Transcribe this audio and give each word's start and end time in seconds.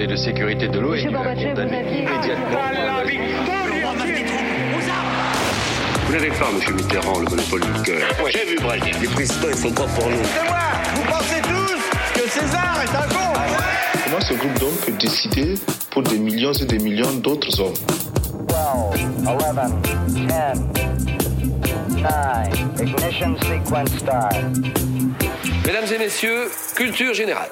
Conseil 0.00 0.08
de 0.08 0.16
sécurité 0.16 0.68
de 0.68 0.78
l'ONU 0.80 1.14
a 1.14 1.34
condamné 1.34 1.80
immédiatement. 1.80 2.60
Vous 6.06 6.12
n'avez 6.12 6.30
pas, 6.30 6.50
monsieur 6.54 6.72
Mitterrand, 6.72 7.18
le 7.18 7.24
monopole 7.28 7.60
du 7.60 7.82
cœur. 7.82 8.08
Moi 8.18 8.30
j'ai 8.30 8.46
vu 8.46 8.56
Brady. 8.62 8.92
Les 8.98 9.08
présidents, 9.08 9.48
ils 9.50 9.58
sont 9.58 9.72
pas 9.72 9.84
pour 9.84 10.08
nous. 10.08 10.16
C'est 10.24 10.48
moi 10.48 10.58
Vous 10.94 11.02
pensez 11.02 11.42
tous 11.42 12.18
que 12.18 12.30
César 12.30 12.78
est 12.82 12.96
un 12.96 13.08
con 13.08 13.34
Comment 14.04 14.20
ce 14.22 14.32
groupe 14.32 14.58
d'hommes 14.58 14.76
peut 14.86 14.92
décider 14.92 15.54
pour 15.90 16.02
des 16.02 16.18
millions 16.18 16.54
et 16.54 16.64
des 16.64 16.78
millions 16.78 17.12
d'autres 17.16 17.60
hommes 17.60 17.74
12, 18.48 18.56
11, 19.26 19.36
10, 20.08 20.22
9, 20.22 20.58
ignition 22.80 23.36
sequence 23.36 23.98
start. 23.98 24.34
Mesdames 25.66 25.92
et 25.94 25.98
messieurs, 25.98 26.50
culture 26.74 27.12
générale. 27.12 27.50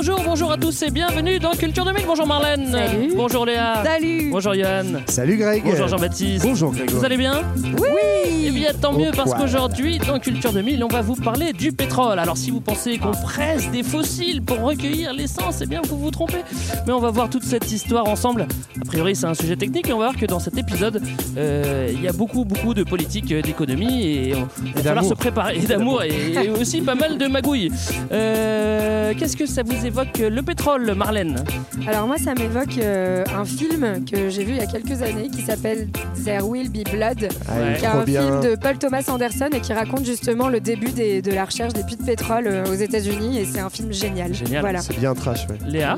Bonjour, 0.00 0.22
bonjour 0.24 0.52
à 0.52 0.56
tous 0.56 0.80
et 0.84 0.90
bienvenue 0.92 1.40
dans 1.40 1.50
Culture 1.50 1.84
2000. 1.84 2.06
Bonjour 2.06 2.24
Marlène. 2.24 2.70
Salut. 2.70 3.14
Bonjour 3.16 3.44
Léa. 3.44 3.82
Salut 3.82 4.30
Bonjour 4.30 4.54
Yann. 4.54 5.02
Salut 5.08 5.36
Greg. 5.36 5.64
Bonjour 5.64 5.88
Jean-Baptiste. 5.88 6.44
Bonjour 6.44 6.70
Grégoire. 6.70 7.00
Vous 7.00 7.04
allez 7.04 7.16
bien 7.16 7.42
Oui 7.56 8.44
Eh 8.46 8.50
bien 8.52 8.70
tant 8.80 8.92
mieux 8.92 9.10
parce 9.10 9.34
qu'aujourd'hui 9.34 9.98
dans 9.98 10.20
Culture 10.20 10.52
2000 10.52 10.84
on 10.84 10.88
va 10.88 11.02
vous 11.02 11.16
parler 11.16 11.52
du 11.52 11.72
pétrole. 11.72 12.20
Alors 12.20 12.36
si 12.36 12.52
vous 12.52 12.60
pensez 12.60 12.98
qu'on 12.98 13.10
presse 13.10 13.72
des 13.72 13.82
fossiles 13.82 14.40
pour 14.40 14.60
recueillir 14.60 15.12
l'essence, 15.12 15.62
eh 15.62 15.66
bien 15.66 15.80
vous 15.82 15.98
vous 15.98 16.12
trompez. 16.12 16.44
Mais 16.86 16.92
on 16.92 17.00
va 17.00 17.10
voir 17.10 17.28
toute 17.28 17.42
cette 17.42 17.72
histoire 17.72 18.06
ensemble. 18.06 18.46
A 18.80 18.84
priori 18.84 19.16
c'est 19.16 19.26
un 19.26 19.34
sujet 19.34 19.56
technique 19.56 19.88
et 19.88 19.92
on 19.92 19.98
va 19.98 20.10
voir 20.10 20.16
que 20.16 20.26
dans 20.26 20.38
cet 20.38 20.56
épisode 20.58 21.02
euh, 21.36 21.90
il 21.92 22.00
y 22.00 22.06
a 22.06 22.12
beaucoup 22.12 22.44
beaucoup 22.44 22.72
de 22.72 22.84
politique, 22.84 23.32
euh, 23.32 23.42
d'économie 23.42 24.06
et 24.06 24.34
on 24.36 24.46
il 24.64 24.74
va 24.74 24.82
falloir 24.82 25.04
se 25.04 25.14
préparer 25.14 25.56
et 25.56 25.66
d'amour 25.66 26.04
et, 26.04 26.34
et 26.44 26.50
aussi 26.50 26.82
pas 26.82 26.94
mal 26.94 27.18
de 27.18 27.26
magouilles. 27.26 27.72
Euh, 28.12 29.12
Qu'est-ce 29.18 29.36
que 29.36 29.46
ça 29.46 29.62
vous 29.64 29.86
évoque 29.88 30.18
le 30.18 30.42
pétrole 30.42 30.94
Marlène 30.94 31.42
Alors 31.86 32.06
moi 32.06 32.16
ça 32.18 32.34
m'évoque 32.34 32.76
euh, 32.78 33.24
un 33.34 33.44
film 33.44 34.04
que 34.04 34.28
j'ai 34.28 34.44
vu 34.44 34.52
il 34.52 34.58
y 34.58 34.60
a 34.60 34.66
quelques 34.66 35.02
années 35.02 35.28
qui 35.30 35.42
s'appelle 35.42 35.88
There 36.24 36.42
Will 36.46 36.70
Be 36.70 36.88
Blood, 36.90 37.28
Ah, 37.48 37.52
Ouais. 37.58 37.76
qui 37.78 37.84
est 37.84 37.88
un 37.88 38.04
bien. 38.04 38.22
film 38.22 38.40
de 38.42 38.56
Paul 38.56 38.76
Thomas 38.78 39.02
Anderson 39.08 39.48
et 39.52 39.60
qui 39.60 39.72
raconte 39.72 40.04
justement 40.04 40.48
le 40.48 40.60
début 40.60 40.90
des- 40.92 41.22
de 41.22 41.32
la 41.32 41.44
recherche 41.46 41.72
des 41.72 41.82
puits 41.84 41.96
de 41.96 42.04
pétrole 42.04 42.44
euh, 42.46 42.64
aux 42.70 42.74
États-Unis 42.74 43.38
et 43.38 43.44
c'est 43.46 43.60
un 43.60 43.70
film 43.70 43.92
génial. 43.92 44.34
Génial. 44.34 44.60
Voilà. 44.60 44.80
C'est 44.80 44.98
bien 44.98 45.14
trash, 45.14 45.46
ouais. 45.48 45.56
Léa 45.66 45.96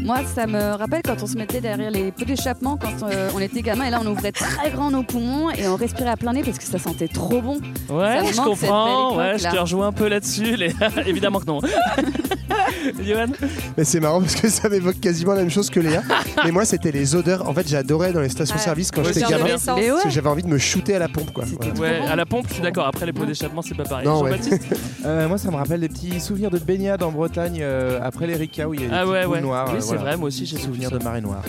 Moi, 0.00 0.18
ça 0.34 0.46
me 0.46 0.74
rappelle 0.76 1.02
quand 1.04 1.22
on 1.22 1.26
se 1.26 1.36
mettait 1.36 1.60
derrière 1.60 1.90
les 1.90 2.10
pots 2.12 2.24
d'échappement 2.24 2.76
quand 2.78 3.06
euh, 3.06 3.28
on 3.34 3.40
était 3.40 3.60
gamin 3.62 3.84
et 3.84 3.90
là 3.90 4.00
on 4.02 4.06
ouvrait 4.10 4.32
très 4.32 4.70
grand 4.70 4.90
nos 4.90 5.02
poumons 5.02 5.50
et 5.50 5.68
on 5.68 5.76
respirait 5.76 6.10
à 6.10 6.16
plein 6.16 6.32
nez 6.32 6.42
parce 6.42 6.58
que 6.58 6.64
ça 6.64 6.78
sentait 6.78 7.08
trop 7.08 7.42
bon. 7.42 7.60
Ouais, 7.90 8.20
je 8.32 8.36
comprends. 8.40 9.16
Ouais, 9.16 9.36
je 9.38 9.44
te 9.48 9.56
rejoins 9.58 9.88
un 9.88 9.92
peu 9.92 10.08
là-dessus. 10.08 10.56
Léa. 10.56 10.72
Évidemment 11.06 11.40
que 11.40 11.46
non. 11.46 11.60
Mais 13.76 13.84
c'est 13.84 14.00
marrant 14.00 14.20
parce 14.20 14.34
que 14.36 14.48
ça 14.48 14.68
m'évoque 14.68 15.00
quasiment 15.00 15.32
la 15.34 15.40
même 15.40 15.50
chose 15.50 15.70
que 15.70 15.80
Léa. 15.80 16.02
Mais 16.44 16.50
moi, 16.50 16.64
c'était 16.64 16.92
les 16.92 17.14
odeurs. 17.14 17.48
En 17.48 17.54
fait, 17.54 17.68
j'adorais 17.68 18.12
dans 18.12 18.20
les 18.20 18.28
stations-service 18.28 18.90
quand 18.90 19.04
j'étais 19.04 19.20
gamin. 19.20 19.56
Parce 19.64 20.04
que 20.04 20.10
j'avais 20.10 20.28
envie 20.28 20.42
de 20.42 20.48
me 20.48 20.58
shooter 20.58 20.94
à 20.96 20.98
la 20.98 21.08
pompe, 21.08 21.32
quoi. 21.32 21.44
Voilà. 21.74 22.00
Ouais, 22.00 22.06
à 22.08 22.16
la 22.16 22.26
pompe, 22.26 22.46
je 22.48 22.54
suis 22.54 22.62
d'accord. 22.62 22.86
Après, 22.86 23.06
les 23.06 23.12
pots 23.12 23.24
d'échappement, 23.26 23.62
c'est 23.62 23.76
pas 23.76 23.84
pareil. 23.84 24.06
Non, 24.06 24.22
ouais. 24.22 24.32
Jean-Baptiste 24.32 24.62
Euh, 25.06 25.28
moi, 25.28 25.38
ça 25.38 25.50
me 25.50 25.56
rappelle 25.56 25.80
des 25.80 25.88
petits 25.88 26.20
souvenirs 26.20 26.50
de 26.50 26.58
baignade 26.58 27.02
en 27.02 27.12
Bretagne 27.12 27.58
euh, 27.60 28.00
après 28.02 28.26
l'Erika 28.26 28.68
où 28.68 28.74
il 28.74 28.82
y 28.82 28.84
a 28.84 28.88
des 28.88 28.94
Ah 28.94 29.06
ouais, 29.06 29.24
ouais. 29.24 29.40
noires. 29.40 29.68
Oui, 29.70 29.76
euh, 29.76 29.80
c'est 29.80 29.86
voilà. 29.88 30.02
vrai, 30.02 30.16
moi 30.16 30.28
aussi, 30.28 30.46
j'ai 30.46 30.56
Souvenirs 30.56 30.88
souvenir 30.88 30.90
de 30.98 31.04
marée 31.04 31.20
noire. 31.20 31.42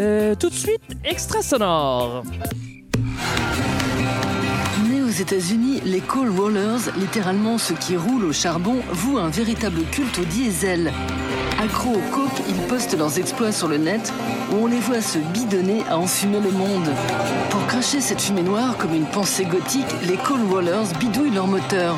Euh, 0.00 0.34
tout 0.34 0.48
de 0.48 0.54
suite, 0.54 0.80
extra 1.04 1.42
sonore. 1.42 2.24
Aux 5.10 5.22
États-Unis, 5.22 5.80
les 5.84 6.00
coal 6.00 6.30
rollers, 6.30 6.78
littéralement 6.96 7.58
ceux 7.58 7.74
qui 7.74 7.96
roulent 7.96 8.26
au 8.26 8.32
charbon, 8.32 8.76
vouent 8.92 9.18
un 9.18 9.28
véritable 9.28 9.82
culte 9.90 10.20
au 10.20 10.24
diesel. 10.24 10.92
Accros 11.60 11.96
au 11.96 12.14
coke, 12.14 12.40
ils 12.48 12.68
postent 12.68 12.96
leurs 12.96 13.18
exploits 13.18 13.50
sur 13.50 13.66
le 13.66 13.78
net 13.78 14.12
où 14.52 14.62
on 14.62 14.66
les 14.68 14.78
voit 14.78 15.00
se 15.00 15.18
bidonner 15.18 15.82
à 15.90 15.98
enfumer 15.98 16.38
le 16.38 16.52
monde. 16.52 16.88
Pour 17.50 17.66
cracher 17.66 18.00
cette 18.00 18.20
fumée 18.20 18.42
noire 18.42 18.76
comme 18.76 18.94
une 18.94 19.06
pensée 19.06 19.46
gothique, 19.46 19.92
les 20.06 20.16
coal 20.16 20.42
rollers 20.48 20.86
bidouillent 21.00 21.34
leur 21.34 21.48
moteur. 21.48 21.96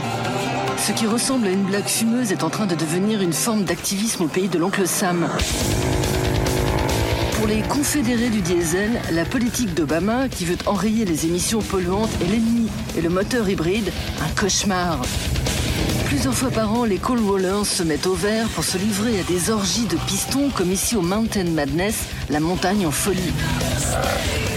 Ce 0.78 0.92
qui 0.92 1.06
ressemble 1.06 1.48
à 1.48 1.50
une 1.50 1.64
blague 1.64 1.88
fumeuse 1.88 2.32
est 2.32 2.44
en 2.44 2.48
train 2.48 2.66
de 2.66 2.74
devenir 2.74 3.20
une 3.20 3.34
forme 3.34 3.64
d'activisme 3.64 4.22
au 4.22 4.28
pays 4.28 4.48
de 4.48 4.58
l'oncle 4.58 4.88
Sam. 4.88 5.28
Pour 7.42 7.46
les 7.46 7.62
confédérés 7.62 8.30
du 8.30 8.40
diesel, 8.40 9.02
la 9.10 9.24
politique 9.24 9.74
d'Obama, 9.74 10.28
qui 10.28 10.44
veut 10.44 10.56
enrayer 10.64 11.04
les 11.04 11.26
émissions 11.26 11.60
polluantes, 11.60 12.12
est 12.22 12.26
l'ennemi 12.26 12.61
et 12.96 13.00
le 13.00 13.08
moteur 13.08 13.48
hybride, 13.48 13.90
un 14.20 14.28
cauchemar. 14.40 15.00
Plusieurs 16.06 16.34
fois 16.34 16.50
par 16.50 16.72
an, 16.72 16.84
les 16.84 16.98
coal 16.98 17.20
rollers 17.20 17.64
se 17.64 17.82
mettent 17.82 18.06
au 18.06 18.14
vert 18.14 18.46
pour 18.48 18.64
se 18.64 18.76
livrer 18.76 19.18
à 19.18 19.22
des 19.22 19.50
orgies 19.50 19.86
de 19.86 19.96
pistons 20.06 20.50
comme 20.50 20.70
ici 20.70 20.94
au 20.94 21.00
Mountain 21.02 21.44
Madness, 21.44 21.94
la 22.28 22.38
montagne 22.40 22.86
en 22.86 22.90
folie. 22.90 23.32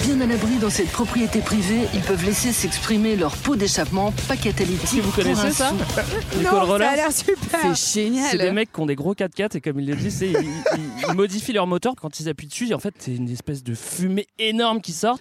Bien 0.04 0.20
à 0.22 0.26
l'abri 0.28 0.58
dans 0.58 0.70
cette 0.70 0.92
propriété 0.92 1.40
privée, 1.40 1.88
ils 1.94 2.02
peuvent 2.02 2.24
laisser 2.26 2.52
s'exprimer 2.52 3.16
leur 3.16 3.36
pot 3.38 3.56
d'échappement 3.56 4.12
pas 4.28 4.36
catalytique. 4.36 5.02
Vous 5.02 5.10
pour 5.12 5.24
connaissez 5.24 5.48
un 5.48 5.52
ça. 5.52 5.74
Les 6.38 6.44
Non, 6.44 6.50
coal 6.52 6.60
ça 6.60 6.66
rollers 6.66 6.90
a 6.90 6.96
l'air 6.98 7.12
super. 7.12 7.60
C'est 7.76 8.02
génial. 8.04 8.28
c'est 8.32 8.38
des 8.38 8.52
mecs 8.52 8.72
qui 8.72 8.80
ont 8.82 8.86
des 8.86 8.96
gros 8.96 9.14
4x4 9.16 9.58
et 9.58 9.62
comme 9.62 9.80
ils 9.80 9.88
le 9.88 9.96
ils, 9.96 10.08
ils- 10.24 11.08
ils 11.10 11.14
modifient 11.16 11.54
leur 11.54 11.68
moteur 11.68 11.94
quand 12.00 12.20
ils 12.20 12.28
appuient 12.30 12.48
dessus. 12.48 12.70
Et 12.70 12.74
en 12.74 12.80
fait, 12.80 12.94
c'est 13.00 13.16
une 13.16 13.30
espèce 13.30 13.64
de 13.64 13.74
fumée 13.74 14.28
énorme 14.38 14.82
qui 14.82 14.92
sort. 14.92 15.20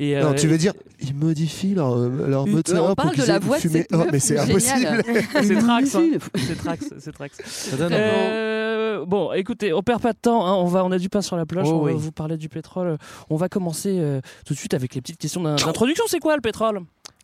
Et, 0.00 0.14
Non, 0.14 0.28
euh, 0.30 0.34
tu 0.34 0.46
veux 0.46 0.58
dire, 0.58 0.74
ils 1.00 1.12
modifient 1.14 1.74
leur, 1.74 1.96
euh, 1.98 2.08
leur 2.28 2.46
Euh, 2.46 2.50
moteur 2.50 2.90
on 2.90 2.94
parle 2.94 3.16
de 3.16 3.24
la 3.24 3.38
voix 3.40 3.56
de 3.56 3.62
fumé. 3.62 3.80
cette 3.80 3.88
Oh, 3.92 4.04
mais 4.12 4.20
c'est 4.20 4.36
génial. 4.36 4.50
impossible. 4.50 5.02
c'est 5.42 5.56
Trax. 5.56 5.94
hein. 5.96 6.02
C'est 6.36 6.56
Trax. 6.56 6.88
C'est 6.98 7.12
Trax. 7.12 7.36
Ça 7.44 7.76
donne 7.76 7.92
Euh, 7.92 9.04
bon, 9.04 9.32
écoutez, 9.32 9.72
on 9.72 9.82
perd 9.82 10.00
pas 10.00 10.12
de 10.12 10.18
temps. 10.18 10.46
hein, 10.46 10.54
On 10.54 10.66
va, 10.66 10.84
on 10.84 10.92
a 10.92 10.98
du 10.98 11.08
pain 11.08 11.20
sur 11.20 11.36
la 11.36 11.46
planche. 11.46 11.66
Oh 11.68 11.80
on 11.82 11.84
va 11.84 11.92
vous 11.92 12.12
parler 12.12 12.36
du 12.36 12.48
pétrole. 12.48 12.96
On 13.28 13.36
va 13.36 13.48
commencer 13.48 13.96
euh, 13.98 14.20
tout 14.46 14.54
de 14.54 14.58
suite 14.58 14.74
avec 14.74 14.94
les 14.94 15.00
petites 15.00 15.18
questions 15.18 15.42
d'in- 15.42 15.56
d'introduction. 15.56 16.04
C'est 16.06 16.20
quoi 16.20 16.36
le 16.36 16.42
pétrole? 16.42 16.80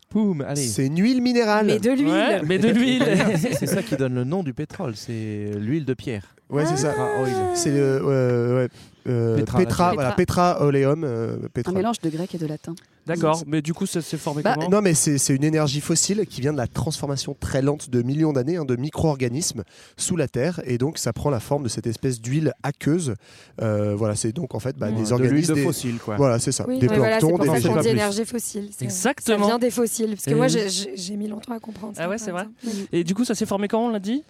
Poum, 0.09 0.41
allez. 0.41 0.61
C'est 0.61 0.85
une 0.87 0.99
huile 1.01 1.21
minérale. 1.21 1.65
Mais 1.67 1.79
de 1.79 1.91
l'huile. 1.91 2.07
Ouais, 2.07 2.41
mais 2.45 2.57
de 2.59 2.69
l'huile. 2.69 3.03
C'est 3.57 3.67
ça 3.67 3.81
qui 3.83 3.95
donne 3.95 4.15
le 4.15 4.23
nom 4.23 4.43
du 4.43 4.53
pétrole, 4.53 4.95
c'est 4.95 5.49
l'huile 5.57 5.83
de 5.85 5.93
pierre. 5.93 6.35
Ouais, 6.49 6.65
c'est 6.65 6.77
ça. 6.77 6.93
Ah, 6.97 7.21
oil. 7.21 7.31
C'est 7.55 7.71
le. 7.71 7.77
euh, 8.03 8.63
ouais, 8.65 8.69
euh, 9.07 9.37
Petra, 9.37 9.57
Petra, 9.59 9.93
voilà, 9.93 10.11
Petra 10.11 10.61
oleum. 10.63 11.03
euh, 11.03 11.37
Un 11.65 11.71
mélange 11.71 11.99
de 12.01 12.09
grec 12.09 12.33
et 12.35 12.37
de 12.37 12.45
latin. 12.47 12.75
D'accord, 13.07 13.43
mais 13.45 13.61
du 13.61 13.71
coup, 13.75 13.85
ça 13.85 14.01
s'est 14.01 14.17
formé 14.17 14.41
Bah, 14.41 14.55
comment 14.55 14.67
Non, 14.69 14.81
mais 14.81 14.95
c'est 14.95 15.19
c'est 15.19 15.35
une 15.35 15.43
énergie 15.43 15.79
fossile 15.79 16.25
qui 16.27 16.41
vient 16.41 16.53
de 16.53 16.57
la 16.57 16.65
transformation 16.65 17.35
très 17.39 17.61
lente 17.61 17.91
de 17.91 18.01
millions 18.01 18.33
d'années 18.33 18.57
hein, 18.57 18.65
de 18.65 18.75
micro-organismes 18.75 19.63
sous 19.95 20.15
la 20.15 20.27
Terre. 20.27 20.59
Et 20.65 20.79
donc, 20.79 20.97
ça 20.97 21.13
prend 21.13 21.29
la 21.29 21.39
forme 21.39 21.61
de 21.63 21.67
cette 21.69 21.85
espèce 21.85 22.19
d'huile 22.19 22.53
aqueuse. 22.63 23.13
Euh, 23.61 23.93
voilà, 23.95 24.15
c'est 24.15 24.31
donc 24.31 24.55
en 24.55 24.59
fait 24.59 24.75
bah, 24.75 24.87
Ouais, 24.87 24.93
des 24.93 25.11
organismes. 25.13 25.49
de 25.53 25.59
des- 25.59 25.63
fossile, 25.63 25.97
quoi. 25.99 26.15
Voilà, 26.15 26.39
c'est 26.39 26.51
ça. 26.51 26.65
Oui, 26.67 26.79
des 26.79 26.87
voilà, 26.87 27.17
planctons, 27.19 27.29
pour 27.37 27.39
des 27.45 27.49
végétaux. 27.51 27.81
énergie 27.81 28.25
fossile. 28.25 28.69
C'est- 28.75 28.85
Exactement. 28.85 29.37
Ça 29.39 29.45
vient 29.45 29.59
des 29.59 29.69
fossiles. 29.71 30.09
Parce 30.15 30.25
que 30.25 30.31
Et 30.31 30.35
moi, 30.35 30.47
j'ai- 30.47 31.17
mis 31.17 31.27
longtemps 31.27 31.53
à 31.53 31.59
comprendre 31.59 31.95
ça. 31.95 32.03
Ah 32.05 32.09
ouais, 32.09 32.17
c'est 32.17 32.31
vrai. 32.31 32.47
Et 32.91 33.03
du 33.03 33.13
coup, 33.13 33.23
ça 33.23 33.35
s'est 33.35 33.45
formé 33.45 33.67
quand 33.67 33.85
on 33.85 33.89
l'a 33.89 33.99
dit? 33.99 34.23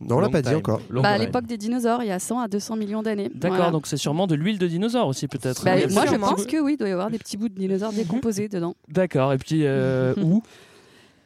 Non, 0.00 0.16
on 0.16 0.20
l'a 0.20 0.28
pas 0.30 0.42
dit 0.42 0.54
encore. 0.54 0.80
Bah, 0.90 1.10
à 1.10 1.18
l'époque 1.18 1.46
des 1.46 1.58
dinosaures, 1.58 2.02
il 2.02 2.08
y 2.08 2.12
a 2.12 2.18
100 2.18 2.40
à 2.40 2.48
200 2.48 2.76
millions 2.76 3.02
d'années. 3.02 3.30
D'accord, 3.34 3.56
Voilà. 3.56 3.72
donc 3.72 3.86
c'est 3.86 3.96
sûrement 3.96 4.26
de 4.26 4.34
l'huile 4.34 4.58
de 4.58 4.66
dinosaure 4.66 5.06
aussi 5.08 5.28
peut-être. 5.28 5.64
Bah, 5.64 5.76
moi, 5.90 6.04
je 6.06 6.16
pense 6.16 6.46
que 6.46 6.60
oui, 6.60 6.74
il 6.74 6.76
doit 6.78 6.88
y 6.88 6.92
avoir 6.92 7.10
des 7.10 7.18
petits 7.18 7.36
bouts 7.36 7.48
de 7.48 7.54
dinosaures 7.58 7.92
décomposés 7.92 8.48
dedans. 8.48 8.74
bouts. 8.88 8.92
D'accord, 8.94 9.32
et 9.32 9.38
puis 9.38 9.66
euh, 9.66 10.14
où 10.22 10.42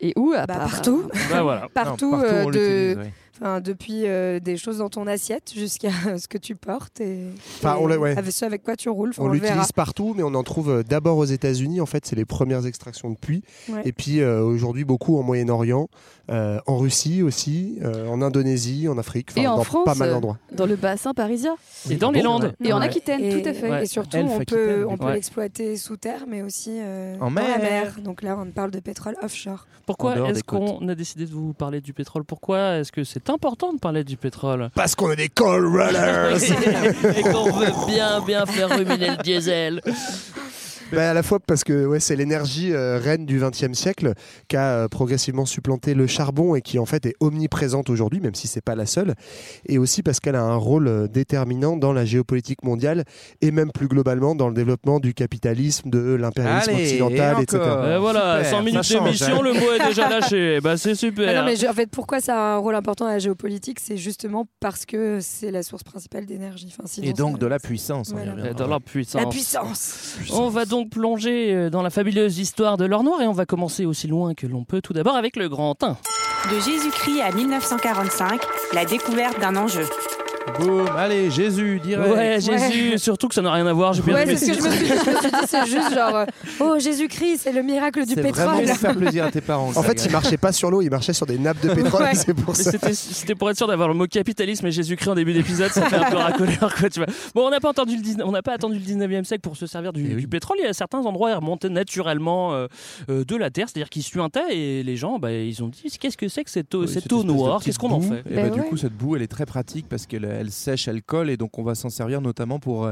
Et 0.01 0.13
où 0.17 0.33
à 0.37 0.45
Bah, 0.47 0.57
part- 0.59 0.71
partout. 0.71 1.05
Bah 1.31 1.43
voilà. 1.43 1.69
Partout, 1.75 2.11
Non, 2.13 2.23
euh, 2.23 2.51
de, 2.51 2.99
enfin, 3.41 3.63
depuis 3.63 4.03
euh, 4.05 4.41
des 4.41 4.59
choses 4.59 4.77
dans 4.79 4.91
ton 4.91 5.07
assiette 5.07 5.53
jusqu'à 5.57 5.89
ce 6.19 6.29
que 6.29 6.37
tu 6.37 6.55
portes 6.55 7.01
et, 7.01 7.21
Enfin, 7.57 7.77
et 7.77 7.79
on 7.81 7.87
ouais. 7.87 8.15
avec 8.15 8.31
ce 8.31 8.45
avec 8.45 8.63
quoi 8.63 8.77
tu 8.77 8.91
roules. 8.91 9.13
On 9.17 9.29
l'utilise 9.29 9.73
partout, 9.73 10.13
mais 10.15 10.23
on 10.23 10.35
en 10.35 10.43
trouve 10.43 10.69
euh, 10.71 10.83
d'abord 10.83 11.17
aux 11.17 11.25
États-Unis. 11.25 11.81
En 11.81 11.87
fait, 11.87 12.05
c'est 12.05 12.15
les 12.15 12.27
premières 12.27 12.67
extractions 12.67 13.09
de 13.09 13.17
puits. 13.17 13.43
Ouais. 13.71 13.81
Et 13.87 13.93
puis 13.93 14.21
euh, 14.21 14.43
aujourd'hui, 14.43 14.85
beaucoup 14.85 15.19
en 15.19 15.23
Moyen-Orient, 15.23 15.89
euh, 16.31 16.59
en 16.67 16.79
Russie 16.79 17.23
aussi, 17.23 17.79
euh, 17.83 18.09
en 18.09 18.21
Indonésie, 18.23 18.89
en 18.89 18.99
Afrique, 18.99 19.29
enfin, 19.33 19.41
Et 19.43 19.47
en 19.47 19.57
dans 19.59 19.65
France, 19.65 19.85
pas 19.85 19.95
mal 19.95 20.09
euh, 20.09 20.13
d'endroits. 20.15 20.39
Dans 20.53 20.67
le 20.67 20.77
bassin 20.77 21.15
parisien. 21.15 21.55
Et 21.91 21.97
dans 21.97 22.11
les 22.11 22.23
Landes. 22.23 22.53
Et 22.65 22.73
en. 22.73 22.81
Aquitaine, 22.81 23.21
Et- 23.25 23.43
tout 23.43 23.49
à 23.49 23.53
fait. 23.53 23.71
Ouais. 23.71 23.83
Et 23.85 23.87
surtout, 23.87 24.17
Elf 24.17 24.31
on 24.33 24.39
peut, 24.39 24.45
du 24.79 24.85
on 24.85 24.91
coup. 24.91 24.97
peut 24.99 25.05
Ouais. 25.07 25.15
l'exploiter 25.15 25.77
sous 25.77 25.97
terre, 25.97 26.25
mais 26.29 26.43
aussi 26.43 26.71
euh, 26.81 27.15
En 27.21 27.31
dans 27.31 27.41
la 27.43 27.59
mer. 27.59 27.61
mer. 27.61 27.97
Donc 28.05 28.23
là, 28.23 28.37
on 28.41 28.51
parle 28.51 28.71
de 28.71 28.81
pétrole 28.81 29.15
offshore. 29.23 29.67
Pourquoi 29.87 30.17
est-ce 30.31 30.43
qu'on 30.43 30.89
a 30.89 30.95
décidé 30.97 31.27
de 31.27 31.33
vous 31.33 31.53
parler 31.53 31.81
du 31.81 31.93
pétrole? 31.93 32.25
Pourquoi 32.25 32.79
est-ce 32.79 32.91
que 32.91 33.05
c'est 33.05 33.31
important 33.31 33.73
de 33.73 33.79
parler 33.79 34.03
du 34.05 34.17
pétrole? 34.17 34.71
Parce 34.75 34.95
qu'on 34.97 35.11
est 35.13 35.17
des 35.17 35.29
coal 35.29 35.65
rollers 35.65 36.37
Et 37.17 37.23
qu'on 37.23 37.51
veut 37.53 37.87
bien, 37.87 38.21
bien 38.21 38.47
faire 38.47 38.69
ruminer 38.77 39.11
le 39.11 39.23
diesel. 39.23 39.81
Bah, 40.93 41.11
à 41.11 41.15
la 41.15 41.23
fois 41.23 41.41
parce 41.41 41.65
que 41.65 41.85
ouais, 41.87 41.99
c'est 42.01 42.15
l'énergie 42.17 42.73
euh, 42.73 42.99
reine 42.99 43.27
du 43.27 43.41
XXe 43.41 43.73
siècle 43.73 44.13
qui 44.49 44.57
a 44.57 44.85
euh, 44.85 44.89
progressivement 44.89 45.45
supplanté 45.45 45.95
le 45.95 46.07
charbon 46.07 46.55
et 46.55 46.63
qui 46.63 46.79
en 46.79 46.87
fait 46.87 47.07
est 47.07 47.15
omniprésente 47.21 47.91
aujourd'hui, 47.91 48.21
même 48.21 48.35
si 48.37 48.47
c'est 48.47 48.61
pas 48.61 48.75
la 48.77 48.87
seule, 48.87 49.15
et 49.67 49.79
aussi 49.79 50.03
parce 50.03 50.21
qu'elle 50.21 50.37
a 50.37 50.43
un 50.43 50.55
rôle 50.55 50.87
euh, 50.89 51.09
déterminant 51.09 51.77
dans 51.77 51.93
la 51.93 52.05
géopolitique 52.05 52.63
mondiale 52.63 53.05
et 53.41 53.51
même 53.51 53.73
plus 53.73 53.89
globalement 53.89 54.35
dans 54.37 54.49
le 54.49 54.55
développement 54.55 55.01
du 55.01 55.13
capitalisme, 55.13 55.91
de 55.91 56.15
l'impérialisme 56.15 56.71
Allez, 56.71 56.83
occidental, 56.85 57.37
et 57.39 57.43
etc. 57.43 57.59
Euh, 57.63 57.99
voilà, 57.99 58.45
Super, 58.45 58.51
100 58.59 58.63
minutes 58.63 58.89
d'émission, 58.93 59.41
hein. 59.41 59.43
le 59.43 59.53
mot 59.55 59.73
est 59.73 59.89
déjà 59.89 60.09
lâché. 60.21 60.61
Bah, 60.61 60.77
c'est 60.77 60.95
super. 60.95 61.29
Ah 61.29 61.41
non, 61.41 61.47
mais 61.47 61.57
je- 61.57 61.67
en 61.67 61.73
fait, 61.73 61.91
pourquoi 61.91 62.21
ça 62.21 62.37
a 62.37 62.55
un 62.55 62.59
rôle 62.59 62.77
important 62.77 63.07
dans 63.07 63.11
la 63.11 63.19
géopolitique 63.19 63.81
C'est 63.81 63.97
justement 63.97 64.47
parce 64.61 64.87
que 64.87 65.19
c'est 65.21 65.51
la 65.51 65.63
source 65.65 65.83
principale 65.83 66.27
d'énergie. 66.27 66.69
Enfin, 66.71 66.87
sinon, 66.87 67.09
Et 67.09 67.13
donc 67.13 67.39
de 67.41 67.47
la 67.47 67.59
puissance. 67.59 68.13
Voilà. 68.13 68.53
Dans 68.55 68.69
leur 68.69 68.81
puissance. 68.81 69.21
La 69.21 69.29
puissance. 69.29 70.17
On 70.33 70.49
va 70.49 70.65
donc 70.65 70.76
plonger 70.85 71.55
euh, 71.55 71.71
dans 71.71 71.83
la 71.83 71.91
fabuleuse 71.91 72.39
histoire 72.39 72.77
de 72.77 72.85
l'or 72.85 73.03
noir 73.03 73.23
et 73.23 73.27
on 73.27 73.33
va 73.33 73.47
commencer 73.47 73.87
aussi 73.87 74.07
loin 74.07 74.35
que 74.35 74.47
l'on 74.47 74.65
peut 74.65 74.81
tout 74.81 74.93
d'abord 74.93 75.17
avec 75.17 75.37
le 75.37 75.49
grand 75.49 75.83
1. 75.83 75.97
De 76.51 76.61
Jésus-Christ 76.61 77.23
à 77.23 77.33
1945, 77.33 78.41
la 78.75 78.85
découverte 78.85 79.41
d'un 79.41 79.57
enjeu. 79.57 79.87
Boum, 80.61 80.87
allez, 80.97 81.31
Jésus, 81.31 81.81
direct. 81.81 82.15
Ouais, 82.15 82.41
Jésus, 82.41 82.99
surtout 82.99 83.29
que 83.29 83.35
ça 83.35 83.43
n'a 83.43 83.53
rien 83.53 83.67
à 83.67 83.73
voir. 83.73 83.93
J'ai 83.93 84.03
bien 84.03 84.15
Ouais, 84.15 84.23
aimé. 84.23 84.37
c'est 84.37 84.55
ce 84.55 84.59
que 84.59 84.65
je 84.65 84.69
me 84.69 84.73
suis 84.73 84.85
dit. 84.85 84.89
Je 84.89 85.11
me 85.11 85.17
suis 85.17 85.31
dit, 85.31 85.37
c'est 85.47 85.67
juste 85.67 85.95
genre, 85.95 86.15
euh, 86.17 86.25
oh 86.61 86.77
Jésus-Christ, 86.79 87.41
c'est 87.43 87.53
le 87.53 87.63
miracle 87.63 88.07
du 88.07 88.15
C'est 88.15 88.21
vraiment 88.23 88.57
pétrole. 88.59 88.67
pour 88.71 88.77
faire 88.79 88.97
plaisir 88.97 89.25
à 89.25 89.31
tes 89.31 89.41
parents. 89.41 89.71
En 89.75 89.83
fait, 89.83 90.05
il 90.07 90.11
marchait 90.13 90.37
pas 90.39 90.53
sur 90.53 90.71
l'eau, 90.71 90.81
il 90.83 90.89
marchait 90.91 91.13
sur 91.13 91.27
des 91.27 91.37
nappes 91.39 91.61
de 91.63 91.75
pétrole. 91.75 92.03
Ouais. 92.05 92.15
C'est 92.15 92.33
pour 92.33 92.57
ça. 92.57 92.71
C'était 92.93 93.35
pour 93.35 93.51
être 93.51 93.57
sûr 93.57 93.67
d'avoir 93.67 93.89
le 93.89 93.95
mot 93.95 94.07
capitalisme 94.07 94.67
et 94.67 94.71
Jésus-Christ 94.73 95.09
en 95.11 95.15
début 95.15 95.33
d'épisode, 95.35 95.71
ça 95.71 95.83
fait 95.87 95.97
un 95.97 96.11
peu 96.11 96.17
racoleur 96.17 96.75
quoi, 96.75 96.89
tu 96.89 97.01
vois. 97.01 97.09
Bon, 97.35 97.47
on 97.47 97.51
n'a 97.51 97.61
pas 97.61 97.71
entendu 97.71 97.97
le 97.97 98.03
19 98.03 98.27
on 98.27 98.33
n'a 98.33 98.43
pas 98.43 98.53
attendu 98.55 98.79
le 98.79 98.85
19e 98.85 99.25
siècle 99.25 99.43
pour 99.43 99.57
se 99.57 99.67
servir 99.67 99.93
du, 99.93 100.07
Eh 100.11 100.15
oui. 100.15 100.21
du 100.23 100.29
pétrole. 100.29 100.57
Il 100.61 100.65
y 100.65 100.69
a 100.69 100.73
certains 100.73 101.01
endroits, 101.05 101.31
ils 101.31 101.35
remontaient 101.35 101.69
naturellement 101.69 102.55
euh, 102.55 102.67
euh, 103.11 103.25
de 103.25 103.37
la 103.37 103.51
terre, 103.51 103.67
c'est-à-dire 103.69 103.91
qu'ils 103.91 104.03
suintaient 104.05 104.57
et 104.57 104.83
les 104.83 104.97
gens, 104.97 105.19
bah, 105.19 105.33
ils 105.33 105.63
ont 105.63 105.69
dit 105.69 105.83
qu'est-ce 106.01 106.17
que 106.17 106.29
c'est 106.29 106.45
que 106.45 106.51
cette 106.51 106.75
eau, 106.75 106.83
Oui, 106.83 106.89
cette 106.89 107.03
cette 107.03 107.13
eau 107.13 107.17
espèce 107.21 107.31
de 107.33 107.37
noire? 107.37 107.63
Qu'est-ce 107.63 107.79
qu'on 107.79 107.91
en 107.91 108.01
fait? 108.01 108.23
Et 108.31 108.35
Ben 108.35 108.49
bah, 108.49 108.55
Du 108.55 108.61
ouais. 108.61 108.67
coup, 108.69 108.77
cette 108.77 108.93
boue, 108.97 109.17
elle 109.17 109.23
est 109.23 109.27
très 109.27 109.45
pratique 109.47 109.87
parce 109.89 110.07
qu'elle 110.07 110.25
elle 110.37 110.51
sèche, 110.51 110.89
elle 110.89 111.03
colle, 111.03 111.31
et 111.31 111.37
donc 111.37 111.59
on 111.59 111.63
va 111.63 111.75
s'en 111.75 111.91
servir 111.91 112.21
notamment 112.21 112.59
pour. 112.59 112.91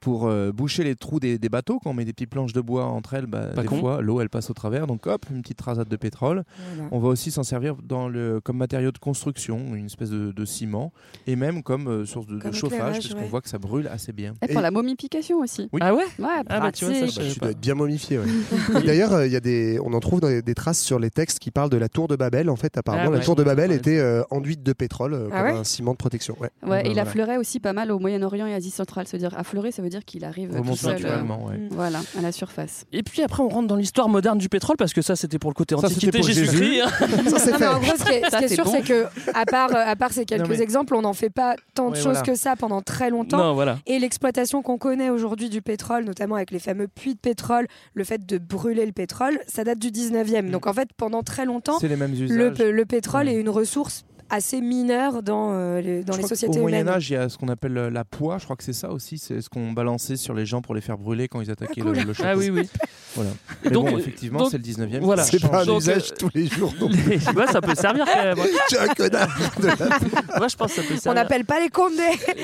Pour 0.00 0.26
euh, 0.28 0.52
boucher 0.52 0.84
les 0.84 0.94
trous 0.94 1.18
des, 1.20 1.38
des 1.38 1.48
bateaux, 1.48 1.78
quand 1.82 1.90
on 1.90 1.94
met 1.94 2.04
des 2.04 2.12
petites 2.12 2.30
planches 2.30 2.52
de 2.52 2.60
bois 2.60 2.84
entre 2.84 3.14
elles, 3.14 3.26
bah, 3.26 3.48
des 3.56 3.64
con. 3.64 3.78
fois 3.80 4.00
l'eau 4.00 4.20
elle 4.20 4.28
passe 4.28 4.48
au 4.50 4.54
travers, 4.54 4.86
donc 4.86 5.06
hop, 5.06 5.26
une 5.30 5.42
petite 5.42 5.60
rasade 5.60 5.88
de 5.88 5.96
pétrole. 5.96 6.44
Voilà. 6.74 6.88
On 6.92 6.98
va 7.00 7.08
aussi 7.08 7.30
s'en 7.30 7.42
servir 7.42 7.74
dans 7.82 8.08
le, 8.08 8.40
comme 8.40 8.56
matériau 8.58 8.92
de 8.92 8.98
construction, 8.98 9.74
une 9.74 9.86
espèce 9.86 10.10
de, 10.10 10.30
de 10.32 10.44
ciment, 10.44 10.92
et 11.26 11.34
même 11.36 11.62
comme 11.62 11.88
euh, 11.88 12.06
source 12.06 12.26
de, 12.26 12.38
chauffage, 12.52 12.64
éclairage, 12.74 12.94
parce 13.00 13.14
qu'on 13.14 13.20
ouais. 13.20 13.26
voit 13.28 13.40
que 13.40 13.48
ça 13.48 13.58
brûle 13.58 13.88
assez 13.88 14.12
bien. 14.12 14.34
Et 14.42 14.46
pour 14.48 14.60
Et- 14.60 14.62
la 14.62 14.70
momification 14.70 15.38
aussi. 15.38 15.68
Oui. 15.72 15.80
Ah 15.82 15.94
ouais 15.94 16.04
Ouais, 16.18 16.26
Ah 16.48 16.60
bah, 16.60 16.72
tu 16.72 16.84
vois, 16.84 16.94
ça, 16.94 17.08
savais 17.08 17.30
Tu 17.32 17.40
dois 17.40 17.50
être 17.50 17.60
bien 17.60 17.74
momifié. 17.74 18.18
ouais. 18.18 18.26
D'ailleurs, 18.86 19.12
euh, 19.12 19.26
il 19.26 19.32
y 19.32 19.36
a 19.36 19.40
des, 19.40 19.78
on 19.84 19.92
en 19.94 20.00
trouve 20.00 20.20
dans 20.20 20.28
les- 20.28 20.42
des 20.42 20.54
traces 20.54 20.80
sur 20.80 20.98
les 20.98 21.10
textes 21.10 21.38
qui 21.38 21.50
parlent 21.50 21.70
de 21.70 21.76
la 21.76 21.88
tour 21.88 22.08
de 22.08 22.16
Babel. 22.16 22.50
En 22.50 22.56
fait, 22.56 22.76
apparemment, 22.78 23.10
Ah 23.12 23.16
la 23.18 23.24
tour 23.24 23.36
de 23.36 23.42
Babel 23.44 23.70
Ouais, 23.70 23.76
était 23.76 23.98
euh, 23.98 24.22
enduite 24.30 24.62
de 24.62 24.72
pétrole 24.72 25.14
euh, 25.14 25.28
Ah 25.32 25.42
comme 25.42 25.52
ouais 25.54 25.58
un 25.58 25.64
ciment 25.64 25.92
de 25.92 25.96
protection. 25.96 26.34
Ouais. 26.40 26.50
Ouais, 26.62 26.68
bah, 26.68 26.80
il 26.82 26.86
voilà. 26.88 27.02
affleurait 27.02 27.36
aussi 27.36 27.60
pas 27.60 27.72
mal 27.72 27.90
au 27.90 27.98
Moyen-Orient 27.98 28.46
et 28.46 28.54
Asie 28.54 28.70
centrale. 28.70 29.06
Se 29.08 29.16
dire 29.16 29.36
affleurer, 29.36 29.72
ça 29.72 29.82
veut 29.82 29.87
dire 29.88 30.04
qu'il 30.04 30.24
arrive 30.24 30.50
tout 30.62 30.76
seul, 30.76 31.04
euh, 31.04 31.22
ouais. 31.22 31.58
Mm. 31.58 31.68
voilà, 31.70 32.00
à 32.18 32.20
la 32.22 32.32
surface. 32.32 32.84
Et 32.92 33.02
puis 33.02 33.22
après, 33.22 33.42
on 33.42 33.48
rentre 33.48 33.68
dans 33.68 33.76
l'histoire 33.76 34.08
moderne 34.08 34.38
du 34.38 34.48
pétrole 34.48 34.76
parce 34.76 34.92
que 34.92 35.02
ça, 35.02 35.16
c'était 35.16 35.38
pour 35.38 35.50
le 35.50 35.54
côté 35.54 35.74
antiquité 35.74 36.22
Jésus-Christ. 36.22 36.80
hein. 36.82 36.88
Ça, 37.28 37.38
c'est 37.38 37.52
Non, 37.52 37.58
mais 37.58 37.58
fait. 37.58 37.66
en 37.68 37.78
gros, 37.80 37.92
ce 37.98 38.04
qui 38.04 38.12
est, 38.12 38.24
ce 38.24 38.30
Ça, 38.30 38.38
qui 38.38 38.44
est 38.44 38.48
c'est 38.48 38.54
sûr, 38.54 38.64
bon. 38.64 38.70
c'est 38.72 38.82
que, 38.82 39.06
à 39.34 39.44
part, 39.46 39.70
euh, 39.74 39.82
à 39.86 39.96
part 39.96 40.12
ces 40.12 40.24
quelques 40.24 40.42
Non, 40.42 40.48
mais- 40.48 40.60
exemples, 40.62 40.94
on 40.94 41.02
n'en 41.02 41.12
fait 41.12 41.30
pas 41.30 41.56
tant 41.74 41.86
de 41.90 41.90
Ouais, 41.92 41.96
choses 41.96 42.04
voilà. 42.18 42.22
que 42.22 42.34
ça 42.34 42.56
pendant 42.56 42.82
très 42.82 43.10
longtemps. 43.10 43.38
Non, 43.38 43.54
voilà. 43.54 43.78
Et 43.86 43.98
l'exploitation 43.98 44.62
qu'on 44.62 44.78
connaît 44.78 45.10
aujourd'hui 45.10 45.48
du 45.48 45.62
pétrole, 45.62 46.04
notamment 46.04 46.34
avec 46.36 46.50
les 46.50 46.58
fameux 46.58 46.88
puits 46.88 47.14
de 47.14 47.18
pétrole, 47.20 47.66
le 47.94 48.04
fait 48.04 48.24
de 48.26 48.38
brûler 48.38 48.86
le 48.86 48.92
pétrole, 48.92 49.38
ça 49.46 49.64
date 49.64 49.78
du 49.78 49.90
19e. 49.90 50.50
Donc 50.50 50.66
en 50.66 50.72
fait, 50.72 50.88
pendant 50.96 51.22
très 51.22 51.44
longtemps, 51.44 51.78
C'est 51.80 51.88
les 51.88 51.96
mêmes 51.96 52.14
le, 52.14 52.84
pétrole 52.84 53.28
est 53.28 53.34
une 53.34 53.48
ressource 53.48 54.04
assez 54.30 54.60
mineure 54.60 55.22
dans, 55.22 55.52
euh, 55.52 55.80
les, 55.80 56.04
dans 56.04 56.12
Je 56.14 56.18
les 56.18 56.24
crois 56.24 56.28
sociétés 56.36 56.58
Au 56.58 56.62
Moyen. 56.62 56.86
Âge, 56.88 57.10
il 57.10 57.14
y 57.14 57.16
a 57.16 57.28
ce 57.28 57.38
qu'on 57.38 57.48
appelle 57.48 57.76
euh, 57.78 57.90
la 57.90 58.04
poix. 58.04 58.38
Je 58.38 58.44
crois 58.44 58.56
que 58.56 58.64
c'est 58.64 58.72
ça 58.72 58.90
aussi. 58.90 59.18
C'est 59.18 59.40
ce 59.40 59.48
qu'on 59.48 59.72
balançait 59.72 60.16
sur 60.16 60.34
les 60.34 60.46
gens 60.46 60.60
pour 60.62 60.74
les 60.74 60.80
faire 60.80 60.98
brûler 60.98 61.28
quand 61.28 61.40
ils 61.40 61.50
attaquaient 61.50 61.80
cool. 61.80 61.96
le, 61.96 62.02
le 62.04 62.12
château. 62.12 62.28
Ah 62.32 62.36
oui, 62.36 62.50
oui. 62.50 62.68
Voilà. 63.14 63.30
Mais 63.64 63.70
Donc, 63.70 63.90
bon, 63.90 63.98
effectivement, 63.98 64.48
c'est 64.50 64.58
le 64.58 64.64
19e. 64.64 65.00
voilà. 65.00 65.24
C'est 65.24 65.40
pas 65.40 65.62
un 65.68 65.76
usage 65.76 66.10
euh, 66.12 66.16
tous 66.18 66.30
les 66.34 66.46
jours. 66.46 66.72
non. 66.80 66.88
ouais, 67.36 67.46
ça 67.46 67.60
peut 67.60 67.74
servir 67.74 68.04
quand 68.06 68.22
même. 68.22 68.38
Tu 68.68 68.74
es 68.74 68.78
un 68.78 68.88
connard. 68.88 69.38
de 69.60 69.66
la- 69.66 70.38
Moi, 70.38 70.48
je 70.48 70.56
pense 70.56 70.74
que 70.74 70.82
ça 70.82 70.88
peut 70.88 70.94
On 70.94 71.00
servir. 71.00 71.14
n'appelle 71.22 71.44
pas 71.44 71.60
les 71.60 71.68
condés 71.70 71.96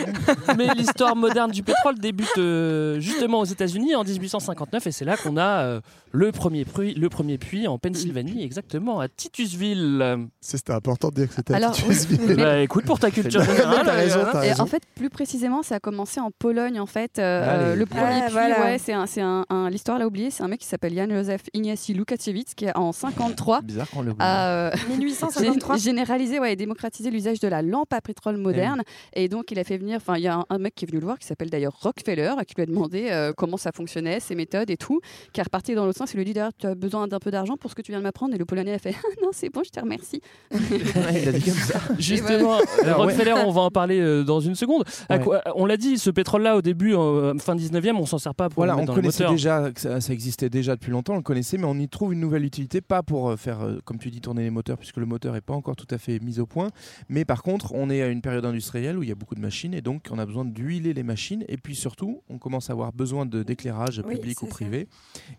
Mais 0.56 0.74
l'histoire 0.74 1.14
moderne 1.16 1.50
du 1.50 1.62
pétrole 1.62 1.98
débute 1.98 2.28
euh, 2.38 2.98
justement 3.00 3.40
aux 3.40 3.44
États-Unis 3.44 3.94
en 3.94 4.04
1859 4.04 4.86
et 4.86 4.92
c'est 4.92 5.04
là 5.04 5.16
qu'on 5.16 5.36
a 5.36 5.62
euh, 5.62 5.80
le, 6.12 6.32
premier 6.32 6.64
puits, 6.64 6.94
le 6.94 7.08
premier 7.08 7.38
puits 7.38 7.66
en 7.68 7.78
Pennsylvanie, 7.78 8.42
exactement 8.42 9.00
à 9.00 9.08
Titusville. 9.08 10.28
C'était 10.40 10.72
important 10.72 11.08
de 11.08 11.14
dire 11.16 11.28
que 11.28 11.34
c'était 11.34 11.52
à 11.54 11.56
Alors, 11.58 11.73
Titusville. 11.82 12.36
Bah 12.36 12.58
écoute, 12.60 12.84
pour 12.84 12.98
ta 12.98 13.10
culture 13.12 13.42
générale, 13.42 13.82
T'as 13.84 13.92
raison, 13.92 14.20
euh, 14.20 14.24
t'as 14.32 14.44
Et 14.44 14.48
raison. 14.50 14.62
en 14.62 14.66
fait, 14.66 14.82
plus 14.94 15.10
précisément, 15.10 15.62
ça 15.62 15.76
a 15.76 15.80
commencé 15.80 16.20
en 16.20 16.30
Pologne, 16.30 16.80
en 16.80 16.86
fait. 16.86 17.18
Euh, 17.18 17.70
Allez. 17.72 17.76
le 17.76 17.86
premier 17.86 18.02
Ah, 18.06 18.22
puits, 18.24 18.32
voilà. 18.32 18.60
ouais, 18.60 18.78
c'est 18.78 18.92
un, 18.92 19.06
c'est 19.06 19.20
un, 19.20 19.44
un- 19.50 19.70
l'histoire 19.70 19.98
l'a 19.98 20.06
oublié, 20.06 20.30
c'est 20.30 20.42
un 20.42 20.48
mec 20.48 20.60
qui 20.60 20.66
s'appelle 20.66 20.94
Jan 20.94 21.08
Józef 21.10 21.42
Ignacy 21.54 21.94
Lukaczewicz, 21.94 22.54
qui 22.54 22.64
est 22.66 22.76
en 22.76 22.92
53 22.92 23.62
Bizarre 23.62 23.88
qu'on 23.90 24.02
le 24.02 24.12
a 24.18 24.48
euh, 24.68 24.70
1853. 24.88 25.76
gé- 25.76 25.82
généralisé 25.82 26.38
ouais, 26.38 26.52
et 26.52 26.56
démocratisé 26.56 27.10
l'usage 27.10 27.40
de 27.40 27.48
la 27.48 27.62
lampe 27.62 27.92
à 27.92 28.00
pétrole 28.00 28.36
moderne. 28.36 28.82
Et 29.14 29.28
donc, 29.28 29.50
il 29.50 29.58
a 29.58 29.64
fait 29.64 29.78
venir, 29.78 29.96
enfin, 29.96 30.16
il 30.16 30.22
y 30.22 30.28
a 30.28 30.34
un, 30.36 30.44
un 30.50 30.58
mec 30.58 30.74
qui 30.74 30.84
est 30.84 30.88
venu 30.88 31.00
le 31.00 31.06
voir, 31.06 31.18
qui 31.18 31.26
s'appelle 31.26 31.50
d'ailleurs 31.50 31.76
Rockefeller, 31.80 32.32
qui 32.46 32.54
lui 32.54 32.62
a 32.62 32.66
demandé 32.66 33.08
euh, 33.10 33.32
comment 33.36 33.56
ça 33.56 33.70
fonctionnait, 33.72 34.20
ses 34.20 34.34
méthodes 34.34 34.70
et 34.70 34.76
tout, 34.76 35.00
qui 35.32 35.40
est 35.40 35.44
reparti 35.44 35.74
dans 35.74 35.84
l'autre 35.86 35.98
sens. 35.98 36.12
Il 36.12 36.16
lui 36.16 36.22
a 36.22 36.24
dit 36.24 36.32
d'ailleurs, 36.32 36.52
tu 36.58 36.66
as 36.66 36.74
besoin 36.74 37.06
d'un 37.08 37.18
peu 37.20 37.30
d'argent 37.30 37.56
pour 37.56 37.70
ce 37.70 37.74
que 37.74 37.82
tu 37.82 37.92
viens 37.92 37.98
de 37.98 38.04
m'apprendre. 38.04 38.34
Et 38.34 38.38
le 38.38 38.44
Polonais 38.44 38.74
a 38.74 38.78
fait, 38.78 38.94
Ah 38.96 39.08
non, 39.22 39.30
c'est 39.32 39.48
bon, 39.50 39.62
je 39.64 39.70
te 39.70 39.80
remercie. 39.80 40.20
il 40.52 41.28
a 41.28 41.32
dit 41.32 41.42
comme 41.42 41.54
Justement, 41.98 42.58
Alors, 42.82 43.00
ouais. 43.00 43.04
Rockefeller, 43.12 43.34
on 43.46 43.50
va 43.52 43.62
en 43.62 43.70
parler 43.70 44.00
euh, 44.00 44.24
dans 44.24 44.40
une 44.40 44.54
seconde. 44.54 44.84
À 45.08 45.16
Ouais. 45.16 45.22
quoi- 45.22 45.42
on 45.56 45.66
l'a 45.66 45.76
dit, 45.76 45.98
ce 45.98 46.10
pétrole-là, 46.10 46.56
au 46.56 46.62
début, 46.62 46.94
euh, 46.94 47.36
fin 47.38 47.54
19e, 47.54 47.96
on 47.96 48.06
s'en 48.06 48.18
sert 48.18 48.34
pas 48.34 48.48
pour 48.48 48.56
Voilà, 48.56 48.74
le 48.74 48.80
on 48.80 48.84
dans 48.84 48.94
le 48.94 49.00
connaissait 49.00 49.24
moteur. 49.24 49.32
déjà, 49.32 49.70
ça, 49.76 50.00
ça 50.00 50.12
existait 50.12 50.50
déjà 50.50 50.74
depuis 50.76 50.90
longtemps, 50.90 51.14
on 51.14 51.18
le 51.18 51.22
connaissait, 51.22 51.58
mais 51.58 51.64
on 51.66 51.74
y 51.78 51.88
trouve 51.88 52.12
une 52.12 52.20
nouvelle 52.20 52.44
utilité, 52.44 52.80
pas 52.80 53.02
pour 53.02 53.30
euh, 53.30 53.36
faire, 53.36 53.60
euh, 53.62 53.78
comme 53.84 53.98
tu 53.98 54.10
dis, 54.10 54.20
tourner 54.20 54.42
les 54.42 54.50
moteurs, 54.50 54.78
puisque 54.78 54.96
le 54.96 55.06
moteur 55.06 55.34
n'est 55.34 55.40
pas 55.40 55.54
encore 55.54 55.76
tout 55.76 55.86
à 55.90 55.98
fait 55.98 56.18
mis 56.20 56.38
au 56.40 56.46
point, 56.46 56.70
mais 57.08 57.24
par 57.24 57.42
contre, 57.42 57.72
on 57.74 57.90
est 57.90 58.02
à 58.02 58.08
une 58.08 58.20
période 58.22 58.44
industrielle 58.44 58.98
où 58.98 59.02
il 59.02 59.08
y 59.08 59.12
a 59.12 59.16
beaucoup 59.16 59.34
de 59.34 59.40
machines, 59.40 59.74
et 59.74 59.80
donc 59.80 60.06
on 60.10 60.18
a 60.18 60.26
besoin 60.26 60.44
d'huiler 60.44 60.92
les 60.94 61.02
machines, 61.02 61.44
et 61.48 61.56
puis 61.56 61.74
surtout, 61.74 62.22
on 62.28 62.38
commence 62.38 62.70
à 62.70 62.72
avoir 62.72 62.92
besoin 62.92 63.26
de- 63.26 63.42
d'éclairage 63.42 64.02
Oui, 64.06 64.16
public 64.16 64.42
ou 64.42 64.46
ça. 64.46 64.50
privé, 64.50 64.88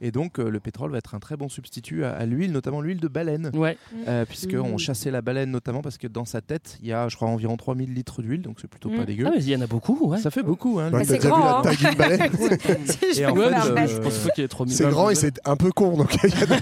et 0.01 0.11
donc 0.11 0.39
euh, 0.39 0.49
le 0.49 0.59
pétrole 0.59 0.91
va 0.91 0.97
être 0.97 1.15
un 1.15 1.19
très 1.19 1.37
bon 1.37 1.49
substitut 1.49 2.03
à, 2.03 2.11
à 2.13 2.25
l'huile, 2.25 2.51
notamment 2.51 2.81
l'huile 2.81 2.99
de 2.99 3.07
baleine. 3.07 3.51
Ouais. 3.53 3.77
Euh, 4.07 4.25
puisqu'on 4.25 4.71
Mhm. 4.73 4.79
chassait 4.79 5.11
la 5.11 5.21
baleine 5.21 5.51
notamment 5.51 5.81
parce 5.81 5.97
que 5.97 6.07
dans 6.15 6.25
sa 6.25 6.41
tête, 6.41 6.77
il 6.81 6.87
y 6.87 6.93
a, 6.93 7.07
je 7.09 7.15
crois, 7.15 7.27
environ 7.27 7.57
3000 7.57 7.93
litres 7.93 8.21
d'huile, 8.23 8.41
donc 8.41 8.57
c'est 8.59 8.67
plutôt 8.67 8.89
Mm. 8.89 8.97
pas 8.97 9.05
dégueu. 9.05 9.25
Ah, 9.27 9.31
mais 9.35 9.43
il 9.43 9.49
y 9.49 9.55
en 9.55 9.61
a 9.61 9.67
beaucoup, 9.67 10.07
ouais. 10.09 10.17
Ça 10.19 10.31
fait 10.31 10.41
beaucoup, 10.43 10.79
hein. 10.79 10.89
C'est 11.03 11.21
vu 11.21 11.27
grand, 11.29 11.39
la 11.45 11.57
hein. 11.57 11.61
taille 11.61 11.77
d'une 11.77 11.93
baleine 11.95 12.31
Si 12.87 13.13
je 13.15 13.21
Et 13.21 13.25
en 13.27 13.35
fait. 13.35 13.87
Je 13.87 13.97
pense 13.99 14.17
pas 14.19 14.29
qu'il 14.31 14.41
y 14.41 14.45
ait 14.45 14.47
3000 14.47 14.73
C'est 14.75 14.89
grand 14.89 15.09
et 15.11 15.15
c'est 15.15 15.39
un 15.45 15.55
peu 15.55 15.71
con, 15.71 15.95
donc 15.97 16.15
il 16.23 16.29
y 16.29 16.43
a 16.43 16.45
des- 16.45 16.55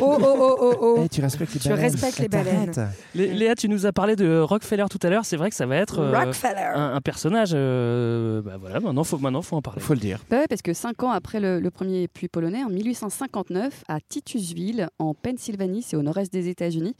Oh, 0.00 0.16
oh, 0.20 0.36
oh, 0.38 0.56
oh, 0.60 0.74
oh. 0.80 1.00
Eh, 1.04 1.08
tu 1.08 1.20
respectes 1.20 1.52
les 1.54 1.60
Tu 1.60 1.68
baleines. 1.68 1.84
respectes 1.84 2.18
les 2.20 2.28
baleines. 2.28 2.72
Lé- 3.14 3.34
Léa, 3.34 3.54
tu 3.54 3.68
nous 3.68 3.84
as 3.86 3.92
parlé 3.92 4.16
de 4.16 4.38
Rockefeller 4.40 4.86
tout 4.90 4.98
à 5.02 5.10
l'heure. 5.10 5.24
C'est 5.24 5.36
vrai 5.36 5.50
que 5.50 5.56
ça 5.56 5.66
va 5.66 5.76
être 5.76 5.98
euh, 5.98 6.16
Rockefeller. 6.18 6.70
un, 6.74 6.94
un 6.94 7.00
personnage. 7.00 7.50
euh, 7.54 8.40
bah 8.42 8.56
voilà, 8.60 8.80
maintenant 8.80 9.04
faut, 9.04 9.18
maintenant 9.18 9.42
faut 9.42 9.56
en 9.56 9.62
parler. 9.62 9.80
Faut 9.80 9.94
le 9.94 10.00
dire. 10.00 10.20
Bah 10.30 10.38
ouais, 10.38 10.46
parce 10.48 10.62
que 10.62 10.72
cinq 10.72 11.02
ans 11.02 11.10
après 11.10 11.40
le, 11.40 11.58
le 11.60 11.70
premier 11.70 12.06
puits 12.08 12.28
polonais, 12.28 12.62
en 12.64 12.68
1859, 12.70 13.84
à 13.88 13.98
Titusville, 14.00 14.88
en 14.98 15.14
Pennsylvanie, 15.14 15.82
c'est 15.82 15.96
au 15.96 16.02
nord-est 16.02 16.32
des 16.32 16.48
États-Unis, 16.48 16.94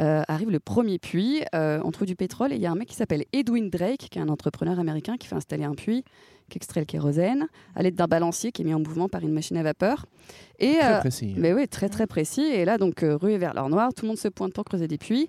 euh, 0.00 0.22
arrive 0.28 0.50
le 0.50 0.60
premier 0.60 0.98
puits. 0.98 1.42
Euh, 1.54 1.80
on 1.84 1.90
trouve 1.90 2.06
du 2.06 2.16
pétrole 2.16 2.52
et 2.52 2.56
il 2.56 2.60
y 2.62 2.66
a 2.66 2.70
un 2.70 2.74
mec 2.74 2.88
qui 2.88 2.96
s'appelle 2.96 3.24
Edwin 3.32 3.70
Drake, 3.70 4.08
qui 4.10 4.18
est 4.18 4.22
un 4.22 4.28
entrepreneur 4.28 4.78
américain 4.78 5.16
qui 5.16 5.26
fait 5.26 5.34
installer 5.36 5.64
un 5.64 5.74
puits, 5.74 6.04
qui 6.48 6.58
extrait 6.58 6.80
le 6.80 6.86
kérosène 6.86 7.48
à 7.74 7.82
l'aide 7.82 7.94
d'un 7.96 8.06
balancier 8.06 8.52
qui 8.52 8.62
est 8.62 8.64
mis 8.64 8.74
en 8.74 8.78
mouvement 8.78 9.08
par 9.08 9.22
une 9.22 9.32
machine 9.32 9.56
à 9.56 9.62
vapeur. 9.62 10.06
Et, 10.58 10.74
Très 10.74 10.94
euh, 10.94 10.98
précis. 11.00 11.34
mais 11.36 11.52
oui, 11.52 11.66
très 11.68 11.88
très 11.88 12.06
précis. 12.06 12.42
Et 12.42 12.64
là, 12.64 12.78
donc, 12.78 13.02
euh, 13.02 13.16
ruée 13.16 13.36
vers 13.38 13.52
l'or 13.54 13.68
noir, 13.68 13.92
tout 13.94 14.02
le 14.04 14.08
monde 14.08 14.16
se 14.18 14.28
pointe 14.28 14.52
pour 14.52 14.64
creuser 14.64 14.86
des 14.88 14.98
puits. 14.98 15.28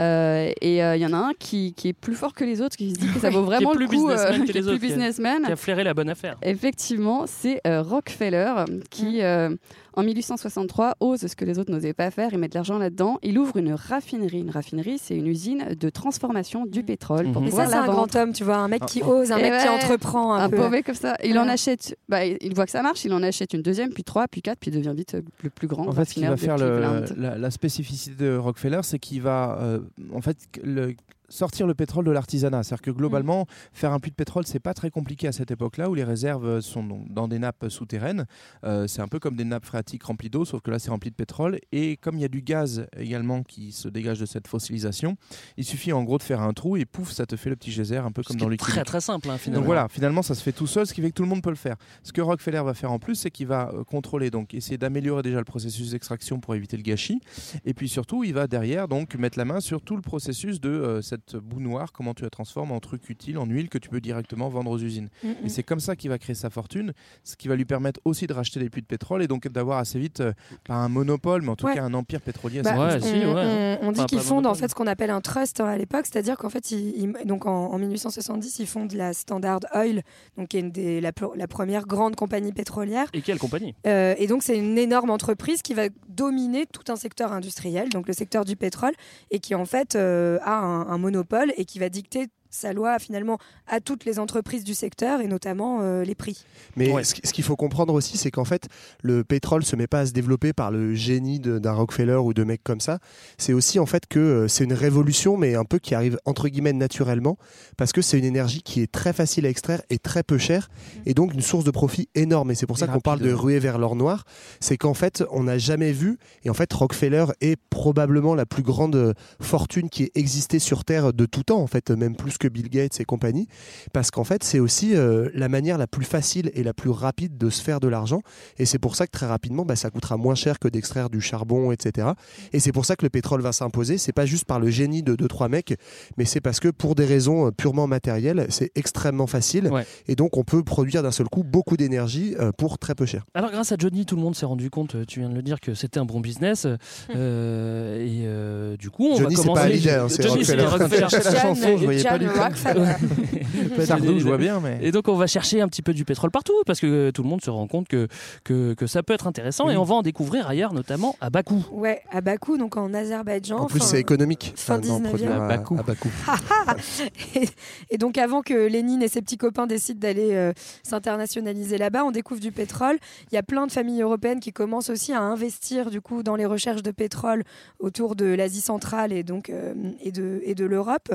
Euh, 0.00 0.50
et 0.60 0.82
euh, 0.82 0.96
il 0.96 1.02
y 1.02 1.06
en 1.06 1.12
a 1.12 1.16
un 1.18 1.32
qui, 1.38 1.72
qui 1.74 1.88
est 1.88 1.92
plus 1.92 2.14
fort 2.14 2.32
que 2.34 2.44
les 2.44 2.60
autres, 2.60 2.76
qui 2.76 2.90
se 2.90 2.98
dit 2.98 3.06
que 3.12 3.20
ça 3.20 3.30
vaut 3.30 3.42
vraiment 3.44 3.72
plus 3.72 3.84
le 3.86 3.88
coup, 3.88 4.08
qui 4.08 4.14
est 4.14 4.38
les 4.38 4.52
plus 4.52 4.68
autres, 4.68 4.78
qui 4.78 4.84
a- 4.86 4.88
businessman. 4.88 5.42
Qui 5.44 5.52
a 5.52 5.56
flairé 5.56 5.84
la 5.84 5.94
bonne 5.94 6.08
affaire. 6.08 6.36
Effectivement, 6.42 7.24
c'est 7.26 7.60
euh, 7.66 7.82
Rockefeller 7.82 8.64
qui, 8.90 9.22
euh, 9.22 9.54
en 9.96 10.02
1863, 10.02 10.94
ose 11.00 11.20
ce 11.26 11.36
que 11.36 11.44
les 11.44 11.58
autres 11.58 11.70
n'osaient 11.70 11.92
pas 11.94 12.10
faire 12.10 12.32
et 12.34 12.36
met 12.36 12.48
de 12.48 12.54
l'argent 12.54 12.78
là-dedans. 12.78 13.18
Il 13.22 13.38
ouvre 13.38 13.56
une 13.56 13.72
raffinerie. 13.72 14.40
Une 14.40 14.50
raffinerie, 14.50 14.98
c'est 14.98 15.16
une 15.16 15.26
usine 15.26 15.74
de 15.78 15.88
transformation 15.90 16.66
du 16.66 16.82
pétrole 16.82 17.30
pour 17.32 17.40
Mhm. 17.40 17.44
Mais 17.44 17.50
pouvoir 17.50 17.66
ça, 17.68 17.72
c'est 17.72 17.78
un 17.88 17.92
grand 17.92 18.16
homme, 18.16 18.32
tu 18.32 18.44
vois, 18.44 18.56
un 18.56 18.68
mec 18.68 18.84
qui 18.86 19.00
Ah, 19.04 19.08
ose, 19.08 19.32
un 19.32 19.38
Et 19.38 19.42
mec 19.50 19.60
qui 19.62 19.68
entreprend 19.68 20.34
un, 20.34 20.44
Un 20.44 20.50
peu. 20.50 20.56
pauvre 20.56 20.80
comme 20.80 20.94
ça. 20.94 21.16
Il 21.24 21.38
en 21.38 21.48
achète. 21.48 21.96
Bah, 22.08 22.24
il 22.24 22.54
voit 22.54 22.64
que 22.64 22.70
ça 22.72 22.82
marche. 22.82 23.04
Il 23.04 23.12
en 23.12 23.22
achète 23.22 23.52
une 23.54 23.62
deuxième, 23.62 23.90
puis 23.92 24.04
trois, 24.04 24.26
puis 24.28 24.42
quatre, 24.42 24.58
puis 24.58 24.70
il 24.70 24.74
devient 24.74 24.94
vite 24.96 25.14
euh, 25.14 25.22
le 25.42 25.50
plus 25.50 25.66
grand 25.68 25.86
En 25.88 25.92
fait, 25.92 26.04
ce 26.04 26.14
qui 26.14 26.26
raffineur 26.26 26.56
va 26.58 26.64
de 26.66 26.76
faire 26.80 27.16
le- 27.16 27.22
la, 27.22 27.38
la 27.38 27.50
spécificité 27.50 28.24
de 28.24 28.36
Rockefeller, 28.36 28.80
c'est 28.82 28.98
qu'il 28.98 29.22
va, 29.22 29.58
euh, 29.60 29.78
en 30.12 30.20
fait, 30.20 30.36
le- 30.62 30.94
sortir 31.34 31.66
le 31.66 31.74
pétrole 31.74 32.04
de 32.04 32.10
l'artisanat. 32.10 32.62
C'est-à-dire 32.62 32.82
que 32.82 32.90
globalement, 32.90 33.46
faire 33.72 33.92
un 33.92 34.00
puits 34.00 34.10
de 34.10 34.16
pétrole, 34.16 34.46
c'est 34.46 34.60
pas 34.60 34.74
très 34.74 34.90
compliqué 34.90 35.26
à 35.26 35.32
cette 35.32 35.50
époque-là 35.50 35.90
où 35.90 35.94
les 35.94 36.04
réserves 36.04 36.60
sont 36.60 37.04
dans 37.08 37.28
des 37.28 37.38
nappes 37.38 37.66
souterraines. 37.68 38.26
Euh, 38.64 38.86
c'est 38.86 39.02
un 39.02 39.08
peu 39.08 39.18
comme 39.18 39.36
des 39.36 39.44
nappes 39.44 39.64
phréatiques 39.64 40.04
remplies 40.04 40.30
d'eau, 40.30 40.44
sauf 40.44 40.60
que 40.62 40.70
là, 40.70 40.78
c'est 40.78 40.90
rempli 40.90 41.10
de 41.10 41.16
pétrole. 41.16 41.58
Et 41.72 41.96
comme 41.96 42.16
il 42.16 42.22
y 42.22 42.24
a 42.24 42.28
du 42.28 42.42
gaz 42.42 42.86
également 42.96 43.42
qui 43.42 43.72
se 43.72 43.88
dégage 43.88 44.20
de 44.20 44.26
cette 44.26 44.46
fossilisation, 44.46 45.16
il 45.56 45.64
suffit 45.64 45.92
en 45.92 46.04
gros 46.04 46.18
de 46.18 46.22
faire 46.22 46.40
un 46.40 46.52
trou 46.52 46.76
et 46.76 46.84
pouf, 46.84 47.10
ça 47.10 47.26
te 47.26 47.36
fait 47.36 47.50
le 47.50 47.56
petit 47.56 47.72
geyser, 47.72 47.96
un 47.96 48.12
peu 48.12 48.22
comme 48.22 48.36
dans 48.36 48.48
les 48.48 48.56
Très 48.56 48.84
très 48.84 49.00
simple 49.00 49.28
hein, 49.28 49.36
finalement. 49.36 49.60
donc 49.60 49.66
voilà, 49.66 49.88
finalement, 49.88 50.22
ça 50.22 50.34
se 50.34 50.42
fait 50.42 50.52
tout 50.52 50.66
seul, 50.66 50.86
ce 50.86 50.94
qui 50.94 51.02
fait 51.02 51.08
que 51.08 51.14
tout 51.14 51.22
le 51.22 51.28
monde 51.28 51.42
peut 51.42 51.50
le 51.50 51.56
faire. 51.56 51.76
Ce 52.02 52.12
que 52.12 52.20
Rockefeller 52.20 52.62
va 52.64 52.74
faire 52.74 52.92
en 52.92 52.98
plus, 52.98 53.16
c'est 53.16 53.30
qu'il 53.30 53.46
va 53.46 53.70
euh, 53.74 53.84
contrôler, 53.84 54.30
donc 54.30 54.54
essayer 54.54 54.78
d'améliorer 54.78 55.22
déjà 55.22 55.38
le 55.38 55.44
processus 55.44 55.90
d'extraction 55.90 56.40
pour 56.40 56.54
éviter 56.54 56.76
le 56.76 56.82
gâchis. 56.82 57.20
Et 57.64 57.74
puis 57.74 57.88
surtout, 57.88 58.24
il 58.24 58.34
va 58.34 58.46
derrière 58.46 58.88
donc 58.88 59.14
mettre 59.16 59.38
la 59.38 59.44
main 59.44 59.60
sur 59.60 59.82
tout 59.82 59.96
le 59.96 60.02
processus 60.02 60.60
de 60.60 60.70
euh, 60.70 61.02
cette 61.02 61.23
boue 61.32 61.60
noire, 61.60 61.92
comment 61.92 62.14
tu 62.14 62.22
la 62.22 62.30
transformes 62.30 62.72
en 62.72 62.80
truc 62.80 63.08
utile, 63.08 63.38
en 63.38 63.46
huile 63.46 63.68
que 63.68 63.78
tu 63.78 63.88
peux 63.88 64.00
directement 64.00 64.48
vendre 64.48 64.70
aux 64.70 64.78
usines. 64.78 65.08
Mm, 65.22 65.28
Et 65.44 65.48
c'est 65.48 65.62
comme 65.62 65.80
ça 65.80 65.96
qu'il 65.96 66.10
va 66.10 66.18
créer 66.18 66.34
sa 66.34 66.50
fortune, 66.50 66.92
ce 67.22 67.36
qui 67.36 67.48
va 67.48 67.56
lui 67.56 67.64
permettre 67.64 68.00
aussi 68.04 68.26
de 68.26 68.32
racheter 68.32 68.60
des 68.60 68.70
puits 68.70 68.82
de 68.82 68.86
pétrole 68.86 69.22
et 69.22 69.26
donc 69.28 69.48
d'avoir 69.48 69.78
assez 69.78 69.98
vite, 69.98 70.20
euh, 70.20 70.32
pas 70.66 70.74
un 70.74 70.88
monopole, 70.88 71.42
mais 71.42 71.48
en 71.48 71.56
tout 71.56 71.66
Ouais. 71.66 71.74
cas 71.74 71.82
un 71.82 71.94
empire 71.94 72.20
pétrolier. 72.20 72.62
Bah, 72.62 72.72
on, 72.74 72.76
fort. 72.76 73.10
on- 73.12 73.78
on 73.82 73.92
dit 73.92 74.00
Enfin, 74.00 74.06
qu'ils 74.06 74.20
fondent 74.20 74.46
en 74.46 74.54
fait 74.54 74.68
ce 74.68 74.74
qu'on 74.74 74.86
appelle 74.86 75.10
un 75.10 75.20
trust 75.20 75.60
hein, 75.60 75.66
à 75.66 75.76
l'époque, 75.78 76.06
c'est-à-dire 76.10 76.36
qu'en 76.36 76.50
fait, 76.50 76.70
ils- 76.70 76.94
ils- 77.20 77.26
donc 77.26 77.46
en, 77.46 77.66
en 77.72 77.78
1870, 77.78 78.58
ils 78.58 78.66
fondent 78.66 78.92
la 78.92 79.12
Standard 79.12 79.60
Oil, 79.74 80.02
donc 80.36 80.48
qui 80.48 80.56
est 80.58 80.60
une 80.60 80.70
des, 80.72 81.00
la, 81.00 81.12
première 81.12 81.86
grande 81.86 82.16
compagnie 82.16 82.52
pétrolière. 82.52 83.06
Et 83.12 83.22
quelle 83.22 83.38
compagnie? 83.38 83.74
Euh, 83.86 84.14
et 84.18 84.26
donc 84.26 84.42
c'est 84.42 84.58
une 84.58 84.76
énorme 84.78 85.10
entreprise 85.10 85.62
qui 85.62 85.74
va 85.74 85.84
dominer 86.08 86.66
tout 86.66 86.90
un 86.92 86.96
secteur 86.96 87.32
industriel, 87.32 87.88
donc 87.88 88.06
le 88.08 88.12
secteur 88.14 88.44
du 88.44 88.56
pétrole, 88.56 88.92
et 89.30 89.38
qui 89.38 89.54
en 89.54 89.64
fait 89.64 89.94
euh, 89.94 90.38
a 90.42 90.54
un, 90.58 90.86
un 90.88 90.98
monopole 91.04 91.52
et 91.56 91.64
qui 91.66 91.78
va 91.78 91.88
dicter 91.88 92.28
sa 92.54 92.72
loi 92.72 92.98
finalement 92.98 93.38
à 93.66 93.80
toutes 93.80 94.04
les 94.04 94.18
entreprises 94.18 94.64
du 94.64 94.74
secteur 94.74 95.20
et 95.20 95.26
notamment 95.26 95.80
euh, 95.82 96.04
les 96.04 96.14
prix. 96.14 96.44
Mais 96.76 97.04
ce, 97.04 97.14
ce 97.22 97.32
qu'il 97.32 97.44
faut 97.44 97.56
comprendre 97.56 97.94
aussi, 97.94 98.16
c'est 98.16 98.30
qu'en 98.30 98.44
fait, 98.44 98.68
le 99.02 99.24
pétrole 99.24 99.64
se 99.64 99.76
met 99.76 99.86
pas 99.86 100.00
à 100.00 100.06
se 100.06 100.12
développer 100.12 100.52
par 100.52 100.70
le 100.70 100.94
génie 100.94 101.40
d'un 101.40 101.72
Rockefeller 101.72 102.16
ou 102.16 102.32
de 102.32 102.44
mecs 102.44 102.62
comme 102.62 102.80
ça. 102.80 102.98
C'est 103.38 103.52
aussi 103.52 103.78
en 103.78 103.86
fait 103.86 104.06
que 104.06 104.18
euh, 104.18 104.48
c'est 104.48 104.64
une 104.64 104.72
révolution, 104.72 105.36
mais 105.36 105.54
un 105.54 105.64
peu 105.64 105.78
qui 105.78 105.94
arrive 105.94 106.18
entre 106.24 106.48
guillemets 106.48 106.72
naturellement, 106.72 107.36
parce 107.76 107.92
que 107.92 108.02
c'est 108.02 108.18
une 108.18 108.24
énergie 108.24 108.62
qui 108.62 108.80
est 108.80 108.90
très 108.90 109.12
facile 109.12 109.46
à 109.46 109.48
extraire 109.48 109.82
et 109.90 109.98
très 109.98 110.22
peu 110.22 110.38
chère, 110.38 110.68
et 111.06 111.14
donc 111.14 111.34
une 111.34 111.42
source 111.42 111.64
de 111.64 111.70
profit 111.70 112.08
énorme. 112.14 112.50
Et 112.50 112.54
c'est 112.54 112.66
pour 112.66 112.78
ça 112.78 112.86
qu'on 112.86 113.00
parle 113.00 113.20
de 113.20 113.32
ruée 113.32 113.58
vers 113.58 113.78
l'or 113.78 113.96
noir. 113.96 114.24
C'est 114.60 114.76
qu'en 114.76 114.94
fait, 114.94 115.24
on 115.30 115.44
n'a 115.44 115.58
jamais 115.58 115.92
vu, 115.92 116.18
et 116.44 116.50
en 116.50 116.54
fait, 116.54 116.72
Rockefeller 116.72 117.26
est 117.40 117.56
probablement 117.70 118.34
la 118.34 118.46
plus 118.46 118.62
grande 118.62 118.96
euh, 118.96 119.12
fortune 119.40 119.88
qui 119.88 120.04
ait 120.04 120.12
existé 120.14 120.58
sur 120.58 120.84
Terre 120.84 121.12
de 121.12 121.26
tout 121.26 121.42
temps, 121.42 121.60
en 121.60 121.66
fait, 121.66 121.90
même 121.90 122.16
plus 122.16 122.38
que 122.38 122.43
Bill 122.48 122.68
Gates 122.68 123.00
et 123.00 123.04
compagnie, 123.04 123.48
parce 123.92 124.10
qu'en 124.10 124.24
fait, 124.24 124.44
c'est 124.44 124.58
aussi 124.58 124.94
euh, 124.94 125.28
la 125.34 125.48
manière 125.48 125.78
la 125.78 125.86
plus 125.86 126.04
facile 126.04 126.50
et 126.54 126.62
la 126.62 126.72
plus 126.74 126.90
rapide 126.90 127.36
de 127.38 127.50
se 127.50 127.62
faire 127.62 127.80
de 127.80 127.88
l'argent. 127.88 128.20
Et 128.58 128.66
c'est 128.66 128.78
pour 128.78 128.96
ça 128.96 129.06
que 129.06 129.12
très 129.12 129.26
rapidement, 129.26 129.64
bah, 129.64 129.76
ça 129.76 129.90
coûtera 129.90 130.16
moins 130.16 130.34
cher 130.34 130.58
que 130.58 130.68
d'extraire 130.68 131.10
du 131.10 131.20
charbon, 131.20 131.72
etc. 131.72 132.08
Et 132.52 132.60
c'est 132.60 132.72
pour 132.72 132.84
ça 132.84 132.96
que 132.96 133.04
le 133.04 133.10
pétrole 133.10 133.40
va 133.40 133.52
s'imposer. 133.52 133.98
C'est 133.98 134.12
pas 134.12 134.26
juste 134.26 134.44
par 134.44 134.60
le 134.60 134.70
génie 134.70 135.02
de 135.02 135.14
deux 135.14 135.28
trois 135.28 135.48
mecs, 135.48 135.74
mais 136.16 136.24
c'est 136.24 136.40
parce 136.40 136.60
que 136.60 136.68
pour 136.68 136.94
des 136.94 137.04
raisons 137.04 137.46
euh, 137.46 137.50
purement 137.50 137.86
matérielles, 137.86 138.46
c'est 138.50 138.70
extrêmement 138.74 139.26
facile. 139.26 139.70
Et 140.08 140.14
donc, 140.16 140.36
on 140.36 140.44
peut 140.44 140.62
produire 140.62 141.02
d'un 141.02 141.10
seul 141.10 141.28
coup 141.28 141.42
beaucoup 141.44 141.76
d'énergie 141.76 142.34
euh, 142.38 142.52
pour 142.56 142.78
très 142.78 142.94
peu 142.94 143.06
cher. 143.06 143.24
Alors 143.34 143.50
grâce 143.50 143.72
à 143.72 143.76
Johnny, 143.78 144.06
tout 144.06 144.16
le 144.16 144.22
monde 144.22 144.34
s'est 144.34 144.46
rendu 144.46 144.70
compte, 144.70 145.06
tu 145.06 145.20
viens 145.20 145.28
de 145.28 145.34
le 145.34 145.42
dire, 145.42 145.60
que 145.60 145.74
c'était 145.74 146.00
un 146.00 146.04
bon 146.04 146.20
business. 146.20 146.66
euh, 147.14 147.96
et 148.04 148.22
euh, 148.26 148.76
du 148.76 148.90
coup, 148.90 149.08
on 149.10 149.16
Johnny, 149.16 149.34
va 149.34 149.40
c'est 149.42 149.48
commencer... 149.48 149.80
pas 149.88 150.02
hein, 150.02 150.08
c'est 150.08 150.22
Johnny, 150.22 150.34
Rockefeller. 150.36 150.66
Rockefeller. 150.66 151.04
Je 151.04 151.08
cherchais 151.10 151.32
la 151.32 151.40
chanson, 151.40 151.76
je 151.78 151.84
voyais 151.84 152.02
pas 152.02 152.10
John 152.10 152.18
du 152.20 152.26
tout. 152.26 152.33
Rockefeller. 152.42 153.84
Sardou, 153.84 154.18
je 154.18 154.24
vois 154.24 154.38
bien, 154.38 154.60
mais- 154.60 154.78
Et 154.82 154.92
donc 154.92 155.08
on 155.08 155.16
va 155.16 155.26
chercher 155.26 155.60
un 155.60 155.68
petit 155.68 155.82
peu 155.82 155.92
du 155.94 156.04
pétrole 156.04 156.30
partout, 156.30 156.54
parce 156.66 156.80
que 156.80 156.86
euh, 156.86 157.12
tout 157.12 157.22
le 157.22 157.28
monde 157.28 157.42
se 157.42 157.50
rend 157.50 157.66
compte 157.66 157.88
que, 157.88 158.08
que, 158.44 158.74
que 158.74 158.86
ça 158.86 159.02
peut 159.02 159.12
être 159.14 159.26
intéressant, 159.26 159.68
et 159.70 159.76
on 159.76 159.84
va 159.84 159.94
en 159.96 160.02
découvrir 160.02 160.48
ailleurs, 160.48 160.72
notamment 160.74 161.16
à 161.20 161.30
Bakou. 161.30 161.64
Ouais, 161.72 162.02
à 162.10 162.20
Bakou, 162.20 162.56
donc 162.58 162.76
en 162.76 162.92
Azerbaïdjan. 162.94 163.58
En 163.58 163.66
plus, 163.66 163.80
c'est 163.80 163.98
économique. 164.00 164.52
Fin 164.56 164.78
d'en 164.78 165.00
19e. 165.00 165.08
produire 165.08 165.32
à- 165.32 165.44
à 165.46 165.48
Bakou. 165.48 166.10
et, 167.34 167.48
et 167.90 167.98
donc 167.98 168.18
avant 168.18 168.42
que 168.42 168.54
Lénine 168.68 169.02
et 169.02 169.08
ses 169.08 169.22
petits 169.22 169.36
copains 169.38 169.66
décident 169.66 170.00
d'aller 170.00 170.30
euh, 170.32 170.52
s'internationaliser 170.82 171.78
là-bas, 171.78 172.04
on 172.04 172.10
découvre 172.10 172.40
du 172.40 172.52
pétrole. 172.52 172.96
Il 173.30 173.34
y 173.34 173.38
a 173.38 173.42
plein 173.42 173.66
de 173.66 173.72
familles 173.72 174.02
européennes 174.02 174.40
qui 174.40 174.52
commencent 174.52 174.90
aussi 174.90 175.12
à 175.12 175.20
investir 175.20 175.90
du 175.90 176.00
coup 176.00 176.22
dans 176.22 176.36
les 176.36 176.46
recherches 176.46 176.82
de 176.82 176.90
pétrole 176.90 177.42
autour 177.78 178.16
de 178.16 178.26
l'Asie 178.26 178.60
centrale 178.60 179.12
et 179.12 179.22
donc 179.22 179.50
euh, 179.50 179.74
et 180.02 180.12
de 180.12 180.40
et 180.44 180.54
de 180.54 180.64
l'Europe. 180.64 181.12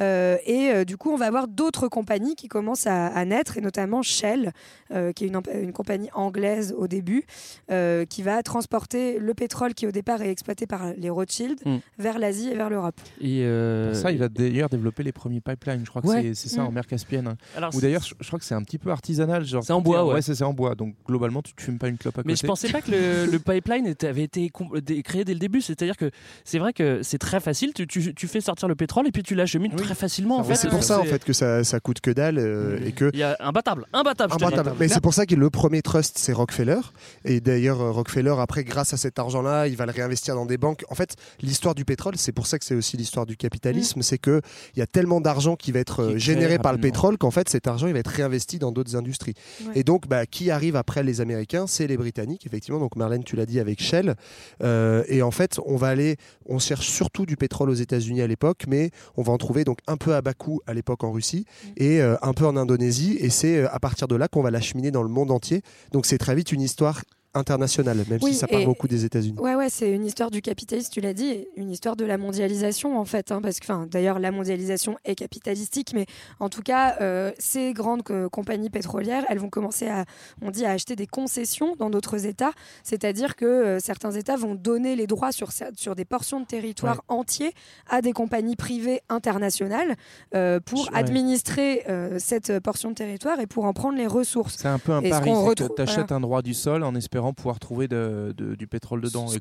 Euh, 0.00 0.36
et 0.50 0.70
euh, 0.72 0.84
du 0.84 0.96
coup, 0.96 1.10
on 1.10 1.16
va 1.16 1.26
avoir 1.26 1.46
d'autres 1.48 1.88
compagnies 1.88 2.34
qui 2.34 2.48
commencent 2.48 2.86
à, 2.86 3.06
à 3.06 3.24
naître 3.24 3.56
et 3.56 3.60
notamment 3.60 4.02
Shell, 4.02 4.52
euh, 4.92 5.12
qui 5.12 5.24
est 5.24 5.28
une, 5.28 5.72
compagnie 5.72 6.08
anglaise 6.12 6.74
au 6.76 6.88
début, 6.88 7.24
euh, 7.70 8.04
qui 8.04 8.22
va 8.22 8.42
transporter 8.42 9.18
le 9.18 9.34
pétrole 9.34 9.74
qui 9.74 9.86
au 9.86 9.92
départ 9.92 10.22
est 10.22 10.30
exploité 10.30 10.66
par 10.66 10.92
les 10.96 11.10
Rothschild 11.10 11.58
Mm. 11.64 11.76
vers 11.98 12.18
l'Asie 12.18 12.48
et 12.48 12.54
vers 12.54 12.70
l'Europe. 12.70 13.00
Et 13.20 13.42
euh, 13.44 13.92
ça, 13.94 14.10
il 14.12 14.18
va 14.18 14.28
d'ailleurs 14.28 14.68
développer 14.68 15.02
les 15.02 15.12
premiers 15.12 15.40
pipelines. 15.40 15.82
Je 15.84 15.90
crois 15.90 16.02
que 16.02 16.08
Ouais. 16.08 16.22
c'est- 16.22 16.34
c'est 16.34 16.48
ça 16.48 16.64
en 16.64 16.70
mer 16.72 16.86
Caspienne. 16.86 17.26
hein. 17.28 17.36
Alors, 17.56 17.74
Ou 17.74 17.80
d'ailleurs, 17.80 18.02
je, 18.02 18.14
je 18.18 18.26
crois 18.26 18.38
que 18.38 18.44
c'est 18.44 18.54
un 18.54 18.62
petit 18.62 18.78
peu 18.78 18.90
artisanal. 18.90 19.44
C'est 19.46 19.72
en 19.72 19.80
bois, 19.80 20.04
ouais. 20.06 20.22
c'est 20.22 20.34
c'est 20.34 20.44
en 20.44 20.52
bois. 20.52 20.74
Donc 20.74 20.94
globalement, 21.06 21.42
tu 21.42 21.52
ne 21.56 21.62
fumes 21.62 21.78
pas 21.78 21.88
une 21.88 21.98
clope 21.98 22.18
à 22.18 22.22
Mais 22.24 22.32
côté. 22.32 22.40
je 22.42 22.46
pensais 22.46 22.68
pas 22.70 22.80
que 22.82 22.90
le, 22.90 23.26
le 23.30 23.38
pipeline 23.38 23.86
était- 23.86 24.08
avait 24.08 24.22
été 24.24 24.48
com- 24.48 24.80
dé- 24.80 25.02
créé 25.02 25.24
dès 25.24 25.32
le 25.34 25.38
début. 25.38 25.60
C'est-à-dire 25.60 25.96
que 25.96 26.10
c'est 26.44 26.58
vrai 26.58 26.72
que 26.72 27.02
c'est 27.02 27.18
très 27.18 27.40
facile. 27.40 27.72
Tu, 27.74 27.86
tu- 27.86 28.14
tu 28.14 28.26
fais 28.26 28.40
sortir 28.40 28.66
le 28.68 28.74
pétrole 28.74 29.06
et 29.06 29.12
puis 29.12 29.22
tu 29.22 29.34
l'achemines 29.34 29.74
très 29.76 29.94
facilement. 29.94 30.39
En 30.40 30.42
Mais 30.42 30.54
fait, 30.54 30.62
c'est 30.62 30.68
pour 30.68 30.82
ça 30.82 31.00
en 31.00 31.04
fait 31.04 31.24
que 31.24 31.32
ça, 31.32 31.64
ça 31.64 31.80
coûte 31.80 32.00
que 32.00 32.10
dalle 32.10 32.38
euh, 32.38 32.78
et 32.84 32.92
que 32.92 33.10
Il 33.12 33.18
y 33.18 33.22
a 33.22 33.36
imbattable, 33.40 33.86
imbattable. 33.92 34.32
Imbattable. 34.34 34.72
Mais 34.78 34.88
c'est 34.88 35.00
pour 35.00 35.14
ça 35.14 35.26
que 35.26 35.34
le 35.34 35.50
premier 35.50 35.82
trust, 35.82 36.18
c'est 36.18 36.32
Rockefeller. 36.32 36.80
Et 37.24 37.40
d'ailleurs, 37.40 37.80
euh, 37.80 37.90
Rockefeller, 37.90 38.34
après, 38.38 38.64
grâce 38.64 38.92
à 38.94 38.96
cet 38.96 39.18
argent-là, 39.18 39.66
il 39.68 39.76
va 39.76 39.86
le 39.86 39.92
réinvestir 39.92 40.34
dans 40.34 40.46
des 40.46 40.58
banques. 40.58 40.84
En 40.88 40.94
fait, 40.94 41.16
l'histoire 41.42 41.74
du 41.74 41.84
pétrole, 41.84 42.14
c'est 42.16 42.32
pour 42.32 42.46
ça 42.46 42.58
que 42.58 42.64
c'est 42.64 42.74
aussi 42.74 42.96
l'histoire 42.96 43.26
du 43.26 43.36
capitalisme. 43.36 44.02
C'est 44.02 44.18
qu'il 44.18 44.40
y 44.76 44.80
a 44.82 44.86
tellement 44.86 45.20
d'argent 45.20 45.56
qui 45.56 45.72
va 45.72 45.80
être 45.80 46.00
euh, 46.00 46.12
Qui 46.12 46.20
généré 46.20 46.58
par 46.58 46.72
le 46.72 46.78
pétrole 46.78 47.18
qu'en 47.18 47.30
fait, 47.30 47.48
cet 47.48 47.66
argent, 47.66 47.86
il 47.86 47.92
va 47.92 47.98
être 47.98 48.08
réinvesti 48.10 48.58
dans 48.58 48.72
d'autres 48.72 48.96
industries. 48.96 49.34
Ouais. 49.66 49.72
Et 49.80 49.84
donc, 49.84 50.08
bah, 50.08 50.26
qui 50.26 50.50
arrive 50.50 50.76
après 50.76 51.02
les 51.02 51.20
Américains? 51.20 51.66
C'est 51.66 51.86
les 51.86 51.96
Britanniques, 51.96 52.46
effectivement. 52.46 52.80
Donc, 52.80 52.96
Marlène, 52.96 53.24
tu 53.24 53.36
l'as 53.36 53.46
dit 53.46 53.60
avec 53.60 53.82
Shell. 53.82 54.14
Euh, 54.62 55.04
et 55.08 55.22
en 55.22 55.30
fait, 55.30 55.58
on 55.66 55.76
va 55.76 55.88
aller, 55.88 56.16
on 56.46 56.58
cherche 56.58 56.88
surtout 56.88 57.26
du 57.26 57.36
pétrole 57.36 57.70
aux 57.70 57.74
États-Unis 57.74 58.22
à 58.22 58.26
l'époque, 58.26 58.64
mais 58.66 58.90
on 59.16 59.22
va 59.22 59.32
en 59.32 59.38
trouver 59.38 59.64
donc 59.64 59.78
un 59.86 59.96
peu 59.96 60.14
à 60.14 60.22
Bakou 60.30 60.60
à 60.66 60.74
l'époque 60.74 61.02
en 61.02 61.10
Russie 61.10 61.44
et 61.76 62.00
euh, 62.00 62.16
un 62.22 62.32
peu 62.32 62.46
en 62.46 62.56
Indonésie. 62.56 63.16
Et 63.20 63.30
c'est 63.30 63.58
euh, 63.58 63.74
à 63.74 63.80
partir 63.80 64.06
de 64.06 64.14
là 64.14 64.28
qu'on 64.28 64.42
va 64.42 64.50
l'acheminer 64.50 64.92
dans 64.92 65.02
le 65.02 65.08
monde 65.08 65.32
entier. 65.32 65.62
Donc, 65.92 66.06
c'est 66.06 66.18
très 66.18 66.36
vite 66.36 66.52
une 66.52 66.60
histoire 66.60 67.02
internationale, 67.34 67.98
même 68.08 68.18
Oui, 68.22 68.32
si 68.32 68.38
ça 68.38 68.46
part 68.48 68.60
et- 68.60 68.64
beaucoup 68.64 68.88
des 68.88 69.04
États-Unis. 69.04 69.38
Ouais, 69.38 69.54
ouais, 69.54 69.68
c'est 69.70 69.90
une 69.90 70.04
histoire 70.04 70.30
du 70.30 70.42
capitalisme, 70.42 70.90
tu 70.92 71.00
l'as 71.00 71.14
dit, 71.14 71.46
une 71.56 71.70
histoire 71.70 71.94
de 71.96 72.04
la 72.04 72.18
mondialisation 72.18 72.98
en 72.98 73.04
fait. 73.04 73.30
hein, 73.32 73.40
parce 73.42 73.60
que, 73.60 73.64
enfin, 73.64 73.86
d'ailleurs, 73.90 74.18
la 74.18 74.30
mondialisation 74.32 74.96
est 75.04 75.14
capitalistique, 75.14 75.92
mais 75.94 76.06
en 76.40 76.48
tout 76.48 76.62
cas, 76.62 76.96
euh, 77.00 77.30
ces 77.38 77.72
grandes 77.72 78.02
euh, 78.10 78.28
compagnies 78.28 78.70
pétrolières, 78.70 79.24
elles 79.28 79.38
vont 79.38 79.50
commencer 79.50 79.86
à, 79.88 80.04
on 80.42 80.50
dit, 80.50 80.64
à 80.64 80.70
acheter 80.72 80.96
des 80.96 81.06
concessions 81.06 81.76
dans 81.78 81.90
d'autres 81.90 82.26
États. 82.26 82.52
C'est-à-dire 82.82 83.36
que 83.36 83.44
euh, 83.44 83.78
certains 83.78 84.10
États 84.12 84.36
vont 84.36 84.54
donner 84.54 84.96
les 84.96 85.06
droits 85.06 85.30
sur, 85.32 85.50
des 85.94 86.04
portions 86.04 86.40
de 86.40 86.46
territoire 86.46 87.02
entiers 87.08 87.52
à 87.88 88.02
des 88.02 88.12
compagnies 88.12 88.56
privées 88.56 89.00
internationales 89.08 89.94
euh, 90.34 90.58
pour 90.60 90.80
Ouais. 90.80 90.86
administrer 90.98 91.84
cette 92.18 92.58
portion 92.60 92.90
de 92.90 92.94
territoire 92.94 93.38
et 93.40 93.46
pour 93.46 93.64
en 93.64 93.72
prendre 93.72 93.96
les 93.98 94.06
ressources. 94.06 94.56
C'est 94.58 94.68
un 94.68 94.78
peu 94.78 94.92
un 94.92 95.02
pari. 95.02 95.30
qu'on 95.30 95.44
retrouve- 95.44 95.74
Tu 95.76 95.82
achètes 95.82 95.96
voilà. 96.08 96.16
un 96.16 96.20
droit 96.20 96.42
du 96.42 96.54
sol 96.54 96.82
en 96.82 96.94
espérant 96.94 97.19
pouvoir 97.32 97.58
trouver 97.58 97.88
de- 97.88 98.34
de- 98.36 98.54
du 98.54 98.66
pétrole 98.66 99.00
dedans. 99.00 99.28
ce 99.28 99.38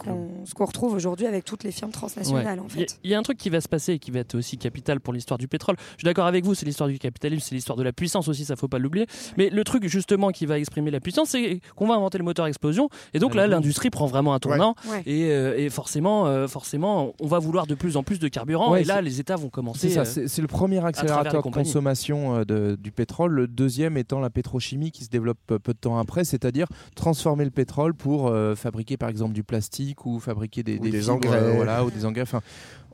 qu'on 0.53 0.65
retrouve 0.65 0.93
aujourd'hui 0.93 1.25
avec 1.25 1.45
toutes 1.45 1.63
les 1.63 1.71
firmes 1.71 1.91
transnationales 1.91 2.59
Ouais. 2.59 2.65
en 2.65 2.67
Il 2.75 2.79
y 2.79 2.83
a- 2.83 2.88
fait. 2.88 3.00
Il 3.03 3.12
y, 3.12 3.13
a 3.13 3.19
un 3.19 3.24
truc 3.24 3.38
qui 3.38 3.50
va 3.50 3.62
se 3.62 3.67
passer 3.67 3.93
et 3.93 4.00
qui 4.00 4.12
va 4.12 4.19
être 4.19 4.36
aussi 4.36 4.57
capital 4.57 5.00
pour 5.00 5.13
l'histoire 5.13 5.38
du 5.38 5.48
pétrole. 5.48 5.75
Je 5.93 6.00
suis 6.00 6.05
d'accord 6.05 6.25
avec 6.25 6.43
vous, 6.45 6.53
c'est 6.55 6.65
l'histoire 6.65 6.89
du 6.89 7.00
capitalisme, 7.00 7.45
c'est 7.50 7.55
l'histoire 7.55 7.77
de 7.77 7.83
la 7.83 7.91
puissance 7.93 8.27
aussi, 8.27 8.45
ça 8.45 8.55
faut 8.55 8.67
pas 8.67 8.79
l'oublier. 8.79 9.07
Mais 9.38 9.50
le 9.50 9.63
truc 9.63 9.86
justement 9.88 10.29
qui 10.31 10.45
va 10.45 10.57
exprimer 10.59 10.91
la 10.91 11.00
puissance, 11.00 11.29
c'est 11.29 11.59
qu'on 11.75 11.88
va 11.88 11.95
inventer 11.95 12.17
le 12.17 12.24
moteur 12.24 12.45
à 12.45 12.50
explosion. 12.50 12.89
Et 13.13 13.19
donc 13.19 13.36
là, 13.36 13.48
l'industrie 13.48 13.89
prend 13.89 14.05
vraiment 14.05 14.33
un 14.33 14.39
tournant. 14.39 14.75
Ouais. 14.89 15.01
Et, 15.05 15.31
euh, 15.31 15.57
et 15.57 15.69
forcément, 15.69 16.27
euh, 16.27 16.48
forcément, 16.48 17.13
on 17.19 17.27
va 17.27 17.39
vouloir 17.39 17.67
de 17.67 17.75
plus 17.75 17.98
en 17.98 18.03
plus 18.03 18.19
de 18.19 18.27
carburant. 18.27 18.71
Ouais, 18.71 18.81
et 18.81 18.86
là, 18.86 19.01
les 19.01 19.19
États 19.19 19.36
vont 19.36 19.50
commencer. 19.50 19.89
C'est 19.89 20.05
ça, 20.05 20.19
euh, 20.19 20.41
le 20.41 20.48
premier 20.48 20.83
accélérateur 20.83 21.43
de 21.43 21.50
consommation 21.50 22.36
euh, 22.38 22.43
de- 22.45 22.77
du 22.79 22.91
pétrole. 22.91 23.31
Le 23.31 23.48
deuxième 23.48 23.98
étant 23.98 24.19
la 24.19 24.29
pétrochimie 24.29 24.91
qui 24.91 25.03
se 25.03 25.09
développe 25.09 25.38
peu 25.48 25.59
peu 25.59 25.74
de 25.74 25.77
temps 25.77 25.98
après, 25.98 26.24
c'est-à-dire 26.24 26.67
transformer 26.95 27.43
le 27.45 27.51
pétrole 27.51 27.68
pour 27.97 28.27
euh, 28.27 28.55
fabriquer 28.55 28.97
par 28.97 29.09
exemple 29.09 29.33
du 29.33 29.43
plastique 29.43 30.05
ou 30.05 30.19
fabriquer 30.19 30.63
des, 30.63 30.77
Ou 30.79 30.83
des 30.89 30.99
fibres, 30.99 31.13
engrais. 31.13 31.38
euh, 31.38 31.53
voilà, 31.53 31.85
ou 31.85 31.91
des 31.91 32.05
engrais. 32.05 32.23
Enfin, 32.23 32.41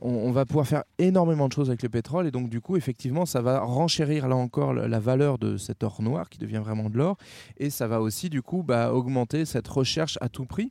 on, 0.00 0.10
on 0.10 0.30
va 0.30 0.44
pouvoir 0.44 0.66
faire 0.66 0.84
énormément 0.98 1.48
de 1.48 1.52
choses 1.52 1.68
avec 1.70 1.82
le 1.82 1.88
pétrole 1.88 2.26
et 2.26 2.30
donc 2.30 2.48
du 2.48 2.60
coup, 2.60 2.76
effectivement, 2.76 3.26
ça 3.26 3.40
va 3.40 3.60
renchérir 3.60 4.28
là 4.28 4.36
encore 4.36 4.74
la 4.74 5.00
valeur 5.00 5.38
de 5.38 5.56
cet 5.56 5.82
or 5.82 6.02
noir 6.02 6.28
qui 6.28 6.38
devient 6.38 6.60
vraiment 6.62 6.90
de 6.90 6.96
l'or 6.98 7.16
et 7.58 7.70
ça 7.70 7.86
va 7.88 8.00
aussi 8.00 8.28
du 8.28 8.42
coup 8.42 8.62
bah, 8.62 8.92
augmenter 8.92 9.44
cette 9.44 9.66
recherche 9.68 10.18
à 10.20 10.28
tout 10.28 10.44
prix 10.46 10.70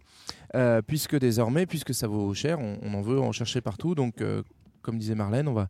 euh, 0.56 0.82
puisque 0.86 1.18
désormais, 1.18 1.66
puisque 1.66 1.94
ça 1.94 2.08
vaut 2.08 2.34
cher, 2.34 2.60
on, 2.60 2.78
on 2.84 2.94
en 2.94 3.02
veut 3.02 3.20
en 3.20 3.32
chercher 3.32 3.62
partout. 3.62 3.96
Donc 3.96 4.22
euh, 4.22 4.44
comme 4.82 5.00
disait 5.00 5.16
Marlène, 5.16 5.48
on 5.48 5.54
va 5.54 5.68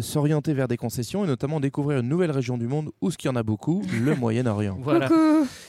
s'orienter 0.00 0.52
vers 0.54 0.68
des 0.68 0.76
concessions 0.76 1.24
et 1.24 1.26
notamment 1.26 1.60
découvrir 1.60 2.00
une 2.00 2.08
nouvelle 2.08 2.30
région 2.30 2.58
du 2.58 2.66
monde 2.66 2.90
où 3.00 3.10
ce 3.10 3.16
qu'il 3.18 3.28
y 3.30 3.32
en 3.32 3.36
a 3.36 3.42
beaucoup, 3.42 3.82
le 4.02 4.14
Moyen-Orient. 4.16 4.78
Voilà. 4.82 5.08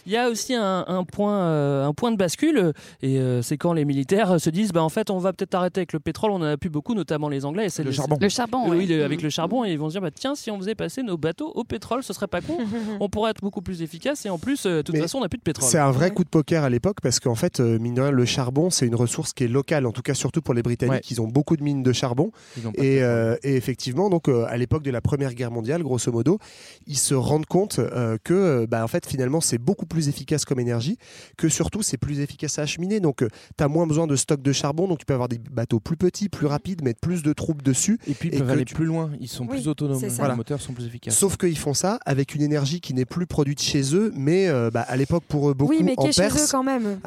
Il 0.06 0.12
y 0.12 0.18
a 0.18 0.30
aussi 0.30 0.54
un, 0.54 0.86
un 0.88 1.04
point, 1.04 1.38
euh, 1.40 1.86
un 1.86 1.94
point 1.94 2.12
de 2.12 2.18
bascule, 2.18 2.74
et 3.02 3.20
euh, 3.20 3.42
c'est 3.42 3.58
quand 3.58 3.74
les 3.74 3.86
militaires 3.86 4.40
se 4.40 4.50
disent 4.50 4.72
bah, 4.72 4.84
en 4.84 4.90
fait, 4.90 5.10
on 5.10 5.18
va 5.20 5.34
peut-être 5.34 5.56
arrêter 5.56 5.80
avec 5.82 5.94
le 5.94 6.00
pétrole, 6.00 6.32
on 6.32 6.36
en 6.38 6.44
a 6.44 6.58
plus 6.58 6.70
beaucoup, 6.70 6.94
notamment 6.96 7.30
les 7.30 7.46
Anglais. 7.46 7.66
Et 7.66 7.70
c'est 7.70 7.84
Le 7.84 7.92
charbon. 7.92 8.18
Le 8.20 8.30
charbon, 8.30 8.70
Oui, 8.70 8.88
ouais. 8.88 9.02
avec 9.04 9.22
le 9.22 9.30
charbon, 9.30 9.66
et 9.66 9.72
ils 9.72 9.80
vont 9.80 9.90
se 9.90 9.94
dire 9.94 10.02
bah, 10.02 10.12
tiens, 10.12 10.36
si 10.36 10.50
on 10.52 10.58
faisait 10.58 10.76
passer 10.76 11.04
nos 11.04 11.18
bateaux 11.18 11.52
au 11.56 11.64
pétrole, 11.64 12.04
ce 12.04 12.14
serait 12.14 12.28
pas 12.28 12.42
con, 12.42 12.58
on 13.00 13.10
pourrait 13.10 13.32
être 13.32 13.42
beaucoup 13.42 13.62
plus 13.62 13.82
efficace, 13.82 14.26
et 14.26 14.30
en 14.30 14.38
plus, 14.38 14.66
euh, 14.66 14.78
de 14.78 14.82
toute 14.82 14.96
Mais 14.96 15.02
façon, 15.02 15.20
on 15.20 15.22
n'a 15.22 15.30
plus 15.30 15.38
de 15.38 15.44
pétrole. 15.44 15.70
C'est 15.70 15.80
un 15.80 15.92
vrai 15.92 16.12
coup 16.12 16.24
de 16.24 16.30
poker 16.30 16.64
à 16.64 16.70
l'époque 16.70 16.98
parce 17.02 17.20
qu'en 17.20 17.36
fait, 17.36 17.60
euh, 17.60 17.80
mine 17.80 17.94
de 17.94 18.02
rien, 18.02 18.12
le 18.12 18.26
charbon, 18.26 18.70
c'est 18.70 18.88
une 18.88 18.96
ressource 18.96 19.34
qui 19.34 19.44
est 19.44 19.48
locale, 19.48 19.86
en 19.86 19.92
tout 19.92 20.02
cas 20.02 20.14
surtout 20.14 20.42
pour 20.42 20.54
les 20.54 20.64
Britanniques. 20.64 20.94
Ouais. 20.94 21.02
Ils 21.12 21.22
ont 21.22 21.28
beaucoup 21.28 21.58
de 21.58 21.64
mines 21.64 21.84
de 21.84 21.94
charbon. 21.94 22.32
De 22.58 22.72
euh, 22.80 23.36
et 23.44 23.56
effectivement, 23.56 24.07
donc 24.10 24.28
euh, 24.30 24.46
à 24.48 24.58
l'époque 24.58 24.84
de 24.84 24.92
la 24.92 25.02
Première 25.02 25.34
Guerre 25.34 25.52
mondiale, 25.52 25.84
grosso 25.84 26.12
modo, 26.12 26.38
ils 26.86 26.98
se 26.98 27.14
rendent 27.14 27.46
compte 27.46 27.80
euh, 27.80 28.18
que, 28.24 28.34
euh, 28.34 28.68
bah, 28.68 28.84
en 28.84 28.88
fait, 28.88 29.06
finalement, 29.06 29.42
c'est 29.42 29.58
beaucoup 29.58 29.86
plus 29.86 30.10
efficace 30.10 30.46
comme 30.46 30.60
énergie, 30.60 30.98
que 31.38 31.50
surtout, 31.50 31.82
c'est 31.82 31.98
plus 31.98 32.20
efficace 32.20 32.60
à 32.60 32.64
acheminer. 32.64 33.00
Donc, 33.00 33.18
tu 33.58 33.64
as 33.64 33.68
moins 33.68 33.88
besoin 33.88 34.08
de 34.08 34.16
stock 34.16 34.42
de 34.42 34.52
charbon, 34.52 34.88
donc 34.88 35.00
tu 35.00 35.06
peux 35.06 35.14
avoir 35.14 35.30
des 35.30 35.38
bateaux 35.40 35.80
plus 35.80 35.98
petits, 35.98 36.30
plus 36.30 36.48
rapides, 36.48 36.84
mettre 36.84 37.00
plus 37.00 37.24
de 37.24 37.34
troupes 37.34 37.62
dessus. 37.62 38.00
Et 38.08 38.14
puis 38.14 38.30
ils 38.30 38.36
et 38.36 38.38
peuvent 38.40 38.50
aller 38.50 38.66
tu- 38.66 38.74
plus 38.76 38.86
loin, 38.86 39.12
ils 39.20 39.28
sont 39.28 39.44
Oui, 39.44 39.50
plus 39.58 39.68
autonomes, 39.68 40.00
c'est 40.00 40.28
les 40.28 40.36
moteurs 40.36 40.62
sont 40.62 40.74
plus 40.74 40.86
efficaces. 40.86 41.18
Sauf 41.18 41.38
qu'ils 41.38 41.58
font 41.58 41.74
ça 41.74 42.00
avec 42.06 42.36
une 42.36 42.42
énergie 42.42 42.82
qui 42.82 42.94
n'est 42.94 43.06
plus 43.06 43.26
produite 43.28 43.62
chez 43.62 43.96
eux, 43.96 44.12
mais 44.16 44.48
euh, 44.48 44.70
bah, 44.72 44.82
à 44.88 44.96
l'époque, 44.98 45.24
pour 45.28 45.50
eux, 45.50 45.54
beaucoup 45.54 45.72
oui, 45.74 45.84
mais 45.84 45.94
en 45.98 46.04
qui 46.04 46.10
est 46.10 46.12
chez 46.14 46.22
Perse. 46.22 46.44
eux 46.44 46.48
quand 46.52 46.64
même. 46.64 47.00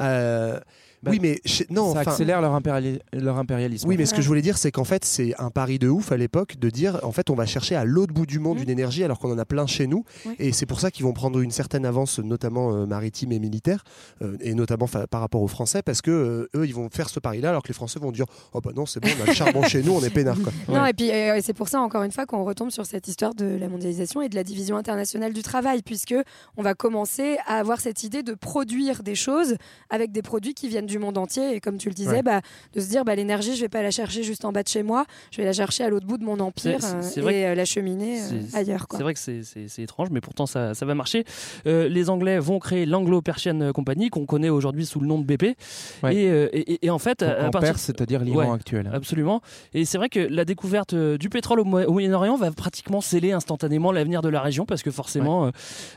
Bah, 1.03 1.11
oui, 1.11 1.19
mais 1.21 1.39
chez- 1.45 1.65
non, 1.71 1.93
ça 1.93 2.01
accélère 2.01 2.41
leur, 2.41 2.53
impériali- 2.53 2.99
leur 3.13 3.37
impérialisme. 3.37 3.87
Oui, 3.87 3.97
mais 3.97 4.05
ce 4.05 4.13
que 4.13 4.21
je 4.21 4.27
voulais 4.27 4.41
dire, 4.43 4.57
c'est 4.57 4.71
qu'en 4.71 4.83
fait, 4.83 5.03
c'est 5.03 5.33
un 5.39 5.49
pari 5.49 5.79
de 5.79 5.89
ouf 5.89 6.11
à 6.11 6.17
l'époque 6.17 6.57
de 6.59 6.69
dire, 6.69 6.99
en 7.03 7.11
fait, 7.11 7.29
on 7.29 7.35
va 7.35 7.45
chercher 7.47 7.75
à 7.75 7.85
l'autre 7.85 8.13
bout 8.13 8.25
du 8.27 8.37
monde 8.39 8.59
Mm. 8.59 8.63
une 8.63 8.69
énergie 8.69 9.03
alors 9.03 9.17
qu'on 9.19 9.31
en 9.31 9.37
a 9.39 9.45
plein 9.45 9.65
chez 9.65 9.87
nous. 9.87 10.03
Oui. 10.25 10.35
Et 10.37 10.51
c'est 10.51 10.65
pour 10.67 10.79
ça 10.79 10.91
qu'ils 10.91 11.03
vont 11.05 11.13
prendre 11.13 11.39
une 11.39 11.49
certaine 11.51 11.85
avance, 11.85 12.19
notamment 12.19 12.75
euh, 12.75 12.85
maritime 12.85 13.31
et 13.31 13.39
militaire, 13.39 13.83
euh, 14.21 14.37
et 14.41 14.53
notamment 14.53 14.87
par 14.87 15.21
rapport 15.21 15.41
aux 15.41 15.47
Français, 15.47 15.81
parce 15.81 16.01
que 16.01 16.11
euh, 16.11 16.49
eux, 16.55 16.67
ils 16.67 16.75
vont 16.75 16.89
faire 16.91 17.09
ce 17.09 17.19
pari-là, 17.19 17.49
alors 17.49 17.63
que 17.63 17.69
les 17.69 17.73
Français 17.73 17.99
vont 17.99 18.11
dire, 18.11 18.25
oh 18.53 18.61
bah 18.61 18.71
non, 18.75 18.85
c'est 18.85 18.99
bon, 18.99 19.09
on 19.19 19.23
a 19.23 19.25
le 19.27 19.33
charbon 19.33 19.63
chez 19.63 19.81
nous, 19.81 19.93
on 19.93 20.01
est 20.03 20.09
peinard. 20.11 20.37
Quoi. 20.41 20.51
Non, 20.75 20.85
et 20.85 20.93
puis 20.93 21.09
euh, 21.11 21.39
c'est 21.41 21.53
pour 21.53 21.67
ça, 21.67 21.81
encore 21.81 22.03
une 22.03 22.11
fois, 22.11 22.25
qu'on 22.25 22.43
retombe 22.43 22.69
sur 22.69 22.85
cette 22.85 23.07
histoire 23.07 23.33
de 23.33 23.45
la 23.45 23.69
mondialisation 23.69 24.21
et 24.21 24.29
de 24.29 24.35
la 24.35 24.43
division 24.43 24.77
internationale 24.77 25.33
du 25.33 25.41
travail, 25.41 25.81
puisque 25.81 26.15
on 26.57 26.61
va 26.61 26.73
commencer 26.75 27.37
à 27.47 27.55
avoir 27.55 27.79
cette 27.79 28.03
idée 28.03 28.21
de 28.23 28.33
produire 28.33 29.01
des 29.03 29.15
choses 29.15 29.55
avec 29.89 30.11
des 30.11 30.21
produits 30.21 30.53
qui 30.53 30.67
viennent 30.67 30.85
du 30.91 30.99
monde 30.99 31.17
entier. 31.17 31.55
Et 31.55 31.59
comme 31.59 31.77
tu 31.77 31.89
le 31.89 31.95
disais, 31.95 32.11
Ouais. 32.17 32.21
bah, 32.23 32.41
de 32.75 32.79
se 32.81 32.87
dire, 32.89 33.03
bah, 33.05 33.15
l'énergie, 33.15 33.55
je 33.55 33.61
vais 33.61 33.69
pas 33.69 33.81
la 33.81 33.91
chercher 33.91 34.23
juste 34.23 34.45
en 34.45 34.51
bas 34.51 34.63
de 34.63 34.67
chez 34.67 34.83
moi, 34.83 35.05
je 35.31 35.37
vais 35.37 35.45
la 35.45 35.53
chercher 35.53 35.83
à 35.83 35.89
l'autre 35.89 36.05
bout 36.05 36.17
de 36.17 36.23
mon 36.23 36.39
empire 36.39 36.79
euh, 36.83 37.29
et 37.29 37.45
euh, 37.47 37.55
la 37.55 37.65
cheminer 37.65 38.19
euh, 38.21 38.41
ailleurs. 38.53 38.85
C'est 38.91 39.03
vrai 39.03 39.13
que 39.13 39.19
c'est- 39.19 39.79
étrange, 39.81 40.09
mais 40.11 40.21
pourtant 40.21 40.45
ça, 40.45 40.73
ça 40.73 40.85
va 40.85 40.93
marcher. 40.95 41.23
Euh, 41.65 41.87
les 41.89 42.09
Anglais 42.09 42.37
vont 42.39 42.59
créer 42.59 42.85
l'Anglo-Persian 42.85 43.71
Company, 43.73 44.09
qu'on 44.09 44.25
connaît 44.25 44.49
aujourd'hui 44.49 44.85
sous 44.85 44.99
le 44.99 45.07
nom 45.07 45.17
de 45.19 45.23
BP. 45.25 45.55
Ouais. 46.03 46.15
Et, 46.15 46.25
et- 46.73 46.85
et 46.85 46.89
en 46.89 46.99
fait, 46.99 47.23
à 47.23 47.47
en 47.47 47.51
partir 47.51 47.79
c'est-à-dire 47.79 48.21
l'Iran 48.23 48.49
Ouais. 48.49 48.55
actuel. 48.55 48.89
Absolument. 48.93 49.41
Et 49.73 49.85
c'est 49.85 49.97
vrai 49.97 50.09
que 50.09 50.19
la 50.19 50.45
découverte 50.45 50.93
du 50.93 51.29
pétrole 51.29 51.59
au, 51.61 51.63
Mo- 51.63 51.83
au 51.83 51.93
Moyen-Orient 51.93 52.35
va 52.37 52.51
pratiquement 52.51 53.01
sceller 53.01 53.31
instantanément 53.31 53.91
l'avenir 53.91 54.21
de 54.21 54.29
la 54.29 54.41
région 54.41 54.65
parce 54.65 54.83
que 54.83 54.91
forcément, 54.91 55.45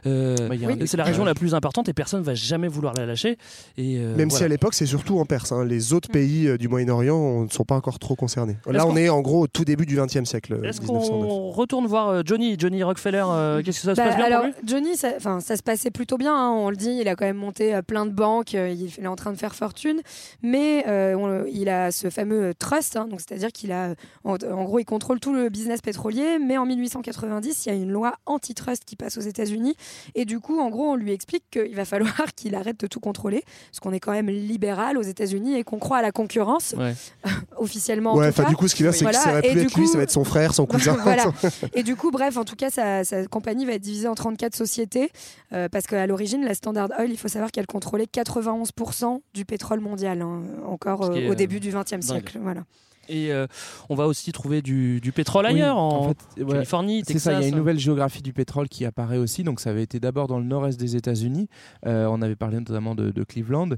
Bah, 0.05 0.11
un- 0.11 0.87
c'est 0.87 0.97
la 0.97 1.05
région 1.05 1.25
la 1.25 1.35
plus 1.35 1.55
importante 1.55 1.89
et 1.89 1.93
personne 1.93 2.21
ne 2.21 2.25
va 2.25 2.35
jamais 2.35 2.69
vouloir 2.69 2.95
la 2.95 3.07
lâcher. 3.07 3.39
Et, 3.77 3.99
euh, 3.99 4.17
Même 4.17 4.31
si 4.31 4.37
voilà. 4.37 4.47
à 4.47 4.49
l'époque, 4.49 4.75
c'est 4.85 4.91
surtout 4.91 5.19
en 5.19 5.25
Perse. 5.25 5.53
hein. 5.53 5.65
Les 5.65 5.93
autres 5.93 6.09
pays 6.11 6.47
euh, 6.49 6.59
du 6.59 6.69
Moyen-Orient 6.69 7.45
ne 7.45 7.49
sont 7.49 7.65
pas 7.65 7.75
encore 7.77 7.99
trop 7.99 8.15
concernés. 8.17 8.57
Là, 8.67 8.79
Est-ce 8.81 8.87
on 8.87 8.97
est 8.97 9.09
en 9.09 9.21
gros 9.21 9.43
au 9.45 9.47
tout 9.47 9.65
début 9.65 9.87
du 9.87 9.97
XXe 9.97 10.25
siècle. 10.25 10.61
Est-ce 10.65 10.81
1909. 10.81 11.29
qu'on 11.29 11.51
retourne 11.51 11.87
voir 11.87 12.09
euh, 12.09 12.23
Johnny, 12.25 12.57
Johnny 12.59 12.83
Rockefeller 12.83 13.25
euh, 13.29 13.63
Qu'est-ce 13.63 13.81
que 13.81 13.85
ça 13.87 13.95
se 13.95 14.01
Bah, 14.01 14.07
passe 14.09 14.17
bien 14.17 14.25
alors, 14.27 14.41
pour 14.43 14.49
lui? 14.51 14.55
Johnny, 14.69 14.97
ça, 14.97 15.13
enfin, 15.17 15.41
ça 15.41 15.57
se 15.57 15.63
passait 15.63 15.91
plutôt 15.91 16.19
bien, 16.19 16.35
hein, 16.35 16.51
on 16.51 16.71
le 16.71 16.77
dit, 16.77 16.99
il 17.01 17.09
a 17.09 17.15
quand 17.17 17.25
même 17.25 17.37
monté 17.37 17.75
euh, 17.75 17.83
plein 17.83 18.07
de 18.07 18.11
banques, 18.13 18.55
euh, 18.55 18.69
il, 18.69 18.93
est 19.03 19.07
en 19.07 19.17
train 19.17 19.33
de 19.33 19.39
faire 19.39 19.55
fortune, 19.55 20.01
mais 20.43 20.85
euh, 20.89 21.15
on- 21.15 21.45
il 21.51 21.69
a 21.69 21.91
ce 21.91 22.11
fameux 22.11 22.43
euh, 22.51 22.53
trust, 22.59 22.97
hein, 22.97 23.07
donc 23.09 23.21
c'est-à-dire 23.21 23.53
qu'il 23.53 23.73
a, 23.73 23.91
euh, 23.91 23.95
en, 24.25 24.35
en 24.35 24.65
gros, 24.65 24.79
il 24.79 24.85
contrôle 24.85 25.21
tout 25.21 25.33
le 25.33 25.49
business 25.49 25.81
pétrolier, 25.81 26.39
mais 26.39 26.59
en 26.59 26.67
1890, 26.67 27.67
il 27.67 27.69
y 27.69 27.73
a 27.73 27.75
une 27.75 27.91
loi 27.91 28.15
antitrust 28.27 28.85
qui 28.85 28.97
passe 28.97 29.17
aux 29.19 29.23
États-Unis, 29.23 29.75
et 30.15 30.25
du 30.25 30.41
coup, 30.41 30.59
en 30.61 30.69
gros, 30.71 30.91
on 30.93 30.97
lui 30.97 31.13
explique 31.13 31.45
qu'il 31.51 31.75
va 31.75 31.85
falloir 31.85 32.15
qu'il 32.37 32.55
arrête 32.55 32.81
de 32.81 32.87
tout 32.87 33.01
contrôler, 33.01 33.43
parce 33.71 33.81
qu'on 33.81 33.93
est 33.93 34.01
quand 34.01 34.13
même 34.13 34.29
libéral 34.29 34.74
aux 34.97 35.03
États-Unis 35.03 35.57
et 35.57 35.65
qu'on 35.65 35.79
croit 35.79 35.99
à 35.99 36.03
la 36.03 36.13
concurrence, 36.13 36.75
Ouais. 36.79 36.95
officiellement. 37.57 38.13
en 38.13 38.19
Ouais, 38.19 38.33
tout 38.33 38.43
cas. 38.43 38.49
du 38.49 38.57
coup, 38.57 38.69
ce 38.69 38.75
qu'il 38.75 38.87
a, 38.87 38.93
c'est 38.93 39.05
Voilà, 39.05 39.19
que 39.19 39.25
ça 39.25 39.33
va 39.33 39.41
plus 39.43 39.61
être 39.61 39.77
lui, 39.79 39.87
ça 39.89 39.97
va 39.97 40.03
être 40.05 40.11
son 40.11 40.25
frère, 40.25 40.55
son 40.55 40.67
cousin. 40.75 40.97
voilà. 41.03 41.25
Et 41.75 41.83
du 41.83 41.97
coup, 41.97 42.11
bref, 42.11 42.37
en 42.37 42.45
tout 42.45 42.57
cas, 42.57 42.71
sa, 42.71 43.05
sa 43.05 43.27
compagnie 43.27 43.65
va 43.67 43.73
être 43.73 43.83
divisée 43.83 44.09
en 44.09 44.15
34 44.15 44.55
sociétés 44.55 45.11
euh, 45.53 45.69
parce 45.69 45.87
qu'à 45.87 46.07
l'origine, 46.07 46.45
la 46.45 46.55
Standard 46.55 46.89
Oil, 46.99 47.11
il 47.11 47.19
faut 47.19 47.29
savoir 47.29 47.51
qu'elle 47.51 47.67
contrôlait 47.67 48.07
91% 48.13 49.21
du 49.35 49.45
pétrole 49.45 49.81
mondial, 49.81 50.23
hein, 50.23 50.43
encore 50.67 51.05
euh, 51.05 51.15
est, 51.15 51.29
au 51.29 51.33
euh, 51.33 51.35
début 51.35 51.61
du 51.61 51.71
XXe 51.71 52.01
siècle. 52.05 52.39
Voilà. 52.43 52.63
Et 53.11 53.33
euh, 53.33 53.47
on 53.91 53.95
va 53.95 54.07
aussi 54.07 54.33
trouver 54.33 54.63
du, 54.63 54.99
du 54.99 55.13
pétrole 55.13 55.45
Oui, 55.45 55.53
ailleurs, 55.53 55.77
en, 55.77 56.09
fait, 56.09 56.43
ouais, 56.43 56.53
Californie, 56.53 57.03
C'est 57.07 57.19
ça, 57.19 57.35
il 57.35 57.43
y 57.43 57.45
a 57.45 57.49
une 57.49 57.57
nouvelle 57.57 57.79
géographie 57.79 58.23
du 58.23 58.33
pétrole 58.33 58.67
qui 58.69 58.87
apparaît 58.87 59.19
aussi. 59.19 59.45
Donc 59.45 59.61
ça 59.61 59.69
avait 59.69 59.83
été 59.83 60.01
d'abord 60.01 60.27
dans 60.27 60.39
le 60.39 60.47
nord-est 60.47 60.81
des 60.81 60.97
États-Unis. 60.97 61.49
Euh, 61.87 62.07
on 62.11 62.23
avait 62.23 62.35
parlé 62.35 62.57
notamment 62.57 62.95
de, 62.95 63.11
de 63.11 63.23
Cleveland. 63.25 63.69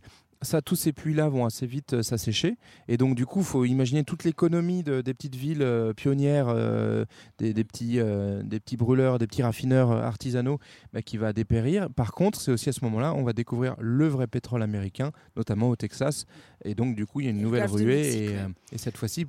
Ça, 0.46 0.62
tous 0.62 0.76
ces 0.76 0.92
puits-là 0.92 1.28
vont 1.28 1.44
assez 1.44 1.66
vite 1.66 1.94
euh, 1.94 2.02
s'assécher. 2.04 2.56
Et 2.86 2.96
donc, 2.96 3.16
du 3.16 3.26
coup, 3.26 3.40
il 3.40 3.44
faut 3.44 3.64
imaginer 3.64 4.04
toute 4.04 4.22
l'économie 4.22 4.84
de- 4.84 5.00
des 5.00 5.12
petites 5.12 5.34
villes 5.34 5.62
euh, 5.62 5.92
pionnières, 5.92 6.46
euh, 6.48 7.04
des, 7.38 7.52
des 7.52 7.64
petits, 7.64 7.98
des 8.44 8.60
petits 8.60 8.76
brûleurs, 8.76 9.18
des 9.18 9.26
petits 9.26 9.42
raffineurs 9.42 9.90
artisanaux 9.90 10.60
bah, 10.92 11.02
qui 11.02 11.16
va 11.16 11.32
dépérir. 11.32 11.90
Par 11.90 12.12
contre, 12.12 12.40
c'est 12.40 12.52
aussi 12.52 12.68
à 12.68 12.72
ce 12.72 12.84
moment-là, 12.84 13.12
on 13.14 13.24
va 13.24 13.32
découvrir 13.32 13.74
le 13.80 14.06
vrai 14.06 14.28
pétrole 14.28 14.62
américain, 14.62 15.10
notamment 15.36 15.68
au 15.68 15.74
Texas. 15.76 16.26
Et 16.64 16.76
donc, 16.76 16.94
du 16.94 17.06
coup, 17.06 17.20
il 17.20 17.24
y 17.24 17.26
a 17.26 17.30
une 17.32 17.40
nouvelle 17.42 17.66
ruée. 17.66 18.36
Et 18.72 18.78
cette 18.78 18.96
fois-ci, 18.96 19.26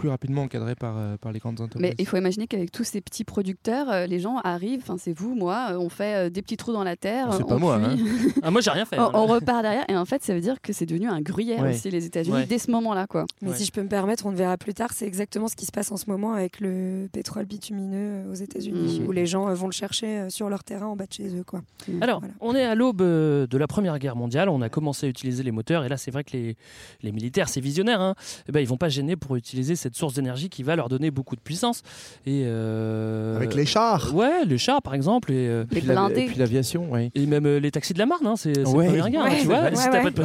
plus 0.00 0.08
rapidement 0.08 0.42
encadrée 0.44 0.74
par, 0.74 0.96
euh, 0.96 1.16
par 1.18 1.30
les 1.30 1.38
grandes 1.40 1.60
entreprises. 1.60 1.82
Mais 1.82 1.94
il 1.98 2.06
faut 2.06 2.16
imaginer 2.16 2.46
qu'avec 2.46 2.72
tous 2.72 2.84
ces 2.84 3.02
petits 3.02 3.24
producteurs, 3.24 3.90
euh, 3.90 4.06
les 4.06 4.18
gens 4.18 4.38
arrivent, 4.38 4.80
enfin 4.82 4.96
c'est 4.98 5.12
vous, 5.12 5.34
moi, 5.34 5.68
euh, 5.72 5.76
on 5.78 5.90
fait 5.90 6.14
euh, 6.26 6.30
des 6.30 6.40
petits 6.40 6.56
trous 6.56 6.72
dans 6.72 6.84
la 6.84 6.96
terre. 6.96 7.28
C'est 7.34 7.42
on 7.42 7.46
pas 7.46 7.58
moi, 7.58 7.78
cuit, 7.78 8.02
Ah, 8.42 8.50
moi, 8.50 8.62
j'ai 8.62 8.70
rien 8.70 8.86
fait. 8.86 8.98
on, 8.98 9.02
hein. 9.02 9.10
on 9.12 9.26
repart 9.26 9.60
derrière. 9.62 9.84
Et 9.88 9.96
en 9.96 10.06
fait, 10.06 10.22
ça 10.22 10.32
veut 10.32 10.40
dire 10.40 10.62
que 10.62 10.72
c'est 10.72 10.86
devenu 10.86 11.06
un 11.08 11.20
gruyère 11.20 11.60
Ouais. 11.62 11.70
aussi, 11.74 11.90
les 11.90 12.06
États-Unis, 12.06 12.34
Ouais. 12.34 12.46
dès 12.46 12.58
ce 12.58 12.70
moment-là. 12.70 13.06
quoi. 13.06 13.26
Mais 13.42 13.50
Ouais. 13.50 13.54
si 13.56 13.66
je 13.66 13.72
peux 13.72 13.82
me 13.82 13.88
permettre, 13.88 14.24
on 14.24 14.30
le 14.30 14.36
verra 14.36 14.56
plus 14.56 14.72
tard, 14.72 14.90
c'est 14.94 15.06
exactement 15.06 15.48
ce 15.48 15.56
qui 15.56 15.66
se 15.66 15.72
passe 15.72 15.92
en 15.92 15.98
ce 15.98 16.08
moment 16.08 16.32
avec 16.32 16.60
le 16.60 17.08
pétrole 17.12 17.44
bitumineux 17.44 18.24
aux 18.30 18.34
États-Unis, 18.34 19.00
Mhm. 19.00 19.06
où 19.06 19.12
les 19.12 19.26
gens 19.26 19.48
euh, 19.48 19.54
vont 19.54 19.66
le 19.66 19.72
chercher 19.72 20.06
euh, 20.18 20.30
sur 20.30 20.48
leur 20.48 20.64
terrain 20.64 20.86
en 20.86 20.96
bas 20.96 21.04
de 21.06 21.12
chez 21.12 21.28
eux. 21.36 21.44
Quoi. 21.44 21.60
Alors, 22.00 22.20
Voilà. 22.20 22.34
on 22.40 22.54
est 22.54 22.64
à 22.64 22.74
l'aube 22.74 23.02
de 23.02 23.58
la 23.58 23.66
Première 23.66 23.98
Guerre 23.98 24.16
mondiale, 24.16 24.48
on 24.48 24.62
a 24.62 24.70
commencé 24.70 25.04
à 25.06 25.08
utiliser 25.10 25.42
les 25.42 25.52
moteurs, 25.52 25.84
et 25.84 25.90
là 25.90 25.98
c'est 25.98 26.10
vrai 26.10 26.24
que 26.24 26.32
les, 26.32 26.56
les 27.02 27.12
militaires, 27.12 27.50
c'est 27.50 27.60
visionnaire, 27.60 28.00
hein, 28.00 28.14
eh 28.48 28.52
ben, 28.52 28.60
ils 28.60 28.66
vont 28.66 28.76
pas 28.78 28.88
gêner 28.88 29.16
pour 29.16 29.36
utiliser 29.36 29.76
cette 29.76 29.89
source 29.96 30.14
d'énergie 30.14 30.48
qui 30.48 30.62
va 30.62 30.76
leur 30.76 30.88
donner 30.88 31.10
beaucoup 31.10 31.36
de 31.36 31.40
puissance. 31.40 31.82
Et, 32.26 32.42
euh, 32.44 33.36
Avec 33.36 33.54
les 33.54 33.66
chars. 33.66 34.14
Ouais, 34.14 34.44
les 34.44 34.58
chars 34.58 34.82
par 34.82 34.94
exemple, 34.94 35.32
et, 35.32 35.48
euh, 35.48 35.64
Les 35.72 35.80
blindés. 35.80 36.20
et 36.22 36.26
puis 36.26 36.36
l'aviation, 36.38 36.88
oui. 36.90 37.10
et 37.14 37.26
même 37.26 37.46
euh, 37.46 37.58
les 37.60 37.70
taxis 37.70 37.92
de 37.94 37.98
la 37.98 38.06
Marne, 38.06 38.26
hein, 38.26 38.34
c'est 38.36 38.66
Ouais. 38.66 38.88
hein, 39.00 39.10
Ouais, 39.10 39.40
tu 39.40 39.46
vois, 39.46 39.60
ouais, 39.62 39.74
si 39.76 39.84
t'as 39.90 40.02
pas 40.02 40.10
de 40.10 40.22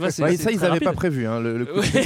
vois, 0.00 0.10
ça, 0.10 0.30
ils 0.50 0.58
n'avaient 0.60 0.80
pas 0.80 0.92
prévu. 0.92 1.26
hein, 1.26 1.40
le, 1.40 1.58
le 1.58 1.66
coup 1.66 1.74
de 1.74 1.78
Ouais. 1.80 1.90
pied. 1.90 2.00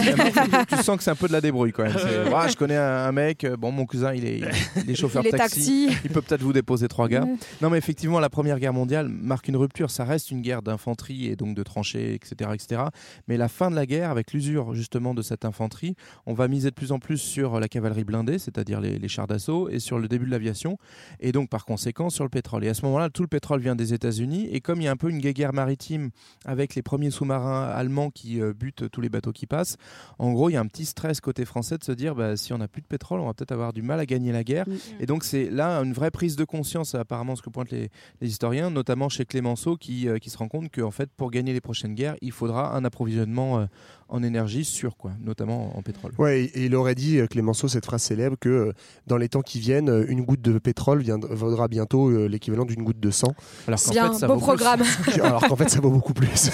tu, 0.68 0.76
tu 0.76 0.82
sens 0.82 0.96
que 0.96 1.02
c'est 1.02 1.10
un 1.10 1.14
peu 1.14 1.28
de 1.28 1.32
la 1.32 1.40
débrouille 1.40 1.72
quand 1.72 1.84
même. 1.84 1.96
Ah, 2.34 2.48
je 2.48 2.56
connais 2.56 2.76
un, 2.76 3.12
mec, 3.12 3.46
bon, 3.58 3.70
mon 3.72 3.86
cousin, 3.86 4.12
il 4.12 4.24
est, 4.24 4.40
il 4.84 4.90
est 4.90 4.94
chauffeur 4.94 5.22
les 5.22 5.30
de 5.30 5.36
taxi. 5.36 5.86
taxis. 5.86 6.00
Il 6.04 6.10
peut 6.10 6.22
peut-être 6.22 6.42
vous 6.42 6.52
déposer 6.52 6.88
trois 6.88 7.08
gars. 7.08 7.24
Non, 7.60 7.70
mais 7.70 7.78
effectivement, 7.78 8.18
la 8.20 8.30
Première 8.30 8.58
Guerre 8.58 8.72
mondiale 8.72 9.08
marque 9.08 9.48
une 9.48 9.56
rupture. 9.56 9.90
Ça 9.90 10.04
reste 10.04 10.30
une 10.30 10.40
guerre 10.42 10.62
d'infanterie 10.62 11.26
et 11.28 11.36
donc 11.36 11.54
de 11.54 11.62
tranchées, 11.62 12.14
etc., 12.14 12.50
etc. 12.54 12.82
Mais 13.28 13.36
la 13.36 13.48
fin 13.48 13.70
de 13.70 13.76
la 13.76 13.86
guerre, 13.86 14.10
avec 14.10 14.32
l'usure 14.32 14.74
justement 14.74 15.14
de 15.14 15.22
cette 15.22 15.44
infanterie, 15.44 15.94
on 16.26 16.34
va 16.34 16.48
miser 16.48 16.70
de 16.72 16.74
plus 16.74 16.92
en 16.92 16.98
plus 16.98 17.18
sur 17.18 17.60
la 17.60 17.68
cavalerie 17.68 18.04
blindée, 18.04 18.38
c'est-à-dire 18.38 18.80
les, 18.80 18.98
les 18.98 19.08
chars 19.08 19.26
d'assaut, 19.26 19.68
et 19.68 19.78
sur 19.78 19.98
le 19.98 20.08
début 20.08 20.26
de 20.26 20.30
l'aviation, 20.30 20.78
et 21.20 21.30
donc 21.30 21.48
par 21.48 21.64
conséquent 21.64 22.10
sur 22.10 22.24
le 22.24 22.30
pétrole. 22.30 22.64
Et 22.64 22.68
à 22.68 22.74
ce 22.74 22.84
moment-là, 22.86 23.10
tout 23.10 23.22
le 23.22 23.28
pétrole 23.28 23.60
vient 23.60 23.76
des 23.76 23.94
États-Unis. 23.94 24.48
Et 24.50 24.60
comme 24.60 24.80
il 24.80 24.84
y 24.84 24.88
a 24.88 24.90
un 24.90 24.96
peu 24.96 25.10
une 25.10 25.20
guerre 25.20 25.52
maritime 25.52 26.10
avec 26.44 26.74
les 26.74 26.82
premiers 26.82 27.10
sous-marins 27.10 27.64
allemands 27.64 28.10
qui 28.10 28.40
euh, 28.40 28.52
butent 28.52 28.90
tous 28.90 29.00
les 29.00 29.08
bateaux 29.08 29.32
qui 29.32 29.46
passent, 29.46 29.76
en 30.18 30.32
gros, 30.32 30.50
il 30.50 30.54
y 30.54 30.56
a 30.56 30.60
un 30.60 30.66
petit 30.66 30.84
stress 30.84 31.20
côté 31.20 31.44
français 31.44 31.78
de 31.78 31.84
se 31.84 31.92
dire 31.92 32.14
bah, 32.14 32.36
si 32.36 32.52
on 32.52 32.58
n'a 32.58 32.68
plus 32.68 32.82
de 32.82 32.86
pétrole, 32.86 33.20
on 33.20 33.26
va 33.26 33.34
peut-être 33.34 33.52
avoir 33.52 33.72
du 33.72 33.82
mal 33.82 34.00
à 34.00 34.06
gagner 34.06 34.32
la 34.32 34.44
guerre. 34.44 34.68
Mm. 34.68 34.74
Et 35.00 35.06
donc, 35.06 35.24
c'est 35.24 35.50
là 35.50 35.78
une 35.82 35.92
vraie 35.92 36.10
prise 36.10 36.36
de 36.36 36.44
conscience, 36.44 36.94
apparemment, 36.94 37.36
ce 37.36 37.42
que 37.42 37.50
pointent 37.50 37.70
les, 37.70 37.90
les 38.20 38.28
historiens, 38.28 38.70
notamment 38.70 39.08
chez 39.08 39.24
Clémenceau, 39.24 39.76
qui, 39.76 40.08
euh, 40.08 40.18
qui 40.18 40.30
se 40.30 40.38
rend 40.38 40.48
compte 40.48 40.70
qu'en 40.72 40.90
fait, 40.90 41.10
pour 41.16 41.30
gagner 41.30 41.52
les 41.52 41.60
prochaines 41.60 41.94
guerres, 41.94 42.16
il 42.22 42.32
faudra 42.32 42.74
un 42.74 42.84
approvisionnement 42.84 43.60
euh, 43.60 43.66
en 44.12 44.22
énergie 44.22 44.64
sûr, 44.64 44.96
quoi, 44.96 45.10
notamment 45.24 45.76
en 45.76 45.82
pétrole. 45.82 46.12
Ouais, 46.18 46.42
et 46.44 46.64
il 46.66 46.74
aurait 46.76 46.94
dit, 46.94 47.18
euh, 47.18 47.26
Clémenceau, 47.26 47.66
cette 47.66 47.84
phrase 47.86 48.02
célèbre, 48.02 48.36
que 48.38 48.48
euh, 48.48 48.72
dans 49.06 49.16
les 49.16 49.28
temps 49.28 49.40
qui 49.42 49.58
viennent, 49.58 49.88
euh, 49.88 50.04
une 50.08 50.22
goutte 50.22 50.42
de 50.42 50.58
pétrole 50.58 51.02
viendra- 51.02 51.34
vaudra 51.34 51.66
bientôt 51.68 52.10
l'équivalent 52.28 52.64
d'une 52.64 52.82
goutte 52.84 53.00
de 53.00 53.10
sang. 53.10 53.34
Alors 53.66 53.82
qu'en 53.82 53.90
Bien, 53.90 54.12
fait, 54.12 54.18
ça 54.18 54.26
beau 54.28 54.34
vaut 54.34 54.38
plus. 54.40 54.46
programme. 54.46 54.82
Alors 55.22 55.48
qu'en 55.48 55.56
fait, 55.56 55.68
ça 55.68 55.80
vaut 55.80 55.90
beaucoup 55.90 56.14
plus. 56.14 56.28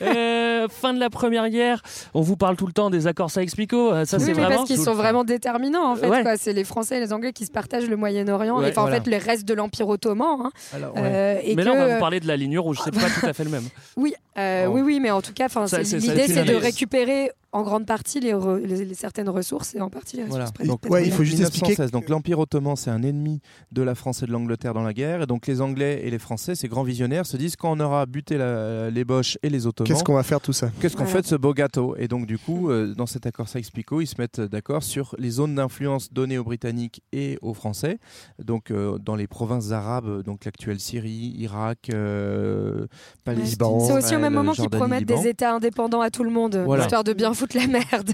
Euh, 0.00 0.68
fin 0.68 0.92
de 0.94 1.00
la 1.00 1.10
première 1.10 1.48
guerre, 1.50 1.82
on 2.14 2.20
vous 2.20 2.36
parle 2.36 2.56
tout 2.56 2.66
le 2.66 2.72
temps 2.72 2.90
des 2.90 3.06
accords 3.06 3.30
Sykes-Picot. 3.30 4.04
Ça, 4.04 4.16
oui, 4.18 4.24
c'est 4.24 4.32
vraiment. 4.32 4.48
parce 4.56 4.64
qu'ils 4.68 4.78
sont 4.78 4.94
vraiment 4.94 5.24
déterminants 5.24 5.90
en 5.92 5.96
fait. 5.96 6.08
Ouais. 6.08 6.22
C'est 6.38 6.52
les 6.52 6.64
Français 6.64 6.96
et 6.98 7.00
les 7.00 7.12
Anglais 7.12 7.32
qui 7.32 7.46
se 7.46 7.50
partagent 7.50 7.88
le 7.88 7.96
Moyen-Orient 7.96 8.58
Ouais, 8.60 8.68
et 8.68 8.72
voilà. 8.72 8.96
en 8.98 9.02
fait 9.02 9.10
le 9.10 9.16
reste 9.16 9.46
de 9.46 9.54
l'Empire 9.54 9.88
ottoman. 9.88 10.26
hein. 10.44 10.50
Alors, 10.74 10.94
Euh, 10.96 11.38
et 11.42 11.54
Mais 11.56 11.64
là, 11.64 11.72
on 11.72 11.76
va 11.78 11.94
vous 11.94 12.00
parler 12.00 12.20
de 12.20 12.26
la 12.28 12.36
ligne 12.36 12.58
rouge. 12.58 12.78
C'est 12.84 12.92
pas 12.94 13.00
tout 13.20 13.26
à 13.26 13.32
fait 13.32 13.44
le 13.44 13.50
même. 13.50 13.64
Oui, 13.96 14.14
euh, 14.38 14.66
Oh. 14.68 14.72
oui, 14.74 14.80
oui, 14.82 15.00
mais 15.00 15.10
en 15.10 15.20
tout 15.20 15.32
cas, 15.32 15.48
enfin, 15.64 15.78
l'idée 15.78 16.26
c'est 16.28 16.44
de 16.44 16.54
récupérer 16.54 17.30
en 17.52 17.62
grande 17.62 17.84
partie 17.86 18.18
les, 18.20 18.32
re- 18.32 18.58
les- 18.58 18.84
les 18.84 18.94
certaines 18.94 19.28
ressources 19.28 19.74
et 19.74 19.80
en 19.80 19.90
partie 19.90 20.16
les 20.16 20.24
Voilà. 20.24 20.46
ressources. 20.46 20.66
Donc, 20.66 20.80
il 21.04 21.12
faut 21.12 21.22
juste 21.22 21.40
expliquer- 21.40 21.72
1916, 21.72 21.90
Donc 21.90 22.08
l'Empire 22.08 22.38
ottoman, 22.38 22.76
c'est 22.76 22.90
un 22.90 23.02
ennemi 23.02 23.40
de 23.72 23.82
la 23.82 23.94
France 23.94 24.22
et 24.22 24.26
de 24.26 24.32
l'Angleterre 24.32 24.72
dans 24.74 24.82
la 24.82 24.94
guerre. 24.94 25.22
Et 25.22 25.26
donc 25.26 25.46
les 25.46 25.60
Anglais 25.60 26.00
et 26.04 26.10
les 26.10 26.18
Français, 26.18 26.54
ces 26.54 26.68
grands 26.68 26.82
visionnaires, 26.82 27.26
se 27.26 27.36
disent 27.36 27.56
quand 27.56 27.70
on 27.76 27.80
aura 27.80 28.06
buté 28.06 28.38
la- 28.38 28.90
les 28.90 29.04
Boches 29.04 29.36
et 29.42 29.50
les 29.50 29.66
Ottomans, 29.66 29.86
Qu'est-ce 29.88 30.02
qu'on 30.04 30.14
va 30.14 30.22
faire 30.22 30.38
de 30.40 30.44
tout 30.44 30.52
ça 30.54 30.70
Qu'est-ce 30.80 30.96
qu'on 30.96 31.04
Ouais. 31.04 31.08
fait 31.10 31.20
de 31.22 31.26
ce 31.26 31.34
beau 31.34 31.52
gâteau? 31.52 31.94
Et 31.98 32.08
donc, 32.08 32.26
du 32.26 32.38
coup, 32.38 32.70
euh, 32.70 32.94
dans 32.94 33.06
cet 33.06 33.26
accord 33.26 33.48
Sykes-Picot, 33.48 34.00
ils 34.00 34.06
se 34.06 34.14
mettent 34.18 34.40
d'accord 34.40 34.82
sur 34.82 35.14
les 35.18 35.30
zones 35.30 35.54
d'influence 35.54 36.12
données 36.12 36.38
aux 36.38 36.44
Britanniques 36.44 37.02
et 37.12 37.38
aux 37.42 37.52
Français. 37.54 37.98
Donc, 38.42 38.70
euh, 38.70 38.98
dans 38.98 39.14
les 39.16 39.26
provinces 39.26 39.72
arabes, 39.72 40.22
donc 40.22 40.44
l'actuelle 40.46 40.80
Syrie, 40.80 41.34
Irak, 41.38 41.90
euh, 41.92 42.86
Palestine. 43.24 43.58
C'est 43.86 43.92
aussi 43.92 44.16
au 44.16 44.18
même 44.18 44.32
moment 44.34 44.52
qu'ils 44.52 44.70
promettent 44.70 45.00
Liban. 45.00 45.20
des 45.22 45.28
États 45.28 45.54
indépendants 45.54 46.00
à 46.00 46.10
tout 46.10 46.24
le 46.24 46.30
monde, 46.30 46.56
Voilà. 46.64 46.84
histoire 46.84 47.04
de 47.04 47.12
bien 47.12 47.34
foutre 47.42 47.56
la 47.56 47.66
merde. 47.66 48.10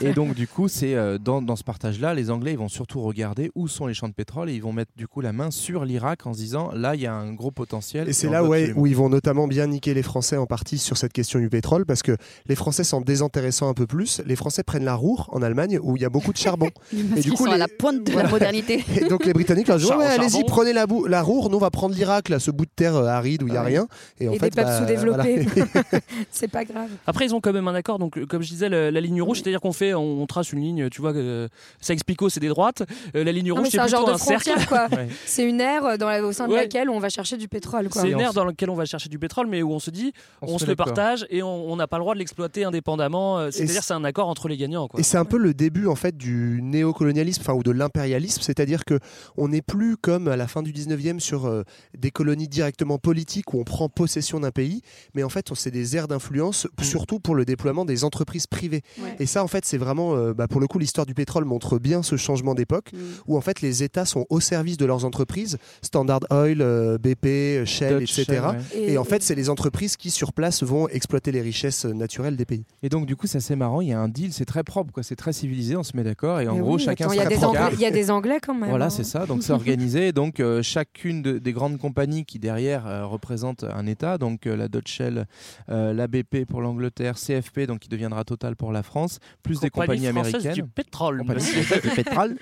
Et 0.00 0.12
donc, 0.12 0.34
du 0.34 0.46
coup, 0.46 0.68
c'est 0.68 0.94
euh, 0.94 1.18
dans, 1.18 1.42
dans 1.42 1.56
ce 1.56 1.64
partage-là, 1.64 2.14
les 2.14 2.30
Anglais 2.30 2.52
ils 2.52 2.58
vont 2.58 2.68
surtout 2.68 3.00
regarder 3.00 3.50
où 3.54 3.66
sont 3.68 3.86
les 3.86 3.94
champs 3.94 4.08
de 4.08 4.14
pétrole 4.14 4.50
et 4.50 4.54
ils 4.54 4.62
vont 4.62 4.72
mettre 4.72 4.92
du 4.96 5.08
coup 5.08 5.20
la 5.20 5.32
main 5.32 5.50
sur 5.50 5.84
l'Irak 5.84 6.26
en 6.26 6.32
se 6.32 6.38
disant 6.38 6.70
là, 6.74 6.94
il 6.94 7.00
y 7.00 7.06
a 7.06 7.14
un 7.14 7.32
gros 7.32 7.50
potentiel. 7.50 8.08
Et 8.08 8.12
c'est 8.12 8.28
on 8.28 8.32
là 8.32 8.44
ouais, 8.44 8.72
où 8.76 8.86
ils 8.86 8.94
vont 8.96 9.08
notamment 9.08 9.48
bien 9.48 9.66
niquer 9.66 9.94
les 9.94 10.02
Français 10.02 10.36
en 10.36 10.46
partie 10.46 10.78
sur 10.78 10.96
cette 10.96 11.12
question 11.12 11.38
du 11.40 11.48
pétrole, 11.48 11.84
parce 11.86 12.02
que 12.02 12.16
les 12.46 12.54
Français 12.54 12.84
s'en 12.84 13.00
désintéressant 13.00 13.68
un 13.68 13.74
peu 13.74 13.86
plus, 13.86 14.20
les 14.26 14.36
Français 14.36 14.62
prennent 14.62 14.84
la 14.84 14.94
Roure 14.94 15.28
en 15.32 15.42
Allemagne 15.42 15.78
où 15.82 15.96
il 15.96 16.02
y 16.02 16.04
a 16.04 16.10
beaucoup 16.10 16.32
de 16.32 16.38
charbon. 16.44 16.70
Parce 17.10 17.22
qu'ils 17.22 17.36
sont 17.36 17.46
à 17.46 17.56
la 17.58 17.68
pointe 17.68 18.04
de 18.04 18.12
la 18.12 18.28
modernité. 18.28 18.84
Et 18.96 19.08
donc 19.08 19.24
les 19.26 19.32
Britanniques 19.32 19.68
leur 19.68 19.78
disent 19.78 19.90
ouais, 19.90 20.06
allez-y, 20.06 20.44
prenez 20.44 20.72
la, 20.72 20.86
la 21.08 21.22
Roure, 21.22 21.50
nous 21.50 21.56
on 21.56 21.60
va 21.60 21.70
prendre 21.70 21.94
l'Irak, 21.94 22.28
là, 22.28 22.38
ce 22.38 22.50
bout 22.50 22.64
de 22.66 22.70
terre 22.74 22.96
euh, 22.96 23.06
aride 23.06 23.42
où 23.42 23.48
il 23.48 23.54
y 23.54 23.56
a 23.56 23.62
Ouais. 23.62 23.68
rien. 23.68 23.86
Et, 24.20 24.28
en 24.28 24.32
Et 24.32 24.38
fait, 24.38 24.50
des 24.50 24.56
peuples 24.56 24.66
bah, 24.68 24.78
sous-développés. 24.78 25.46
voilà. 25.64 26.00
c'est 26.32 26.48
pas 26.48 26.64
grave. 26.64 26.88
Après, 27.06 27.26
ils 27.26 27.34
ont 27.34 27.40
quand 27.40 27.52
même 27.52 27.68
un 27.68 27.74
accord. 27.74 27.98
Donc, 27.98 28.24
comme 28.26 28.42
je 28.42 28.51
disais, 28.52 28.68
la 28.68 28.90
ligne 29.00 29.20
rouge, 29.22 29.38
c'est-à-dire 29.40 29.60
qu'on 29.60 29.72
fait, 29.72 29.94
on, 29.94 30.22
on 30.22 30.26
trace 30.26 30.52
une 30.52 30.60
ligne. 30.60 30.88
Tu 30.90 31.00
vois, 31.00 31.12
euh, 31.14 31.48
Sykes-Picot, 31.80 32.28
c'est 32.28 32.40
des 32.40 32.48
droites. 32.48 32.82
Euh, 33.16 33.24
la 33.24 33.32
ligne 33.32 33.48
Non, 33.48 33.56
rouge, 33.56 33.68
c'est 33.70 33.78
plutôt 33.78 33.96
genre 33.96 34.06
de 34.06 34.12
un 34.12 34.18
cercle. 34.18 34.50
frontière, 34.50 34.68
quoi. 34.68 34.88
Ouais. 34.98 35.08
C'est 35.26 35.44
une 35.44 35.60
aire 35.60 35.98
dans 35.98 36.08
la- 36.08 36.22
au 36.24 36.32
sein 36.32 36.46
de 36.48 36.52
Ouais. 36.52 36.60
laquelle 36.62 36.88
on 36.90 36.98
va 36.98 37.08
chercher 37.08 37.36
du 37.36 37.48
pétrole, 37.48 37.88
quoi. 37.88 38.02
C'est 38.02 38.10
une 38.10 38.20
aire 38.20 38.32
dans 38.34 38.44
laquelle 38.44 38.70
on 38.70 38.74
va 38.74 38.84
chercher 38.84 39.08
du 39.08 39.18
pétrole, 39.18 39.46
mais 39.46 39.62
où 39.62 39.72
on 39.72 39.78
se 39.78 39.90
dit, 39.90 40.12
On 40.42 40.54
on, 40.54 40.58
se 40.58 40.66
le 40.66 40.76
partage 40.76 41.26
et 41.30 41.42
on 41.42 41.74
n'a 41.76 41.86
pas 41.86 41.96
le 41.98 42.02
droit 42.02 42.14
de 42.14 42.18
l'exploiter 42.18 42.64
indépendamment. 42.64 43.38
Euh, 43.38 43.50
C'est-à-dire, 43.50 43.82
c'est 43.82 43.94
un 43.94 44.04
accord 44.04 44.28
entre 44.28 44.48
les 44.48 44.56
gagnants. 44.56 44.88
Quoi. 44.88 45.00
Et 45.00 45.02
c'est 45.02 45.18
un 45.18 45.24
peu 45.24 45.38
le 45.38 45.54
début 45.54 45.86
en 45.86 45.94
fait 45.96 46.16
du 46.16 46.60
néocolonialisme, 46.62 47.40
enfin 47.42 47.54
ou 47.54 47.62
de 47.62 47.70
l'impérialisme, 47.70 48.42
c'est-à-dire 48.42 48.84
que 48.84 48.98
on 49.36 49.48
n'est 49.48 49.62
plus 49.62 49.96
comme 49.96 50.28
à 50.28 50.36
la 50.36 50.46
fin 50.46 50.62
du 50.62 50.72
19e 50.72 51.20
sur 51.20 51.46
euh, 51.46 51.62
des 51.96 52.10
colonies 52.10 52.48
directement 52.48 52.98
politiques 52.98 53.54
où 53.54 53.60
on 53.60 53.64
prend 53.64 53.88
possession 53.88 54.40
d'un 54.40 54.50
pays, 54.50 54.82
mais 55.14 55.22
en 55.22 55.28
fait 55.28 55.50
on- 55.50 55.54
c'est 55.54 55.70
des 55.70 55.96
aires 55.96 56.08
d'influence, 56.08 56.66
surtout 56.82 57.18
pour 57.20 57.34
le 57.34 57.44
déploiement 57.44 57.84
des 57.84 58.04
entreprises 58.04 58.41
privées. 58.46 58.82
Ouais. 59.00 59.16
Et 59.18 59.26
ça 59.26 59.42
en 59.44 59.48
fait 59.48 59.64
c'est 59.64 59.78
vraiment, 59.78 60.14
euh, 60.14 60.32
bah, 60.34 60.48
pour 60.48 60.60
le 60.60 60.66
coup 60.66 60.78
l'histoire 60.78 61.06
du 61.06 61.14
pétrole 61.14 61.44
montre 61.44 61.78
bien 61.78 62.02
ce 62.02 62.16
changement 62.16 62.54
d'époque 62.54 62.90
où 63.26 63.36
en 63.36 63.40
fait 63.40 63.60
les 63.60 63.82
États 63.82 64.04
sont 64.04 64.26
au 64.30 64.40
service 64.40 64.76
de 64.76 64.84
leurs 64.86 65.04
entreprises, 65.04 65.58
Standard 65.82 66.20
Oil, 66.30 66.60
euh, 66.60 66.98
BP, 66.98 67.64
Shell, 67.66 68.00
Dutch 68.00 68.18
etc. 68.18 68.24
Shell, 68.26 68.44
ouais. 68.44 68.58
Et, 68.88 68.92
Et- 68.94 68.98
en 68.98 69.04
fait 69.04 69.22
c'est 69.22 69.34
les 69.34 69.50
entreprises 69.50 69.96
qui 69.96 70.10
sur 70.10 70.32
place 70.32 70.62
vont 70.62 70.88
exploiter 70.88 71.32
les 71.32 71.40
richesses 71.40 71.86
euh, 71.86 71.92
naturelles 71.92 72.36
des 72.36 72.44
pays. 72.44 72.64
Et 72.82 72.88
donc, 72.88 73.06
du 73.06 73.16
coup, 73.16 73.26
c'est 73.26 73.38
assez 73.38 73.56
marrant. 73.56 73.80
Il 73.80 73.88
y 73.88 73.92
a 73.92 74.00
un 74.00 74.08
deal, 74.08 74.32
c'est 74.32 74.44
très 74.44 74.64
propre, 74.64 74.92
quoi. 74.92 75.02
C'est 75.02 75.16
très 75.16 75.32
civilisé, 75.32 75.76
on 75.76 75.82
se 75.82 75.96
met 75.96 76.02
d'accord. 76.02 76.40
Et 76.40 76.48
en 76.48 76.54
Mais 76.54 76.60
gros, 76.60 76.76
oui, 76.76 76.82
chacun 76.82 77.08
il 77.12 77.16
y, 77.16 77.20
a 77.20 77.26
des 77.26 77.44
Anglais- 77.44 77.58
carte. 77.58 77.72
il 77.74 77.80
y 77.80 77.86
a 77.86 77.90
des 77.90 78.10
Anglais 78.10 78.38
quand 78.44 78.54
même. 78.54 78.68
Voilà, 78.70 78.86
hein. 78.86 78.90
c'est 78.90 79.04
ça. 79.04 79.26
Donc 79.26 79.42
c'est 79.42 79.52
organisé. 79.52 80.08
Et 80.08 80.12
Donc 80.22 80.40
euh, 80.40 80.62
chacune 80.62 81.22
de- 81.22 81.38
des 81.38 81.52
grandes 81.52 81.78
compagnies 81.78 82.24
qui 82.24 82.38
derrière 82.38 82.86
euh, 82.86 83.04
représentent 83.06 83.64
un 83.64 83.86
État, 83.86 84.18
donc 84.18 84.46
euh, 84.46 84.56
la 84.56 84.68
Dutch 84.68 84.90
Shell, 84.92 85.26
euh, 85.70 85.92
la 85.92 86.06
BP 86.06 86.44
pour 86.46 86.60
l'Angleterre, 86.60 87.16
CFP, 87.16 87.66
donc 87.66 87.80
qui 87.80 87.88
deviendra 87.88 88.24
Total 88.32 88.56
pour 88.56 88.72
la 88.72 88.82
France, 88.82 89.18
plus 89.42 89.60
des 89.60 89.68
Compagnie 89.68 90.06
compagnies 90.06 90.20
américaines. 90.20 90.54
du 90.54 90.64
pétrole. 90.64 91.22
Du 91.22 91.90
pétrole. 91.96 92.36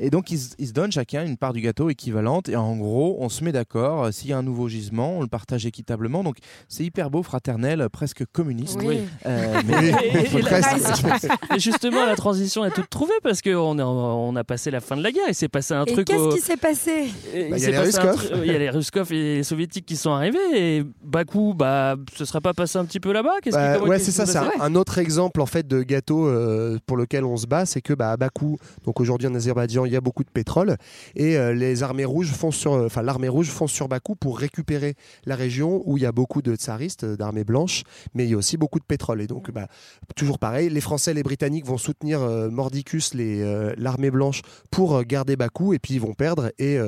Et 0.00 0.10
donc 0.10 0.32
ils, 0.32 0.38
se- 0.38 0.54
ils 0.58 0.66
se 0.66 0.72
donnent 0.72 0.90
chacun 0.90 1.24
une 1.24 1.36
part 1.36 1.52
du 1.52 1.60
gâteau 1.60 1.90
équivalente. 1.90 2.48
Et 2.48 2.56
en 2.56 2.74
gros, 2.76 3.16
on 3.20 3.28
se 3.28 3.44
met 3.44 3.52
d'accord. 3.52 4.04
euh, 4.06 4.10
S'il 4.10 4.30
y 4.30 4.32
a 4.32 4.38
un 4.38 4.42
nouveau 4.42 4.68
gisement, 4.68 5.16
on 5.18 5.20
le 5.20 5.28
partage 5.28 5.64
équitablement. 5.64 6.24
Donc 6.24 6.38
c'est 6.66 6.82
hyper 6.84 7.08
beau, 7.10 7.22
fraternel, 7.22 7.82
euh, 7.82 7.88
presque 7.88 8.24
communiste. 8.32 8.80
Oui. 8.82 8.98
Euh, 9.26 9.60
Oui. 9.68 9.92
Et- 10.02 10.18
et-. 10.38 11.56
Et 11.56 11.60
justement, 11.60 12.04
la 12.04 12.16
transition 12.16 12.64
est 12.64 12.70
toute 12.72 12.90
trouvée 12.90 13.12
parce 13.22 13.40
qu'on 13.42 13.78
on 13.78 14.34
a 14.36 14.42
passé 14.44 14.70
la 14.72 14.80
fin 14.80 14.96
de 14.96 15.02
la 15.02 15.12
guerre. 15.12 15.24
Il 15.28 15.34
s'est 15.34 15.48
passé 15.48 15.74
un 15.74 15.84
Et 15.84 15.92
truc. 15.92 16.06
qu'est-ce 16.08 16.18
au- 16.20 16.32
qui 16.34 16.40
s'est 16.40 16.56
passé 16.56 17.10
Et 17.34 17.48
Bah, 17.50 17.58
il 17.58 17.62
y 17.62 17.66
tru- 17.66 18.40
Il 18.44 18.52
y 18.52 18.54
a 18.54 18.58
les 18.58 18.70
Ruskov 18.70 19.12
et 19.12 19.36
les 19.36 19.42
Soviétiques 19.44 19.86
qui 19.86 19.96
sont 19.96 20.10
arrivés. 20.10 20.38
Et 20.54 20.84
Bakou, 21.04 21.54
bah, 21.54 21.94
ce 22.16 22.24
serait 22.24 22.40
pas 22.40 22.54
passé 22.54 22.78
un 22.78 22.84
petit 22.84 22.98
peu 23.00 23.12
là-bas 23.12 23.34
Bah, 23.52 23.78
ouais, 23.80 23.98
c'est 23.98 24.10
ça. 24.10 24.26
C'est 24.26 24.38
un 24.38 24.74
autre 24.74 24.98
exemple 24.98 25.27
en 25.36 25.46
fait 25.46 25.66
de 25.66 25.82
gâteau 25.82 26.26
euh, 26.26 26.78
pour 26.86 26.96
lequel 26.96 27.24
on 27.24 27.36
se 27.36 27.46
bat, 27.46 27.66
c'est 27.66 27.82
que 27.82 27.92
bah, 27.92 28.12
à 28.12 28.16
Bakou, 28.16 28.58
donc 28.84 29.00
aujourd'hui 29.00 29.26
en 29.26 29.34
Azerbaïdjan, 29.34 29.84
il 29.84 29.92
y 29.92 29.96
a 29.96 30.00
beaucoup 30.00 30.24
de 30.24 30.30
pétrole 30.30 30.76
et 31.14 31.36
euh, 31.36 31.52
les 31.52 31.82
armées 31.82 32.04
rouges 32.04 32.32
foncent 32.32 32.56
sur, 32.56 32.72
euh, 32.72 32.86
enfin 32.86 33.02
l'armée 33.02 33.28
rouge 33.28 33.48
fonce 33.48 33.72
sur 33.72 33.88
Bakou 33.88 34.14
pour 34.14 34.38
récupérer 34.38 34.94
la 35.26 35.36
région 35.36 35.82
où 35.84 35.96
il 35.96 36.02
y 36.02 36.06
a 36.06 36.12
beaucoup 36.12 36.42
de 36.42 36.54
tsaristes, 36.54 37.04
d'armées 37.04 37.44
blanches, 37.44 37.82
mais 38.14 38.24
il 38.24 38.30
y 38.30 38.34
a 38.34 38.36
aussi 38.36 38.56
beaucoup 38.56 38.78
de 38.78 38.84
pétrole. 38.84 39.20
Et 39.20 39.26
donc, 39.26 39.50
bah, 39.50 39.68
toujours 40.16 40.38
pareil, 40.38 40.70
les 40.70 40.80
Français, 40.80 41.12
les 41.14 41.22
Britanniques 41.22 41.66
vont 41.66 41.78
soutenir 41.78 42.20
Mordicus, 42.50 43.12
l'armée 43.14 44.10
blanche, 44.10 44.42
pour 44.70 45.02
garder 45.04 45.36
Bakou, 45.36 45.74
et 45.74 45.78
puis 45.78 45.94
ils 45.94 46.00
vont 46.00 46.14
perdre. 46.14 46.50
Et 46.58 46.78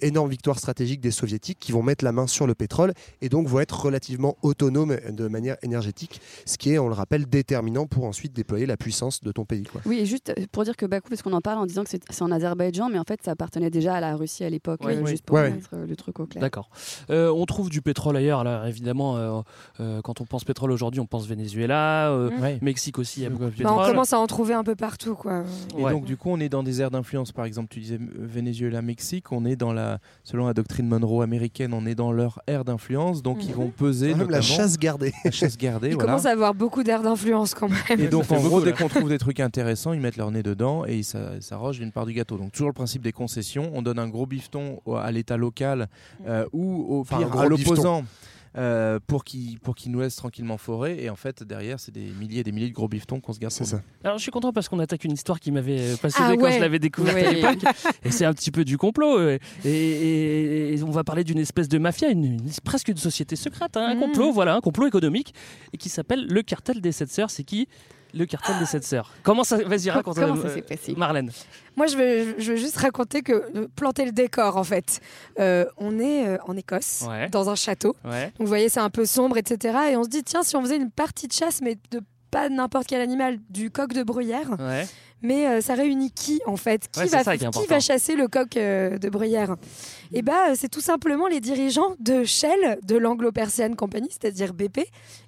énorme 0.00 0.30
victoire 0.30 0.58
stratégique 0.58 1.00
des 1.00 1.10
Soviétiques 1.10 1.58
qui 1.58 1.72
vont 1.72 1.82
mettre 1.82 2.04
la 2.04 2.12
main 2.12 2.26
sur 2.26 2.46
le 2.46 2.54
pétrole 2.54 2.92
et 3.20 3.28
donc 3.28 3.46
vont 3.46 3.60
être 3.60 3.80
relativement 3.80 4.36
autonomes 4.42 4.96
de 5.10 5.28
manière 5.28 5.56
énergétique, 5.62 6.20
ce 6.46 6.58
qui 6.58 6.72
est, 6.72 6.78
on 6.78 6.88
le 6.88 6.94
rappelle, 6.94 7.17
déterminant 7.26 7.86
pour 7.86 8.04
ensuite 8.04 8.32
déployer 8.32 8.66
la 8.66 8.76
puissance 8.76 9.20
de 9.22 9.32
ton 9.32 9.44
pays. 9.44 9.64
Quoi. 9.64 9.80
Oui, 9.86 9.98
et 10.00 10.06
juste 10.06 10.30
euh, 10.36 10.44
pour 10.52 10.64
dire 10.64 10.76
que 10.76 10.86
Bakou, 10.86 11.08
parce 11.08 11.22
qu'on 11.22 11.32
en 11.32 11.40
parle 11.40 11.58
en 11.58 11.66
disant 11.66 11.84
que 11.84 11.90
c'est 11.90 12.22
en 12.22 12.30
Azerbaïdjan, 12.30 12.88
mais 12.90 12.98
en 12.98 13.04
fait, 13.04 13.20
ça 13.24 13.30
appartenait 13.32 13.70
déjà 13.70 13.94
à 13.94 14.00
la 14.00 14.16
Russie 14.16 14.44
à 14.44 14.50
l'époque, 14.50 14.80
Oui, 14.84 14.94
euh, 14.94 15.02
oui. 15.02 15.10
juste 15.10 15.24
pour 15.24 15.36
Ouais, 15.36 15.42
ouais. 15.42 15.50
mettre 15.52 15.70
euh, 15.74 15.86
le 15.86 15.96
truc 15.96 16.20
au 16.20 16.26
clair. 16.26 16.40
D'accord. 16.40 16.70
Euh, 17.10 17.30
on 17.34 17.44
trouve 17.46 17.70
du 17.70 17.82
pétrole 17.82 18.16
ailleurs, 18.16 18.44
là, 18.44 18.64
évidemment. 18.68 19.16
euh, 19.16 19.40
euh, 19.80 20.00
quand 20.02 20.20
on 20.20 20.24
pense 20.24 20.44
pétrole 20.44 20.70
aujourd'hui, 20.72 21.00
on 21.00 21.06
pense 21.06 21.26
Venezuela, 21.26 22.10
euh, 22.10 22.30
Ouais. 22.40 22.58
Mexique 22.62 22.98
aussi, 22.98 23.20
il 23.20 23.22
y 23.24 23.26
a 23.26 23.30
beaucoup 23.30 23.44
de 23.46 23.62
Bah, 23.62 23.72
On 23.76 23.84
commence 23.86 24.12
à 24.12 24.18
en 24.18 24.26
trouver 24.26 24.54
un 24.54 24.64
peu 24.64 24.74
partout, 24.76 25.14
quoi. 25.14 25.44
Et 25.76 25.82
Ouais. 25.82 25.90
donc 25.92 26.04
du 26.04 26.16
coup, 26.16 26.30
on 26.30 26.40
est 26.40 26.48
dans 26.48 26.62
des 26.62 26.80
aires 26.80 26.90
d'influence. 26.90 27.32
Par 27.32 27.44
exemple, 27.44 27.68
tu 27.70 27.80
disais 27.80 27.98
Venezuela, 28.00 28.82
Mexique. 28.82 29.32
On 29.32 29.44
est 29.44 29.56
dans 29.56 29.72
la, 29.72 29.98
selon 30.24 30.46
la 30.46 30.54
doctrine 30.54 30.86
Monroe 30.88 31.22
américaine, 31.22 31.72
on 31.74 31.86
est 31.86 31.94
dans 31.94 32.12
leur 32.12 32.40
aire 32.46 32.64
d'influence. 32.64 33.22
Donc 33.22 33.38
ils 33.44 33.50
Mhm. 33.50 33.54
vont 33.56 33.68
peser 33.70 34.14
même 34.14 34.30
la 34.30 34.40
chasse 34.40 34.78
gardée. 34.78 35.12
la 35.24 35.30
chasse 35.30 35.56
gardée. 35.56 35.88
Il 35.90 35.94
voilà. 35.94 36.10
commence 36.12 36.26
à 36.26 36.30
avoir 36.30 36.54
beaucoup 36.54 36.82
d'air 36.82 36.98
d'influence 37.02 37.07
quand 37.54 37.68
même. 37.68 38.00
Et 38.00 38.08
donc 38.08 38.30
en 38.32 38.40
gros, 38.40 38.60
dès 38.60 38.72
qu'on 38.72 38.88
trouve 38.88 39.08
des 39.08 39.18
trucs 39.18 39.40
intéressants, 39.40 39.92
ils 39.92 40.00
mettent 40.00 40.16
leur 40.16 40.30
nez 40.30 40.42
dedans 40.42 40.84
et 40.86 40.96
ils 40.96 41.04
s'a- 41.04 41.40
s'arrogent 41.40 41.78
une 41.80 41.92
part 41.92 42.06
du 42.06 42.12
gâteau. 42.12 42.36
Donc 42.36 42.52
toujours 42.52 42.68
le 42.68 42.72
principe 42.74 43.02
des 43.02 43.12
concessions. 43.12 43.70
On 43.74 43.82
donne 43.82 43.98
un 43.98 44.08
gros 44.08 44.26
bifton 44.26 44.80
à 44.96 45.10
l'État 45.10 45.36
local 45.36 45.88
euh, 46.26 46.44
ou 46.52 46.84
au 46.88 47.00
Enfin, 47.00 47.18
pire 47.18 47.38
à 47.38 47.46
l'opposant. 47.46 48.04
Euh, 48.56 48.98
pour 49.06 49.24
qu'il 49.24 49.58
pour 49.60 49.74
qu'il 49.74 49.92
nous 49.92 50.00
laisse 50.00 50.16
tranquillement 50.16 50.56
forer 50.58 51.02
et 51.02 51.10
en 51.10 51.16
fait 51.16 51.42
derrière 51.42 51.78
c'est 51.78 51.92
des 51.92 52.06
milliers 52.18 52.40
et 52.40 52.44
des 52.44 52.52
milliers 52.52 52.68
de 52.70 52.74
gros 52.74 52.88
biftons 52.88 53.20
qu'on 53.20 53.32
se 53.32 53.38
garde 53.38 53.52
ça. 53.52 53.80
Alors 54.04 54.16
je 54.18 54.22
suis 54.22 54.30
content 54.30 54.52
parce 54.52 54.68
qu'on 54.68 54.78
attaque 54.78 55.04
une 55.04 55.12
histoire 55.12 55.38
qui 55.40 55.50
m'avait 55.52 55.80
euh, 55.80 55.96
passionné 55.96 56.30
Ah 56.32 56.36
quand 56.36 56.44
ouais. 56.44 56.52
je 56.52 56.60
l'avais 56.60 56.78
découverte 56.78 57.16
à 57.18 57.30
l'époque. 57.32 57.58
Et 58.04 58.10
c'est 58.10 58.24
un 58.24 58.32
petit 58.32 58.50
peu 58.50 58.64
du 58.64 58.78
complot. 58.78 59.18
euh, 59.18 59.38
Et, 59.64 59.70
et- 59.70 60.74
et 60.74 60.82
on 60.82 60.90
va 60.90 61.04
parler 61.04 61.24
d'une 61.24 61.38
espèce 61.38 61.68
de 61.68 61.78
mafia, 61.78 62.08
une, 62.10 62.24
une- 62.24 62.50
presque 62.64 62.88
une 62.88 62.96
société 62.96 63.36
secrète, 63.36 63.76
hein, 63.76 63.88
un 63.90 63.94
Mhm. 63.94 64.00
complot, 64.00 64.32
voilà, 64.32 64.54
un 64.54 64.60
complot 64.60 64.86
économique, 64.86 65.34
et 65.72 65.76
qui 65.76 65.88
s'appelle 65.88 66.26
le 66.26 66.42
cartel 66.42 66.80
des 66.80 66.92
sept 66.92 67.10
sœurs. 67.10 67.30
C'est 67.30 67.44
qui? 67.44 67.68
Le 68.14 68.26
cartel 68.26 68.58
des 68.58 68.66
sept 68.66 68.84
sœurs 68.84 69.12
Comment 69.22 69.44
ça 69.44 69.56
Vas-y, 69.58 69.90
raconte. 69.90 70.16
Comment 70.16 70.36
euh, 70.36 70.42
ça 70.42 70.54
s'est 70.54 70.62
passé 70.62 70.94
Marlène. 70.96 71.30
Moi, 71.76 71.86
je 71.86 71.96
veux, 71.96 72.34
je 72.38 72.52
veux 72.52 72.56
juste 72.56 72.76
raconter 72.78 73.22
que, 73.22 73.32
euh, 73.32 73.68
planter 73.76 74.04
le 74.04 74.12
décor, 74.12 74.56
en 74.56 74.64
fait. 74.64 75.00
Euh, 75.38 75.64
on 75.76 75.98
est 75.98 76.26
euh, 76.26 76.38
en 76.46 76.56
Écosse, 76.56 77.04
Ouais. 77.08 77.28
dans 77.28 77.50
un 77.50 77.54
château. 77.54 77.94
Ouais. 78.04 78.24
Donc, 78.26 78.40
vous 78.40 78.46
voyez, 78.46 78.68
c'est 78.68 78.80
un 78.80 78.90
peu 78.90 79.04
sombre, 79.06 79.36
etc. 79.38 79.78
Et 79.92 79.96
on 79.96 80.04
se 80.04 80.08
dit, 80.08 80.22
tiens, 80.24 80.42
si 80.42 80.56
on 80.56 80.62
faisait 80.62 80.76
une 80.76 80.90
partie 80.90 81.28
de 81.28 81.32
chasse, 81.32 81.60
mais 81.62 81.76
de 81.90 82.00
pas 82.30 82.48
n'importe 82.48 82.86
quel 82.86 83.00
animal, 83.00 83.38
du 83.48 83.70
coq 83.70 83.92
de 83.94 84.02
bruyère. 84.02 84.50
Ouais. 84.58 84.86
Mais 85.22 85.46
euh, 85.46 85.60
ça 85.60 85.74
réunit 85.74 86.10
qui 86.12 86.40
en 86.46 86.56
fait? 86.56 86.88
Qui, 86.92 87.00
Ouais, 87.00 87.06
va, 87.06 87.24
ça 87.24 87.32
qui 87.32 87.36
est 87.36 87.38
qui 87.38 87.46
important. 87.46 87.66
va 87.74 87.80
chasser 87.80 88.14
le 88.14 88.28
coq 88.28 88.56
euh, 88.56 88.98
de 88.98 89.08
bruyère? 89.08 89.56
Et 90.12 90.22
bah, 90.22 90.54
c'est 90.54 90.68
tout 90.70 90.80
simplement 90.80 91.26
les 91.26 91.40
dirigeants 91.40 91.94
de 92.00 92.24
Shell, 92.24 92.78
de 92.86 92.96
l'Anglo-Persian 92.96 93.74
Company, 93.74 94.08
c'est-à-dire 94.10 94.54
BP, 94.54 94.80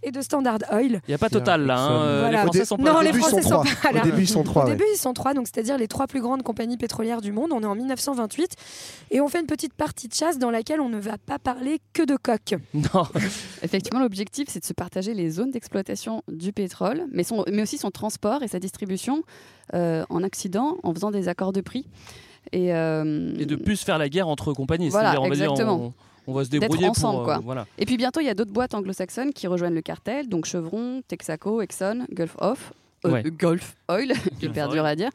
et 0.03 0.11
de 0.11 0.23
Standard 0.23 0.59
Oil. 0.73 1.01
Il 1.07 1.11
n'y 1.11 1.15
a 1.15 1.19
pas 1.19 1.29
Total 1.29 1.67
là. 1.67 1.79
hein, 1.79 2.03
euh, 2.03 2.21
Voilà. 2.21 2.39
Les 2.39 2.45
Français 2.45 2.65
sont 2.65 2.77
pas 2.79 2.83
non, 2.93 3.01
là. 3.01 3.03
les 3.03 3.13
Français 3.19 3.43
sont 3.43 3.63
pas 3.83 3.93
là. 3.93 4.01
Au 4.03 4.05
début, 4.05 4.23
ils 4.23 4.29
sont 4.29 4.43
trois. 4.43 4.63
Au 4.63 4.67
ouais. 4.67 4.73
début, 4.73 4.85
ils 4.95 4.97
sont 4.99 5.13
trois, 5.13 5.35
donc 5.35 5.47
c'est-à-dire 5.53 5.77
les 5.77 5.89
trois 5.89 6.07
plus 6.07 6.21
grandes 6.23 6.43
compagnies 6.43 6.77
pétrolières 6.79 7.21
du 7.21 7.33
monde. 7.33 7.51
On 7.53 7.61
est 7.63 7.67
en 7.67 7.75
1928 7.75 8.53
et 9.11 9.21
on 9.21 9.29
fait 9.29 9.41
une 9.41 9.47
petite 9.47 9.75
partie 9.75 10.09
de 10.09 10.15
chasse 10.15 10.39
dans 10.39 10.51
laquelle 10.51 10.81
on 10.81 10.89
ne 10.89 10.99
va 10.99 11.19
pas 11.19 11.39
parler 11.39 11.81
que 11.93 12.03
de 12.03 12.17
coq. 12.17 12.55
Non. 12.75 13.05
Effectivement, 13.63 14.01
l'objectif, 14.01 14.49
c'est 14.49 14.61
de 14.61 14.65
se 14.65 14.73
partager 14.73 15.13
les 15.15 15.29
zones 15.31 15.51
d'exploitation 15.51 16.23
du 16.29 16.53
pétrole, 16.53 17.05
mais, 17.13 17.25
son- 17.25 17.45
mais 17.53 17.63
aussi 17.63 17.77
son 17.79 17.91
transport 17.91 18.43
et 18.43 18.49
sa 18.49 18.59
distribution 18.59 19.23
en 19.73 20.23
accident, 20.23 20.77
en 20.83 20.93
faisant 20.95 21.11
des 21.11 21.29
accords 21.29 21.53
de 21.53 21.61
prix. 21.61 21.87
Et, 22.53 22.75
euh, 22.75 23.35
Et 23.39 23.47
de 23.47 23.55
plus 23.57 23.83
faire 23.83 23.99
la 23.99 24.09
guerre 24.09 24.27
entre 24.29 24.53
compagnies. 24.53 24.89
Voilà, 24.89 25.11
C'est-à-dire, 25.13 25.23
on 25.23 25.29
va 25.29 25.35
dire, 25.37 25.45
exactement. 25.53 25.93
on, 26.27 26.33
on 26.33 26.33
va 26.35 26.45
se 26.45 26.51
débrouiller 26.51 26.89
ensemble. 26.89 27.19
pour. 27.19 27.23
euh, 27.23 27.35
quoi. 27.35 27.39
voilà. 27.45 27.67
Et 27.79 27.87
puis 27.87 27.97
bientôt, 27.97 28.21
il 28.21 28.27
y 28.27 28.31
a 28.31 28.35
d'autres 28.35 28.53
boîtes 28.53 28.75
anglo-saxonnes 28.75 29.33
qui 29.33 29.47
rejoignent 29.47 29.75
le 29.75 29.83
cartel, 29.83 30.29
donc 30.29 30.47
Chevron, 30.47 31.03
Texaco, 31.07 31.61
Exxon, 31.61 32.07
Gulf 32.13 32.37
Off, 32.41 32.73
euh, 33.05 33.11
Ouais. 33.11 33.23
Gulf 33.25 33.77
Oil, 33.89 34.13
hyper 34.43 34.69
dur 34.69 34.85
à 34.85 34.95
dire. 34.97 35.11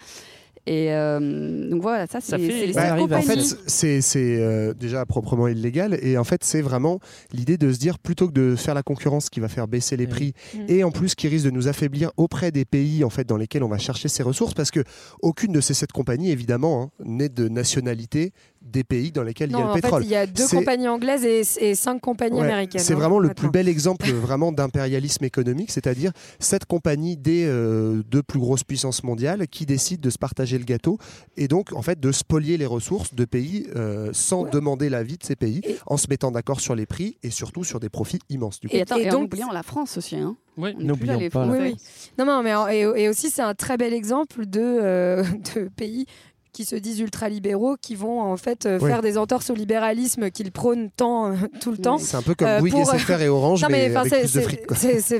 Et 0.68 0.92
euh, 0.94 1.70
donc 1.70 1.82
voilà, 1.82 2.08
ça, 2.08 2.20
c'est 2.22 2.32
Ça 2.32 2.38
fait- 2.40 2.50
c'est 2.50 2.66
les 2.68 2.74
Bah, 2.74 2.96
en 3.18 3.22
fait, 3.22 3.40
c'est 3.68 4.02
euh, 4.40 4.74
déjà 4.74 5.06
proprement 5.06 5.48
illégal. 5.48 5.98
Et 6.02 6.18
en 6.18 6.24
fait, 6.24 6.44
c'est 6.44 6.62
vraiment 6.62 7.00
l'idée 7.34 7.58
de 7.58 7.72
se 7.72 7.78
dire 7.78 8.00
plutôt 8.00 8.28
que 8.28 8.34
de 8.34 8.56
faire 8.56 8.74
la 8.74 8.82
concurrence 8.84 9.30
qui 9.30 9.40
va 9.40 9.48
faire 9.48 9.68
baisser 9.68 9.96
les 9.96 10.08
prix 10.08 10.34
oui. 10.56 10.66
et 10.68 10.84
en 10.84 10.92
plus 10.92 11.14
qui 11.14 11.28
risque 11.28 11.46
de 11.46 11.52
nous 11.52 11.68
affaiblir 11.68 12.12
auprès 12.18 12.52
des 12.52 12.66
pays 12.66 13.04
en 13.04 13.10
fait 13.10 13.26
dans 13.26 13.38
lesquels 13.38 13.64
on 13.64 13.68
va 13.70 13.78
chercher 13.78 14.08
ces 14.08 14.24
ressources 14.24 14.54
parce 14.54 14.72
que 14.72 14.84
aucune 15.22 15.52
de 15.52 15.62
ces 15.62 15.74
sept 15.74 15.92
compagnies 15.92 16.32
évidemment 16.32 16.82
hein, 16.84 17.04
n'est 17.06 17.30
de 17.30 17.48
nationalité 17.48 18.32
des 18.66 18.84
pays 18.84 19.12
dans 19.12 19.24
lesquels 19.24 19.52
Non, 19.52 19.60
il 19.60 19.62
y 19.62 19.64
a 19.64 19.68
en 19.72 19.76
le 19.76 19.82
pétrole. 19.82 20.02
fait, 20.02 20.08
il 20.08 20.12
y 20.12 20.16
a 20.16 20.26
deux 20.26 20.48
compagnies 20.48 20.88
anglaises 20.88 21.24
et, 21.24 21.44
et 21.70 21.76
cinq 21.76 22.02
compagnies 22.02 22.40
Ouais, 22.40 22.46
américaines. 22.46 22.82
C'est 22.82 22.94
hein, 22.94 22.98
vraiment 22.98 23.20
le 23.20 23.30
plus 23.34 23.50
bel 23.50 23.68
exemple 23.68 24.10
vraiment 24.12 24.52
d'impérialisme 24.52 25.24
économique, 25.24 25.72
c'est-à-dire 25.72 26.12
cette 26.40 26.66
compagnie 26.66 27.16
des 27.16 27.46
euh, 27.46 28.02
deux 28.10 28.24
plus 28.24 28.40
grosses 28.40 28.64
puissances 28.64 29.04
mondiales 29.04 29.48
qui 29.48 29.66
décident 29.66 30.02
de 30.02 30.10
se 30.10 30.18
partager 30.18 30.58
le 30.58 30.64
gâteau 30.66 30.98
et 31.38 31.48
donc 31.48 31.74
en 31.74 31.82
fait 31.82 32.00
de 32.00 32.12
spolier 32.12 32.58
les 32.58 32.66
ressources 32.66 33.14
de 33.14 33.26
pays 33.26 33.68
euh, 33.76 34.10
sans 34.14 34.44
Ouais. 34.44 34.50
demander 34.52 34.90
l'avis 34.90 35.18
de 35.18 35.24
ces 35.24 35.36
pays, 35.36 35.62
Et- 35.64 35.78
en 35.86 35.98
se 35.98 36.08
mettant 36.10 36.32
d'accord 36.32 36.60
sur 36.60 36.76
les 36.76 36.86
prix 36.86 37.18
et 37.24 37.30
surtout 37.30 37.64
sur 37.64 37.80
des 37.80 37.90
profits 37.90 38.20
immenses. 38.30 38.60
Du 38.60 38.68
coup. 38.68 38.76
Et, 38.76 38.82
attends, 38.82 38.98
Et 38.98 39.04
et, 39.04 39.10
en 39.10 39.14
donc- 39.14 39.26
oubliant 39.26 39.52
la 39.52 39.64
France 39.64 39.98
aussi. 39.98 40.16
Hein. 40.18 40.36
Oui. 40.58 40.74
N'oublions 40.80 41.20
pas. 41.30 41.46
Oui, 41.48 41.58
oui. 41.62 41.76
Non, 42.18 42.26
non, 42.26 42.42
mais 42.44 42.54
en- 42.56 42.68
et, 42.68 42.80
et 42.96 43.10
aussi, 43.10 43.30
c'est 43.30 43.42
un 43.42 43.54
très 43.54 43.78
bel 43.78 43.94
exemple 43.94 44.46
de, 44.46 44.60
euh, 44.62 45.24
de 45.56 45.70
pays 45.70 46.06
qui 46.56 46.64
se 46.66 46.76
disent 46.78 47.02
ultra-libéraux, 47.02 47.76
qui 47.82 47.96
vont 47.96 48.22
en 48.22 48.38
fait 48.38 48.66
euh, 48.66 48.80
faire 48.80 49.02
des 49.02 49.18
entorses 49.18 49.50
au 49.50 49.54
libéralisme 49.56 50.32
qu'ils 50.32 50.52
prônent 50.54 50.90
tant 50.96 51.32
euh, 51.32 51.36
tout 51.60 51.72
le 51.72 51.78
temps. 51.78 51.98
C'est 51.98 52.16
un 52.16 52.22
peu 52.22 52.34
comme 52.34 52.48
Euh, 52.48 52.60
Bouygues, 52.60 52.72
pour- 52.74 52.90
SFR 52.96 53.22
et 53.22 53.28
Orange, 53.28 53.62
Non, 53.62 53.68
mais, 53.70 53.90
mais, 53.90 53.98
enfin, 53.98 54.08
avec 54.10 54.14
c'est- 54.14 54.22
plus 54.22 54.60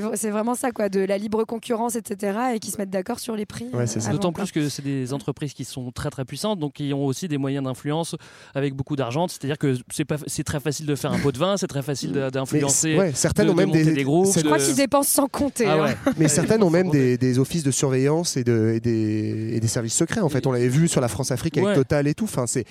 fric. 0.00 0.30
vraiment 0.30 0.54
ça, 0.54 0.70
quoi, 0.70 0.88
de 0.88 1.00
la 1.00 1.18
libre 1.18 1.44
concurrence, 1.44 1.94
etc., 1.96 2.38
et 2.54 2.58
qui 2.58 2.70
se 2.70 2.78
mettent 2.78 2.90
d'accord 2.90 3.18
sur 3.20 3.36
les 3.36 3.44
prix. 3.46 3.66
Ouais, 3.74 3.84
euh, 3.84 4.10
D'autant 4.12 4.32
plus 4.32 4.50
que 4.50 4.68
c'est 4.70 4.82
des 4.82 5.12
entreprises 5.12 5.52
qui 5.52 5.64
sont 5.64 5.90
très 5.92 6.08
très 6.10 6.24
puissantes, 6.24 6.58
donc 6.58 6.72
qui 6.74 6.92
ont 6.94 7.04
aussi 7.04 7.28
des 7.28 7.38
moyens 7.38 7.64
d'influence 7.64 8.14
avec 8.54 8.74
beaucoup 8.74 8.96
d'argent. 8.96 9.28
C'est-à-dire 9.28 9.58
que 9.58 9.76
c'est 9.92 10.04
pas, 10.06 10.16
c'est 10.26 10.44
très 10.44 10.60
facile 10.60 10.86
de 10.86 10.94
faire 10.94 11.12
un 11.12 11.18
pot 11.18 11.32
de 11.32 11.38
vin, 11.38 11.56
c'est 11.56 11.66
très 11.66 11.82
facile 11.82 12.12
d'influencer, 12.32 12.96
ouais, 12.96 13.12
certaines 13.14 13.46
de 13.46 13.52
ont 13.52 13.54
même 13.54 13.70
des, 13.70 13.84
des 13.92 14.04
groupes. 14.04 14.28
Je 14.34 14.40
crois 14.40 14.58
de- 14.58 14.64
qu'ils 14.64 14.74
dépensent 14.76 15.10
sans 15.10 15.26
compter. 15.28 15.66
Ah 15.66 15.88
hein. 15.90 16.10
Mais 16.16 16.28
certaines 16.28 16.62
ont 16.62 16.70
même 16.70 16.90
des, 16.90 17.18
des 17.18 17.38
offices 17.38 17.62
de 17.62 17.70
surveillance 17.70 18.36
et, 18.36 18.44
de, 18.44 18.72
et 18.74 18.80
des, 18.80 19.50
et 19.54 19.60
des 19.60 19.68
services 19.68 19.94
secrets. 19.94 20.20
En 20.20 20.28
fait, 20.28 20.46
on 20.46 20.52
l'avait 20.52 20.68
vu 20.68 20.88
sur 20.88 21.00
la 21.00 21.08
France-Afrique 21.26 21.56
avec 21.58 21.66
Ouais. 21.68 21.74
Total 21.74 22.06
et 22.06 22.14
tout. 22.14 22.24
Enfin, 22.24 22.46
c'est 22.46 22.64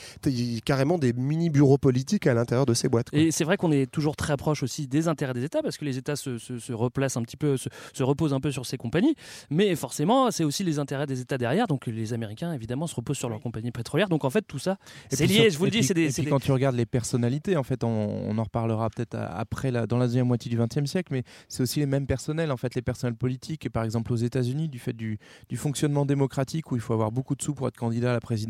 carrément 0.63 0.97
des 0.97 1.13
mini 1.13 1.49
bureaux 1.49 1.77
politiques 1.77 2.27
à 2.27 2.33
l'intérieur 2.33 2.65
de 2.65 2.73
ces 2.73 2.87
boîtes. 2.89 3.09
quoi. 3.09 3.19
Et 3.19 3.31
c'est 3.31 3.43
vrai 3.43 3.57
qu'on 3.57 3.71
est 3.71 3.89
toujours 3.91 4.15
très 4.15 4.37
proche 4.37 4.63
aussi 4.63 4.87
des 4.87 5.07
intérêts 5.07 5.33
des 5.33 5.43
États, 5.43 5.61
parce 5.61 5.77
que 5.77 5.85
les 5.85 5.97
États 5.97 6.15
se, 6.15 6.37
se- 6.37 6.59
se 6.59 6.73
replacent 6.73 7.17
un 7.17 7.21
petit 7.23 7.37
peu, 7.37 7.57
se, 7.57 7.69
se 7.93 8.03
reposent 8.03 8.33
un 8.33 8.39
peu 8.39 8.51
sur 8.51 8.65
ces 8.65 8.77
compagnies. 8.77 9.15
Mais 9.49 9.75
forcément, 9.75 10.31
c'est 10.31 10.43
aussi 10.43 10.63
les 10.63 10.79
intérêts 10.79 11.05
des 11.05 11.21
États 11.21 11.37
derrière. 11.37 11.67
Donc 11.67 11.87
les 11.87 12.13
Américains, 12.13 12.53
évidemment, 12.53 12.87
se 12.87 12.95
reposent 12.95 13.17
sur 13.17 13.29
leurs 13.29 13.41
compagnies 13.41 13.71
pétrolières. 13.71 14.09
Donc 14.09 14.23
en 14.25 14.29
fait, 14.29 14.43
tout 14.47 14.59
ça, 14.59 14.77
Et 15.11 15.15
c'est 15.15 15.27
lié. 15.27 15.35
sur- 15.35 15.49
Je 15.51 15.57
vous 15.57 15.65
le 15.65 15.71
dis, 15.71 15.83
c'est 15.83 15.93
des. 15.93 16.03
Et 16.03 16.09
c'est 16.11 16.21
puis 16.21 16.25
des- 16.25 16.29
quand 16.31 16.39
tu 16.39 16.51
regardes 16.51 16.75
les 16.75 16.85
personnalités, 16.85 17.57
en 17.57 17.63
fait, 17.63 17.83
on, 17.83 17.87
on 17.89 18.37
en 18.37 18.43
reparlera 18.43 18.89
peut-être 18.89 19.15
après, 19.15 19.71
la, 19.71 19.85
dans 19.87 19.97
la 19.97 20.05
deuxième 20.07 20.27
moitié 20.27 20.49
du 20.49 20.57
XXe 20.57 20.85
siècle, 20.89 21.11
mais 21.13 21.23
c'est 21.47 21.63
aussi 21.63 21.79
les 21.79 21.85
mêmes 21.85 22.07
personnels, 22.07 22.51
en 22.51 22.57
fait, 22.57 22.75
les 22.75 22.81
personnels 22.81 23.15
politiques, 23.15 23.69
par 23.69 23.83
exemple 23.83 24.13
aux 24.13 24.17
États-Unis, 24.17 24.69
du 24.69 24.79
fait 24.79 24.93
du, 24.93 25.17
du 25.49 25.57
fonctionnement 25.57 26.05
démocratique 26.05 26.71
où 26.71 26.75
il 26.75 26.81
faut 26.81 26.93
avoir 26.93 27.11
beaucoup 27.11 27.35
de 27.35 27.41
sous 27.41 27.53
pour 27.53 27.67
être 27.67 27.77
candidat 27.77 28.11
à 28.11 28.13
la 28.13 28.19
présidence, 28.19 28.44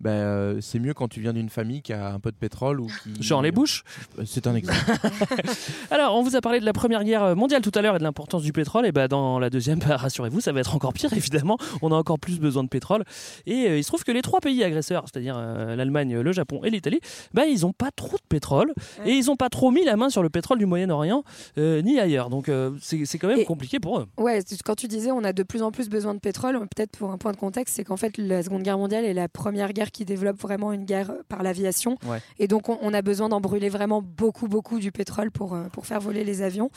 ben, 0.00 0.10
euh, 0.10 0.58
c'est 0.60 0.78
mieux 0.78 0.94
quand 0.94 1.08
tu 1.08 1.20
viens 1.20 1.32
d'une 1.32 1.48
famille 1.48 1.82
qui 1.82 1.92
a 1.92 2.12
un 2.12 2.20
peu 2.20 2.30
de 2.30 2.36
pétrole 2.36 2.80
ou 2.80 2.86
qui. 2.86 3.22
Genre 3.22 3.42
les 3.42 3.50
Bush 3.52 3.82
C'est 4.26 4.46
un 4.46 4.54
exemple. 4.54 4.78
Alors, 5.90 6.14
on 6.16 6.22
vous 6.22 6.36
a 6.36 6.40
parlé 6.40 6.60
de 6.60 6.64
la 6.64 6.72
Première 6.72 7.04
Guerre 7.04 7.34
mondiale 7.36 7.62
tout 7.62 7.72
à 7.74 7.82
l'heure 7.82 7.96
et 7.96 7.98
de 7.98 8.04
l'importance 8.04 8.42
du 8.42 8.52
pétrole. 8.52 8.86
Et 8.86 8.92
ben 8.92 9.08
dans 9.08 9.38
la 9.38 9.50
deuxième, 9.50 9.78
bah, 9.78 9.96
rassurez-vous, 9.96 10.40
ça 10.40 10.52
va 10.52 10.60
être 10.60 10.74
encore 10.74 10.92
pire, 10.92 11.12
évidemment. 11.16 11.58
On 11.82 11.92
a 11.92 11.94
encore 11.94 12.18
plus 12.18 12.38
besoin 12.38 12.64
de 12.64 12.68
pétrole. 12.68 13.04
Et 13.46 13.66
euh, 13.68 13.78
il 13.78 13.82
se 13.84 13.88
trouve 13.88 14.04
que 14.04 14.12
les 14.12 14.22
trois 14.22 14.40
pays 14.40 14.62
agresseurs, 14.64 15.04
c'est-à-dire 15.12 15.36
euh, 15.38 15.76
l'Allemagne, 15.76 16.18
le 16.20 16.32
Japon 16.32 16.60
et 16.64 16.70
l'Italie, 16.70 17.00
bah, 17.34 17.46
ils 17.46 17.62
n'ont 17.62 17.72
pas 17.72 17.90
trop 17.90 18.16
de 18.16 18.26
pétrole. 18.28 18.72
Et 19.04 19.12
ils 19.12 19.26
n'ont 19.26 19.36
pas 19.36 19.48
trop 19.48 19.70
mis 19.70 19.84
la 19.84 19.96
main 19.96 20.10
sur 20.10 20.22
le 20.22 20.30
pétrole 20.30 20.58
du 20.58 20.66
Moyen-Orient, 20.66 21.24
euh, 21.58 21.82
ni 21.82 21.98
ailleurs. 21.98 22.30
Donc, 22.30 22.48
euh, 22.48 22.70
c'est 22.80 23.04
c'est 23.04 23.18
quand 23.18 23.28
même 23.28 23.40
Et- 23.40 23.44
compliqué 23.44 23.80
pour 23.80 23.98
eux. 24.00 24.06
Ouais, 24.16 24.40
quand 24.64 24.74
tu 24.74 24.88
disais 24.88 25.10
on 25.10 25.24
a 25.24 25.32
de 25.32 25.42
plus 25.42 25.62
en 25.62 25.70
plus 25.70 25.88
besoin 25.88 26.14
de 26.14 26.18
pétrole, 26.20 26.58
peut-être 26.74 26.96
pour 26.98 27.10
un 27.10 27.18
point 27.18 27.32
de 27.32 27.36
contexte, 27.36 27.74
c'est 27.76 27.84
qu'en 27.84 27.96
fait 27.96 28.18
la 28.18 28.42
Seconde 28.42 28.62
Guerre 28.62 28.78
mondiale 28.78 29.04
est 29.04 29.14
la 29.18 29.28
première 29.28 29.72
guerre 29.72 29.90
qui 29.90 30.04
développe 30.04 30.38
vraiment 30.40 30.72
une 30.72 30.84
guerre 30.84 31.12
par 31.28 31.42
l'aviation. 31.42 31.96
Ouais. 32.06 32.20
Et 32.38 32.46
donc 32.48 32.68
on, 32.68 32.78
on 32.80 32.94
a 32.94 33.02
besoin 33.02 33.28
d'en 33.28 33.40
brûler 33.40 33.68
vraiment 33.68 34.00
beaucoup, 34.02 34.48
beaucoup 34.48 34.78
du 34.78 34.92
pétrole 34.92 35.30
pour, 35.30 35.54
euh, 35.54 35.64
pour 35.72 35.84
faire 35.86 36.00
voler 36.00 36.24
les 36.24 36.42
avions. 36.42 36.70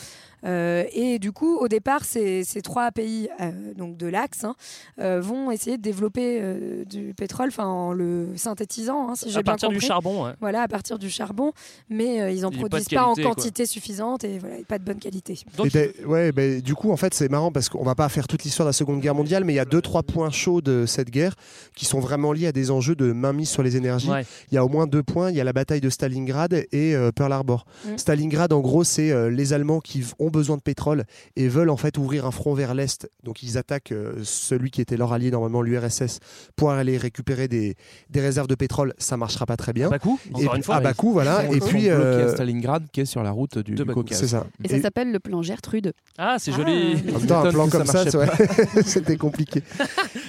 Euh, 0.44 0.84
et 0.94 1.20
du 1.20 1.32
coup, 1.32 1.56
au 1.58 1.68
départ, 1.68 2.04
ces, 2.04 2.44
ces 2.44 2.62
trois 2.62 2.92
pays 2.92 3.30
euh, 3.40 3.52
donc 3.76 3.96
de 3.98 4.08
l'Axe 4.08 4.44
hein, 4.44 4.56
euh, 5.00 5.22
vont 5.22 5.52
essayer 5.52 5.78
de 5.78 5.84
développer 5.84 6.40
euh, 6.42 6.84
du 6.86 7.14
pétrole 7.16 7.50
enfin, 7.50 7.68
en 7.68 7.94
le 7.94 8.30
synthétisant, 8.36 9.10
hein, 9.10 9.16
si 9.16 9.30
j'ai 9.30 9.38
À 9.38 9.44
bien 9.44 9.52
partir 9.52 9.70
du 9.70 9.76
compris. 9.76 9.88
charbon, 9.88 10.26
ouais. 10.26 10.32
Voilà, 10.42 10.64
à 10.64 10.68
partir 10.68 10.98
du 10.98 11.10
charbon, 11.12 11.54
mais 11.90 12.22
euh, 12.22 12.32
ils 12.32 12.42
n'en 12.42 12.50
pas 12.52 12.58
produisent 12.58 12.90
pas, 12.90 13.06
en 13.06 13.14
quoi. 13.14 13.24
quantité 13.24 13.66
suffisante 13.68 14.24
et 14.24 14.40
voilà, 14.40 14.56
pas 14.68 14.80
de 14.80 14.84
bonne 14.84 14.98
qualité. 14.98 15.40
Donc, 15.58 15.68
Et 15.68 15.70
ben, 15.70 15.92
ouais, 16.08 16.32
ben, 16.32 16.60
du 16.62 16.74
coup, 16.74 16.92
en 16.92 16.98
fait, 16.98 17.14
c'est 17.14 17.30
marrant 17.30 17.52
parce 17.52 17.70
qu'on 17.70 17.84
va 17.84 17.94
pas 17.96 18.10
faire 18.10 18.28
toute 18.28 18.44
l'histoire 18.44 18.66
de 18.66 18.70
la 18.70 18.74
Seconde 18.74 19.00
Guerre 19.00 19.16
mondiale, 19.16 19.44
mais 19.44 19.54
il 19.54 19.58
y 19.58 19.60
a 19.60 19.66
deux, 19.66 19.82
trois 19.82 20.02
points 20.04 20.32
chauds 20.32 20.62
de 20.62 20.86
cette 20.88 21.12
guerre 21.12 21.36
qui 21.76 21.86
sont 21.86 22.00
vraiment 22.00 22.31
liés 22.34 22.48
à 22.48 22.52
des 22.52 22.72
enjeux 22.72 22.96
de 22.96 23.12
mainmise 23.12 23.50
sur 23.50 23.64
les 23.64 23.78
énergies. 23.78 24.10
ouais. 24.10 24.26
Il 24.52 24.56
y 24.56 24.58
a 24.58 24.66
au 24.66 24.70
moins 24.70 24.88
deux 24.88 25.04
points. 25.04 25.30
Il 25.30 25.36
y 25.36 25.42
a 25.42 25.44
la 25.44 25.54
bataille 25.54 25.82
de 25.82 25.90
Stalingrad 25.90 26.54
et 26.54 26.96
euh, 26.96 27.12
Pearl 27.12 27.32
Harbor. 27.34 27.66
Mm. 27.86 27.98
Stalingrad, 27.98 28.54
en 28.54 28.60
gros, 28.62 28.84
c'est 28.84 29.12
euh, 29.12 29.30
les 29.30 29.54
Allemands 29.54 29.80
qui 29.80 30.04
ont 30.20 30.30
besoin 30.30 30.58
de 30.58 30.62
pétrole 30.62 31.04
et 31.36 31.48
veulent 31.48 31.70
en 31.70 31.78
fait 31.78 31.98
ouvrir 31.98 32.26
un 32.26 32.32
front 32.32 32.54
vers 32.54 32.74
l'est. 32.74 33.10
Donc 33.24 33.44
ils 33.44 33.58
attaquent 33.58 33.92
euh, 33.92 34.14
celui 34.24 34.72
qui 34.72 34.82
était 34.82 34.98
leur 34.98 35.14
allié 35.14 35.32
normalement, 35.32 35.62
l'URSS, 35.62 36.20
pour 36.56 36.72
aller 36.72 36.98
récupérer 36.98 37.48
des, 37.48 37.76
des 38.10 38.22
réserves 38.22 38.48
de 38.48 38.56
pétrole. 38.56 38.94
Ça 38.98 39.18
marchera 39.18 39.46
pas 39.46 39.58
très 39.58 39.74
bien. 39.74 39.90
Bakou, 39.90 40.20
Et 40.40 40.44
encore 40.46 40.56
une 40.56 40.64
fois. 40.64 40.76
à 40.76 40.80
Bakou, 40.82 41.12
voilà. 41.14 41.44
Ils 41.50 41.58
Et 41.58 41.60
puis, 41.60 41.70
bloqués 41.88 41.90
euh, 41.92 42.30
à 42.30 42.34
Stalingrad, 42.34 42.86
qui 42.92 43.02
est 43.02 43.06
sur 43.06 43.24
la 43.24 43.32
route 43.32 43.58
du, 43.60 43.76
du 43.76 43.84
Bakou. 43.84 44.02
Caucase. 44.02 44.20
c'est 44.20 44.28
ça. 44.28 44.46
Et 44.64 44.70
ça 44.70 44.82
s'appelle 44.82 45.12
le 45.12 45.20
plan 45.20 45.42
Gertrude. 45.42 45.94
Ah, 46.18 46.38
c'est 46.40 46.52
Ah. 46.54 46.58
joli. 46.58 46.96
En 47.16 47.20
même 47.20 47.28
temps, 47.28 47.44
un 47.46 47.52
plan 47.52 47.70
ça 47.70 47.78
comme 47.78 47.88
ça, 47.88 48.04
ouais, 48.18 48.28
c'était 48.86 49.18
compliqué. 49.18 49.64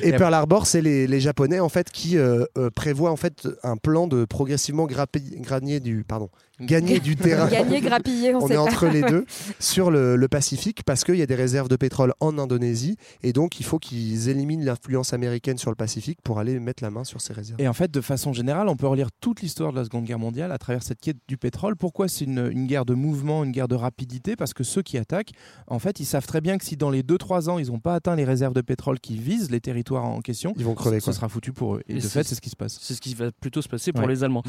Et 0.02 0.08
Et 0.12 0.12
Pearl 0.12 0.34
Harbor, 0.34 0.66
c'est 0.66 0.82
les, 0.82 1.06
les 1.06 1.20
Japonais 1.20 1.60
en 1.60 1.68
fait 1.68 1.81
qui 1.90 2.18
euh, 2.18 2.44
euh, 2.58 2.70
prévoient 2.70 3.10
en 3.10 3.16
fait 3.16 3.48
un 3.62 3.76
plan 3.76 4.06
de 4.06 4.24
progressivement 4.24 4.86
grappi- 4.86 5.40
du 5.80 6.04
pardon 6.04 6.30
gagner 6.66 7.00
du 7.00 7.16
terrain. 7.16 7.48
Gagner, 7.48 7.80
grappiller, 7.80 8.34
on, 8.34 8.42
On 8.44 8.46
sait 8.46 8.54
est 8.54 8.56
pas. 8.56 8.62
entre 8.62 8.86
les 8.86 9.02
deux 9.02 9.26
sur 9.58 9.90
le, 9.90 10.16
le 10.16 10.28
Pacifique 10.28 10.82
parce 10.84 11.04
qu'il 11.04 11.16
y 11.16 11.22
a 11.22 11.26
des 11.26 11.34
réserves 11.34 11.68
de 11.68 11.76
pétrole 11.76 12.12
en 12.20 12.38
Indonésie 12.38 12.96
et 13.22 13.32
donc 13.32 13.60
il 13.60 13.64
faut 13.66 13.78
qu'ils 13.78 14.28
éliminent 14.28 14.64
l'influence 14.64 15.12
américaine 15.12 15.58
sur 15.58 15.70
le 15.70 15.76
Pacifique 15.76 16.18
pour 16.22 16.38
aller 16.38 16.58
mettre 16.60 16.82
la 16.82 16.90
main 16.90 17.04
sur 17.04 17.20
ces 17.20 17.32
réserves. 17.32 17.60
Et 17.60 17.68
en 17.68 17.72
fait, 17.72 17.90
de 17.90 18.00
façon 18.00 18.32
générale, 18.32 18.68
on 18.68 18.76
peut 18.76 18.86
relire 18.86 19.08
toute 19.20 19.40
l'histoire 19.42 19.72
de 19.72 19.76
la 19.78 19.84
Seconde 19.84 20.04
Guerre 20.04 20.18
mondiale 20.18 20.52
à 20.52 20.58
travers 20.58 20.82
cette 20.82 21.00
quête 21.00 21.16
du 21.28 21.36
pétrole. 21.36 21.76
Pourquoi 21.76 22.08
c'est 22.08 22.24
une, 22.24 22.48
une 22.52 22.66
guerre 22.66 22.84
de 22.84 22.94
mouvement, 22.94 23.44
une 23.44 23.52
guerre 23.52 23.68
de 23.68 23.74
rapidité? 23.74 24.36
Parce 24.36 24.54
que 24.54 24.64
ceux 24.64 24.82
qui 24.82 24.98
attaquent, 24.98 25.32
en 25.66 25.78
fait, 25.78 26.00
ils 26.00 26.04
savent 26.06 26.26
très 26.26 26.40
bien 26.40 26.58
que 26.58 26.64
si 26.64 26.76
dans 26.76 26.90
les 26.90 27.02
2-3 27.02 27.48
ans, 27.50 27.58
ils 27.58 27.68
n'ont 27.68 27.80
pas 27.80 27.94
atteint 27.94 28.16
les 28.16 28.24
réserves 28.24 28.54
de 28.54 28.60
pétrole 28.60 29.00
qui 29.00 29.16
visent 29.16 29.50
les 29.50 29.60
territoires 29.60 30.04
en 30.04 30.20
question, 30.20 30.52
Ils 30.56 30.64
vont 30.64 30.74
crever 30.74 31.00
ce 31.00 31.12
sera 31.12 31.28
foutu 31.28 31.52
pour 31.52 31.76
eux. 31.76 31.82
Et, 31.88 31.92
Et 31.96 31.96
de 31.96 32.00
fait, 32.02 32.22
c'est 32.24 32.34
ce 32.34 32.40
qui 32.40 32.50
se 32.50 32.56
passe. 32.56 32.78
C'est 32.80 32.94
ce 32.94 33.00
qui 33.00 33.14
va 33.14 33.30
plutôt 33.32 33.62
se 33.62 33.68
passer 33.68 33.92
pour 33.92 34.02
Ouais. 34.04 34.08
les 34.08 34.24
Allemands. 34.24 34.42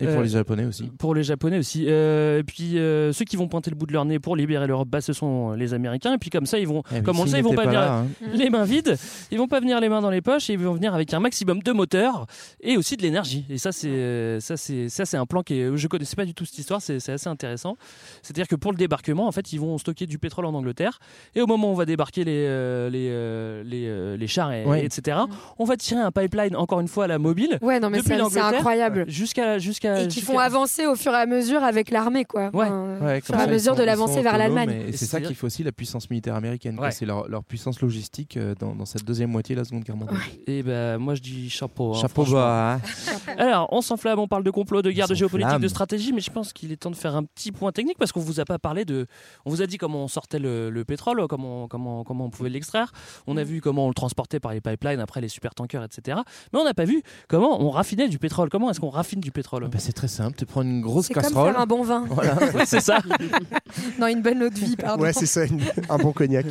Et 0.00 0.06
pour 0.06 0.14
Euh, 0.18 0.22
les 0.22 0.28
Japonais 0.28 0.64
aussi. 0.64 0.84
Pour 0.98 1.14
les 1.14 1.22
Japonais 1.24 1.55
aussi. 1.58 1.86
Euh, 1.88 2.40
et 2.40 2.42
puis 2.42 2.78
euh, 2.78 3.12
ceux 3.12 3.24
qui 3.24 3.36
vont 3.36 3.48
pointer 3.48 3.70
le 3.70 3.76
bout 3.76 3.86
de 3.86 3.92
leur 3.92 4.04
nez 4.04 4.18
pour 4.18 4.36
libérer 4.36 4.66
l'Europe, 4.66 4.88
bah, 4.88 5.00
ce 5.00 5.12
sont 5.12 5.52
les 5.52 5.74
Américains. 5.74 6.14
Et 6.14 6.18
puis 6.18 6.30
comme 6.30 6.46
ça, 6.46 6.58
ils 6.58 6.66
vont, 6.68 6.82
Eh 6.94 7.02
comme 7.02 7.18
on 7.20 7.24
le 7.24 7.30
sait, 7.30 7.38
ils 7.38 7.44
vont 7.44 7.50
pas 7.54 7.62
pas 7.64 7.68
venir 7.68 7.80
là, 7.80 7.98
hein. 7.98 8.06
les 8.34 8.50
mains 8.50 8.64
vides. 8.64 8.96
Ils 9.30 9.38
vont 9.38 9.48
pas 9.48 9.60
venir 9.60 9.80
les 9.80 9.88
mains 9.88 10.00
dans 10.00 10.10
les 10.10 10.20
poches. 10.22 10.50
Et 10.50 10.54
ils 10.54 10.58
vont 10.58 10.74
venir 10.74 10.94
avec 10.94 11.12
un 11.14 11.20
maximum 11.20 11.62
de 11.62 11.72
moteurs 11.72 12.26
et 12.60 12.76
aussi 12.76 12.96
de 12.96 13.02
l'énergie. 13.02 13.44
Et 13.50 13.58
ça, 13.58 13.72
c'est 13.72 13.88
euh, 13.88 14.40
ça, 14.40 14.56
c'est 14.56 14.88
ça, 14.88 15.04
c'est 15.04 15.16
un 15.16 15.26
plan 15.26 15.42
qui 15.42 15.54
est. 15.60 15.76
Je 15.76 15.88
connaissais 15.88 16.16
pas 16.16 16.24
du 16.24 16.34
tout 16.34 16.44
cette 16.44 16.58
histoire. 16.58 16.80
C'est 16.80 17.00
c'est 17.00 17.12
assez 17.12 17.28
intéressant. 17.28 17.76
C'est-à-dire 18.22 18.48
que 18.48 18.56
pour 18.56 18.72
le 18.72 18.76
débarquement, 18.78 19.26
en 19.26 19.32
fait, 19.32 19.52
ils 19.52 19.60
vont 19.60 19.76
stocker 19.78 20.06
du 20.06 20.18
pétrole 20.18 20.44
en 20.46 20.54
Angleterre. 20.54 20.98
Et 21.34 21.40
au 21.42 21.46
moment 21.46 21.68
où 21.68 21.72
on 21.72 21.74
va 21.74 21.84
débarquer 21.86 22.24
les 22.24 22.88
les 22.90 23.62
les, 23.64 24.16
les 24.16 24.26
chars, 24.26 24.52
et, 24.52 24.64
Ouais. 24.64 24.84
etc. 24.84 25.18
On 25.58 25.64
va 25.64 25.76
tirer 25.76 26.00
un 26.00 26.10
pipeline 26.10 26.56
encore 26.56 26.80
une 26.80 26.88
fois 26.88 27.04
à 27.04 27.06
la 27.06 27.18
mobile. 27.18 27.58
Ouais, 27.62 27.78
non, 27.80 27.90
mais 27.90 28.00
c'est- 28.02 28.14
incroyable. 28.40 29.04
Jusqu'à 29.08 29.58
jusqu'à 29.58 30.02
Et 30.02 30.08
qui 30.08 30.16
jusqu'à- 30.16 30.32
font 30.32 30.38
avancer 30.38 30.86
au 30.86 30.94
fur 30.96 31.12
et 31.12 31.16
à 31.16 31.26
mesure 31.26 31.45
avec 31.54 31.90
l'armée, 31.90 32.24
quoi. 32.24 32.50
Ouais. 32.52 32.66
Enfin, 32.66 32.96
Ouais, 33.00 33.18
au 33.18 33.20
comme 33.20 33.20
fur 33.22 33.34
et 33.34 33.36
à 33.36 33.38
ça, 33.40 33.46
ils 33.46 33.52
mesure 33.52 33.72
sont- 33.74 33.78
de 33.80 33.84
l'avancée 33.84 34.22
vers 34.22 34.38
l'Allemagne. 34.38 34.70
Et 34.88 34.92
c'est 34.92 35.06
ça 35.06 35.20
qui 35.20 35.34
fait 35.34 35.46
aussi 35.46 35.62
la 35.62 35.72
puissance 35.72 36.08
militaire 36.10 36.34
américaine. 36.34 36.78
Ouais. 36.78 36.90
C'est 36.90 37.06
leur, 37.06 37.28
leur 37.28 37.44
puissance 37.44 37.80
logistique 37.80 38.36
euh, 38.36 38.54
dans, 38.58 38.74
dans 38.74 38.84
cette 38.86 39.04
deuxième 39.04 39.30
moitié 39.30 39.54
de 39.54 39.60
la 39.60 39.64
Seconde 39.64 39.84
Guerre 39.84 39.96
mondiale. 39.96 40.20
Et 40.46 40.62
ben 40.62 40.98
moi 40.98 41.14
je 41.14 41.22
dis 41.22 41.48
chapeau. 41.50 41.94
hein, 41.94 42.00
Chapeau 42.00 42.24
bas. 42.24 42.74
hein. 42.74 42.80
Alors 43.38 43.68
on 43.72 43.80
s'enflamme, 43.80 44.18
on 44.18 44.28
parle 44.28 44.44
de 44.44 44.50
complot, 44.50 44.82
de 44.82 44.90
guerre, 44.90 45.08
de 45.08 45.14
géopolitique, 45.14 45.58
de 45.60 45.68
stratégie, 45.68 46.12
mais 46.12 46.20
je 46.20 46.30
pense 46.30 46.52
qu'il 46.52 46.72
est 46.72 46.76
temps 46.76 46.90
de 46.90 46.96
faire 46.96 47.14
un 47.16 47.24
petit 47.24 47.52
point 47.52 47.72
technique 47.72 47.98
parce 47.98 48.12
qu'on 48.12 48.20
vous 48.20 48.40
a 48.40 48.44
pas 48.44 48.58
parlé 48.58 48.84
de. 48.84 49.06
On 49.44 49.50
vous 49.50 49.62
a 49.62 49.66
dit 49.66 49.76
comment 49.78 50.04
on 50.04 50.08
sortait 50.08 50.38
le, 50.38 50.70
le 50.70 50.84
pétrole, 50.84 51.26
comment, 51.28 51.68
comment, 51.68 52.04
comment 52.04 52.26
on 52.26 52.30
pouvait 52.30 52.50
l'extraire. 52.50 52.92
On 53.26 53.36
a 53.36 53.44
vu 53.44 53.60
comment 53.60 53.84
on 53.86 53.88
le 53.88 53.94
transportait 53.94 54.40
par 54.40 54.52
les 54.52 54.60
pipelines, 54.60 55.00
après 55.00 55.20
les 55.20 55.28
supertankers, 55.28 55.84
etc. 55.84 56.18
Mais 56.52 56.58
on 56.60 56.64
n'a 56.64 56.74
pas 56.74 56.84
vu 56.84 57.02
comment 57.28 57.60
on 57.62 57.70
raffinait 57.70 58.08
du 58.08 58.18
pétrole. 58.18 58.48
Comment 58.48 58.70
est-ce 58.70 58.80
qu'on 58.80 58.88
raffine 58.90 59.20
du 59.20 59.30
pétrole? 59.30 59.68
Bah, 59.68 59.78
c'est 59.78 59.92
très 59.92 60.08
simple. 60.08 60.36
Tu 60.38 60.46
prends 60.46 60.62
une 60.62 60.80
grosse 60.80 61.08
casserole. 61.28 61.52
faire 61.52 61.60
un 61.60 61.66
bon 61.66 61.82
vin. 61.82 62.04
Voilà. 62.08 62.36
Ouais, 62.54 62.66
c'est 62.66 62.80
ça. 62.80 62.98
Non, 63.98 64.06
une 64.06 64.22
bonne 64.22 64.42
eau 64.42 64.48
de 64.48 64.54
vie, 64.54 64.76
pardon. 64.76 65.02
Ouais, 65.02 65.12
c'est 65.12 65.26
ça, 65.26 65.44
une- 65.44 65.60
un 65.90 65.98
bon 65.98 66.12
cognac. 66.12 66.46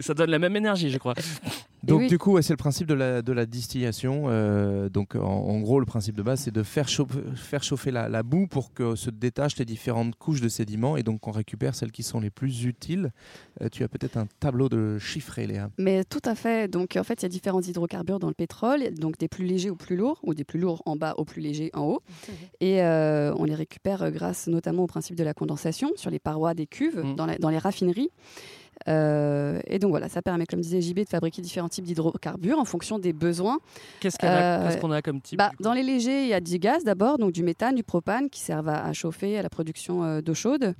Ça 0.00 0.14
donne 0.14 0.30
la 0.30 0.38
même 0.38 0.56
énergie, 0.56 0.90
je 0.90 0.98
crois. 0.98 1.14
Donc 1.84 2.00
oui. 2.00 2.06
du 2.08 2.18
coup, 2.18 2.32
ouais, 2.32 2.42
c'est 2.42 2.52
le 2.54 2.56
principe 2.58 2.86
de 2.86 2.94
la, 2.94 3.20
de 3.20 3.32
la 3.32 3.44
distillation. 3.46 4.24
Euh, 4.28 4.88
donc 4.88 5.14
en, 5.16 5.20
en 5.22 5.60
gros, 5.60 5.78
le 5.80 5.86
principe 5.86 6.16
de 6.16 6.22
base, 6.22 6.40
c'est 6.40 6.50
de 6.54 6.62
faire 6.62 6.88
chauffer, 6.88 7.18
faire 7.36 7.62
chauffer 7.62 7.90
la, 7.90 8.08
la 8.08 8.22
boue 8.22 8.46
pour 8.46 8.72
que 8.72 8.94
se 8.96 9.10
détachent 9.10 9.58
les 9.58 9.66
différentes 9.66 10.16
couches 10.16 10.40
de 10.40 10.48
sédiments 10.48 10.96
et 10.96 11.02
donc 11.02 11.26
on 11.28 11.30
récupère 11.30 11.74
celles 11.74 11.92
qui 11.92 12.02
sont 12.02 12.20
les 12.20 12.30
plus 12.30 12.64
utiles. 12.64 13.12
Euh, 13.60 13.68
tu 13.70 13.84
as 13.84 13.88
peut-être 13.88 14.16
un 14.16 14.26
tableau 14.40 14.68
de 14.70 14.98
chiffrés, 14.98 15.46
Léa. 15.46 15.68
Mais 15.78 16.04
tout 16.04 16.22
à 16.24 16.34
fait. 16.34 16.68
Donc, 16.68 16.96
en 16.96 17.04
fait, 17.04 17.20
il 17.20 17.24
y 17.24 17.26
a 17.26 17.28
différents 17.28 17.60
hydrocarbures 17.62 18.18
dans 18.18 18.28
le 18.28 18.34
pétrole, 18.34 18.82
donc 18.94 19.18
des 19.18 19.28
plus 19.28 19.44
légers 19.44 19.70
aux 19.70 19.76
plus 19.76 19.96
lourds, 19.96 20.18
ou 20.22 20.32
des 20.34 20.44
plus 20.44 20.58
lourds 20.58 20.82
en 20.86 20.96
bas 20.96 21.14
aux 21.18 21.24
plus 21.26 21.42
légers 21.42 21.70
en 21.74 21.82
haut. 21.82 22.02
Et 22.60 22.82
euh, 22.82 23.32
on 23.36 23.44
les 23.44 23.54
récupère 23.54 24.10
grâce 24.14 24.46
notamment 24.46 24.84
au 24.84 24.86
principe 24.86 25.16
de 25.16 25.24
la 25.24 25.34
condensation 25.34 25.90
sur 25.96 26.10
les 26.10 26.18
parois 26.18 26.54
des 26.54 26.66
cuves, 26.66 27.02
Mm. 27.04 27.14
dans, 27.16 27.26
la- 27.26 27.38
dans 27.38 27.50
les 27.50 27.58
raffineries. 27.58 28.10
Euh, 28.88 29.60
et 29.66 29.78
donc 29.78 29.90
voilà, 29.90 30.08
ça 30.08 30.20
permet, 30.20 30.46
comme 30.46 30.60
disait 30.60 30.80
JB, 30.80 31.00
de 31.04 31.08
fabriquer 31.08 31.40
différents 31.42 31.68
types 31.68 31.84
d'hydrocarbures 31.84 32.58
en 32.58 32.64
fonction 32.64 32.98
des 32.98 33.12
besoins. 33.12 33.58
Qu'est-ce 34.00 34.18
qu'on 34.18 34.26
a, 34.26 34.60
Euh, 34.60 34.92
a 34.92 35.02
comme 35.02 35.20
type 35.20 35.38
Bah, 35.38 35.52
dans 35.60 35.72
les 35.72 35.82
légers, 35.82 36.22
il 36.22 36.28
y 36.28 36.34
a 36.34 36.40
du 36.40 36.58
gaz 36.58 36.82
d'abord, 36.84 37.18
donc 37.18 37.32
du 37.32 37.42
méthane, 37.42 37.74
du 37.76 37.84
propane 37.84 38.28
qui 38.28 38.40
servent 38.40 38.68
à, 38.68 38.84
à 38.84 38.92
chauffer 38.92 39.38
à 39.38 39.42
la 39.42 39.48
production 39.48 40.02
euh, 40.04 40.20
d'eau 40.20 40.34
chaude. 40.34 40.74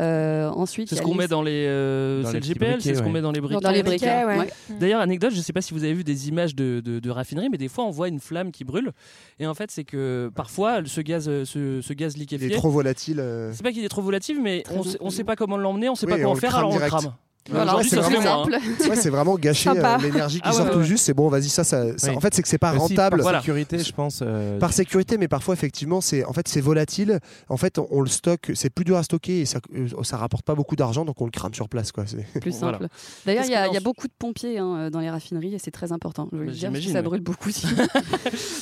Euh, 0.00 0.48
ensuite, 0.50 0.88
C'est 0.88 0.96
il 0.96 0.98
ce 0.98 1.02
qu'on 1.02 1.12
les- 1.12 1.18
met 1.18 1.28
dans 1.28 1.42
les, 1.42 1.64
euh, 1.66 2.22
Dans 2.22 2.28
c'est 2.28 2.34
les 2.34 2.40
le 2.40 2.46
GPL, 2.54 2.80
c'est 2.80 2.94
ce 2.94 3.00
qu'on 3.00 3.06
ouais. 3.06 3.12
met 3.14 3.20
dans 3.20 3.32
les 3.32 3.40
briquets. 3.40 3.60
dans 3.60 3.70
les 3.70 3.82
briquets, 3.82 4.24
ouais. 4.24 4.38
ouais. 4.38 4.48
D'ailleurs, 4.78 5.00
anecdote, 5.00 5.32
je 5.32 5.38
ne 5.38 5.42
sais 5.42 5.52
pas 5.52 5.60
si 5.60 5.74
vous 5.74 5.82
avez 5.84 5.94
vu 5.94 6.04
des 6.04 6.28
images 6.28 6.54
de, 6.54 6.80
de, 6.84 6.98
de 7.00 7.10
raffinerie, 7.10 7.48
mais 7.50 7.58
des 7.58 7.68
fois 7.68 7.84
on 7.84 7.90
voit 7.90 8.08
une 8.08 8.20
flamme 8.20 8.52
qui 8.52 8.64
brûle. 8.64 8.92
Et 9.40 9.46
en 9.46 9.54
fait, 9.54 9.70
c'est 9.70 9.84
que 9.84 10.30
parfois 10.34 10.80
ce 10.84 11.00
gaz, 11.00 11.28
euh, 11.28 11.44
ce, 11.44 11.80
ce 11.80 11.92
gaz 11.92 12.14
Il 12.16 12.20
liquéfié, 12.20 12.48
est 12.52 12.56
trop 12.56 12.70
volatile. 12.70 13.18
euh. 13.20 13.52
c'est 13.52 13.62
pas 13.62 13.72
qu'il 13.72 13.84
est 13.84 13.88
trop 13.88 14.02
volatile, 14.02 14.40
mais 14.42 14.62
on 14.70 14.82
sait, 14.82 14.98
on 15.00 15.10
sait 15.10 15.24
pas 15.24 15.36
comment 15.36 15.56
l'emmener, 15.56 15.88
on 15.88 15.94
sait 15.94 16.06
Oui, 16.06 16.12
pas 16.12 16.18
quoi 16.18 16.26
on 16.28 16.30
en 16.30 16.34
le 16.34 16.40
faire, 16.40 16.56
alors 16.56 16.70
on 16.72 16.78
le 16.78 16.86
crame. 16.86 17.12
Voilà, 17.48 17.76
c'est 17.82 17.96
vraiment 17.96 18.44
hein. 18.44 18.48
Ouais, 18.88 18.96
c'est 18.96 19.10
vraiment 19.10 19.36
gâcher 19.36 19.70
euh, 19.70 19.98
l'énergie 19.98 20.36
qui 20.40 20.42
Ah 20.44 20.50
ouais, 20.50 20.56
sort 20.56 20.66
ouais, 20.66 20.72
tout 20.72 20.78
ouais. 20.78 20.84
juste. 20.84 21.04
C'est 21.04 21.14
bon, 21.14 21.28
vas-y, 21.28 21.48
ça, 21.48 21.64
ça, 21.64 21.96
ça- 21.98 22.10
Oui. 22.10 22.16
En 22.16 22.20
fait, 22.20 22.34
c'est 22.34 22.42
que 22.42 22.48
c'est 22.48 22.58
pas 22.58 22.70
Aussi, 22.72 22.78
rentable. 22.94 23.16
par 23.18 23.22
Voilà. 23.22 23.40
sécurité, 23.40 23.78
je 23.78 23.92
pense. 23.92 24.20
euh, 24.22 24.58
Par 24.58 24.72
sécurité, 24.72 25.18
mais 25.18 25.28
parfois 25.28 25.54
effectivement, 25.54 26.00
c'est 26.00 26.24
en 26.24 26.32
fait 26.32 26.46
c'est 26.48 26.60
volatile. 26.60 27.20
En 27.48 27.56
fait, 27.56 27.78
on, 27.78 27.86
on 27.90 28.00
le 28.00 28.08
stocke, 28.08 28.52
c'est 28.54 28.70
plus 28.70 28.84
dur 28.84 28.96
à 28.96 29.02
stocker 29.02 29.40
et 29.40 29.46
ça, 29.46 29.60
euh, 29.74 29.86
ça 30.02 30.16
rapporte 30.16 30.44
pas 30.44 30.54
beaucoup 30.54 30.76
d'argent, 30.76 31.04
donc 31.04 31.20
on 31.20 31.24
le 31.24 31.30
crame 31.30 31.54
sur 31.54 31.68
place, 31.68 31.92
quoi. 31.92 32.04
C'est- 32.06 32.26
plus 32.40 32.58
Voilà. 32.58 32.78
simple. 32.78 32.88
D'ailleurs, 33.26 33.44
il 33.44 33.50
y, 33.50 33.54
a- 33.54 33.68
y 33.68 33.80
beaucoup 33.80 34.06
de 34.08 34.12
pompiers 34.18 34.58
hein, 34.58 34.90
dans 34.90 35.00
les 35.00 35.10
raffineries 35.10 35.54
et 35.54 35.58
c'est 35.58 35.70
très 35.70 35.92
important. 35.92 36.28
Je 36.32 36.36
veux 36.38 36.44
Bah, 36.44 36.50
le 36.50 36.56
dire, 36.56 36.70
parce 36.70 36.78
que 36.78 36.80
j'imagine, 36.82 36.92
ça 36.92 36.98
ouais. 36.98 37.02
brûle 37.04 37.20
beaucoup 37.20 37.48
aussi. 37.48 37.66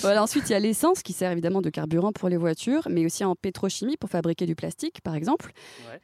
voilà, 0.03 0.23
ensuite, 0.23 0.49
il 0.49 0.53
y 0.53 0.55
a 0.57 0.59
l'essence 0.61 1.03
qui 1.03 1.13
sert 1.13 1.31
évidemment 1.33 1.63
de 1.63 1.71
carburant 1.71 2.13
pour 2.13 2.29
les 2.29 2.37
voitures, 2.37 2.87
mais 2.91 3.05
aussi 3.05 3.25
en 3.25 3.35
pétrochimie 3.35 3.97
pour 3.97 4.11
fabriquer 4.11 4.47
du 4.47 4.55
plastique, 4.55 5.01
par 5.03 5.15
exemple. 5.15 5.53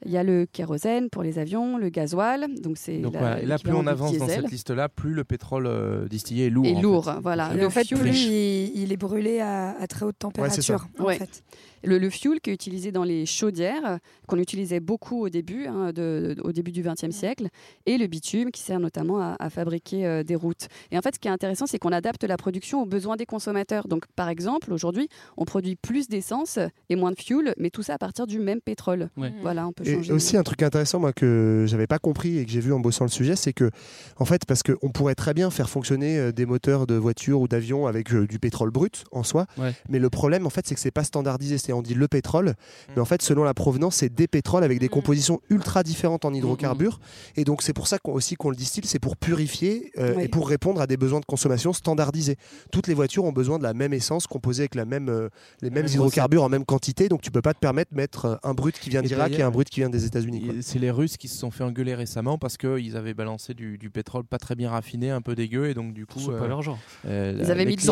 Il 0.05 0.13
y 0.13 0.17
a 0.17 0.23
le 0.25 0.47
kérosène 0.51 1.11
pour 1.11 1.23
les 1.23 1.39
avions, 1.39 1.79
le 1.79 1.89
gasoil. 1.89 2.47
Donc, 2.61 2.72
Donc 3.01 3.15
et 3.15 3.47
là, 3.47 3.59
plus 3.59 3.73
on 3.73 3.87
avance 3.87 4.17
dans 4.19 4.29
cette 4.29 4.51
liste-là, 4.51 4.89
plus 4.89 5.13
le 5.15 5.25
pétrole 5.25 5.67
euh, 5.67 6.07
distillé 6.09 6.47
est 6.47 6.51
lourd. 6.51 6.67
Et 6.67 6.75
en 6.77 6.81
lourd, 6.83 7.05
fait. 7.07 7.21
voilà. 7.23 7.53
Et 7.55 7.59
Le 7.59 7.67
en 7.67 7.71
fait, 7.71 7.85
fuel- 7.85 8.01
plus 8.01 8.17
il, 8.27 8.73
il 8.83 8.93
est 8.93 8.97
brûlé 8.97 9.41
à, 9.41 9.71
à 9.79 9.87
très 9.87 10.05
haute 10.05 10.19
température. 10.19 10.87
en 10.99 11.05
Ouais. 11.05 11.19
fait. 11.19 11.43
Le, 11.85 11.99
le 11.99 12.11
fuel 12.11 12.41
qui 12.41 12.51
est 12.51 12.55
utilisé 12.55 12.93
dans 12.93 13.05
les 13.05 13.27
chaudières, 13.27 13.85
euh, 13.87 13.97
qu'on 14.29 14.39
utilisait 14.39 14.81
beaucoup 14.81 15.21
au 15.25 15.29
début, 15.29 15.67
hein, 15.67 15.93
de- 15.93 16.37
au 16.45 16.53
début 16.53 16.71
du 16.73 16.83
XXe 16.83 17.11
siècle, 17.11 17.49
et 17.87 17.99
le 17.99 18.07
bitume 18.07 18.51
qui 18.51 18.63
sert 18.63 18.79
notamment 18.81 19.21
à, 19.21 19.37
à 19.39 19.51
fabriquer 19.51 20.07
euh, 20.07 20.23
des 20.23 20.35
routes. 20.37 20.69
Et 20.91 20.99
en 20.99 21.03
fait, 21.03 21.15
ce 21.15 21.19
qui 21.19 21.29
est 21.29 21.31
intéressant, 21.33 21.67
c'est 21.67 21.79
qu'on 21.79 21.93
adapte 21.93 22.25
la 22.25 22.37
production 22.37 22.83
aux 22.83 22.87
besoins 22.87 23.17
des 23.17 23.27
consommateurs. 23.27 23.89
Donc, 23.89 24.05
par 24.17 24.29
exemple, 24.29 24.73
aujourd'hui, 24.73 25.09
on 25.37 25.45
produit 25.45 25.77
plus 25.77 26.09
d'essence 26.09 26.59
et 26.89 26.97
moins 26.97 27.11
de 27.11 27.19
fuel, 27.21 27.55
mais 27.59 27.71
tout 27.71 27.83
ça 27.83 27.95
à 27.95 27.99
partir 27.99 28.27
du 28.27 28.39
même 28.39 28.61
pétrole. 28.61 29.09
Ouais. 29.17 29.33
Voilà, 29.43 29.67
on 29.67 29.73
peut 29.73 29.87
Et 29.87 29.95
changer. 29.95 30.13
aussi 30.13 30.37
un 30.37 30.43
truc 30.43 30.63
intéressant 30.63 31.01
moi 31.01 31.13
que 31.13 31.65
j'avais 31.69 31.87
pas 31.87 31.99
compris 31.99 32.39
et 32.39 32.45
que 32.45 32.51
j'ai 32.51 32.61
vu 32.61 32.73
en 32.73 32.81
bossant 32.81 33.05
le 33.05 33.11
sujet, 33.11 33.37
c'est 33.37 33.53
que 33.53 33.71
en 34.19 34.25
fait 34.25 34.45
parce 34.47 34.63
qu'on 34.63 34.91
pourrait 34.91 35.15
très 35.15 35.35
bien 35.35 35.51
faire 35.51 35.69
fonctionner 35.69 36.19
euh, 36.19 36.33
des 36.33 36.47
moteurs 36.47 36.87
de 36.87 36.95
voitures 36.95 37.41
ou 37.41 37.49
d'avions 37.49 37.87
avec 37.87 38.13
euh, 38.13 38.27
du 38.27 38.39
pétrole 38.39 38.71
brut 38.71 39.05
en 39.13 39.23
soi, 39.23 39.47
Ouais. 39.59 39.73
mais 39.89 39.99
le 39.99 40.11
problème 40.11 40.47
en 40.47 40.51
fait 40.51 40.67
c'est 40.67 40.75
que 40.75 40.81
c'est 40.81 40.91
pas 40.91 41.05
standardisé, 41.05 41.59
c'est 41.59 41.72
on 41.73 41.83
dit 41.83 41.95
le 41.95 42.09
pétrole, 42.09 42.55
mais 42.95 43.01
en 43.01 43.05
fait 43.05 43.23
selon 43.23 43.45
la 43.45 43.55
provenance 43.55 43.97
c'est 43.97 44.09
des 44.15 44.27
pétroles 44.29 44.65
avec 44.65 44.79
des 44.79 44.89
compositions 44.89 45.41
ultra 45.51 45.83
différentes 45.83 46.25
en 46.25 46.33
hydrocarbures 46.33 47.01
et 47.37 47.45
donc 47.45 47.63
c'est 47.63 47.73
pour 47.73 47.87
ça 47.87 47.99
qu'on 47.99 48.13
aussi 48.13 48.35
qu'on 48.37 48.51
le 48.51 48.57
distille, 48.57 48.83
c'est 48.87 48.99
pour 48.99 49.17
purifier 49.17 49.91
euh, 49.99 50.19
et 50.19 50.29
pour 50.29 50.49
répondre 50.49 50.81
à 50.81 50.87
des 50.87 50.97
besoins 50.97 51.21
de 51.21 51.25
consommation 51.25 51.73
standardisés. 51.73 52.37
Toutes 52.71 52.87
les 52.87 52.95
voitures 52.95 53.25
ont 53.25 53.33
besoin 53.33 53.59
de 53.59 53.63
la 53.63 53.75
même 53.75 53.93
essence 53.93 54.27
composée 54.27 54.63
avec 54.63 54.75
la 54.75 54.85
même 54.85 55.09
euh, 55.09 55.29
les 55.61 55.71
mêmes 55.71 55.85
même 55.85 55.93
hydrocarbures 55.93 56.43
en 56.45 56.49
même 56.49 56.65
quantité, 56.65 57.09
donc 57.09 57.23
tu 57.23 57.31
peux 57.31 57.43
pas 57.43 57.55
te 57.55 57.59
permettre 57.59 57.93
de 57.93 57.97
mettre 57.97 58.25
euh, 58.27 58.37
un 58.43 58.55
brut 58.55 58.79
qui 58.79 58.91
vient 58.91 59.03
d'Irak 59.03 59.33
et 59.39 59.43
un 59.43 59.51
brut 59.51 59.69
qui 59.69 59.81
vient 59.81 59.91
des 59.91 60.05
États-Unis. 60.05 60.59
C'est 60.61 60.79
les 60.79 60.91
Russes 60.91 61.17
qui 61.17 61.29
se 61.29 61.39
sont 61.39 61.51
fait 61.51 61.65
engueuler 61.65 61.95
récemment 61.95 62.39
parce 62.39 62.57
qu'ils 62.57 62.97
avaient 62.97 63.15
balancé 63.15 63.55
du, 63.55 63.79
du 63.79 63.91
pétrole 63.91 64.25
pas 64.25 64.39
très 64.39 64.55
bien 64.55 64.71
raffiné, 64.71 65.11
un 65.11 65.21
peu 65.21 65.35
dégueu, 65.35 65.69
et 65.69 65.75
donc 65.75 65.93
du 65.95 66.07
coup. 66.07 66.21
C'est 66.21 66.39
pas 66.39 66.47
leur 66.47 66.63
genre. 66.63 66.79
euh, 67.07 67.39
Ils 67.43 67.51
avaient 67.51 67.65
mis 67.65 67.77
du 67.77 67.85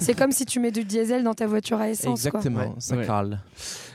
c'est 0.00 0.14
comme 0.14 0.32
si 0.32 0.44
tu 0.46 0.60
mets 0.60 0.70
du 0.70 0.84
diesel 0.84 1.24
dans 1.24 1.34
ta 1.34 1.46
voiture 1.46 1.78
à 1.80 1.88
essence. 1.90 2.20
Quoi. 2.30 2.40
Exactement, 2.40 2.74
ça 2.78 2.96
Ouais. 2.96 3.04
crale. 3.04 3.40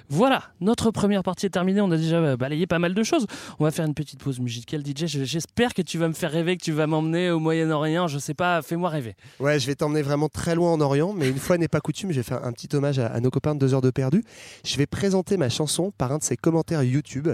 Voilà, 0.10 0.44
notre 0.60 0.92
première 0.92 1.24
partie 1.24 1.46
est 1.46 1.50
terminée. 1.52 1.80
On 1.80 1.90
a 1.90 1.96
déjà 1.96 2.36
balayé 2.36 2.68
pas 2.68 2.80
mal 2.80 2.94
de 2.94 3.02
choses. 3.02 3.26
On 3.60 3.64
va 3.64 3.72
faire 3.72 3.86
une 3.86 3.94
petite 3.94 4.22
pause 4.22 4.42
musicale, 4.42 4.82
DJ. 4.86 5.06
Je- 5.08 5.24
J'espère 5.24 5.74
que 5.74 5.82
tu 5.82 5.98
vas 5.98 6.10
me 6.10 6.14
faire 6.14 6.32
rêver, 6.32 6.58
que 6.58 6.64
tu 6.64 6.74
vas 6.74 6.86
m'emmener 6.86 7.32
au 7.32 7.40
Moyen-Orient. 7.40 8.08
Je 8.10 8.20
sais 8.20 8.34
pas, 8.34 8.62
fais-moi 8.62 8.90
rêver. 8.90 9.16
Ouais, 9.40 9.58
je 9.58 9.68
vais 9.68 9.76
t'emmener 9.76 10.02
vraiment 10.02 10.28
très 10.28 10.54
loin 10.54 10.74
en 10.74 10.82
Orient, 10.82 11.14
mais 11.14 11.30
une 11.30 11.38
fois 11.40 11.58
n'est 11.58 11.70
pas 11.70 11.80
coutume, 11.80 12.12
je 12.12 12.18
vais 12.18 12.24
faire 12.24 12.44
un 12.44 12.52
petit 12.52 12.68
hommage 12.76 13.00
à, 13.00 13.08
à 13.08 13.20
nos 13.22 13.30
copains 13.30 13.56
de 13.56 13.60
2 13.60 13.74
heures 13.74 13.80
de 13.82 13.90
perdu. 13.92 14.24
Je 14.66 14.76
vais 14.76 14.86
présenter 14.86 15.38
ma 15.38 15.48
chanson 15.48 15.94
par 15.98 16.12
un 16.12 16.18
de 16.18 16.24
ses 16.24 16.36
commentaires 16.36 16.84
YouTube. 16.84 17.30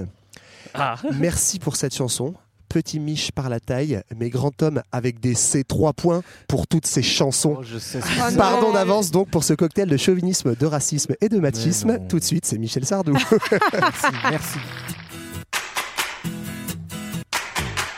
Ah, 0.76 0.98
Merci 1.20 1.58
pour 1.58 1.78
cette 1.78 1.96
chanson. 1.96 2.36
Petit 2.70 3.00
Mich 3.00 3.32
par 3.32 3.50
la 3.50 3.60
taille, 3.60 4.02
mais 4.16 4.30
grand 4.30 4.62
homme 4.62 4.82
avec 4.92 5.20
des 5.20 5.34
C3 5.34 5.94
points 5.94 6.24
pour 6.48 6.68
toutes 6.68 6.86
ces 6.86 7.02
chansons. 7.02 7.58
Oh, 7.60 7.64
je 7.64 7.78
sais. 7.78 8.00
Oh. 8.04 8.36
Pardon 8.38 8.72
d'avance 8.74 9.12
donc 9.12 9.30
pour 9.30 9.44
ce 9.44 9.54
cocktail 9.54 9.90
de 9.90 9.98
chauvinisme, 9.98 10.56
de 10.56 10.66
racisme 10.66 11.16
et 11.22 11.30
de 11.30 11.40
machisme. 11.40 12.00
Tout 12.08 12.20
de 12.20 12.24
suite, 12.24 12.46
c'est 12.46 12.58
Michel 12.58 12.86
Sardou. 12.86 13.14
merci, 13.14 14.08
merci. 14.30 14.60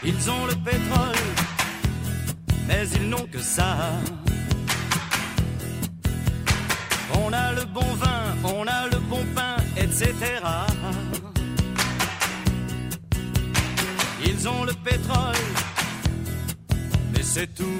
Ils 0.03 0.29
ont 0.29 0.45
le 0.45 0.55
pétrole, 0.63 1.15
mais 2.67 2.87
ils 2.95 3.09
n'ont 3.09 3.27
que 3.31 3.39
ça. 3.39 3.77
On 7.13 7.33
a 7.33 7.51
le 7.53 7.65
bon 7.65 7.81
vin, 7.95 8.35
on 8.43 8.65
a 8.65 8.87
le 8.87 8.99
bon 9.09 9.25
pain, 9.35 9.57
etc. 9.75 10.13
Ils 14.25 14.47
ont 14.47 14.63
le 14.65 14.73
pétrole, 14.73 15.35
mais 17.13 17.23
c'est 17.23 17.53
tout. 17.53 17.79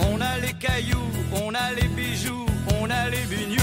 On 0.00 0.20
a 0.20 0.38
les 0.38 0.52
cailloux, 0.54 1.12
on 1.44 1.54
a 1.54 1.72
les 1.72 1.88
bijoux, 1.88 2.46
on 2.80 2.90
a 2.90 3.08
les 3.08 3.24
bignous. 3.30 3.61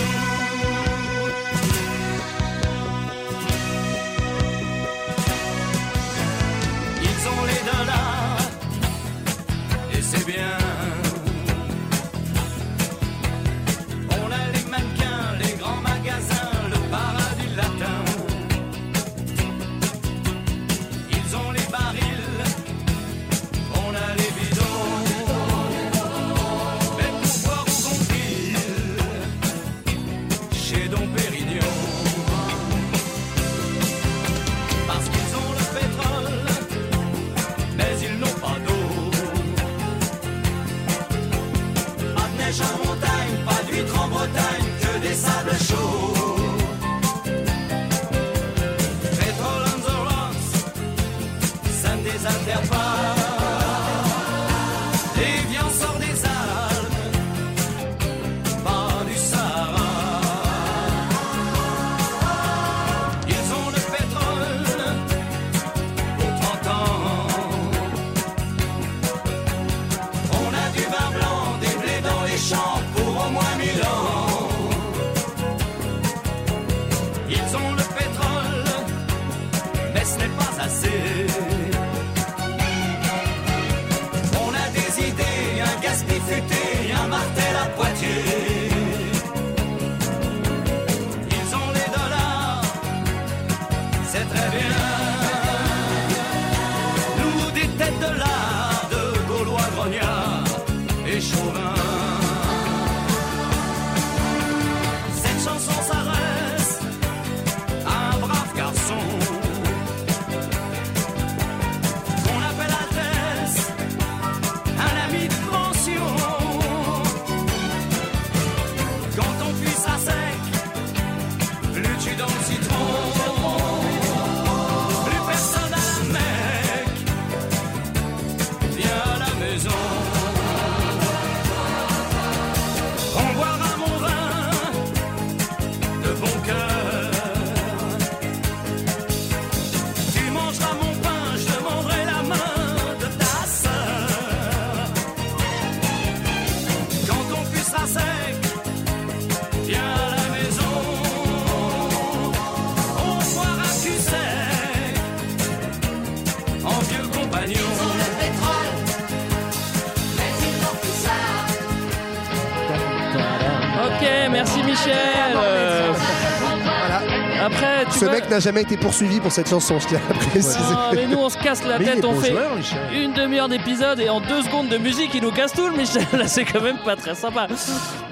N'a 168.30 168.40
jamais 168.40 168.62
été 168.62 168.78
poursuivi 168.78 169.20
pour 169.20 169.32
cette 169.32 169.50
chanson, 169.50 169.80
je 169.80 169.88
tiens 169.88 170.00
à 170.08 170.14
préciser. 170.14 170.60
Non, 170.72 170.80
mais 170.94 171.08
nous 171.08 171.18
on 171.18 171.30
se 171.30 171.38
casse 171.40 171.66
la 171.66 171.80
Mais 171.80 171.86
tête, 171.86 172.06
on 172.06 172.14
bon 172.14 172.20
fait 172.20 172.30
joueur, 172.32 172.52
une 172.94 173.12
demi-heure 173.14 173.50
d'épisode 173.50 174.00
et 174.00 174.08
en 174.10 174.20
deux 174.22 174.44
secondes 174.44 174.70
de 174.70 174.78
musique 174.78 175.10
il 175.16 175.24
nous 175.24 175.32
casse 175.32 175.52
tout 175.54 175.66
le 175.68 175.76
Michel. 175.76 176.06
Là 176.14 176.28
c'est 176.28 176.46
quand 176.46 176.62
même 176.62 176.78
pas 176.86 176.96
très 176.96 177.16
sympa. 177.16 177.48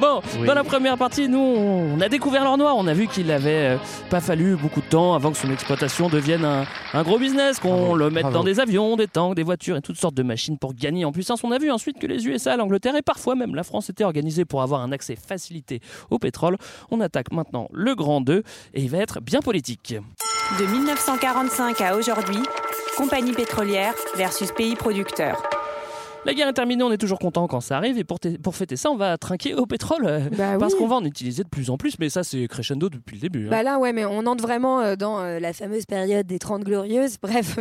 Bon, 0.01 0.21
Oui. 0.39 0.47
dans 0.47 0.55
la 0.55 0.63
première 0.63 0.97
partie, 0.97 1.29
nous 1.29 1.37
on 1.95 2.01
a 2.01 2.09
découvert 2.09 2.43
l'or 2.43 2.57
noir. 2.57 2.75
On 2.77 2.87
a 2.87 2.93
vu 2.93 3.07
qu'il 3.07 3.31
avait 3.31 3.75
euh, 3.75 3.77
pas 4.09 4.19
fallu 4.19 4.55
beaucoup 4.55 4.81
de 4.81 4.86
temps 4.87 5.13
avant 5.13 5.31
que 5.31 5.37
son 5.37 5.51
exploitation 5.51 6.09
devienne 6.09 6.45
un, 6.45 6.65
un 6.93 7.03
gros 7.03 7.19
business, 7.19 7.59
qu'on 7.59 7.95
le 7.95 8.09
mette 8.09 8.23
bravo. 8.23 8.37
dans 8.39 8.43
des 8.43 8.59
avions, 8.59 8.95
des 8.95 9.07
tanks, 9.07 9.35
des 9.35 9.43
voitures 9.43 9.77
et 9.77 9.81
toutes 9.81 9.97
sortes 9.99 10.15
de 10.15 10.23
machines 10.23 10.57
pour 10.57 10.73
gagner 10.73 11.05
en 11.05 11.11
puissance. 11.11 11.43
On 11.43 11.51
a 11.51 11.57
vu 11.57 11.69
ensuite 11.71 11.99
que 11.99 12.07
les 12.07 12.27
USA, 12.27 12.55
l'Angleterre 12.57 12.95
et 12.95 13.01
parfois 13.01 13.35
même 13.35 13.55
la 13.55 13.63
France 13.63 13.89
étaient 13.89 14.03
organisés 14.03 14.45
pour 14.45 14.61
avoir 14.61 14.81
un 14.81 14.91
accès 14.91 15.15
facilité 15.15 15.81
au 16.09 16.19
pétrole. 16.19 16.57
On 16.91 17.01
attaque 17.01 17.31
maintenant 17.31 17.67
le 17.71 17.95
grand 17.95 18.21
2 18.21 18.43
et 18.73 18.81
il 18.81 18.89
va 18.89 18.99
être 18.99 19.19
bien 19.19 19.41
politique. 19.41 19.95
De 20.59 20.65
1945 20.65 21.81
à 21.81 21.95
aujourd'hui, 21.97 22.39
compagnie 22.95 23.33
pétrolière 23.33 23.93
versus 24.15 24.51
pays 24.51 24.75
producteur. 24.75 25.41
La 26.25 26.33
guerre 26.33 26.49
est 26.49 26.53
terminée, 26.53 26.83
on 26.83 26.91
est 26.91 26.97
toujours 26.97 27.19
content 27.19 27.47
quand 27.47 27.61
ça 27.61 27.77
arrive 27.77 27.97
et 27.97 28.03
pour, 28.03 28.19
fêter 28.53 28.75
ça, 28.75 28.91
on 28.91 28.97
va 28.97 29.17
trinquer 29.17 29.53
au 29.53 29.65
pétrole 29.65 30.05
euh, 30.05 30.19
Bah 30.37 30.57
parce 30.59 30.73
oui. 30.73 30.79
qu'on 30.79 30.87
va 30.87 30.95
en 30.97 31.05
utiliser 31.05 31.43
de 31.45 31.47
plus 31.47 31.69
en 31.69 31.77
plus, 31.77 31.97
mais 31.99 32.09
ça 32.09 32.21
c'est 32.25 32.45
crescendo 32.49 32.89
depuis 32.89 33.15
le 33.15 33.21
début. 33.21 33.45
hein. 33.45 33.49
Bah 33.49 33.63
là, 33.63 33.79
ouais, 33.79 33.93
mais 33.93 34.03
on 34.03 34.25
entre 34.25 34.41
vraiment 34.41 34.81
euh, 34.81 34.97
dans 34.97 35.19
euh, 35.21 35.39
la 35.39 35.53
fameuse 35.53 35.85
période 35.85 36.27
des 36.27 36.37
30 36.37 36.65
glorieuses, 36.65 37.15
bref, 37.21 37.57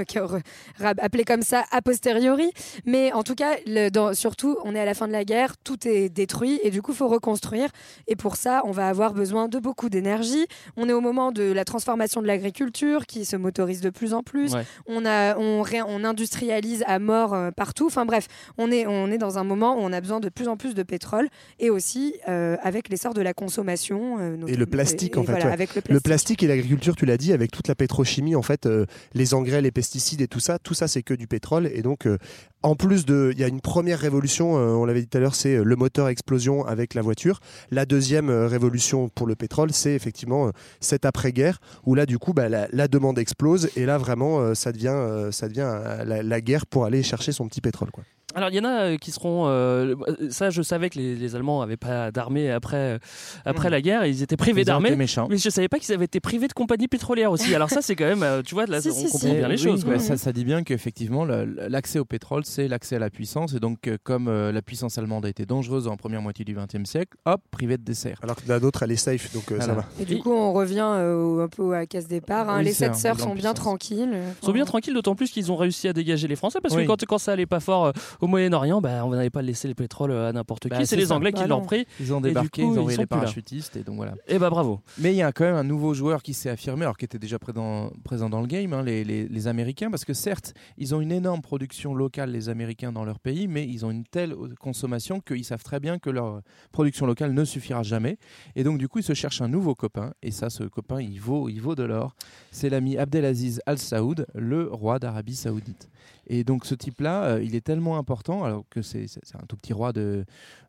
appelée 0.80 1.24
comme 1.24 1.42
ça 1.42 1.64
a 1.70 1.80
posteriori. 1.80 2.50
Mais 2.86 3.12
en 3.12 3.22
tout 3.22 3.36
cas, 3.36 3.52
le- 3.66 3.88
dans- 3.90 4.14
surtout, 4.14 4.56
on 4.64 4.74
est 4.74 4.80
à 4.80 4.84
la 4.84 4.94
fin 4.94 5.06
de 5.06 5.12
la 5.12 5.24
guerre, 5.24 5.56
tout 5.58 5.86
est 5.86 6.08
détruit 6.08 6.58
et 6.64 6.70
du 6.70 6.82
coup, 6.82 6.90
il 6.90 6.96
faut 6.96 7.08
reconstruire. 7.08 7.68
Et 8.08 8.16
pour 8.16 8.34
ça, 8.34 8.62
on 8.64 8.72
va 8.72 8.88
avoir 8.88 9.14
besoin 9.14 9.46
de 9.46 9.60
beaucoup 9.60 9.88
d'énergie. 9.90 10.44
On 10.76 10.88
est 10.88 10.92
au 10.92 11.00
moment 11.00 11.30
de 11.30 11.44
la 11.52 11.64
transformation 11.64 12.20
de 12.20 12.26
l'agriculture 12.26 13.06
qui 13.06 13.26
se 13.26 13.36
motorise 13.36 13.80
de 13.80 13.90
plus 13.90 14.12
en 14.12 14.24
plus. 14.24 14.54
Ouais. 14.54 14.64
On, 14.88 15.06
a, 15.06 15.36
on, 15.38 15.62
industrialise 16.04 16.82
à 16.88 16.98
mort 16.98 17.36
partout. 17.56 17.86
Enfin 17.86 18.04
bref, 18.06 18.26
on 18.58 18.70
est, 18.70 18.86
on 18.86 19.10
est 19.10 19.18
dans 19.18 19.38
un 19.38 19.44
moment 19.44 19.74
où 19.76 19.80
on 19.80 19.92
a 19.92 20.00
besoin 20.00 20.20
de 20.20 20.28
plus 20.28 20.48
en 20.48 20.56
plus 20.56 20.74
de 20.74 20.82
pétrole 20.82 21.28
et 21.58 21.70
aussi 21.70 22.14
euh, 22.28 22.56
avec 22.62 22.88
l'essor 22.88 23.14
de 23.14 23.20
la 23.22 23.34
consommation. 23.34 24.18
euh, 24.18 24.36
Et 24.46 24.56
le 24.56 24.66
plastique, 24.66 25.16
et 25.16 25.18
en 25.18 25.22
fait. 25.24 25.32
voilà, 25.32 25.46
ouais. 25.46 25.52
avec 25.52 25.74
le 25.74 25.76
le 25.76 25.82
plastique. 25.82 26.04
plastique 26.04 26.42
et 26.42 26.46
l'agriculture, 26.46 26.96
tu 26.96 27.06
l'as 27.06 27.16
dit, 27.16 27.32
avec 27.32 27.50
toute 27.50 27.68
la 27.68 27.74
pétrochimie, 27.74 28.34
en 28.36 28.42
fait, 28.42 28.66
euh, 28.66 28.86
les 29.14 29.34
engrais, 29.34 29.60
les 29.62 29.70
pesticides 29.70 30.20
et 30.20 30.28
tout 30.28 30.40
ça, 30.40 30.58
tout 30.58 30.74
ça, 30.74 30.88
c'est 30.88 31.02
que 31.02 31.14
du 31.14 31.26
pétrole. 31.26 31.66
Et 31.72 31.82
donc, 31.82 32.06
euh, 32.06 32.18
en 32.62 32.74
plus 32.74 33.04
de. 33.06 33.30
Il 33.32 33.38
y 33.40 33.44
a 33.44 33.48
une 33.48 33.60
première 33.60 33.98
révolution, 33.98 34.56
euh, 34.58 34.68
on 34.74 34.84
l'avait 34.84 35.00
dit 35.00 35.06
tout 35.08 35.18
à 35.18 35.20
l'heure, 35.20 35.34
c'est 35.34 35.56
euh, 35.56 35.62
le 35.64 35.76
moteur 35.76 36.08
explosion 36.08 36.64
avec 36.66 36.94
la 36.94 37.02
voiture. 37.02 37.40
La 37.70 37.84
deuxième 37.86 38.30
euh, 38.30 38.46
révolution 38.48 39.08
pour 39.08 39.26
le 39.26 39.34
pétrole, 39.34 39.72
c'est 39.72 39.94
effectivement 39.94 40.48
euh, 40.48 40.50
cette 40.80 41.04
après-guerre, 41.04 41.58
où 41.84 41.94
là, 41.94 42.06
du 42.06 42.18
coup, 42.18 42.32
bah, 42.32 42.48
la, 42.48 42.66
la 42.72 42.88
demande 42.88 43.18
explose. 43.18 43.70
Et 43.76 43.84
là, 43.86 43.98
vraiment, 43.98 44.40
euh, 44.40 44.54
ça 44.54 44.72
devient, 44.72 44.88
euh, 44.88 45.30
ça 45.32 45.48
devient 45.48 45.68
euh, 45.68 46.04
la, 46.04 46.22
la 46.22 46.40
guerre 46.40 46.66
pour 46.66 46.84
aller 46.84 47.02
chercher 47.02 47.32
son 47.32 47.46
petit 47.46 47.60
pétrole. 47.60 47.90
Quoi. 47.90 48.04
Alors 48.36 48.50
il 48.50 48.54
y 48.56 48.60
en 48.60 48.64
a 48.64 48.82
euh, 48.82 48.96
qui 48.98 49.12
seront. 49.12 49.44
euh, 49.48 49.94
ça, 50.28 50.50
je 50.50 50.60
savais 50.60 50.90
que 50.90 50.98
les, 50.98 51.14
les 51.16 51.34
Allemands 51.34 51.60
n'avaient 51.60 51.78
pas 51.78 52.10
d'armée 52.12 52.50
après, 52.50 52.76
euh, 52.76 52.98
après 53.46 53.68
Mhm. 53.68 53.72
la 53.72 53.80
guerre. 53.80 54.04
Ils 54.06 54.22
étaient 54.22 54.36
privés 54.36 54.62
d'armée. 54.64 54.94
méchants. 54.94 55.26
Mais 55.30 55.38
je 55.38 55.48
savais 55.48 55.68
pas 55.68 55.78
qu'ils 55.78 55.94
avaient 55.94 56.04
été 56.04 56.20
privés 56.20 56.46
de 56.46 56.52
compagnies 56.52 56.86
pétrolières 56.86 57.32
aussi. 57.32 57.54
Alors 57.54 57.70
ça, 57.70 57.80
c'est 57.80 57.96
quand 57.96 58.04
même. 58.04 58.22
euh, 58.22 58.42
Tu 58.42 58.54
vois, 58.54 58.66
là, 58.66 58.82
Si, 58.82 58.90
on 58.90 58.92
si, 58.92 59.04
comprend 59.04 59.18
si. 59.30 59.34
bien 59.36 59.48
les 59.48 59.54
Oui, 59.54 59.62
choses. 59.62 59.84
quoi. 59.84 59.98
ça, 59.98 60.18
ça 60.18 60.32
dit 60.34 60.44
bien 60.44 60.62
qu'effectivement, 60.64 61.24
l'accès 61.24 61.98
au 61.98 62.04
pétrole, 62.04 62.44
c'est 62.44 62.68
l'accès 62.68 62.96
à 62.96 62.98
la 62.98 63.08
puissance. 63.08 63.54
Et 63.54 63.58
donc, 63.58 63.88
euh, 63.88 63.96
comme 64.04 64.28
euh, 64.28 64.52
la 64.52 64.60
puissance 64.60 64.98
allemande 64.98 65.24
a 65.24 65.30
été 65.30 65.46
dangereuse 65.46 65.88
en 65.88 65.96
première 65.96 66.20
moitié 66.20 66.44
du 66.44 66.54
XXe 66.54 66.84
siècle, 66.88 67.16
hop, 67.24 67.40
privé 67.50 67.78
de 67.78 67.84
dessert. 67.84 68.18
Alors 68.22 68.36
que 68.36 68.42
la 68.46 68.60
nôtre, 68.60 68.82
elle 68.82 68.92
est 68.92 68.96
safe, 68.96 69.32
donc 69.32 69.50
euh, 69.50 69.60
ça 69.60 69.72
va. 69.72 69.84
Et 69.98 70.04
du 70.04 70.18
coup, 70.18 70.30
on 70.32 70.52
revient 70.52 70.84
euh, 70.86 71.44
un 71.44 71.48
peu 71.48 71.72
à 71.72 71.78
la 71.78 71.86
case 71.86 72.06
départ. 72.06 72.50
hein. 72.50 72.58
Oui, 72.58 72.64
les 72.64 72.72
sept 72.74 72.94
sœurs 72.96 73.18
sont 73.18 73.28
bien 73.28 73.34
puissance. 73.34 73.54
tranquilles. 73.54 74.18
Ils 74.42 74.44
sont 74.44 74.52
bien 74.52 74.66
tranquilles, 74.66 74.92
d'autant 74.92 75.14
plus 75.14 75.30
qu'ils 75.30 75.50
ont 75.50 75.56
réussi 75.56 75.88
à 75.88 75.94
dégager 75.94 76.28
les 76.28 76.36
Français. 76.36 76.58
Parce 76.62 76.74
Oui. 76.74 76.82
que 76.82 76.86
quand, 76.86 77.02
quand 77.06 77.18
ça 77.18 77.32
allait 77.32 77.46
pas 77.46 77.60
fort 77.60 77.86
euh, 77.86 77.92
au 78.26 78.28
Moyen-Orient, 78.28 78.80
bah, 78.80 79.04
on 79.06 79.10
n'avait 79.10 79.30
pas 79.30 79.42
laissé 79.42 79.66
le 79.68 79.74
pétrole 79.74 80.12
à 80.12 80.32
n'importe 80.32 80.68
Bah, 80.68 80.76
qui. 80.76 80.82
C'est 80.86 80.90
c'est 80.96 80.96
les 81.00 81.06
ça. 81.06 81.14
Anglais 81.14 81.32
qui 81.32 81.40
Bah 81.40 81.46
l'ont 81.46 81.62
pris. 81.62 81.86
Ils 82.00 82.12
ont 82.12 82.20
débarqué, 82.20 82.62
coup, 82.62 82.72
ils 82.74 82.78
ont 82.78 82.80
envoyé 82.82 82.98
les 82.98 83.06
parachutistes. 83.06 83.76
Et 83.76 83.82
donc 83.82 83.96
voilà. 83.96 84.14
Et 84.28 84.38
bah 84.38 84.50
bravo. 84.50 84.80
Mais 84.98 85.12
il 85.12 85.16
y 85.16 85.22
a 85.22 85.32
quand 85.32 85.44
même 85.44 85.54
un 85.54 85.64
nouveau 85.64 85.94
joueur 85.94 86.22
qui 86.22 86.34
s'est 86.34 86.50
affirmé, 86.50 86.82
alors 86.82 86.96
qui 86.96 87.04
était 87.04 87.18
déjà 87.18 87.38
présent, 87.38 87.90
présent 88.04 88.28
dans 88.28 88.40
le 88.40 88.46
game, 88.46 88.72
hein, 88.72 88.82
les, 88.82 89.04
les- 89.04 89.28
les 89.28 89.46
Américains, 89.48 89.90
parce 89.90 90.04
que 90.04 90.12
certes, 90.14 90.52
ils 90.76 90.94
ont 90.94 91.00
une 91.00 91.12
énorme 91.12 91.40
production 91.42 91.94
locale, 91.94 92.30
les 92.30 92.48
Américains, 92.48 92.92
dans 92.92 93.04
leur 93.04 93.18
pays, 93.20 93.48
mais 93.48 93.64
ils 93.66 93.84
ont 93.86 93.90
une 93.90 94.04
telle 94.04 94.34
consommation 94.60 95.20
qu'ils 95.20 95.44
savent 95.44 95.62
très 95.62 95.80
bien 95.80 95.98
que 95.98 96.10
leur 96.10 96.40
production 96.72 97.06
locale 97.06 97.32
ne 97.32 97.44
suffira 97.44 97.82
jamais. 97.82 98.18
Et 98.56 98.64
donc, 98.64 98.78
du 98.78 98.88
coup, 98.88 98.98
ils 98.98 99.04
se 99.04 99.14
cherchent 99.14 99.40
un 99.40 99.48
nouveau 99.48 99.74
copain, 99.74 100.12
et 100.22 100.30
ça, 100.30 100.50
ce 100.50 100.64
copain, 100.64 101.00
il 101.00 101.20
vaut, 101.20 101.48
il 101.48 101.60
vaut 101.60 101.74
de 101.74 101.82
l'or. 101.84 102.14
C'est 102.50 102.68
l'ami 102.70 102.96
Abdelaziz 102.98 103.60
Al 103.66 103.78
Saoud, 103.78 104.26
le 104.34 104.68
roi 104.72 104.98
d'Arabie 104.98 105.36
Saoudite. 105.36 105.88
Et 106.28 106.44
donc 106.44 106.66
ce 106.66 106.74
type-là, 106.74 107.24
euh, 107.24 107.42
il 107.42 107.54
est 107.54 107.60
tellement 107.60 107.96
important, 107.98 108.44
alors 108.44 108.64
que 108.68 108.82
c'est 108.82 109.06
un 109.34 109.46
tout 109.46 109.56
petit 109.56 109.72
roi 109.72 109.92
de, 109.92 110.24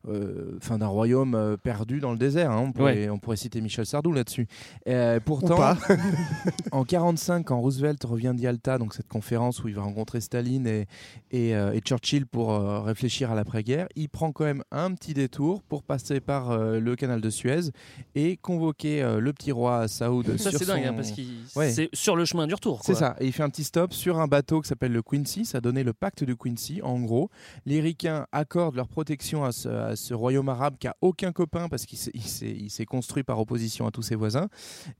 euh, 0.10 0.58
fin 0.62 0.78
d'un 0.78 0.88
royaume 0.88 1.36
euh, 1.36 1.58
perdu 1.58 2.00
dans 2.00 2.12
le 2.12 2.18
désert. 2.18 2.52
hein. 2.52 2.64
On, 2.68 2.72
pourrait, 2.72 3.10
on 3.10 3.20
pourrait 3.20 3.38
citer 3.38 3.62
Michel 3.62 3.86
Sardou 3.86 4.12
là-dessus. 4.14 4.48
Euh, 4.88 5.20
pourtant, 5.24 5.56
pas. 5.58 5.78
en 6.72 6.84
45, 6.84 7.46
quand 7.46 7.60
Roosevelt 7.60 8.04
revient 8.04 8.34
d'Yalta, 8.36 8.78
donc 8.78 8.94
cette 8.94 9.08
conférence 9.08 9.64
où 9.64 9.68
il 9.68 9.76
va 9.76 9.82
rencontrer 9.84 10.22
Staline 10.22 10.68
et, 10.68 10.86
et, 11.32 11.56
euh, 11.56 11.74
et 11.74 11.80
Churchill 11.80 12.26
pour 12.26 12.52
euh, 12.52 12.82
réfléchir 12.82 13.32
à 13.32 13.36
l'après-guerre, 13.36 13.88
il 13.96 14.10
prend 14.10 14.32
quand 14.32 14.46
même 14.46 14.64
un 14.72 14.94
petit 14.94 15.14
détour 15.14 15.62
pour 15.64 15.84
passer 15.84 16.20
par 16.20 16.52
euh, 16.52 16.80
le 16.80 16.96
canal 16.96 17.22
de 17.22 17.30
Suez 17.30 17.72
et 18.16 18.38
convoquer 18.38 19.02
euh, 19.04 19.20
le 19.20 19.34
petit 19.34 19.52
roi 19.52 19.88
Saoud 19.88 20.38
Ça 20.38 20.50
sur 20.52 20.60
c'est 20.60 20.66
dingue 20.66 20.86
hein, 20.86 20.94
parce 20.94 21.12
que 21.12 21.22
Ouais. 21.56 21.72
c'est 21.72 21.90
sur 21.94 22.16
le 22.16 22.26
chemin 22.26 22.48
du 22.48 22.54
retour. 22.54 22.82
C'est 22.84 22.96
ça. 22.96 23.16
Et 23.20 23.26
il 23.26 23.32
fait 23.34 23.44
un 23.44 23.50
petit 23.50 23.64
stop 23.64 23.94
sur 23.94 24.20
un 24.20 24.28
bateau 24.28 24.62
qui 24.62 24.68
s'appelle 24.70 24.92
le 24.92 25.02
Quincy. 25.02 25.46
Ça 25.46 25.62
donnait 25.62 25.84
le 25.84 25.94
pacte 25.94 26.24
de 26.24 26.34
Quincy. 26.34 26.82
En 26.84 27.00
gros, 27.00 27.30
les 27.66 27.82
Ricains 27.82 28.28
accordent 28.32 28.76
leur 28.76 28.88
protection 28.88 29.44
à 29.44 29.52
ce, 29.52 29.68
à 29.68 29.96
ce 29.98 30.14
royaume 30.14 30.48
arabe 30.50 30.76
qui 30.80 30.88
a 30.88 30.96
aucun 31.02 31.32
copain 31.34 31.68
parce 31.68 31.86
qu'il 31.86 31.98
s'est- 31.98 32.86
construit 32.86 33.24
par 33.24 33.40
opposition 33.40 33.86
à 33.88 33.92
tous 33.92 34.02
ses 34.04 34.16
voisins. 34.16 34.48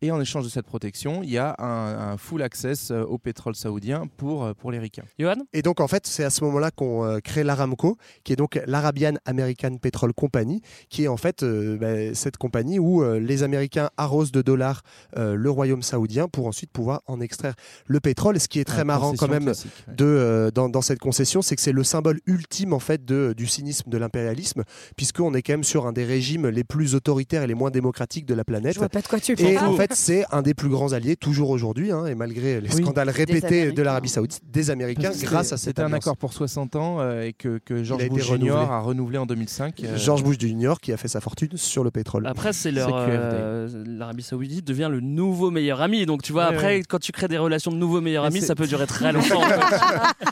Et 0.02 0.12
en 0.12 0.20
échange 0.20 0.44
de 0.44 0.50
cette 0.50 0.66
protection, 0.66 1.24
il 1.24 1.30
y 1.30 1.38
a 1.38 1.56
un, 1.60 2.12
un 2.12 2.18
full 2.18 2.42
access 2.42 2.92
euh, 2.92 3.04
au 3.04 3.18
pétrole 3.18 3.56
saoudien 3.56 4.08
pour, 4.18 4.44
euh, 4.44 4.54
pour 4.54 4.72
les 4.72 4.80
Ricains. 4.80 5.04
Johan? 5.18 5.36
Et 5.54 5.62
donc 5.62 5.80
en 5.80 5.88
fait, 5.88 6.06
c'est 6.08 6.24
à 6.26 6.30
ce 6.30 6.44
moment-là 6.44 6.72
qu'on 6.72 7.06
euh, 7.06 7.20
crée 7.20 7.44
l'Aramco, 7.46 7.96
qui 8.24 8.34
est 8.34 8.36
donc 8.36 8.60
l'Arabian 8.68 9.14
American 9.26 9.78
Petrol 9.78 10.14
Company, 10.14 10.62
qui 10.90 11.04
est 11.04 11.08
en 11.08 11.18
fait 11.18 11.44
euh, 11.44 11.78
bah, 11.78 12.14
cette 12.16 12.38
compagnie 12.38 12.80
où 12.80 13.04
euh, 13.04 13.20
les 13.20 13.44
Américains 13.44 13.90
arrosent 13.96 14.32
de 14.32 14.42
dollars 14.42 14.82
euh, 15.16 15.36
le 15.36 15.50
royaume 15.52 15.84
saoudien 15.84 16.28
pour 16.28 16.48
ensuite 16.48 16.72
pouvoir 16.72 17.02
en 17.08 17.22
extraire 17.22 17.54
le 17.86 18.00
pétrole. 18.00 18.36
Et 18.36 18.40
ce 18.40 18.48
qui 18.48 18.60
est 18.60 18.64
très 18.66 18.80
Ouais, 18.80 18.84
marrant 18.84 19.14
quand 19.14 19.28
concession 19.28 19.68
même 19.68 19.88
ouais. 19.88 19.96
de, 19.96 20.06
euh, 20.06 20.52
dans, 20.52 20.68
dans 20.70 20.82
cette 20.82 21.00
concession, 21.00 21.42
c'est 21.42 21.56
que 21.56 21.62
c'est 21.62 21.72
le 21.72 21.84
symbole 21.84 22.20
ultime 22.26 22.74
en 22.74 22.80
fait 22.80 23.06
de, 23.06 23.34
du 23.38 23.46
cynisme 23.48 23.90
de 23.90 23.98
l'impérialisme, 23.98 24.64
puisqu'on 24.96 25.34
est 25.34 25.42
quand 25.42 25.54
même 25.54 25.64
sur 25.64 25.86
un 25.88 25.92
des 25.94 26.06
régimes 26.06 26.48
les 26.48 26.64
plus 26.64 26.96
autoritaires 26.96 27.44
et 27.44 27.48
les 27.48 27.54
moins 27.56 27.72
démocratiques 27.72 28.26
de 28.26 28.34
la 28.34 28.44
planète. 28.44 28.74
Je 28.74 28.80
vois 28.80 28.90
pas 28.90 29.02
de 29.02 29.08
quoi 29.08 29.20
tu 29.20 29.34
Et 29.34 29.56
parles. 29.56 29.68
en 29.68 29.74
fait, 29.74 29.92
c'est 29.94 30.26
un 30.32 30.42
des 30.42 30.54
plus 30.54 30.70
grands 30.70 30.94
alliés, 30.94 31.16
toujours 31.16 31.50
aujourd'hui, 31.50 31.92
hein, 31.92 32.06
et 32.06 32.16
malgré 32.16 32.62
les 32.62 32.74
Oui. 32.74 32.84
scandales 32.84 33.10
répétés 33.10 33.72
de 33.72 33.82
l'Arabie 33.82 34.10
Saoudite, 34.10 34.42
des 34.52 34.70
Américains, 34.70 35.12
grâce 35.24 35.54
à 35.54 35.58
cette 35.58 35.78
C'était 35.78 35.82
un 35.82 35.94
accord 35.94 36.18
pour 36.18 36.34
60 36.34 36.76
ans 36.76 36.98
euh, 37.00 37.24
et 37.24 37.34
que, 37.34 37.60
que 37.66 37.84
George 37.84 38.08
Bush 38.10 38.26
Jr. 38.28 38.52
a 38.56 38.80
renouvelé 38.80 39.18
en 39.18 39.26
2005. 39.26 39.84
euh, 39.84 39.98
George 39.98 40.24
Bush 40.24 40.38
Jr. 40.40 40.76
qui 40.82 40.92
a 40.94 40.98
fait 40.98 41.08
sa 41.08 41.20
fortune 41.22 41.50
sur 41.56 41.84
le 41.84 41.92
pétrole. 41.92 42.26
Après, 42.28 42.54
c'est 42.54 42.72
euh, 42.76 43.68
L'Arabie 43.86 44.24
Saoudite 44.24 44.66
devient 44.66 44.90
le 44.92 45.00
nouveau 45.00 45.52
meilleur 45.52 45.82
ami. 45.82 46.06
Donc, 46.06 46.22
tu 46.24 46.32
vois, 46.32 46.50
Ouais, 46.50 46.54
après, 46.56 46.76
ouais. 46.78 46.84
quand 46.88 47.00
tu 47.00 47.12
crées 47.12 47.28
des 47.28 47.38
relations 47.38 47.72
de 47.72 47.78
nouveaux 47.78 48.02
meilleurs 48.02 48.26
amis, 48.26 48.42
ça 48.42 48.56
peut 48.56 48.68
durer 48.68 48.88
très 48.88 49.12
longtemps. 49.14 49.42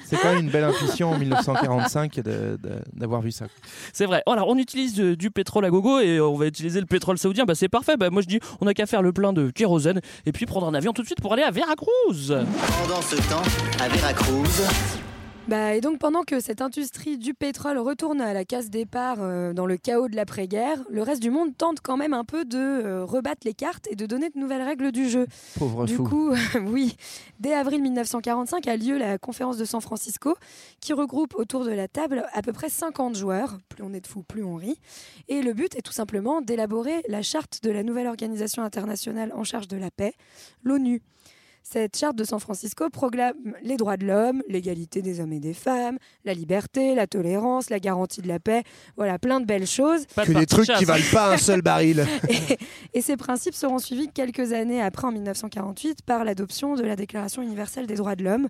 C'est 0.05 0.17
quand 0.17 0.33
même 0.33 0.43
une 0.45 0.49
belle 0.51 0.63
intuition 0.63 1.11
en 1.11 1.17
1945 1.19 2.15
de- 2.17 2.21
de- 2.21 2.57
d'avoir 2.93 3.21
vu 3.21 3.31
ça. 3.31 3.45
C'est 3.93 4.05
vrai. 4.05 4.21
Alors, 4.35 4.49
on 4.49 4.57
utilise 4.57 4.99
euh, 4.99 5.15
du 5.15 5.31
pétrole 5.31 5.63
à 5.63 5.69
gogo 5.69 6.01
et 6.01 6.17
euh, 6.17 6.27
on 6.27 6.35
va 6.35 6.47
utiliser 6.47 6.81
le 6.81 6.85
pétrole 6.85 7.17
saoudien. 7.17 7.45
Bah, 7.45 7.55
c'est 7.55 7.69
parfait. 7.69 7.95
Bah, 7.95 8.09
moi, 8.09 8.21
je 8.21 8.27
dis, 8.27 8.41
on 8.59 8.65
n'a 8.65 8.73
qu'à 8.73 8.85
faire 8.85 9.01
le 9.01 9.13
plein 9.13 9.31
de 9.31 9.49
kérosène 9.49 10.01
et 10.25 10.33
puis 10.33 10.45
prendre 10.45 10.67
un 10.67 10.73
avion 10.73 10.91
tout 10.91 11.03
de 11.03 11.07
suite 11.07 11.21
pour 11.21 11.31
aller 11.31 11.43
à 11.43 11.51
Veracruz. 11.51 11.87
Pendant 12.27 13.01
ce 13.01 13.15
temps, 13.29 13.43
à 13.79 13.87
Veracruz, 13.87 14.61
Bah, 15.47 15.75
et 15.75 15.81
donc 15.81 15.99
pendant 15.99 16.23
que 16.23 16.39
cette 16.39 16.59
industrie 16.59 17.19
du 17.19 17.35
pétrole 17.35 17.77
retourne 17.77 18.19
à 18.19 18.33
la 18.33 18.45
case 18.45 18.71
départ 18.71 19.17
euh, 19.19 19.53
dans 19.53 19.67
le 19.67 19.77
chaos 19.77 20.07
de 20.07 20.15
l'après-guerre, 20.15 20.83
le 20.89 21.03
reste 21.03 21.21
du 21.21 21.29
monde 21.29 21.55
tente 21.55 21.81
quand 21.81 21.97
même 21.97 22.13
un 22.13 22.23
peu 22.23 22.45
de 22.45 22.57
euh, 22.57 23.05
rebattre 23.05 23.41
les 23.45 23.53
cartes 23.53 23.87
et 23.91 23.95
de 23.95 24.07
donner 24.07 24.31
de 24.31 24.39
nouvelles 24.39 24.63
règles 24.63 24.91
du 24.91 25.07
jeu. 25.07 25.27
Pauvre 25.59 25.85
du 25.85 25.97
fou. 25.97 26.03
coup, 26.03 26.31
oui, 26.65 26.97
dès 27.39 27.53
avril 27.53 27.83
1945 27.83 28.67
a 28.67 28.75
lieu 28.75 28.97
la 28.97 29.19
conférence 29.19 29.57
de 29.57 29.65
San 29.65 29.81
Francisco 29.81 30.35
qui 30.81 30.93
regroupe 30.93 31.35
autour 31.35 31.63
de 31.63 31.71
la 31.71 31.87
table 31.87 32.25
à 32.33 32.41
peu 32.41 32.51
près 32.51 32.69
50 32.69 33.15
joueurs. 33.15 33.59
Plus 33.69 33.83
on 33.83 33.93
est 33.93 34.01
de 34.01 34.07
fous, 34.07 34.23
plus 34.23 34.43
on 34.43 34.55
rit. 34.55 34.79
Et 35.27 35.43
le 35.43 35.53
but 35.53 35.75
est 35.75 35.83
tout 35.83 35.93
simplement 35.93 36.41
d'élaborer 36.41 37.03
la 37.07 37.21
charte 37.21 37.59
de 37.61 37.69
la 37.69 37.83
nouvelle 37.83 38.07
organisation 38.07 38.63
internationale 38.63 39.31
en 39.35 39.43
charge 39.43 39.67
de 39.67 39.77
la 39.77 39.91
paix, 39.91 40.15
l'ONU. 40.63 41.03
Cette 41.67 41.97
charte 41.97 42.15
de 42.15 42.23
San 42.23 42.39
Francisco 42.39 42.91
proclame 42.91 43.33
les 43.63 43.75
droits 43.75 43.97
de 43.97 44.05
l'homme, 44.05 44.43
l'égalité 44.47 45.01
des 45.01 45.19
hommes 45.19 45.33
et 45.33 45.39
des 45.39 45.55
femmes, 45.55 45.97
la 46.23 46.35
liberté, 46.35 46.93
la 46.93 47.07
tolérance, 47.07 47.71
la 47.71 47.79
garantie 47.79 48.21
de 48.21 48.27
la 48.27 48.39
paix, 48.39 48.61
voilà, 48.97 49.17
plein 49.17 49.39
de 49.39 49.45
belles 49.47 49.65
choses. 49.65 50.05
que 50.15 50.31
des 50.31 50.45
trucs 50.45 50.67
qui 50.69 50.85
valent 50.85 51.03
pas 51.11 51.33
un 51.33 51.37
seul 51.37 51.63
baril. 51.63 52.05
Et 52.93 53.01
ces 53.01 53.17
principes 53.17 53.55
seront 53.55 53.79
suivis 53.79 54.09
quelques 54.09 54.53
années 54.53 54.79
après, 54.79 55.07
en 55.07 55.11
1948, 55.11 56.03
par 56.03 56.23
l'adoption 56.23 56.75
de 56.75 56.83
la 56.83 56.95
Déclaration 56.95 57.41
universelle 57.41 57.87
des 57.87 57.95
droits 57.95 58.15
de 58.15 58.23
l'homme, 58.23 58.47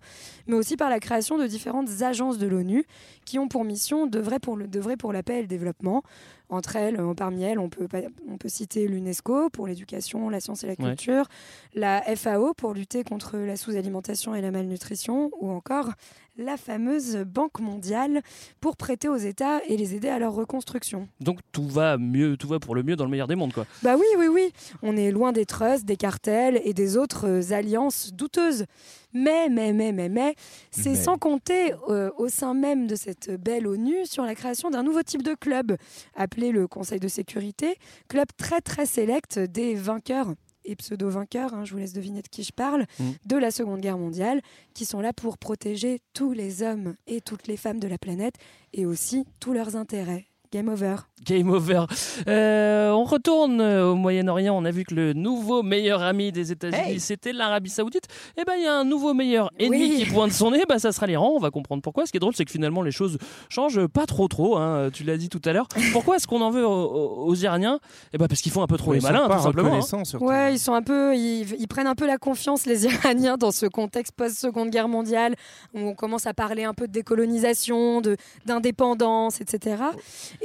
mais 0.48 0.56
aussi 0.56 0.76
par 0.76 0.90
la 0.90 1.00
création 1.00 1.38
de 1.38 1.48
différentes 1.48 2.02
agences 2.02 2.38
de 2.38 2.48
l'ONU 2.48 2.84
qui 3.24 3.40
ont 3.40 3.48
pour 3.48 3.64
mission 3.64 4.08
d'œuvrer 4.08 4.40
pour, 4.40 4.58
le- 4.58 4.68
pour 4.98 5.14
la 5.14 5.24
paix 5.24 5.38
et 5.40 5.42
le 5.42 5.48
développement. 5.48 6.04
Entre 6.50 6.76
elles, 6.76 7.00
euh, 7.00 7.16
parmi 7.16 7.42
elles, 7.42 7.58
on 7.58 7.70
peut, 7.70 7.88
on 8.30 8.38
peut 8.38 8.50
citer 8.50 8.88
l'UNESCO 8.88 9.50
pour 9.50 9.66
l'éducation, 9.66 10.30
la 10.30 10.40
science 10.40 10.64
et 10.64 10.68
la 10.68 10.74
Ouais. 10.78 10.90
culture, 10.90 11.26
la 11.74 12.04
FAO 12.16 12.54
pour 12.54 12.76
lutter 12.76 13.04
contre 13.06 13.38
la 13.38 13.56
sous-alimentation 13.56 14.36
et 14.36 14.42
la 14.42 14.52
malnutrition, 14.52 15.32
ou 15.40 15.50
encore 15.50 15.92
la 16.38 16.58
fameuse 16.58 17.18
Banque 17.26 17.60
mondiale 17.60 18.22
pour 18.60 18.76
prêter 18.76 19.08
aux 19.08 19.16
États 19.16 19.64
et 19.68 19.78
les 19.78 19.96
aider 19.96 20.10
à 20.10 20.20
leur 20.20 20.34
reconstruction. 20.34 21.08
Donc, 21.22 21.40
tout 21.52 21.68
va 21.68 21.98
mieux, 21.98 22.38
tout 22.38 22.48
va 22.48 22.60
pour 22.60 22.76
le 22.76 22.84
mieux 22.84 22.96
dans 22.96 23.06
le 23.06 23.12
meilleur 23.12 23.28
des 23.28 23.36
mondes, 23.36 23.54
quoi. 23.54 23.66
Bah 23.84 23.96
oui, 23.98 24.06
oui, 24.18 24.28
oui. 24.28 24.52
On 24.82 24.98
est 24.98 25.12
loin 25.12 25.32
des 25.32 25.46
trusts, 25.46 25.86
des 25.86 25.96
cartels 25.96 26.62
et 26.64 26.74
des 26.74 26.98
autres 26.98 27.28
euh, 27.28 27.54
alliances 27.54 28.12
douteuses. 28.14 28.66
Mais, 29.14 29.48
mais, 29.50 29.72
mais, 29.72 29.94
mais, 29.94 30.10
mais, 30.10 30.36
c'est 30.72 30.90
Mais. 30.90 30.96
sans 30.96 31.18
compter 31.18 31.74
euh, 31.88 32.12
au 32.18 32.28
sein 32.28 32.54
même 32.54 32.86
de 32.86 32.96
cette 32.96 33.32
belle 33.42 33.66
ONU 33.66 34.06
sur 34.06 34.26
la 34.26 34.36
création 34.36 34.70
d'un 34.70 34.84
nouveau 34.84 35.04
type 35.04 35.24
de 35.24 35.36
club 35.36 35.78
appelé 36.16 36.52
le 36.52 36.68
Conseil 36.68 37.00
de 37.00 37.08
sécurité, 37.08 37.78
club 38.10 38.28
très 38.38 38.60
très 38.60 38.86
sélect 38.86 39.40
des 39.40 39.76
vainqueurs 39.76 40.34
et 40.66 40.76
pseudo-vainqueurs, 40.76 41.54
hein, 41.54 41.66
je 41.66 41.72
vous 41.74 41.78
laisse 41.80 41.94
deviner 41.94 42.22
de 42.22 42.28
qui 42.28 42.44
je 42.44 42.52
parle, 42.52 42.86
Mm. 43.00 43.04
de 43.26 43.38
la 43.38 43.52
Seconde 43.52 43.82
Guerre 43.82 43.98
mondiale, 43.98 44.42
qui 44.74 44.86
sont 44.86 45.00
là 45.02 45.14
pour 45.14 45.38
protéger 45.38 46.02
tous 46.14 46.32
les 46.34 46.62
hommes 46.64 46.96
et 47.08 47.22
toutes 47.22 47.48
les 47.48 47.58
femmes 47.58 47.80
de 47.80 47.88
la 47.88 47.98
planète 47.98 48.36
et 48.74 48.86
aussi 48.86 49.26
tous 49.40 49.54
leurs 49.54 49.76
intérêts. 49.76 50.26
Game 50.56 50.70
over. 50.70 50.96
Game 51.26 51.50
over. 51.50 51.84
Euh, 52.30 52.92
on 52.92 53.04
retourne 53.04 53.60
euh, 53.60 53.88
au 53.92 53.96
Moyen-Orient. 53.96 54.56
On 54.56 54.64
a 54.64 54.72
vu 54.72 54.86
que 54.86 54.96
le 54.96 55.12
nouveau 55.12 55.64
meilleur 55.64 56.02
ami 56.02 56.32
des 56.32 56.54
États-Unis, 56.54 57.00
c'était 57.02 57.34
l'Arabie 57.34 57.70
Saoudite. 57.70 58.06
Et 58.38 58.46
ben, 58.46 58.54
il 58.58 58.64
y 58.64 58.68
a 58.68 58.74
un 58.74 58.86
nouveau 58.86 59.14
meilleur 59.14 59.52
ennemi 59.60 59.96
Oui. 59.98 60.04
qui 60.06 60.12
pointe 60.14 60.32
son 60.32 60.52
nez. 60.52 60.64
Bah, 60.70 60.80
ça 60.80 60.94
sera 60.94 61.08
l'Iran. 61.08 61.34
On 61.36 61.40
va 61.40 61.52
comprendre 61.52 61.82
pourquoi. 61.82 62.06
Ce 62.06 62.12
qui 62.12 62.18
est 62.18 62.20
drôle, 62.22 62.36
c'est 62.36 62.46
que 62.46 62.52
finalement, 62.52 62.82
les 62.84 62.92
choses 62.92 63.18
changent 63.50 63.86
pas 63.88 64.06
trop, 64.06 64.30
trop. 64.30 64.56
hein. 64.56 64.90
Tu 64.94 65.04
l'as 65.04 65.18
dit 65.18 65.28
tout 65.28 65.42
à 65.44 65.52
l'heure. 65.52 65.68
Pourquoi 65.92 66.16
est-ce 66.16 66.28
qu'on 66.28 66.42
en 66.42 66.52
veut 66.52 66.66
aux, 66.66 67.36
Iraniens? 67.36 67.80
Et 68.14 68.18
ben, 68.18 68.28
parce 68.30 68.40
qu'ils 68.42 68.54
font 68.54 68.62
un 68.62 68.68
peu 68.68 68.78
trop 68.78 68.94
les 68.94 69.00
ils 69.00 69.02
sont 69.02 69.08
malins, 69.12 69.28
pas 69.28 69.38
tout 69.38 69.44
simplement. 69.44 69.76
hein. 69.76 70.18
Ouais, 70.22 70.54
ils 70.54 70.60
sont 70.60 70.74
un 70.74 70.82
peu, 70.84 71.16
ils, 71.18 71.54
ils 71.60 71.68
prennent 71.68 71.88
un 71.88 71.96
peu 71.96 72.08
la 72.08 72.18
confiance 72.18 72.66
les 72.66 72.86
Iraniens 72.86 73.36
dans 73.36 73.52
ce 73.52 73.66
contexte 73.66 74.14
post-seconde 74.16 74.70
guerre 74.70 74.88
mondiale 74.88 75.36
où 75.74 75.80
on 75.80 75.96
commence 75.96 76.28
à 76.28 76.34
parler 76.34 76.64
un 76.64 76.74
peu 76.74 76.88
de 76.88 76.94
décolonisation, 76.94 78.00
de 78.00 78.16
d'indépendance, 78.46 79.42
etc. 79.42 79.76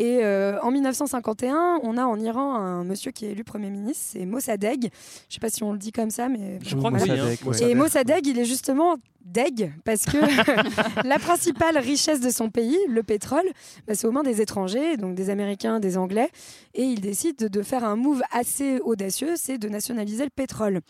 Et 0.00 0.20
euh, 0.22 0.58
en 0.62 0.70
1951, 0.70 1.80
on 1.82 1.98
a 1.98 2.04
en 2.04 2.18
Iran 2.18 2.54
un 2.54 2.84
monsieur 2.84 3.10
qui 3.12 3.26
est 3.26 3.32
élu 3.32 3.44
premier 3.44 3.68
ministre, 3.68 4.02
c'est 4.12 4.24
Mossadegh. 4.24 4.88
Je 5.28 5.34
sais 5.34 5.40
pas 5.40 5.50
si 5.50 5.62
on 5.62 5.72
le 5.72 5.78
dit 5.78 5.92
comme 5.92 6.10
ça, 6.10 6.30
mais 6.30 6.58
Je 6.64 6.74
crois 6.74 6.90
que 6.90 7.02
oui, 7.02 7.10
hein. 7.10 7.52
Et 7.60 7.74
Mossadegh, 7.74 8.26
il 8.26 8.38
est 8.38 8.46
justement 8.46 8.96
deg 9.26 9.74
parce 9.84 10.06
que 10.06 10.16
la 11.06 11.18
principale 11.18 11.76
richesse 11.76 12.20
de 12.20 12.30
son 12.30 12.48
pays, 12.48 12.78
le 12.88 13.02
pétrole, 13.02 13.44
bah, 13.86 13.94
c'est 13.94 14.06
aux 14.06 14.10
mains 14.10 14.22
des 14.22 14.40
étrangers, 14.40 14.96
donc 14.96 15.14
des 15.14 15.28
Américains, 15.28 15.80
des 15.80 15.98
Anglais, 15.98 16.30
et 16.72 16.84
il 16.84 17.02
décide 17.02 17.36
de, 17.36 17.48
de 17.48 17.60
faire 17.62 17.84
un 17.84 17.96
move 17.96 18.22
assez 18.32 18.80
audacieux, 18.82 19.34
c'est 19.36 19.58
de 19.58 19.68
nationaliser 19.68 20.24
le 20.24 20.30
pétrole. 20.30 20.80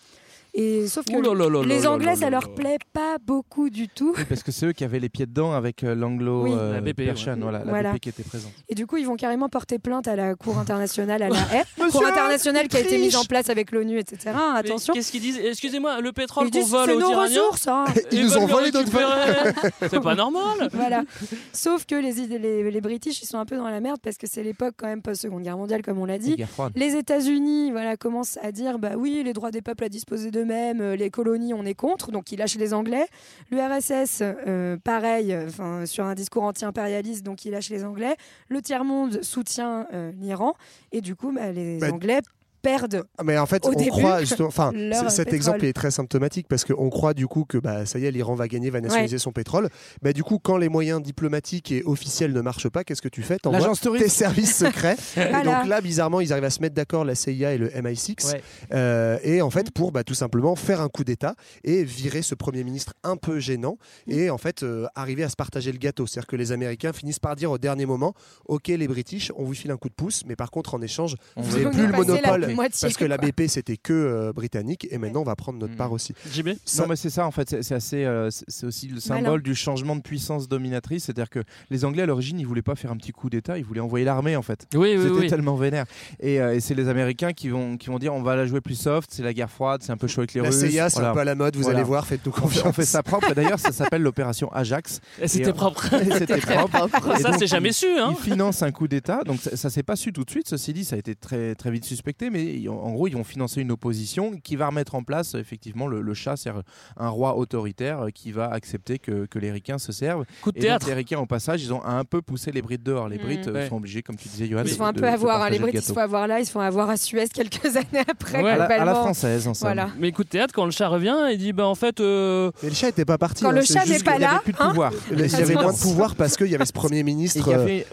Et 0.55 0.87
sauf 0.89 1.05
que 1.05 1.13
Ouh 1.17 1.23
là 1.23 1.35
là 1.35 1.49
là 1.49 1.63
les 1.67 1.81
là 1.83 1.91
Anglais, 1.93 2.07
là 2.07 2.17
ça 2.17 2.31
leur 2.31 2.55
plaît 2.55 2.79
pas 2.93 3.19
beaucoup 3.25 3.71
du 3.71 3.89
tout. 3.89 4.15
Oui, 4.17 4.25
parce 4.29 4.43
que 4.43 4.51
c'est 4.53 4.67
eux 4.67 4.73
qui 4.73 4.85
avaient 4.85 4.99
les 4.99 5.09
pieds 5.09 5.27
dedans 5.27 5.53
avec 5.53 5.85
euh, 5.85 5.95
l'anglo 5.95 6.43
Oui. 6.45 6.51
euh, 6.53 6.73
La 6.75 6.81
BP, 6.81 6.97
Persian, 7.05 7.35
ouais. 7.35 7.41
voilà, 7.43 7.59
la 7.61 7.65
Voilà. 7.65 7.93
BP 7.93 8.01
qui 8.01 8.09
était 8.09 8.23
présente. 8.23 8.53
Et 8.69 8.75
du 8.75 8.87
coup, 8.87 8.97
ils 8.97 9.07
vont 9.07 9.17
carrément 9.17 9.49
porter 9.49 9.79
plainte 9.79 10.09
à 10.09 10.17
la 10.17 10.35
Cour 10.35 10.59
internationale, 10.65 11.23
à 11.23 11.29
la. 11.29 11.37
Monsieur, 11.79 11.91
Cour 11.91 12.07
internationale 12.07 12.69
qui 12.69 12.77
a 12.77 12.81
été 12.81 12.99
mise 12.99 13.17
en 13.17 13.25
place 13.25 13.49
avec 13.49 13.71
l'ONU, 13.73 13.99
etc. 13.99 14.35
Attention. 14.57 14.93
Qu'est-ce 14.95 15.13
qu'ils 15.13 15.21
disent? 15.21 15.39
Excusez-moi, 15.39 16.01
le 16.01 16.13
pétrole 16.13 16.49
Ils 16.49 16.61
qu'on 16.61 16.67
vole 16.67 16.87
c'est 16.89 16.95
aux 16.97 17.01
nos 17.01 17.11
Iraniens. 17.11 17.41
ressources, 17.43 17.69
hein. 17.69 17.85
Ils 18.13 18.25
nous 18.25 18.37
ont 18.37 18.47
volé 18.47 18.71
notre. 18.73 18.91
C'est 19.91 20.01
pas 20.01 20.15
normal. 20.15 20.69
voilà. 20.73 21.05
Sauf 21.53 21.85
que 21.87 21.95
les, 21.95 22.13
les, 22.39 22.71
les 22.71 22.81
British, 22.81 23.23
ils 23.23 23.27
sont 23.27 23.39
un 23.39 23.45
peu 23.47 23.57
dans 23.57 23.69
la 23.69 23.81
merde 23.81 23.99
parce 24.03 24.17
que 24.17 24.27
c'est 24.27 24.43
l'époque 24.43 24.75
quand 24.77 24.87
même 24.87 25.03
post-seconde 25.03 25.43
guerre 25.43 25.57
mondiale, 25.57 25.83
comme 25.83 25.99
on 25.99 26.05
l'a 26.07 26.19
dit. 26.19 26.37
guerre 26.37 26.49
froide. 26.49 26.73
Les 26.77 26.97
États-Unis, 26.97 27.71
voilà, 27.71 27.97
commencent 27.97 28.39
à 28.43 28.53
dire, 28.53 28.79
bah 28.79 28.91
oui, 28.97 29.23
les 29.25 29.33
droits 29.33 29.51
des 29.51 29.63
peuples 29.63 29.85
à 29.85 29.89
disposer 29.89 30.31
d'eux-mêmes, 30.41 30.81
euh, 30.81 30.97
les 30.97 31.11
colonies, 31.11 31.55
on 31.55 31.65
est 31.65 31.75
contre, 31.75 32.11
donc 32.11 32.33
ils 32.33 32.39
lâchent 32.39 32.57
les 32.57 32.73
Anglais. 32.75 33.07
L'URSS, 33.51 34.23
euh, 34.23 34.77
pareil, 34.83 35.33
euh, 35.33 35.87
sur 35.87 36.05
un 36.05 36.15
discours 36.15 36.45
anti-impérialiste, 36.45 37.25
donc 37.25 37.45
ils 37.45 37.51
lâchent 37.51 37.71
les 37.71 37.85
Anglais. 37.85 38.17
Le 38.49 38.63
tiers 38.63 38.85
monde 38.85 39.23
soutient 39.23 39.87
euh, 39.93 40.13
l'Iran, 40.19 40.55
et 40.93 41.01
du 41.01 41.15
coup, 41.17 41.33
bah, 41.33 41.53
les 41.53 41.79
Bah, 41.79 41.93
Anglais 41.93 42.21
perdent. 42.63 43.05
Ah, 43.19 43.23
Mais 43.25 43.37
en 43.39 43.47
fait, 43.47 43.65
Au 43.67 43.71
on 43.71 43.73
début, 43.73 43.91
croit 43.91 44.21
justement. 44.21 44.49
Enfin, 44.49 44.73
cet 45.09 45.17
pétrole. 45.27 45.35
exemple 45.35 45.65
est 45.65 45.73
très 45.73 45.91
symptomatique 45.91 46.47
parce 46.49 46.65
qu'on 46.65 46.91
croit 46.91 47.15
du 47.15 47.27
coup 47.27 47.45
que 47.49 47.59
bah 47.59 47.87
ça 47.87 47.99
y 47.99 48.05
est, 48.07 48.11
l'Iran 48.11 48.35
va 48.35 48.49
gagner, 48.49 48.71
va 48.71 48.81
nationaliser 48.81 49.17
Ouais. 49.17 49.19
son 49.19 49.33
pétrole. 49.33 49.69
Mais 50.03 50.13
du 50.13 50.23
coup, 50.23 50.39
quand 50.39 50.57
les 50.57 50.69
moyens 50.69 51.03
diplomatiques 51.03 51.73
et 51.73 51.83
officiels 51.85 52.33
ne 52.33 52.41
marchent 52.41 52.69
pas, 52.69 52.85
qu'est-ce 52.85 53.03
que 53.03 53.09
tu 53.09 53.23
fais? 53.23 53.39
T'envoies 53.39 53.73
tes 53.99 54.09
services 54.09 54.57
secrets. 54.57 54.97
Et 55.17 55.45
donc 55.45 55.67
là, 55.67 55.81
bizarrement, 55.81 56.21
ils 56.21 56.33
arrivent 56.33 56.45
à 56.45 56.51
se 56.51 56.61
mettre 56.61 56.75
d'accord, 56.75 57.05
la 57.05 57.15
CIA 57.15 57.55
et 57.55 57.59
le 57.59 57.69
MI6, 57.69 58.31
Ouais. 58.33 58.43
euh, 58.75 59.19
et 59.23 59.43
en 59.43 59.51
fait 59.51 59.71
pour 59.71 59.93
bah, 59.93 60.05
tout 60.05 60.15
simplement 60.15 60.55
faire 60.57 60.81
un 60.81 60.89
coup 60.89 61.05
d'État 61.05 61.35
et 61.65 61.85
virer 61.85 62.23
ce 62.23 62.35
premier 62.35 62.65
ministre 62.65 62.95
un 63.03 63.17
peu 63.17 63.39
gênant 63.41 63.79
et 64.07 64.31
en 64.31 64.39
fait 64.39 64.63
euh, 64.63 64.87
arriver 64.95 65.25
à 65.25 65.29
se 65.29 65.37
partager 65.37 65.73
le 65.73 65.79
gâteau. 65.79 66.07
C'est-à-dire 66.07 66.27
que 66.27 66.37
les 66.37 66.53
Américains 66.53 66.93
finissent 66.93 67.19
par 67.19 67.37
dire 67.37 67.51
au 67.51 67.59
dernier 67.59 67.87
moment, 67.87 68.15
ok 68.47 68.69
les 68.69 68.89
British, 68.89 69.33
on 69.37 69.45
vous 69.45 69.55
file 69.55 69.71
un 69.71 69.77
coup 69.77 69.89
de 69.89 69.95
pouce, 69.95 70.23
mais 70.27 70.37
par 70.37 70.51
contre 70.51 70.75
en 70.75 70.83
échange, 70.83 71.17
On 71.37 71.43
vous 71.43 71.59
n'avez 71.59 71.71
plus 71.71 71.87
le 71.87 71.93
monopole 71.93 72.50
moitié, 72.55 72.87
parce 72.89 72.97
que 72.97 73.05
la. 73.05 73.17
BP 73.19 73.49
c'était 73.49 73.77
que 73.77 73.93
euh, 73.93 74.33
britannique 74.33 74.87
et 74.91 74.99
maintenant 74.99 75.21
on 75.21 75.25
va 75.25 75.37
prendre 75.37 75.59
notre 75.59 75.75
Mm. 75.75 75.77
part 75.77 75.93
aussi. 75.93 76.15
JB 76.33 76.51
Ça- 76.65 76.83
Non, 76.83 76.89
mais 76.89 76.97
c'est 76.97 77.11
ça 77.11 77.27
en 77.27 77.31
fait, 77.31 77.63
c'est 77.63 77.75
assez, 77.75 78.05
euh, 78.05 78.29
c'est 78.31 78.67
aussi 78.67 78.89
le 78.89 78.99
symbole 79.01 79.23
Malin. 79.25 79.39
du 79.39 79.55
changement 79.55 79.95
de 79.97 80.01
puissance 80.03 80.49
dominatrice. 80.49 81.05
C'est-à-dire 81.05 81.29
que 81.31 81.41
les 81.71 81.85
Anglais 81.85 82.03
à 82.03 82.07
l'origine, 82.07 82.41
ils 82.41 82.47
voulaient 82.47 82.63
pas 82.63 82.75
faire 82.77 82.91
un 82.91 82.97
petit 82.97 83.13
coup 83.13 83.29
d'État, 83.31 83.59
ils 83.59 83.65
voulaient 83.65 83.81
envoyer 83.81 84.05
l'armée 84.05 84.37
en 84.37 84.43
fait. 84.43 84.67
Oui, 84.75 84.95
oui, 84.97 85.03
C'était 85.03 85.15
oui. 85.21 85.27
tellement 85.29 85.55
vénère. 85.57 85.85
Et, 86.21 86.41
euh, 86.41 86.55
et 86.55 86.61
c'est 86.61 86.75
les 86.75 86.89
Américains 86.89 87.33
qui 87.33 87.49
vont, 87.51 87.77
qui 87.77 87.89
vont 87.89 87.99
dire 87.99 88.15
on 88.15 88.23
va 88.23 88.37
la 88.37 88.47
jouer 88.47 88.61
plus 88.61 88.75
soft, 88.75 89.11
c'est 89.13 89.23
la 89.23 89.33
guerre 89.35 89.51
froide, 89.51 89.83
c'est 89.85 89.93
un 89.93 89.97
peu 89.97 90.07
chaud 90.09 90.21
avec 90.23 90.35
les 90.35 90.41
La 90.41 90.49
Russes. 90.49 90.59
CIA 90.61 90.89
c'est 90.91 90.95
Voilà. 90.97 91.11
un 91.11 91.15
peu 91.15 91.21
à 91.21 91.25
la 91.25 91.35
mode, 91.35 91.57
vous 91.57 91.63
Voilà. 91.63 91.79
allez 91.79 91.87
voir, 91.87 92.07
faites-nous 92.07 92.33
On 92.33 92.35
fait, 92.37 92.41
confiance. 92.43 92.67
on 92.67 92.73
fait 92.73 92.85
ça 92.85 93.03
propre. 93.03 93.35
D'ailleurs, 93.35 93.59
ça 93.59 93.73
s'appelle 93.73 94.03
l'opération 94.03 94.51
Ajax. 94.53 95.01
Et 95.21 95.29
C'était 95.29 95.45
Et, 95.45 95.49
euh, 95.49 95.53
propre. 95.53 95.89
C'était 96.19 96.39
propre. 96.39 96.89
Et 97.19 97.23
Ça, 97.23 97.33
c'est 97.39 97.47
jamais 97.47 97.73
su. 97.73 97.87
Hein. 97.99 98.15
Ils 98.19 98.23
financent 98.31 98.63
un 98.63 98.73
coup 98.73 98.89
d'État, 98.89 99.23
donc 99.25 99.41
ça, 99.41 99.57
ça 99.57 99.71
s'est 99.71 99.83
pas 99.83 99.97
su 99.97 100.13
tout 100.13 100.25
de 100.25 100.31
suite. 100.31 100.49
Ceci 100.49 100.73
dit, 100.73 100.85
ça 100.85 100.97
a 100.97 100.99
été 100.99 101.15
très 101.15 101.55
très 101.55 101.71
vite 101.71 101.85
suspecté, 101.85 102.31
mais 102.31 102.40
en 102.69 102.93
gros, 102.93 103.07
ils 103.09 103.15
vont 103.17 103.25
financer 103.25 103.61
une 103.61 103.71
opposition 103.73 104.33
qui 104.43 104.57
va 104.57 104.67
remettre 104.69 104.95
en 104.95 105.03
place 105.03 105.35
effectivement 105.35 105.87
le, 105.87 106.01
le 106.01 106.15
chat, 106.15 106.37
c'est 106.37 106.51
un 106.97 107.09
roi 107.09 107.37
autoritaire 107.37 108.01
euh, 108.07 108.11
qui 108.11 108.33
va 108.33 108.51
accepter 108.51 108.99
que, 108.99 109.27
que 109.27 109.39
les 109.39 109.51
ricains 109.53 109.79
se 109.79 109.93
servent. 109.93 110.25
Coup 110.43 110.53
de 110.53 110.59
Et 110.59 110.61
donc, 110.61 110.67
théâtre. 110.69 110.87
les 110.89 110.95
ricains, 110.95 111.19
au 111.19 111.27
passage, 111.27 111.63
ils 111.63 111.73
ont 111.73 111.85
un 111.85 112.05
peu 112.05 112.23
poussé 112.23 112.53
les 112.53 112.63
Brites 112.63 112.83
dehors. 112.83 113.09
Les 113.09 113.19
Mhm. 113.19 113.25
Brites 113.25 113.49
euh, 113.49 113.53
Ouais. 113.53 113.69
sont 113.69 113.77
obligés, 113.77 114.03
comme 114.03 114.17
tu 114.17 114.29
disais, 114.29 114.47
Johan, 114.47 114.63
Ils 114.65 114.71
se 114.71 114.77
font 114.77 114.85
un 114.87 114.93
peu 114.93 115.07
avoir, 115.07 115.43
hein, 115.43 115.51
les 115.51 115.59
le 115.59 115.63
Brites, 115.65 115.75
ils 115.77 115.83
se 115.83 115.93
font 115.93 116.01
avoir 116.01 116.27
là, 116.27 116.41
ils 116.41 116.47
se 116.47 116.51
font 116.53 116.61
avoir 116.61 116.91
à 116.91 116.97
Suez 116.97 117.29
quelques 117.29 117.65
années 117.77 118.05
après. 118.09 118.43
Ouais. 118.43 118.51
À 118.51 118.57
la, 118.57 118.65
à 118.65 118.69
la 118.69 118.77
globalement. 118.77 119.01
française, 119.03 119.47
en 119.49 119.55
somme. 119.55 119.69
Voilà. 119.69 119.91
Mais 119.99 120.13
coup 120.13 120.25
de 120.25 120.29
théâtre, 120.29 120.55
quand 120.55 120.65
le 120.65 120.71
chat 120.71 120.89
revient, 120.89 121.17
il 121.33 121.39
dit 121.39 121.53
bah 121.53 121.67
en 121.67 121.75
fait. 121.75 122.01
euh, 122.01 122.51
Mais 122.63 122.69
le 122.71 122.75
chat 122.75 122.89
était 122.89 123.05
pas 123.05 123.19
parti. 123.19 123.43
Quand 123.45 123.51
hein, 123.51 123.53
le 123.53 123.63
chat 123.63 123.85
n'est 123.87 123.99
pas 124.01 124.17
Il 124.17 124.23
y 124.23 124.25
avait 124.25 124.35
là, 124.35 124.41
plus 124.43 124.53
de 124.53 124.59
hein, 124.61 124.69
pouvoir. 124.71 124.93
Il 125.13 125.19
y 125.21 125.35
avait 125.35 125.55
moins 125.55 125.73
de 125.73 125.79
pouvoir 125.79 126.15
parce 126.17 126.37
qu'il 126.37 126.49
y 126.49 126.55
avait 126.55 126.65
ce 126.67 126.73
premier 126.73 127.03
ministre 127.03 127.43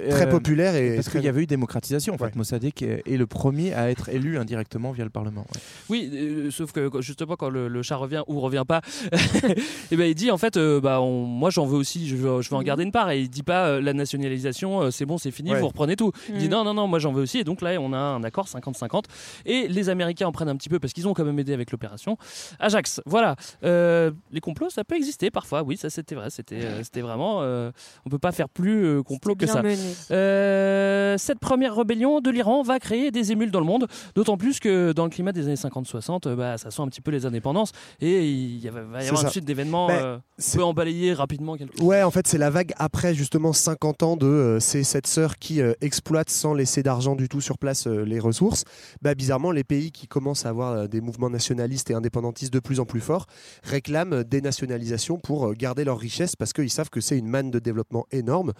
très 0.10 0.30
populaire 0.30 0.76
et 0.76 0.96
Parce 0.96 1.10
qu'il 1.10 1.22
y 1.24 1.28
avait 1.28 1.44
eu 1.44 1.48
démocratisation. 1.48 2.14
En 2.14 2.18
fait. 2.18 2.36
Mossadegh 2.36 2.82
est 2.84 3.04
est 3.06 3.18
le 3.18 3.26
premier 3.28 3.74
à 3.74 3.90
être 3.90 4.10
élu 4.10 4.37
indirectement 4.38 4.92
via 4.92 5.04
le 5.04 5.10
Parlement. 5.10 5.42
ouais. 5.54 5.62
Oui, 5.90 6.10
euh, 6.14 6.52
sauf 6.52 6.72
que 6.72 6.90
justement 7.02 7.36
quand 7.36 7.50
le, 7.50 7.68
le 7.68 7.82
chat 7.82 7.96
revient 7.98 8.24
ou 8.28 8.40
revient 8.40 8.64
pas, 8.68 8.82
et 9.92 9.96
ben 9.98 10.06
il 10.06 10.16
dit 10.16 10.32
en 10.32 10.38
fait 10.38 10.58
euh, 10.58 10.80
bah 10.82 11.02
on- 11.02 11.24
moi 11.26 11.50
j'en 11.50 11.66
veux 11.66 11.78
aussi, 11.78 12.08
je 12.08 12.16
veux, 12.16 12.42
je 12.42 12.50
veux 12.50 12.56
en 12.56 12.62
garder 12.64 12.84
une 12.84 12.92
part 12.92 13.10
et 13.12 13.22
il 13.22 13.30
dit 13.30 13.44
pas 13.44 13.68
euh, 13.68 13.82
la 13.82 13.94
nationalisation 13.94 14.82
euh, 14.82 14.92
c'est 14.92 15.06
bon 15.06 15.18
c'est 15.18 15.32
fini 15.32 15.52
Ouais. 15.52 15.60
vous 15.62 15.68
reprenez 15.68 15.96
tout. 15.96 16.12
Il 16.30 16.38
dit 16.38 16.46
Mhm. 16.46 16.52
non 16.52 16.64
non 16.64 16.74
non 16.74 16.88
moi 16.88 17.00
j'en 17.00 17.12
veux 17.14 17.22
aussi 17.24 17.40
et 17.40 17.44
donc 17.44 17.62
là 17.62 17.78
on 17.80 17.94
a 17.94 17.98
un 17.98 18.24
accord 18.24 18.48
50-50 18.48 19.04
et 19.46 19.68
les 19.68 19.90
Américains 19.90 20.28
en 20.28 20.32
prennent 20.32 20.50
un 20.50 20.56
petit 20.58 20.70
peu 20.70 20.80
parce 20.80 20.94
qu'ils 20.94 21.08
ont 21.08 21.14
quand 21.14 21.24
même 21.26 21.40
aidé 21.40 21.54
avec 21.54 21.72
l'opération 21.72 22.18
Ajax. 22.60 23.02
Voilà 23.06 23.36
Euh, 23.64 24.12
les 24.32 24.40
complots 24.42 24.70
ça 24.70 24.84
peut 24.84 24.96
exister 24.96 25.32
parfois 25.32 25.64
oui 25.64 25.78
ça 25.78 25.90
c'était 25.90 26.16
vrai 26.16 26.30
c'était 26.30 26.64
euh, 26.64 26.84
c'était 26.84 27.02
vraiment 27.02 27.40
euh, 27.42 27.72
on 28.06 28.10
peut 28.10 28.20
pas 28.20 28.32
faire 28.32 28.50
plus 28.50 28.86
euh, 28.86 29.04
complot 29.04 29.36
que 29.36 29.48
ça. 29.48 29.62
mené. 29.62 29.78
Euh, 30.12 31.18
cette 31.18 31.40
première 31.40 31.76
rébellion 31.76 32.20
de 32.22 32.30
l'Iran 32.30 32.62
va 32.64 32.80
créer 32.80 33.12
des 33.12 33.32
émules 33.32 33.52
dans 33.52 33.60
le 33.60 33.66
monde, 33.66 33.88
d'autant 34.28 34.38
plus 34.38 34.60
que 34.60 34.92
dans 34.92 35.06
le 35.06 35.10
climat 35.10 35.32
des 35.32 35.46
années 35.46 35.56
50-60, 35.56 36.28
euh, 36.28 36.36
bah, 36.36 36.58
ça 36.58 36.70
sent 36.70 36.82
un 36.82 36.88
petit 36.90 37.00
peu 37.00 37.12
les 37.12 37.26
indépendances 37.26 37.72
et 38.02 38.30
il 38.30 38.58
y 38.64 38.68
va, 38.68 38.82
va 38.84 39.02
y 39.02 39.06
avoir 39.08 39.22
ça. 39.22 39.28
une 39.28 39.32
suite 39.32 39.46
d'événements. 39.46 39.90
Euh, 39.90 40.18
on 40.18 40.22
c'est- 40.38 40.58
peut 40.58 40.64
en 40.66 40.74
balayer 40.74 41.14
rapidement 41.14 41.56
quelques 41.56 41.80
Ouais, 41.82 42.04
en 42.04 42.12
fait, 42.12 42.28
c'est 42.28 42.38
la 42.38 42.50
vague 42.50 42.74
après 42.78 43.14
justement 43.16 43.54
50 43.54 44.04
ans 44.04 44.18
de 44.18 44.26
euh, 44.28 44.60
ces 44.60 44.84
sept 44.84 45.08
sœurs 45.08 45.38
qui 45.38 45.62
euh, 45.62 45.74
exploitent 45.80 46.30
sans 46.30 46.54
laisser 46.54 46.84
d'argent 46.84 47.16
du 47.16 47.30
tout 47.30 47.40
sur 47.40 47.58
place 47.58 47.88
euh, 47.88 48.04
les 48.04 48.20
ressources. 48.20 48.66
Bah, 49.02 49.16
bizarrement, 49.16 49.52
les 49.52 49.64
pays 49.64 49.92
qui 49.92 50.08
commencent 50.08 50.46
à 50.46 50.50
avoir 50.50 50.74
euh, 50.74 50.88
des 50.88 51.00
mouvements 51.00 51.30
nationalistes 51.30 51.90
et 51.90 51.94
indépendantistes 51.94 52.52
de 52.54 52.60
plus 52.60 52.80
en 52.82 52.86
plus 52.86 53.00
forts 53.02 53.28
réclament 53.64 54.14
euh, 54.14 54.24
des 54.26 54.42
nationalisations 54.42 55.18
pour 55.20 55.48
euh, 55.48 55.54
garder 55.54 55.86
leur 55.86 55.98
richesse 55.98 56.36
parce 56.36 56.52
qu'ils 56.52 56.70
savent 56.70 56.90
que 56.90 57.00
c'est 57.00 57.18
une 57.18 57.28
manne 57.28 57.50
de 57.50 57.60
développement 57.60 58.06
énorme. 58.12 58.52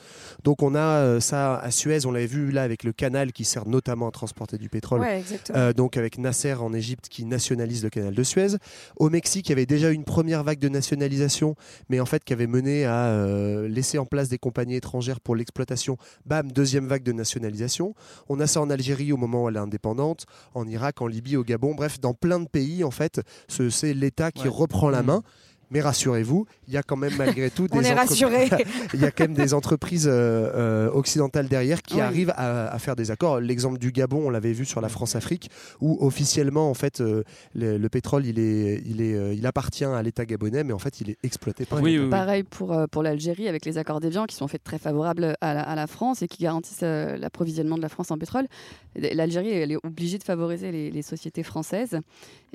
Donc, 0.46 0.64
on 0.64 0.76
a 0.76 0.80
euh, 0.80 1.20
ça 1.20 1.58
à 1.58 1.72
Suez, 1.72 2.06
on 2.06 2.12
l'avait 2.12 2.26
vu 2.26 2.52
là 2.52 2.64
avec 2.64 2.84
le 2.86 2.94
canal 2.94 3.34
qui 3.34 3.44
sert 3.44 3.68
notamment 3.68 4.08
à 4.08 4.12
transporter 4.12 4.58
du 4.58 4.70
pétrole. 4.70 5.02
Ouais, 5.02 5.20
exactement. 5.20 5.57
Euh, 5.58 5.74
donc 5.74 5.98
avec 5.98 6.18
Nasser 6.20 6.54
en 6.54 6.72
Égypte 6.72 7.08
qui 7.10 7.26
nationalise 7.26 7.84
le 7.84 7.90
canal 7.90 8.14
de 8.14 8.24
Suez. 8.24 8.58
Au 8.98 9.10
Mexique, 9.10 9.48
il 9.48 9.50
y 9.50 9.54
avait 9.54 9.66
déjà 9.66 9.90
une 9.90 10.04
première 10.04 10.44
vague 10.44 10.60
de 10.60 10.70
nationalisation, 10.70 11.56
mais 11.90 12.00
en 12.00 12.06
fait 12.06 12.24
qui 12.24 12.32
avait 12.32 12.48
mené 12.48 12.86
à 12.86 13.08
euh, 13.08 13.68
laisser 13.68 13.98
en 13.98 14.06
place 14.06 14.30
des 14.30 14.38
compagnies 14.38 14.76
étrangères 14.76 15.20
pour 15.20 15.36
l'exploitation. 15.36 15.98
Bam, 16.26 16.52
deuxième 16.52 16.86
vague 16.88 17.04
de 17.04 17.12
nationalisation. 17.12 17.96
On 18.30 18.40
a 18.40 18.46
ça 18.48 18.62
en 18.62 18.70
Algérie 18.70 19.12
au 19.12 19.18
moment 19.18 19.44
où 19.46 19.50
elle 19.50 19.56
est 19.56 19.60
indépendante, 19.60 20.26
en 20.54 20.68
Irak, 20.68 21.02
en 21.02 21.08
Libye, 21.08 21.38
au 21.38 21.44
Gabon, 21.44 21.74
bref, 21.76 22.00
dans 22.00 22.14
plein 22.14 22.40
de 22.40 22.48
pays, 22.48 22.84
en 22.84 22.92
fait, 22.92 23.22
ce- 23.48 23.70
c'est 23.70 23.94
l'État 23.94 24.32
qui 24.32 24.44
Ouais. 24.44 24.50
reprend 24.50 24.90
la 24.90 25.02
Mhm. 25.02 25.08
main. 25.08 25.24
Mais 25.70 25.82
rassurez-vous, 25.82 26.46
il 26.68 26.74
y 26.74 26.78
a 26.78 26.84
quand 26.84 26.96
même 26.96 27.14
malgré 27.18 27.50
tout 27.50 27.68
des 27.68 27.78
On 27.78 27.82
est 27.82 27.92
entreprises- 27.92 28.24
rassurés. 28.24 28.50
il 28.94 29.02
y 29.02 29.06
a 29.06 29.12
quand 29.12 29.26
même 29.26 29.34
des 29.34 29.54
entreprises 29.54 30.08
euh, 30.08 30.12
euh, 30.56 30.90
occidentales 30.92 31.48
derrière 31.48 31.82
qui 31.82 31.96
Oui. 31.96 32.02
arrivent 32.02 32.34
à, 32.38 32.68
à 32.68 32.80
faire 32.80 32.96
des 32.96 33.12
accords. 33.12 33.40
L'exemple 33.40 33.78
du 33.78 33.92
Gabon, 33.92 34.28
on 34.28 34.30
l'avait 34.30 34.54
vu 34.54 34.66
sur 34.66 34.80
la 34.82 34.90
France-Afrique, 34.90 35.50
où 35.82 35.98
officiellement, 36.00 36.70
en 36.70 36.74
fait, 36.74 37.02
euh, 37.02 37.24
le, 37.54 37.78
le 37.78 37.90
pétrole, 37.90 38.26
il, 38.26 38.40
est, 38.40 38.82
il, 38.86 39.02
est, 39.02 39.14
euh, 39.16 39.34
il 39.34 39.46
appartient 39.46 39.84
à 39.86 40.02
l'État 40.02 40.26
gabonais, 40.26 40.64
mais 40.64 40.74
en 40.74 40.80
fait, 40.80 41.02
il 41.02 41.10
est 41.10 41.18
exploité 41.24 41.66
par 41.66 41.82
Oui, 41.82 41.92
l'État. 41.94 42.04
oui. 42.04 42.10
Pareil 42.10 42.44
pour, 42.44 42.74
euh, 42.74 42.88
pour 42.88 43.04
l'Algérie 43.04 43.48
avec 43.48 43.66
les 43.66 43.78
accords 43.78 44.00
d'Évian 44.00 44.26
qui 44.26 44.36
sont 44.36 44.48
faits 44.48 44.64
très 44.64 44.80
favorables 44.80 45.36
à 45.42 45.54
la, 45.54 45.62
à 45.64 45.76
la 45.76 45.88
France 45.88 46.22
et 46.22 46.28
qui 46.28 46.44
garantissent 46.44 46.80
euh, 46.84 47.18
l'approvisionnement 47.18 47.76
de 47.78 47.82
la 47.82 47.90
France 47.90 48.10
en 48.12 48.18
pétrole. 48.18 48.46
L'Algérie, 48.98 49.50
elle 49.50 49.72
est 49.72 49.78
obligée 49.86 50.18
de 50.18 50.24
favoriser 50.24 50.72
les, 50.72 50.92
les 50.92 51.02
sociétés 51.02 51.44
françaises. 51.44 52.00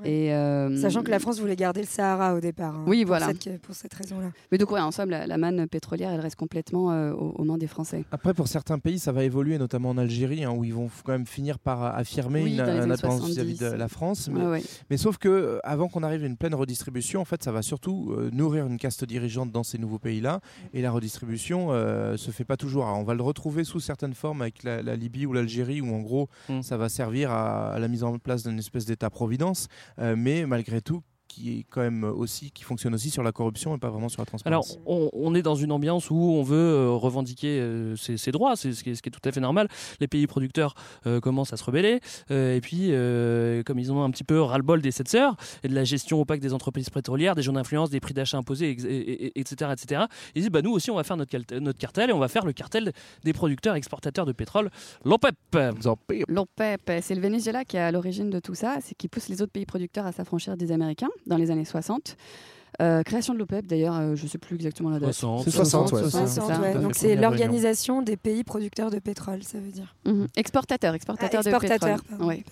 Et, 0.05 0.32
euh, 0.32 0.74
Sachant 0.80 1.03
que 1.03 1.11
la 1.11 1.18
France 1.18 1.38
voulait 1.38 1.55
garder 1.57 1.80
le 1.80 1.86
Sahara 1.86 2.34
au 2.34 2.40
départ. 2.40 2.74
hein, 2.74 2.84
Oui, 2.86 3.03
pour 3.03 3.09
voilà. 3.09 3.26
cette- 3.28 3.61
pour 3.61 3.74
cette 3.74 3.93
raison-là. 3.95 4.32
Mais 4.51 4.59
donc, 4.59 4.70
ouais, 4.70 4.80
en 4.80 4.90
somme, 4.90 5.11
la, 5.11 5.26
la 5.26 5.36
manne 5.38 5.68
pétrolière, 5.68 6.11
elle 6.11 6.20
reste 6.20 6.36
complètement 6.36 6.90
euh, 6.93 7.12
aux, 7.12 7.34
aux 7.38 7.45
mains 7.45 7.59
des 7.59 7.66
Français. 7.66 8.05
Après, 8.11 8.32
pour 8.34 8.49
certains 8.49 8.78
pays, 8.78 8.99
ça 8.99 9.12
va 9.12 9.22
évoluer, 9.24 9.59
notamment 9.59 9.90
en 9.90 9.99
Algérie, 9.99 10.45
hein, 10.45 10.51
où 10.51 10.64
ils 10.64 10.72
vont 10.74 10.88
quand 11.05 11.12
même 11.12 11.26
finir 11.26 11.59
par 11.59 11.82
affirmer 11.84 12.43
Oui, 12.43 12.51
une, 12.53 12.57
dans 12.57 12.64
les 12.64 12.70
un 12.70 12.74
années 12.82 12.93
indépendance 12.93 13.18
70. 13.20 13.32
vis-à-vis 13.34 13.59
de 13.59 13.76
la 13.78 13.88
France. 13.88 14.28
Mais, 14.32 14.45
ouais. 14.47 14.62
mais 14.90 14.97
sauf 14.97 15.18
que 15.18 15.28
euh, 15.28 15.59
avant 15.62 15.88
qu'on 15.88 16.03
arrive 16.03 16.24
à 16.24 16.26
une 16.26 16.36
pleine 16.38 16.55
redistribution, 16.55 17.20
en 17.20 17.24
fait, 17.26 17.43
ça 17.43 17.53
va 17.53 17.62
surtout 17.62 18.14
euh, 18.16 18.30
nourrir 18.32 18.66
une 18.66 18.78
caste 18.78 19.05
dirigeante 19.05 19.53
dans 19.53 19.62
ces 19.62 19.78
nouveaux 19.78 19.99
pays-là. 19.99 20.40
Et 20.72 20.80
la 20.82 20.90
redistribution 20.90 21.68
euh, 21.70 22.16
se 22.16 22.30
fait 22.30 22.45
pas 22.45 22.57
toujours. 22.57 22.86
Alors, 22.86 22.99
on 22.99 23.05
va 23.05 23.14
le 23.14 23.22
retrouver 23.22 23.64
sous 23.64 23.80
certaines 23.80 24.14
formes 24.14 24.40
avec 24.43 24.62
la, 24.62 24.82
la 24.82 24.97
Libye 24.97 25.26
ou 25.26 25.32
l'Algérie, 25.34 25.80
où 25.82 25.95
en 25.95 26.01
gros, 26.01 26.28
Mm. 26.49 26.62
ça 26.62 26.76
va 26.76 26.89
servir 26.89 27.30
à, 27.30 27.72
à 27.72 27.78
la 27.78 27.89
mise 27.89 28.05
en 28.05 28.18
place 28.18 28.43
d'une 28.45 28.59
espèce 28.59 28.85
d'État-providence. 28.85 29.68
Euh, 29.99 30.14
mais 30.16 30.47
malgré 30.47 30.80
tout, 30.80 31.03
qui 31.33 31.59
est 31.61 31.66
quand 31.70 31.80
même 31.80 32.05
aussi 32.05 32.51
qui 32.51 32.62
fonctionne 32.62 32.95
aussi 32.95 33.11
sur 33.11 33.22
la 33.22 33.33
corruption 33.33 33.74
et 33.74 33.78
pas 33.78 33.89
vraiment 33.91 34.09
sur 34.09 34.20
la 34.22 34.26
Alors, 34.45 34.64
transparence. 34.64 34.78
on, 34.87 35.09
on 35.12 35.35
est 35.35 35.43
dans 35.43 35.55
une 35.55 35.72
ambiance 35.72 36.11
où 36.11 36.16
on 36.16 36.43
veut 36.43 36.57
euh, 36.57 36.91
revendiquer 36.91 37.59
euh, 37.61 37.97
ses, 37.97 38.16
ses 38.18 38.33
droits, 38.33 38.55
c'est 38.57 38.72
ce 38.72 38.85
qui, 38.85 38.91
est, 38.91 38.95
ce 38.95 39.03
qui 39.03 39.09
est 39.09 39.12
tout 39.12 39.26
à 39.26 39.33
fait 39.33 39.41
normal. 39.41 39.68
Les 40.01 40.09
pays 40.09 40.26
producteurs 40.26 40.74
euh, 41.07 41.20
commencent 41.20 41.53
à 41.53 41.57
se 41.57 41.64
rebeller, 41.64 42.01
euh, 42.30 42.57
et 42.57 42.61
puis, 42.61 42.89
euh, 42.91 43.62
comme 43.62 43.78
ils 43.78 43.91
ont 43.93 44.03
un 44.05 44.11
petit 44.11 44.24
peu 44.24 44.41
ras-le-bol 44.41 44.83
des 44.83 44.91
sept 44.91 45.09
sœurs 45.09 45.37
et 45.62 45.68
de 45.68 45.74
la 45.74 45.85
gestion 45.85 46.20
opaque 46.20 46.41
des 46.41 46.53
entreprises 46.53 46.91
pétrolières, 46.91 47.35
des 47.35 47.43
gens 47.43 47.53
d'influence, 47.55 47.89
des 47.91 48.01
prix 48.01 48.14
d'achat 48.14 48.37
imposés, 48.39 48.70
ex- 48.70 48.85
et- 48.85 48.89
et- 49.26 49.41
etc., 49.41 49.70
etc., 49.72 50.03
ils 50.35 50.43
disent 50.43 50.51
bah, 50.51 50.62
nous 50.62 50.72
aussi, 50.72 50.91
on 50.91 50.97
va 50.97 51.05
faire 51.05 51.16
notre 51.16 51.78
cartel 51.78 52.11
et 52.11 52.12
on 52.12 52.18
va 52.18 52.28
faire 52.28 52.45
le 52.45 52.53
cartel 52.53 52.93
des 53.24 53.33
producteurs 53.33 53.74
exportateurs 53.74 54.26
de 54.26 54.33
pétrole, 54.33 54.70
l'OPEP. 55.05 55.35
L'OPEP, 56.28 56.93
c'est 57.03 57.14
le 57.14 57.20
Venezuela 57.20 57.64
qui 57.64 57.76
est 57.76 57.80
à 57.80 57.91
l'origine 57.93 58.30
de 58.30 58.39
tout 58.41 58.55
ça, 58.55 58.78
c'est 58.83 58.95
qui 58.95 59.09
pousse 59.09 59.28
les 59.28 59.43
autres 59.43 59.53
pays 59.53 59.66
producteurs 59.66 60.07
à 60.07 60.12
s'affranchir 60.12 60.57
des 60.57 60.72
Américains 60.72 61.09
dans 61.27 61.37
les 61.37 61.51
années 61.51 61.64
60. 61.64 62.16
Euh, 62.81 63.03
création 63.03 63.35
de 63.35 63.39
l'OPEP, 63.39 63.66
d'ailleurs, 63.66 63.97
euh, 63.99 64.16
je 64.16 64.23
ne 64.25 64.29
sais 64.29 64.39
plus 64.39 64.57
exactement 64.57 64.89
la 64.91 64.99
date. 64.99 65.12
60. 65.12 65.45
C'est 65.45 65.51
60, 65.51 65.93
ouais. 65.93 66.01
60, 66.01 66.29
60, 66.29 66.49
ça. 66.49 66.61
ouais. 66.61 66.73
Tout 66.73 66.79
à 66.79 66.81
Donc 66.83 66.95
c'est 66.95 67.16
l'organisation 67.16 68.01
des 68.03 68.16
pays 68.16 68.45
producteurs 68.45 68.91
de 68.91 68.99
pétrole, 68.99 69.43
ça 69.43 69.59
veut 69.59 69.70
dire. 69.70 69.95
Mhm. 70.07 70.27
Exportateur, 70.37 70.95
exportateur, 70.95 71.43
Ah, 71.45 71.49
exportateur, 71.49 71.97
de 71.97 72.03
pétrole. 72.03 72.18
pardon. 72.18 72.27
Ouais. 72.29 72.45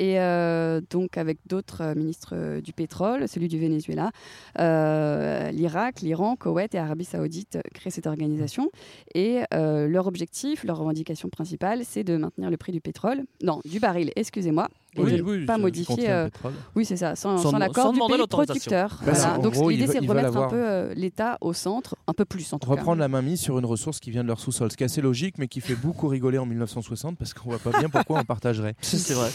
Et 0.00 0.20
euh, 0.20 0.80
donc 0.90 1.18
avec 1.18 1.38
d'autres 1.46 1.92
ministres 1.96 2.60
du 2.60 2.72
pétrole, 2.72 3.26
celui 3.28 3.48
du 3.48 3.58
Venezuela, 3.58 4.12
euh, 4.60 5.50
l'Irak, 5.50 6.02
l'Iran, 6.02 6.36
Koweït 6.36 6.72
et 6.74 6.78
Arabie 6.78 7.04
Saoudite 7.04 7.58
créent 7.74 7.90
cette 7.90 8.06
organisation. 8.06 8.70
Et 9.14 9.40
euh, 9.54 9.88
leur 9.88 10.06
objectif, 10.06 10.62
leur 10.64 10.78
revendication 10.78 11.28
principale, 11.28 11.80
c'est 11.84 12.04
de 12.04 12.16
maintenir 12.16 12.48
le 12.48 12.56
prix 12.56 12.70
du 12.72 12.80
pétrole, 12.80 13.24
non, 13.42 13.60
du 13.64 13.80
baril, 13.80 14.12
excusez-moi, 14.14 14.68
et 15.06 15.12
Oui, 15.12 15.16
de 15.18 15.22
oui, 15.22 15.44
pas 15.46 15.58
modifier. 15.58 16.10
euh, 16.10 16.28
oui, 16.74 16.84
c'est 16.84 16.96
ça, 16.96 17.14
sans, 17.16 17.38
Sans- 17.38 17.50
sans 17.50 17.58
l'accord 17.58 17.92
du 17.92 17.96
demander 17.98 18.16
pays 18.16 18.26
producteur. 18.26 18.98
Bah, 19.04 19.12
Voilà. 19.12 19.38
Donc 19.38 19.54
l'idée, 19.70 19.86
c'est 19.86 20.00
de 20.00 20.08
remettre 20.08 20.36
un 20.36 20.48
peu 20.48 20.56
euh, 20.56 20.94
l'État 20.94 21.38
au 21.40 21.52
centre, 21.52 21.96
un 22.06 22.12
peu 22.14 22.24
plus 22.24 22.52
en 22.52 22.58
tout 22.58 22.68
cas. 22.68 22.74
reprendre 22.76 22.98
la 23.00 23.08
mainmise 23.08 23.40
sur 23.40 23.58
une 23.58 23.66
ressource 23.66 24.00
qui 24.00 24.10
vient 24.10 24.22
de 24.22 24.28
leur 24.28 24.40
sous-sol, 24.40 24.70
ce 24.70 24.76
qui 24.76 24.82
est 24.84 24.86
assez 24.86 25.00
logique, 25.00 25.36
mais 25.38 25.48
qui 25.48 25.60
fait 25.60 25.74
beaucoup 25.76 26.08
rigoler 26.08 26.38
en 26.38 26.46
1960 26.46 27.16
parce 27.18 27.34
qu'on 27.34 27.48
voit 27.50 27.58
pas 27.58 27.78
bien 27.78 27.88
pourquoi 27.88 28.18
on 28.20 28.24
partagerait. 28.24 28.74
C'est 28.82 29.14
vrai. 29.14 29.30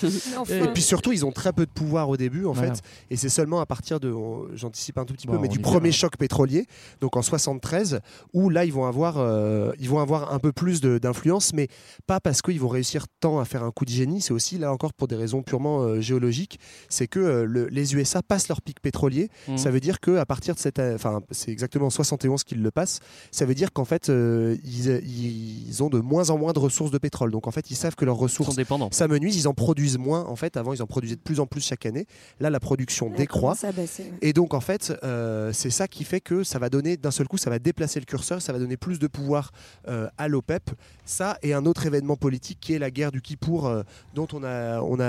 Et 0.49 0.67
puis 0.73 0.81
surtout, 0.81 1.11
ils 1.11 1.25
ont 1.25 1.31
très 1.31 1.53
peu 1.53 1.65
de 1.65 1.71
pouvoir 1.71 2.09
au 2.09 2.17
début, 2.17 2.45
en 2.45 2.51
Voilà. 2.53 2.73
fait. 2.75 2.81
Et 3.09 3.15
c'est 3.17 3.29
seulement 3.29 3.59
à 3.59 3.65
partir 3.65 3.99
de, 3.99 4.13
j'anticipe 4.55 4.97
un 4.97 5.05
tout 5.05 5.13
petit 5.13 5.27
Bon, 5.27 5.33
peu, 5.33 5.39
mais 5.39 5.47
du 5.47 5.59
premier 5.59 5.91
choc 5.91 6.17
pétrolier, 6.17 6.65
donc 7.01 7.15
en 7.15 7.21
73, 7.21 7.99
où 8.33 8.49
là, 8.49 8.65
ils 8.65 8.73
vont 8.73 8.85
avoir, 8.85 9.17
euh, 9.19 9.71
ils 9.79 9.89
vont 9.89 9.99
avoir 9.99 10.33
un 10.33 10.39
peu 10.39 10.51
plus 10.51 10.81
d'influence, 10.81 11.53
mais 11.53 11.67
pas 12.07 12.19
parce 12.19 12.41
qu'ils 12.41 12.59
vont 12.59 12.67
réussir 12.67 13.05
tant 13.19 13.39
à 13.39 13.45
faire 13.45 13.63
un 13.63 13.71
coup 13.71 13.85
de 13.85 13.89
génie. 13.89 14.21
C'est 14.21 14.33
aussi 14.33 14.57
là 14.57 14.71
encore 14.71 14.93
pour 14.93 15.07
des 15.07 15.15
raisons 15.15 15.41
purement 15.43 15.52
euh, 15.61 16.01
géologiques. 16.01 16.59
C'est 16.89 17.07
que 17.07 17.19
euh, 17.19 17.45
le- 17.45 17.67
les 17.67 17.95
USA 17.95 18.21
passent 18.21 18.47
leur 18.47 18.61
pic 18.61 18.79
pétrolier. 18.81 19.29
Mhm. 19.47 19.57
Ça 19.57 19.71
veut 19.71 19.79
dire 19.79 19.99
que 19.99 20.17
à 20.17 20.25
partir 20.25 20.55
de 20.55 20.59
cette, 20.59 20.79
euh, 20.79 20.95
enfin, 20.95 21.21
c'est 21.31 21.51
exactement 21.51 21.87
en 21.87 21.89
71 21.89 22.43
qu'ils 22.43 22.61
le 22.61 22.71
passent. 22.71 22.99
Ça 23.31 23.45
veut 23.45 23.55
dire 23.55 23.71
qu'en 23.73 23.85
fait, 23.85 24.09
euh, 24.09 24.57
ils, 24.63 25.67
ils 25.67 25.83
ont 25.83 25.89
de 25.89 25.99
moins 25.99 26.29
en 26.29 26.37
moins 26.37 26.53
de 26.53 26.59
ressources 26.59 26.91
de 26.91 26.97
pétrole. 26.97 27.31
Donc 27.31 27.47
en 27.47 27.51
fait, 27.51 27.69
ils 27.71 27.75
savent 27.75 27.95
que 27.95 28.05
leurs 28.05 28.15
ressources 28.17 28.49
s'amenuisent, 28.91 29.37
ils 29.37 29.47
en 29.47 29.53
produisent 29.53 29.97
moins. 29.97 30.25
En 30.25 30.35
fait, 30.35 30.57
avant, 30.57 30.73
ils 30.73 30.81
en 30.81 30.87
produisaient 30.87 31.15
de 31.15 31.21
plus 31.21 31.39
en 31.39 31.45
plus 31.45 31.61
chaque 31.61 31.85
année. 31.85 32.05
Là, 32.39 32.49
la 32.49 32.59
production 32.59 33.09
décroît. 33.09 33.55
baisser, 33.75 34.03
ouais. 34.03 34.09
Et 34.21 34.33
donc, 34.33 34.53
en 34.53 34.59
fait, 34.61 34.93
euh, 35.03 35.51
c'est 35.53 35.69
ça 35.69 35.87
qui 35.87 36.03
fait 36.03 36.21
que 36.21 36.43
ça 36.43 36.59
va 36.59 36.69
donner, 36.69 36.97
d'un 36.97 37.11
seul 37.11 37.27
coup, 37.27 37.37
ça 37.37 37.49
va 37.49 37.59
déplacer 37.59 37.99
le 37.99 38.05
curseur, 38.05 38.41
ça 38.41 38.53
va 38.53 38.59
donner 38.59 38.77
plus 38.77 38.99
de 38.99 39.07
pouvoir 39.07 39.51
euh, 39.87 40.07
à 40.17 40.27
l'OPEP. 40.27 40.71
Ça 41.05 41.37
et 41.43 41.53
un 41.53 41.65
autre 41.65 41.85
événement 41.85 42.15
politique 42.15 42.59
qui 42.61 42.73
est 42.73 42.79
la 42.79 42.89
guerre 42.91 43.11
du 43.11 43.21
Kippour, 43.21 43.67
euh, 43.67 43.83
dont 44.15 44.27
on 44.33 44.43
a, 44.43 44.79
on 44.81 44.99
a, 44.99 45.03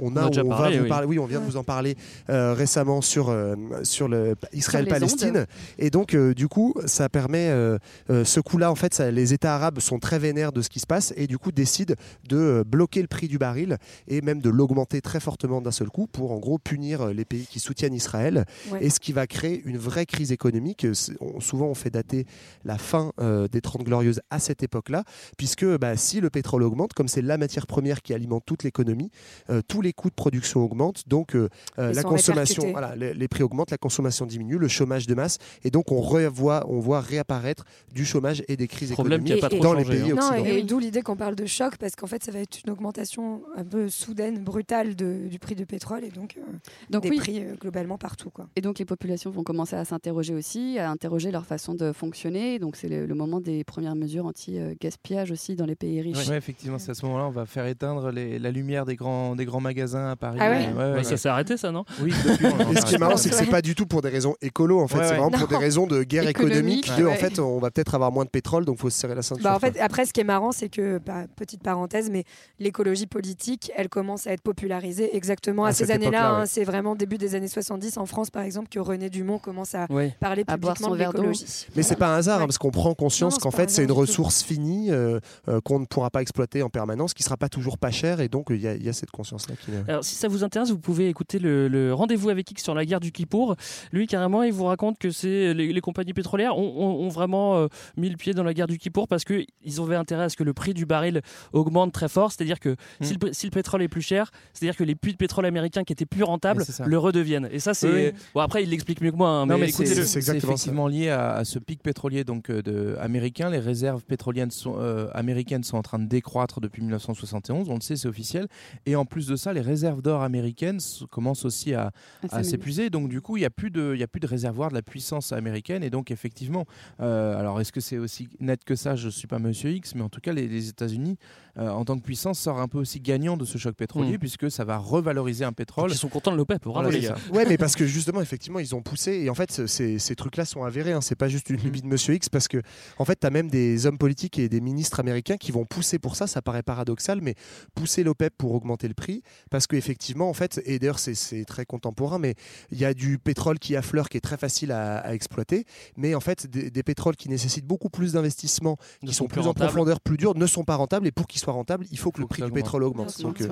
on 0.00 0.16
a, 0.16 0.26
on 0.42 0.48
va 0.48 0.70
vous 0.70 0.82
oui. 0.82 0.88
parler. 0.88 1.06
Oui, 1.06 1.18
on 1.18 1.26
vient 1.26 1.40
de 1.40 1.44
vous 1.44 1.56
en 1.56 1.64
parler 1.64 1.96
euh, 2.28 2.54
récemment 2.54 3.00
sur 3.00 3.28
euh, 3.28 3.54
sur 3.82 4.08
le 4.08 4.34
Israël-Palestine. 4.52 5.46
Et 5.78 5.90
donc, 5.90 6.14
euh, 6.14 6.34
du 6.34 6.48
coup, 6.48 6.74
ça 6.86 7.08
permet 7.08 7.48
euh, 7.50 7.78
euh, 8.10 8.24
ce 8.24 8.40
coup-là. 8.40 8.70
En 8.70 8.74
fait, 8.74 8.94
ça- 8.94 9.10
les 9.10 9.32
États 9.32 9.54
arabes 9.54 9.80
sont 9.80 9.98
très 9.98 10.18
vénères 10.18 10.52
de 10.52 10.62
ce 10.62 10.68
qui 10.68 10.80
se 10.80 10.86
passe 10.86 11.12
et 11.16 11.26
du 11.26 11.38
coup 11.38 11.52
décident 11.52 11.94
de 12.28 12.36
euh, 12.36 12.64
bloquer 12.64 13.02
le 13.02 13.08
prix 13.08 13.28
du 13.28 13.38
baril 13.38 13.76
et 14.08 14.20
même 14.20 14.40
de 14.40 14.50
l'augmenter 14.50 15.00
très 15.00 15.20
fortement 15.20 15.60
d'un 15.60 15.70
seul 15.70 15.88
coup 15.88 16.06
pour 16.06 16.32
en 16.32 16.38
gros 16.38 16.58
punir 16.58 17.02
euh, 17.02 17.12
les 17.12 17.24
pays 17.24 17.46
qui 17.46 17.60
soutiennent 17.60 17.94
Israël 17.94 18.44
Ouais. 18.70 18.84
et 18.84 18.90
ce 18.90 19.00
qui 19.00 19.12
va 19.12 19.26
créer 19.26 19.62
une 19.64 19.78
vraie 19.78 20.06
crise 20.06 20.32
économique. 20.32 20.84
Euh, 20.84 20.92
on- 21.20 21.40
souvent, 21.40 21.66
on 21.66 21.74
fait 21.74 21.90
dater 21.90 22.26
la 22.64 22.78
fin 22.78 23.12
euh, 23.20 23.48
des 23.48 23.60
30 23.60 23.82
glorieuses 23.84 24.20
à 24.30 24.38
cette 24.38 24.62
époque-là, 24.62 25.04
puisque 25.36 25.64
bah, 25.78 25.96
si 25.96 26.20
le 26.20 26.30
pétrole 26.30 26.62
augmente, 26.62 26.92
comme 26.92 27.08
c'est 27.08 27.22
la 27.22 27.38
matière 27.38 27.66
première 27.66 28.02
qui 28.02 28.14
alimente 28.14 28.44
toute 28.46 28.62
l'économie, 28.62 29.09
euh, 29.50 29.62
tous 29.66 29.80
les 29.82 29.92
coûts 29.92 30.10
de 30.10 30.14
production 30.14 30.60
augmentent, 30.64 31.08
donc 31.08 31.34
euh, 31.34 31.48
euh, 31.78 31.92
la 31.92 32.02
consommation, 32.02 32.70
voilà, 32.72 32.96
les, 32.96 33.14
les 33.14 33.28
prix 33.28 33.42
augmentent, 33.42 33.70
la 33.70 33.78
consommation 33.78 34.26
diminue, 34.26 34.58
le 34.58 34.68
chômage 34.68 35.06
de 35.06 35.14
masse, 35.14 35.38
et 35.64 35.70
donc 35.70 35.92
on 35.92 36.00
revoit, 36.00 36.64
on 36.68 36.80
voit 36.80 37.00
réapparaître 37.00 37.64
du 37.94 38.04
chômage 38.04 38.42
et 38.48 38.56
des 38.56 38.68
crises 38.68 38.92
Problème 38.92 39.24
qui 39.24 39.32
a 39.32 39.36
économiques 39.36 39.58
pas 39.60 39.64
trop 39.68 39.74
dans 39.74 39.78
les 39.78 39.84
pays 39.84 40.10
hein. 40.12 40.14
Non, 40.16 40.28
occidentaux. 40.28 40.44
et, 40.46 40.58
et 40.58 40.62
d'où 40.62 40.78
l'idée 40.78 41.02
qu'on 41.02 41.16
parle 41.16 41.34
de 41.36 41.46
choc, 41.46 41.76
parce 41.78 41.94
qu'en 41.96 42.06
fait, 42.06 42.22
ça 42.24 42.32
va 42.32 42.40
être 42.40 42.58
une 42.64 42.70
augmentation 42.72 43.42
un 43.56 43.64
peu 43.64 43.88
soudaine, 43.88 44.38
brutale 44.42 44.94
de- 44.96 45.28
du 45.28 45.38
prix 45.38 45.54
du 45.54 45.66
pétrole 45.66 46.04
et 46.04 46.10
donc, 46.10 46.36
euh, 46.36 46.42
Donc 46.90 47.02
des 47.04 47.10
oui. 47.10 47.16
prix 47.16 47.40
euh, 47.40 47.54
globalement 47.60 47.98
partout. 47.98 48.30
Quoi. 48.30 48.48
Et 48.56 48.60
donc 48.60 48.78
les 48.78 48.84
populations 48.84 49.30
vont 49.30 49.42
commencer 49.44 49.76
à 49.76 49.84
s'interroger 49.84 50.34
aussi, 50.34 50.78
à 50.78 50.90
interroger 50.90 51.30
leur 51.30 51.46
façon 51.46 51.74
de 51.74 51.92
fonctionner. 51.92 52.58
Donc 52.58 52.76
c'est 52.76 52.88
le, 52.88 53.06
le 53.06 53.14
moment 53.14 53.40
des 53.40 53.64
premières 53.64 53.94
mesures 53.96 54.26
anti-gaspillage 54.26 55.30
aussi 55.30 55.56
dans 55.56 55.66
les 55.66 55.74
pays 55.76 56.00
riches. 56.00 56.28
Ouais, 56.28 56.36
effectivement, 56.36 56.78
c'est 56.78 56.90
à 56.90 56.94
ce 56.94 57.04
moment-là 57.06 57.26
on 57.26 57.30
va 57.30 57.46
faire 57.46 57.66
éteindre 57.66 58.10
les- 58.10 58.38
la 58.38 58.50
lumière 58.50 58.84
des 58.86 58.96
grands, 59.00 59.34
des 59.34 59.44
grands 59.44 59.60
magasins 59.60 60.10
à 60.10 60.16
Paris. 60.16 60.38
Ah 60.40 60.50
ouais 60.50 60.68
Bah, 60.76 61.02
ça 61.04 61.16
s'est 61.16 61.28
arrêté, 61.28 61.56
ça, 61.56 61.72
non 61.72 61.84
Oui, 62.00 62.12
depuis, 62.24 62.46
on 62.46 62.60
en 62.68 62.70
Et 62.72 62.76
ce 62.80 62.86
qui 62.86 62.94
est 62.94 62.98
marrant, 62.98 63.16
c'est 63.16 63.30
que 63.30 63.34
c'est 63.34 63.46
pas 63.46 63.62
du 63.62 63.74
tout 63.74 63.86
pour 63.86 64.02
des 64.02 64.08
raisons 64.10 64.36
écolo, 64.40 64.78
en 64.80 64.86
fait, 64.86 64.98
Ouais, 64.98 65.04
c'est 65.08 65.16
vraiment 65.16 65.30
pour 65.30 65.48
des 65.48 65.56
raisons 65.56 65.86
de 65.88 66.02
guerre 66.04 66.28
Économique, 66.28 66.86
économique. 66.86 66.96
De, 66.98 67.06
en 67.06 67.14
fait, 67.14 67.38
on 67.40 67.58
va 67.58 67.70
peut-être 67.72 67.94
avoir 67.96 68.12
moins 68.12 68.24
de 68.24 68.30
pétrole, 68.30 68.64
donc 68.64 68.78
faut 68.78 68.90
se 68.90 68.98
serrer 68.98 69.14
la 69.16 69.22
ceinture. 69.22 69.42
Bah, 69.42 69.56
en 69.56 69.58
fait, 69.58 69.78
après, 69.80 70.06
ce 70.06 70.12
qui 70.12 70.20
est 70.20 70.24
marrant, 70.24 70.52
c'est 70.52 70.68
que, 70.68 70.98
bah, 70.98 71.24
petite 71.34 71.62
parenthèse, 71.62 72.10
mais 72.10 72.24
l'écologie 72.58 73.06
politique, 73.06 73.72
elle 73.76 73.88
commence 73.88 74.26
à 74.26 74.32
être 74.32 74.42
popularisée 74.42 75.16
exactement 75.16 75.64
à, 75.64 75.70
À 75.70 75.72
ces 75.72 75.90
années-là. 75.90 76.30
hein. 76.30 76.40
ouais. 76.40 76.46
C'est 76.46 76.64
vraiment 76.64 76.94
début 76.94 77.18
des 77.18 77.34
années 77.34 77.48
70 77.48 77.96
en 77.96 78.06
France, 78.06 78.30
par 78.30 78.42
exemple, 78.42 78.68
que 78.68 78.78
René 78.78 79.10
Dumont 79.10 79.38
commence 79.38 79.74
à 79.74 79.86
parler 80.20 80.44
publiquement 80.44 80.90
de 80.90 80.96
l'écologie. 80.96 81.66
Mais 81.74 81.82
c'est 81.82 81.96
pas 81.96 82.14
un 82.14 82.18
hasard, 82.18 82.40
hein, 82.42 82.46
parce 82.46 82.58
qu'on 82.58 82.70
prend 82.70 82.94
conscience 82.94 83.38
qu'en 83.38 83.50
fait, 83.50 83.70
c'est 83.70 83.84
une 83.84 83.92
ressource 83.92 84.42
finie 84.42 84.90
euh, 84.90 85.18
euh, 85.48 85.60
qu'on 85.62 85.78
ne 85.80 85.86
pourra 85.86 86.10
pas 86.10 86.20
exploiter 86.22 86.62
en 86.62 86.68
permanence, 86.68 87.14
qui 87.14 87.22
sera 87.22 87.36
pas 87.36 87.48
toujours 87.48 87.78
pas 87.78 87.90
chère, 87.90 88.20
et 88.20 88.28
donc 88.28 88.46
il 88.50 88.60
y, 88.60 88.68
a- 88.68 88.89
y 88.90 88.96
a 88.96 89.00
cette 89.00 89.10
conscience-là 89.10 89.54
qui. 89.56 89.70
Alors, 89.88 90.04
si 90.04 90.14
ça 90.14 90.28
vous 90.28 90.44
intéresse, 90.44 90.70
vous 90.70 90.78
pouvez 90.78 91.08
écouter 91.08 91.38
le, 91.38 91.68
le 91.68 91.92
rendez-vous 91.94 92.28
avec 92.28 92.50
X 92.50 92.62
sur 92.62 92.74
la 92.74 92.84
guerre 92.84 93.00
du 93.00 93.12
Kippour. 93.12 93.56
Lui, 93.92 94.06
carrément, 94.06 94.42
il 94.42 94.52
vous 94.52 94.64
raconte 94.64 94.98
que 94.98 95.10
c'est 95.10 95.54
les, 95.54 95.72
les 95.72 95.80
compagnies 95.80 96.12
pétrolières 96.12 96.56
ont, 96.56 96.62
ont- 96.76 97.04
ont 97.04 97.08
vraiment 97.08 97.56
euh, 97.56 97.68
mis 97.96 98.08
le 98.10 98.16
pied 98.16 98.34
dans 98.34 98.44
la 98.44 98.54
guerre 98.54 98.66
du 98.66 98.78
Kippour 98.78 99.08
parce 99.08 99.24
qu'ils 99.24 99.46
avaient 99.80 99.96
intérêt 99.96 100.24
à 100.24 100.28
ce 100.28 100.36
que 100.36 100.44
le 100.44 100.52
prix 100.52 100.74
du 100.74 100.86
baril 100.86 101.22
augmente 101.52 101.92
très 101.92 102.08
fort. 102.08 102.32
C'est-à-dire 102.32 102.60
que 102.60 102.76
si, 103.00 103.14
le, 103.14 103.32
si 103.32 103.46
le 103.46 103.50
pétrole 103.50 103.82
est 103.82 103.88
plus 103.88 104.02
cher, 104.02 104.30
c'est-à-dire 104.52 104.76
que 104.76 104.84
les 104.84 104.94
puits 104.94 105.12
de 105.12 105.16
pétrole 105.18 105.46
américains 105.46 105.84
qui 105.84 105.92
étaient 105.92 106.06
plus 106.06 106.22
rentables 106.24 106.64
le 106.86 106.98
redeviennent. 106.98 107.48
Et 107.52 107.58
ça, 107.60 107.74
c'est. 107.74 107.90
Oui. 108.12 108.18
Bon, 108.34 108.40
après, 108.40 108.62
il 108.62 108.70
l'explique 108.70 109.00
mieux 109.00 109.10
que 109.12 109.16
moi. 109.16 109.28
hein, 109.28 109.46
Non, 109.46 109.54
mais, 109.54 109.66
mais 109.66 109.72
c'est 109.72 109.82
écoutez-le. 109.84 110.06
c'est 110.06 110.18
effectivement 110.36 110.86
lié 110.88 111.08
à, 111.10 111.32
à 111.34 111.44
ce 111.44 111.58
pic 111.58 111.82
pétrolier 111.82 112.24
donc 112.24 112.50
euh, 112.50 112.62
de, 112.62 112.96
américain. 113.00 113.50
Les 113.50 113.58
réserves 113.58 114.04
pétrolières 114.04 114.46
sont, 114.50 114.76
euh, 114.78 115.08
américaines 115.14 115.64
sont 115.64 115.76
en 115.76 115.82
train 115.82 115.98
de 115.98 116.06
décroître 116.06 116.60
depuis 116.60 116.82
1971. 116.82 117.68
On 117.68 117.74
le 117.74 117.80
sait, 117.80 117.96
c'est 117.96 118.08
officiel. 118.08 118.46
Et 118.86 118.96
en 118.96 119.04
plus 119.04 119.26
de 119.26 119.36
ça, 119.36 119.52
les 119.52 119.60
réserves 119.60 120.02
d'or 120.02 120.22
américaines 120.22 120.78
commencent 121.10 121.44
aussi 121.44 121.74
à, 121.74 121.82
À 121.82 121.90
à 122.24 122.28
s'amenuiser. 122.28 122.50
s'épuiser. 122.50 122.90
Donc 122.90 123.08
du 123.08 123.20
coup, 123.20 123.36
il 123.36 123.40
n'y 123.40 123.46
a 123.46 123.50
plus 123.50 123.70
de, 123.70 123.94
y 123.96 124.02
a 124.02 124.08
plus 124.08 124.20
de 124.20 124.26
réservoir 124.26 124.70
de 124.70 124.74
la 124.74 124.82
puissance 124.82 125.32
américaine. 125.32 125.82
Et 125.82 125.90
donc 125.90 126.10
effectivement, 126.10 126.64
euh, 127.00 127.38
alors 127.38 127.60
est-ce 127.60 127.72
que 127.72 127.80
c'est 127.80 127.98
aussi 127.98 128.28
net 128.40 128.64
que 128.64 128.74
ça? 128.76 128.96
Je 128.96 129.08
suis 129.08 129.26
pas 129.28 129.38
Monsieur 129.38 129.70
X, 129.70 129.94
mais 129.94 130.02
en 130.02 130.08
tout 130.08 130.20
cas, 130.20 130.32
les, 130.32 130.48
les 130.48 130.68
États-Unis, 130.68 131.18
en 131.58 131.84
tant 131.84 131.96
que 131.98 132.02
puissance, 132.02 132.38
sortent 132.38 132.60
un 132.60 132.68
peu 132.68 132.78
aussi 132.78 133.00
gagnant 133.00 133.36
de 133.36 133.44
ce 133.44 133.58
choc 133.58 133.74
pétrolier 133.74 134.14
Mm. 134.16 134.18
puisque 134.18 134.50
ça 134.50 134.64
va 134.64 134.78
revaloriser 134.78 135.44
un 135.44 135.52
pétrole. 135.52 135.90
Ils 135.90 135.96
sont 135.96 136.08
contents 136.08 136.32
de 136.32 136.36
l'OPEP. 136.36 136.62
Bravo, 136.64 136.80
Voilà, 136.82 136.90
les 136.96 137.00
gars. 137.06 137.16
ça. 137.16 137.32
Ouais, 137.32 137.44
mais 137.48 137.56
parce 137.58 137.74
que 137.76 137.86
justement, 137.86 138.20
effectivement, 138.20 138.58
ils 138.58 138.74
ont 138.74 138.82
poussé. 138.82 139.12
Et 139.12 139.30
en 139.30 139.34
fait, 139.34 139.50
ce- 139.50 139.66
ces, 139.66 139.98
ces 139.98 140.14
trucs-là 140.16 140.44
sont 140.44 140.62
avérés. 140.64 140.92
Hein. 140.92 141.00
C'est 141.00 141.14
pas 141.16 141.28
juste 141.28 141.50
une 141.50 141.56
lubie 141.56 141.82
de 141.82 141.86
Monsieur 141.86 142.14
X, 142.14 142.28
parce 142.28 142.48
que 142.48 142.62
en 142.98 143.04
fait, 143.04 143.18
tu 143.20 143.26
as 143.26 143.30
même 143.30 143.48
des 143.50 143.86
hommes 143.86 143.98
politiques 143.98 144.38
et 144.38 144.48
des 144.48 144.60
ministres 144.60 145.00
américains 145.00 145.36
qui 145.36 145.52
vont 145.52 145.64
pousser 145.64 145.98
pour 145.98 146.16
ça. 146.16 146.26
Ça 146.26 146.42
paraît 146.42 146.62
paradoxal, 146.62 147.20
mais 147.20 147.34
pousser 147.74 148.02
l'OPEP 148.04 148.34
pour 148.36 148.52
augmenter 148.52 148.88
le 148.88 148.94
prix, 148.94 149.22
parce 149.50 149.66
qu'effectivement, 149.66 150.28
en 150.28 150.34
fait, 150.34 150.60
et 150.64 150.78
d'ailleurs, 150.78 150.98
c'est- 150.98 151.44
très 151.46 151.64
contemporain, 151.66 152.18
mais 152.18 152.34
il 152.70 152.78
y 152.78 152.84
a 152.84 152.94
du 152.94 153.18
pétrole 153.18 153.58
qui 153.58 153.74
affleure, 153.76 154.08
qui 154.08 154.16
est 154.16 154.20
très 154.20 154.36
facile 154.36 154.72
à, 154.72 154.98
à 154.98 155.14
exploiter, 155.14 155.64
mais 155.96 156.14
en 156.14 156.20
fait, 156.20 156.46
des, 156.46 156.70
des 156.70 156.82
pétroles 156.82 157.16
qui 157.16 157.28
nécessitent 157.28 157.66
beaucoup 157.66 157.88
plus 157.90 158.12
d'investissements, 158.12 158.76
Ne 159.02 159.08
qui 159.08 159.14
sont 159.14 159.26
plus 159.26 159.40
plus 159.40 159.48
en 159.48 159.54
profondeur, 159.54 160.00
plus 160.00 160.16
durs, 160.16 160.34
ne 160.36 160.46
sont 160.46 160.64
pas 160.64 160.76
rentables. 160.76 161.06
Et 161.06 161.12
pour 161.12 161.26
qu'ils 161.26 161.40
soient 161.40 161.49
rentables, 161.50 161.86
il 161.90 161.98
faut 161.98 162.10
que 162.10 162.20
le 162.20 162.26
prix 162.26 162.42
du 162.42 162.50
pétrole 162.50 162.84
augmente. 162.84 163.20
Donc, 163.20 163.40
euh. 163.40 163.48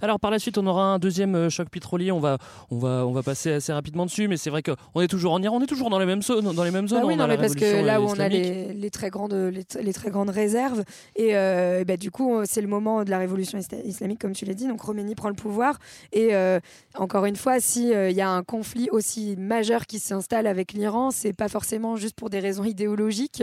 Alors 0.00 0.18
par 0.18 0.30
la 0.30 0.38
suite, 0.38 0.58
on 0.58 0.66
aura 0.66 0.84
un 0.84 0.98
deuxième 0.98 1.34
euh, 1.34 1.50
choc 1.50 1.68
pétrolier. 1.68 2.12
On 2.12 2.20
va, 2.20 2.38
on 2.70 2.78
va, 2.78 3.06
on 3.06 3.12
va 3.12 3.22
passer 3.22 3.52
assez 3.52 3.72
rapidement 3.72 4.06
dessus, 4.06 4.28
mais 4.28 4.36
c'est 4.36 4.50
vrai 4.50 4.62
qu'on 4.62 5.00
est 5.00 5.08
toujours 5.08 5.32
en 5.32 5.42
Iran, 5.42 5.58
on 5.58 5.62
est 5.62 5.66
toujours 5.66 5.90
dans 5.90 5.98
les 5.98 6.06
mêmes 6.06 6.22
zones, 6.22 6.52
dans 6.54 6.64
les 6.64 6.70
mêmes 6.70 6.88
zones. 6.88 7.00
Bah 7.00 7.06
oui, 7.06 7.14
on 7.14 7.18
non, 7.18 7.24
a 7.24 7.28
mais 7.28 7.36
parce 7.36 7.54
que 7.54 7.84
là 7.84 7.98
euh, 7.98 8.02
où 8.02 8.08
on 8.08 8.18
a 8.18 8.28
les, 8.28 8.72
les 8.72 8.90
très 8.90 9.10
grandes, 9.10 9.34
les, 9.34 9.92
très 9.92 10.10
grandes 10.10 10.30
réserves, 10.30 10.84
et, 11.16 11.36
euh, 11.36 11.80
et 11.80 11.84
bah, 11.84 11.96
du 11.96 12.10
coup, 12.10 12.44
c'est 12.44 12.60
le 12.60 12.68
moment 12.68 13.04
de 13.04 13.10
la 13.10 13.18
révolution 13.18 13.58
isla- 13.58 13.84
islamique, 13.84 14.20
comme 14.20 14.32
tu 14.32 14.44
l'as 14.44 14.54
dit. 14.54 14.66
Donc 14.66 14.80
Khomeini 14.80 15.14
prend 15.14 15.28
le 15.28 15.34
pouvoir. 15.34 15.78
Et 16.12 16.34
euh, 16.34 16.60
encore 16.94 17.24
une 17.24 17.36
fois, 17.36 17.60
s'il 17.60 18.12
y 18.12 18.20
a 18.20 18.30
un 18.30 18.42
conflit 18.42 18.88
aussi 18.90 19.36
majeur 19.36 19.86
qui 19.86 19.98
s'installe 19.98 20.46
avec 20.46 20.72
l'Iran, 20.72 21.10
c'est 21.10 21.32
pas 21.32 21.48
forcément 21.48 21.96
juste 21.96 22.16
pour 22.16 22.30
des 22.30 22.40
raisons 22.40 22.64
idéologiques, 22.64 23.42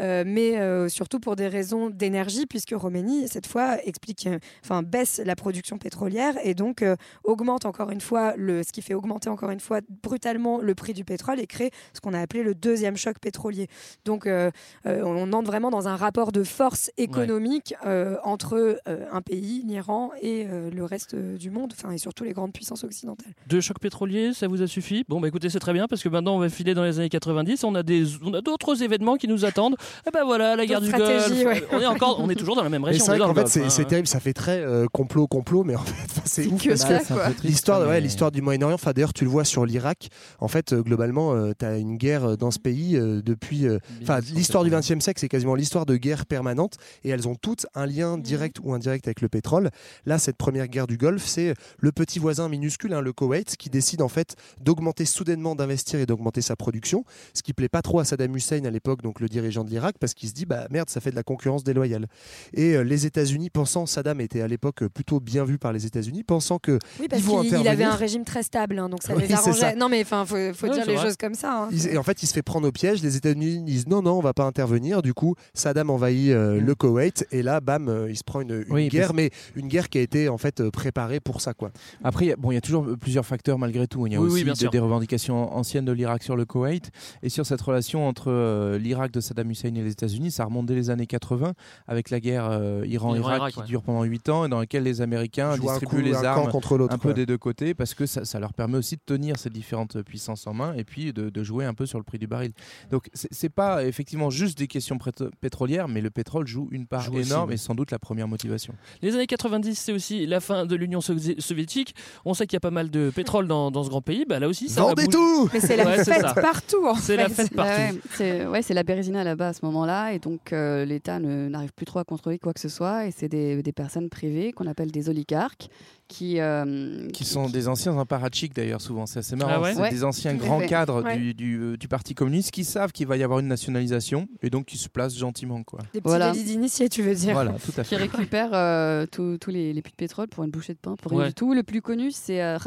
euh, 0.00 0.24
mais 0.26 0.58
euh, 0.58 0.88
surtout 0.88 1.20
pour 1.20 1.36
des 1.36 1.48
raisons 1.48 1.90
d'énergie, 1.90 2.46
puisque 2.46 2.76
Khomeini, 2.76 3.28
cette 3.40 3.50
fois, 3.50 3.82
explique, 3.84 4.26
euh, 4.26 4.38
enfin, 4.62 4.82
baisse 4.82 5.18
la 5.24 5.34
production 5.34 5.78
pétrolière 5.78 6.34
et 6.44 6.52
donc 6.52 6.82
euh, 6.82 6.94
augmente 7.24 7.64
encore 7.64 7.90
une 7.90 8.02
fois, 8.02 8.34
le, 8.36 8.62
ce 8.62 8.70
qui 8.70 8.82
fait 8.82 8.92
augmenter 8.92 9.30
encore 9.30 9.50
une 9.50 9.60
fois 9.60 9.80
brutalement 10.02 10.58
le 10.60 10.74
prix 10.74 10.92
du 10.92 11.04
pétrole 11.04 11.40
et 11.40 11.46
crée 11.46 11.70
ce 11.94 12.00
qu'on 12.00 12.12
a 12.12 12.20
appelé 12.20 12.42
le 12.42 12.54
deuxième 12.54 12.98
choc 12.98 13.18
pétrolier. 13.18 13.68
Donc 14.04 14.26
euh, 14.26 14.50
euh, 14.84 15.02
on 15.04 15.32
entre 15.32 15.46
vraiment 15.46 15.70
dans 15.70 15.88
un 15.88 15.96
rapport 15.96 16.32
de 16.32 16.44
force 16.44 16.90
économique 16.98 17.74
euh, 17.86 18.16
entre 18.24 18.78
euh, 18.86 19.06
un 19.10 19.22
pays, 19.22 19.62
l'Iran, 19.66 20.10
et 20.20 20.46
euh, 20.46 20.70
le 20.70 20.84
reste 20.84 21.16
du 21.16 21.50
monde, 21.50 21.72
enfin 21.74 21.92
et 21.92 21.98
surtout 21.98 22.24
les 22.24 22.34
grandes 22.34 22.52
puissances 22.52 22.84
occidentales. 22.84 23.32
Deux 23.46 23.62
chocs 23.62 23.78
pétroliers, 23.78 24.34
ça 24.34 24.48
vous 24.48 24.60
a 24.60 24.66
suffi? 24.66 25.04
Bon, 25.08 25.18
bah 25.18 25.28
écoutez, 25.28 25.48
c'est 25.48 25.60
très 25.60 25.72
bien 25.72 25.88
parce 25.88 26.02
que 26.02 26.10
maintenant 26.10 26.36
on 26.36 26.40
va 26.40 26.50
filer 26.50 26.74
dans 26.74 26.84
les 26.84 26.98
années 26.98 27.08
90. 27.08 27.64
On 27.64 27.74
a 27.74 27.82
des, 27.82 28.04
on 28.22 28.34
a 28.34 28.42
d'autres 28.42 28.82
événements 28.82 29.16
qui 29.16 29.28
nous 29.28 29.46
attendent. 29.46 29.76
Et 30.06 30.10
ben 30.10 30.24
voilà, 30.24 30.56
la 30.56 30.66
guerre 30.66 30.82
du 30.82 30.90
Golfe. 30.90 31.30
ouais. 31.30 31.64
On 31.72 31.80
est 31.80 31.86
encore, 31.86 32.20
on 32.20 32.28
est 32.28 32.34
toujours 32.34 32.56
dans 32.56 32.64
la 32.64 32.68
même 32.68 32.84
région. 32.84 33.02
c'est 33.02 33.16
vrai 33.16 33.20
le 33.32 33.40
fait, 33.42 33.48
c'est 33.48 33.60
Golfe, 33.60 33.72
c'est 33.72 33.82
hein. 33.82 33.84
terrible, 33.86 34.08
ça 34.08 34.20
fait 34.20 34.32
très 34.32 34.60
euh, 34.60 34.86
complot, 34.92 35.26
complot, 35.26 35.64
mais 35.64 35.74
en 35.74 35.80
fait, 35.84 36.20
c'est 36.24 36.46
ouf 36.46 36.62
que 36.62 36.68
parce 36.70 36.80
ça, 36.80 36.98
que 36.98 37.46
l'histoire, 37.46 37.80
ouais, 37.82 37.88
mais- 37.88 38.00
l'histoire 38.00 38.30
du 38.30 38.42
Moyen-Orient. 38.42 38.74
Enfin, 38.74 38.92
d'ailleurs, 38.92 39.12
tu 39.12 39.24
le 39.24 39.30
vois 39.30 39.44
sur 39.44 39.64
l'Irak. 39.66 40.08
En 40.38 40.48
fait, 40.48 40.72
euh, 40.72 40.82
globalement, 40.82 41.52
tu 41.54 41.64
as 41.64 41.76
une 41.78 41.96
guerre 41.96 42.24
euh, 42.24 42.36
dans 42.36 42.50
ce 42.50 42.58
pays 42.58 42.96
euh, 42.96 43.22
depuis. 43.22 43.66
euh, 43.66 43.78
Enfin, 44.02 44.20
l'histoire 44.20 44.64
du 44.64 44.70
XXe 44.70 45.00
siècle, 45.00 45.20
c'est 45.20 45.28
quasiment 45.28 45.54
l'histoire 45.54 45.86
de 45.86 45.96
guerres 45.96 46.26
permanentes, 46.26 46.76
et 47.04 47.10
elles 47.10 47.28
ont 47.28 47.34
toutes 47.34 47.66
un 47.74 47.86
lien 47.86 48.18
direct 48.18 48.58
ou 48.62 48.72
indirect 48.72 49.06
avec 49.06 49.20
le 49.20 49.28
pétrole. 49.28 49.70
Là, 50.06 50.18
cette 50.18 50.36
première 50.36 50.68
guerre 50.68 50.86
du 50.86 50.96
Golfe, 50.96 51.24
c'est 51.26 51.54
le 51.78 51.92
petit 51.92 52.18
voisin 52.18 52.48
minuscule, 52.48 52.92
hein, 52.94 53.00
le 53.00 53.12
Koweït, 53.12 53.56
qui 53.56 53.70
décide 53.70 54.02
en 54.02 54.08
fait 54.08 54.36
d'augmenter 54.60 55.04
soudainement, 55.04 55.54
d'investir 55.54 55.98
et 56.00 56.06
d'augmenter 56.06 56.40
sa 56.42 56.56
production, 56.56 57.04
ce 57.34 57.42
qui 57.42 57.52
plaît 57.52 57.68
pas 57.68 57.82
trop 57.82 58.00
à 58.00 58.04
Saddam 58.04 58.34
Hussein 58.36 58.64
à 58.64 58.70
l'époque, 58.70 59.02
donc 59.02 59.20
le 59.20 59.28
dirigeant 59.28 59.64
de 59.64 59.70
l'Irak, 59.70 59.96
parce 59.98 60.14
qu'il 60.14 60.28
se 60.28 60.34
dit 60.34 60.46
bah 60.46 60.66
merde, 60.70 60.90
ça 60.90 61.00
fait 61.00 61.10
de 61.10 61.16
la 61.16 61.22
concurrence 61.22 61.64
déloyale. 61.64 62.06
Et 62.54 62.74
euh, 62.76 62.82
les 62.82 63.06
États-Unis, 63.20 63.50
pensant 63.50 63.86
Saddam 63.86 64.20
était 64.20 64.40
à 64.40 64.48
l'époque 64.48 64.86
plutôt 64.88 65.20
bien 65.20 65.44
vu 65.44 65.58
par 65.58 65.72
les 65.72 65.84
États-Unis, 65.86 66.22
pensant 66.24 66.58
que 66.58 66.78
Oui, 66.98 67.06
parce 67.08 67.20
ils 67.22 67.26
vont 67.28 67.42
qu'il 67.42 67.58
il 67.60 67.68
avait 67.68 67.84
un 67.84 67.94
régime 67.94 68.24
très 68.24 68.42
stable, 68.42 68.78
hein, 68.78 68.88
donc 68.88 69.02
ça 69.02 69.14
Oui, 69.14 69.22
les 69.28 69.32
arrangeait. 69.34 69.58
ça. 69.60 69.74
Non, 69.74 69.88
mais 69.88 70.00
enfin, 70.02 70.24
faut, 70.24 70.36
dire 70.36 70.86
les 70.86 70.94
vrai. 70.94 71.04
choses 71.04 71.16
comme 71.16 71.34
ça. 71.34 71.64
hein. 71.64 71.68
Il- 71.72 71.88
et 71.88 71.98
en 71.98 72.02
fait, 72.02 72.22
il 72.22 72.26
se 72.26 72.32
fait 72.32 72.42
prendre 72.42 72.66
au 72.68 72.72
piège. 72.72 73.02
Les 73.02 73.16
États-Unis 73.16 73.62
disent 73.62 73.86
non, 73.86 74.00
non, 74.02 74.12
on 74.18 74.20
va 74.20 74.32
pas 74.32 74.44
intervenir. 74.44 75.02
Du 75.02 75.12
coup, 75.14 75.34
Saddam 75.54 75.90
envahit 75.90 76.30
euh, 76.30 76.60
le 76.60 76.74
Koweït 76.74 77.26
et 77.32 77.42
là, 77.42 77.60
bam, 77.60 77.88
euh, 77.88 78.10
il 78.10 78.16
se 78.16 78.24
prend 78.24 78.40
une, 78.40 78.64
une 78.66 78.72
Oui, 78.72 78.88
guerre, 78.88 79.08
parce- 79.08 79.16
mais 79.16 79.30
une 79.56 79.68
guerre 79.68 79.88
qui 79.88 79.98
a 79.98 80.00
été 80.00 80.28
en 80.28 80.38
fait 80.38 80.60
euh, 80.60 80.70
préparée 80.70 81.20
pour 81.20 81.40
ça, 81.40 81.52
quoi. 81.54 81.70
Après, 82.02 82.24
il 82.26 82.28
y 82.28 82.32
a- 82.32 82.36
bon, 82.36 82.50
il 82.50 82.54
y 82.54 82.58
a 82.58 82.60
toujours 82.62 82.86
plusieurs 83.00 83.26
facteurs 83.26 83.58
malgré 83.58 83.86
tout. 83.86 84.06
Il 84.06 84.12
y 84.12 84.16
a 84.16 84.20
Oui, 84.20 84.26
oui, 84.28 84.32
aussi 84.50 84.60
bien 84.60 84.70
des- 84.70 84.78
revendications 84.78 85.54
anciennes 85.54 85.84
de 85.84 85.92
l'Irak 85.92 86.22
sur 86.22 86.36
le 86.36 86.44
Koweït 86.44 86.90
et 87.22 87.28
sur 87.28 87.44
cette 87.44 87.60
relation 87.60 88.06
entre 88.08 88.30
euh, 88.30 88.78
l'Irak 88.78 89.10
de 89.12 89.20
Saddam 89.20 89.50
Hussein 89.50 89.68
et 89.74 89.82
les 89.82 89.92
États-Unis. 89.92 90.30
Ça 90.30 90.44
remonte 90.44 90.66
dès 90.66 90.74
les 90.74 90.90
années 90.90 91.06
80 91.06 91.52
avec 91.86 92.10
la 92.10 92.20
guerre 92.20 92.48
euh, 92.50 92.84
Iran-Irak 93.14 93.36
Iran-Irak, 93.36 93.52
qui 93.54 93.60
ouais. 93.60 93.66
dure 93.66 93.82
pendant 93.82 94.02
8 94.04 94.28
ans 94.28 94.44
et 94.44 94.48
dans 94.48 94.58
laquelle 94.60 94.82
les 94.82 95.00
Américains 95.00 95.54
Jouent 95.56 95.62
distribuent 95.62 95.96
coup- 96.02 96.02
les 96.02 96.14
armes 96.24 96.50
contre 96.50 96.76
l'autre, 96.78 96.94
un 96.94 96.98
peu 96.98 97.12
des 97.14 97.26
deux 97.26 97.38
côtés 97.38 97.74
parce 97.74 97.94
que 97.94 98.06
ça, 98.06 98.24
ça 98.24 98.38
leur 98.40 98.52
permet 98.52 98.78
aussi 98.78 98.96
de 98.96 99.02
tenir 99.04 99.38
ces 99.38 99.50
différentes 99.50 100.02
puissances 100.02 100.46
en 100.46 100.54
main 100.54 100.74
et 100.74 100.84
puis 100.84 101.12
de, 101.12 101.30
de 101.30 101.42
jouer 101.42 101.64
un 101.64 101.74
peu 101.74 101.86
sur 101.86 101.98
le 101.98 102.04
prix 102.04 102.18
du 102.18 102.26
baril. 102.26 102.52
Donc 102.90 103.08
c'est 103.14 103.48
pas 103.48 103.84
effectivement 103.84 104.30
juste 104.30 104.58
des 104.58 104.66
questions 104.66 104.98
pétrolières, 105.40 105.88
mais 105.88 106.00
le 106.00 106.10
pétrole 106.10 106.46
joue 106.46 106.68
une 106.70 106.86
part 106.86 107.02
Joue 107.02 107.14
aussi, 107.16 107.28
énorme 107.30 107.48
oui. 107.48 107.54
et 107.54 107.58
sans 107.58 107.74
doute 107.74 107.90
la 107.90 107.98
première 107.98 108.28
motivation. 108.28 108.74
Les 109.02 109.14
années 109.14 109.26
90, 109.26 109.74
c'est 109.78 109.92
aussi 109.92 110.26
la 110.26 110.40
fin 110.40 110.66
de 110.66 110.76
l'Union 110.76 111.00
sovi- 111.00 111.40
soviétique. 111.40 111.94
On 112.24 112.34
sait 112.34 112.46
qu'il 112.46 112.54
y 112.56 112.58
a 112.58 112.60
pas 112.60 112.70
mal 112.70 112.90
de 112.90 113.10
pétrole 113.10 113.46
dans, 113.46 113.70
dans 113.70 113.84
ce 113.84 113.88
grand 113.88 114.02
pays. 114.02 114.24
Bah, 114.28 114.38
là 114.38 114.48
aussi, 114.48 114.68
ça 114.68 114.82
Vendez 114.82 115.06
tout 115.06 115.48
Mais 115.52 115.60
c'est 115.60 115.76
la 115.76 115.86
Ouais, 115.86 116.04
fête 116.04 116.20
ça. 116.20 116.34
partout, 116.34 116.86
en 116.86 116.94
C'est 116.94 117.16
la 117.16 117.28
fête 117.28 117.52
partout. 117.54 117.96
ouais, 118.20 118.62
c'est 118.62 118.74
la 118.74 118.82
Bérésina 118.82 119.24
là-bas 119.24 119.48
à 119.48 119.52
ce 119.52 119.64
moment-là, 119.66 120.12
et 120.12 120.18
donc 120.18 120.52
euh, 120.52 120.84
l'État 120.84 121.18
n'arrive 121.18 121.72
plus 121.72 121.86
trop 121.86 121.98
à 121.98 122.04
contrôler 122.04 122.38
quoi 122.38 122.52
que 122.52 122.60
ce 122.60 122.68
soit, 122.68 122.99
et 123.06 123.10
c'est 123.10 123.28
des, 123.28 123.62
des 123.62 123.72
personnes 123.72 124.08
privées 124.08 124.52
qu'on 124.52 124.66
appelle 124.66 124.90
des 124.90 125.08
oligarques 125.08 125.68
qui, 126.08 126.40
euh, 126.40 127.08
Qui 127.10 127.24
sont 127.24 127.48
des 127.48 127.68
anciens 127.68 127.96
apparatchiks 127.98 128.52
d'ailleurs 128.54 128.80
souvent, 128.80 129.06
c'est 129.06 129.20
assez 129.20 129.36
marrant. 129.36 129.52
Ah 129.54 129.60
ouais 129.60 129.74
c'est 129.74 129.80
Ouais, 129.80 129.90
des 129.90 130.02
anciens 130.02 130.34
grands 130.34 130.58
fait. 130.58 130.66
cadres 130.66 131.02
Ouais. 131.04 131.16
du, 131.16 131.34
du, 131.34 131.56
euh, 131.60 131.76
du 131.76 131.86
Parti 131.86 132.14
communiste 132.14 132.50
qui 132.50 132.64
savent 132.64 132.90
qu'il 132.90 133.06
va 133.06 133.16
y 133.16 133.22
avoir 133.22 133.38
une 133.38 133.46
nationalisation 133.46 134.26
et 134.42 134.50
donc 134.50 134.66
qui 134.66 134.76
se 134.76 134.88
placent 134.88 135.16
gentiment. 135.16 135.62
Quoi. 135.62 135.78
Des 135.94 136.00
petits 136.00 136.08
Voilà. 136.08 136.32
d'initiés, 136.32 136.88
tu 136.88 137.02
veux 137.02 137.14
dire. 137.14 137.32
Voilà, 137.34 137.52
tout 137.52 137.72
à 137.80 137.84
qui 137.84 137.90
fait. 137.90 137.96
récupèrent 137.96 138.54
euh, 138.54 139.06
tous 139.06 139.38
les, 139.50 139.72
les 139.72 139.82
puits 139.82 139.92
de 139.92 139.96
pétrole 139.96 140.26
pour 140.26 140.42
une 140.42 140.50
bouchée 140.50 140.72
de 140.74 140.78
pain, 140.78 140.96
pour 140.96 141.12
rien 141.12 141.20
Ouais. 141.20 141.28
du 141.28 141.34
tout. 141.34 141.54
Le 141.54 141.62
plus 141.62 141.80
connu, 141.80 142.10
c'est 142.10 142.42
euh, 142.42 142.58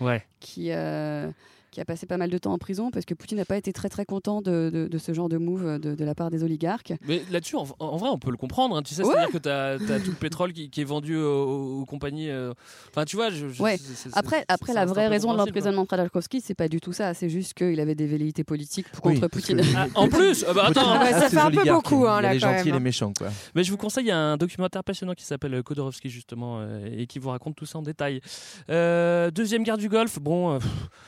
Ouais. 0.00 0.22
qui, 0.40 0.70
euh, 0.70 1.30
qui 1.78 1.82
a 1.82 1.84
passé 1.84 2.06
pas 2.06 2.16
mal 2.16 2.28
de 2.28 2.38
temps 2.38 2.52
en 2.52 2.58
prison 2.58 2.90
parce 2.90 3.04
que 3.04 3.14
Poutine 3.14 3.38
n'a 3.38 3.44
pas 3.44 3.56
été 3.56 3.72
très 3.72 3.88
très 3.88 4.04
content 4.04 4.42
de, 4.42 4.68
de- 4.72 4.88
de 4.88 4.98
ce 4.98 5.14
genre 5.14 5.28
de 5.28 5.36
move 5.38 5.78
de, 5.78 5.94
de 5.94 6.04
la 6.04 6.16
part 6.16 6.28
des 6.28 6.42
oligarques. 6.42 6.92
Mais 7.06 7.22
là-dessus, 7.30 7.54
en, 7.54 7.66
en 7.78 7.96
vrai, 7.96 8.08
on 8.10 8.18
peut 8.18 8.32
le 8.32 8.36
comprendre. 8.36 8.76
hein. 8.76 8.82
Tu 8.82 8.94
sais, 8.94 9.04
Ouais. 9.04 9.12
c'est-à-dire 9.14 9.32
que 9.32 9.38
tu 9.38 9.48
as, 9.92 10.00
tout 10.00 10.10
le 10.10 10.16
pétrole 10.16 10.52
qui, 10.52 10.70
qui 10.70 10.80
est 10.80 10.84
vendu 10.84 11.16
aux, 11.16 11.80
aux 11.82 11.84
compagnies. 11.84 12.30
euh, 12.30 12.52
Enfin, 12.90 13.04
tu 13.04 13.14
vois, 13.14 13.30
je, 13.30 13.48
je- 13.48 13.62
Ouais. 13.62 13.78
Après, 14.14 14.44
après 14.48 14.72
la 14.74 14.86
vraie 14.86 15.06
raison 15.06 15.28
de 15.28 15.34
compréhensible, 15.36 15.54
l'emprisonnement 15.56 15.82
de 15.84 15.88
Khodorkovsky, 15.88 16.40
c'est 16.40 16.54
pas 16.56 16.66
du 16.66 16.80
tout 16.80 16.92
ça. 16.92 17.14
C'est 17.14 17.28
juste 17.28 17.54
qu'il 17.54 17.78
avait 17.78 17.94
des 17.94 18.08
velléités 18.08 18.42
politiques 18.42 18.86
Oui, 19.04 19.14
contre 19.14 19.28
Poutine. 19.28 19.58
que- 19.60 19.66
Ah, 19.76 19.86
en 19.94 20.08
plus, 20.08 20.44
ah 20.48 20.52
bah 20.54 20.64
attends, 20.66 20.80
Ah 20.84 21.04
ouais, 21.04 21.12
ça 21.12 21.28
fait 21.30 21.38
un 21.38 21.50
peu 21.52 21.62
beaucoup, 21.64 22.06
hein, 22.08 22.20
là, 22.20 22.32
les 22.34 22.40
quand 22.40 22.52
gentils 22.56 22.70
et 22.70 22.72
les 22.72 22.80
méchants. 22.80 23.12
Quoi. 23.16 23.28
Mais 23.54 23.62
je 23.62 23.70
vous 23.70 23.76
conseille, 23.76 24.06
il 24.06 24.08
y 24.08 24.10
a 24.10 24.18
un 24.18 24.36
documentaire 24.36 24.82
passionnant 24.82 25.14
qui 25.14 25.24
s'appelle 25.24 25.54
euh, 25.54 25.62
Khodorovsky, 25.62 26.08
justement, 26.10 26.58
euh, 26.58 26.88
et 26.92 27.06
qui 27.06 27.20
vous 27.20 27.28
raconte 27.30 27.54
tout 27.54 27.66
ça 27.66 27.78
en 27.78 27.82
détail. 27.82 28.20
Euh, 28.68 29.30
deuxième 29.30 29.62
guerre 29.62 29.78
du 29.78 29.88
Golfe, 29.88 30.18
bon. 30.18 30.54
euh, 30.54 30.58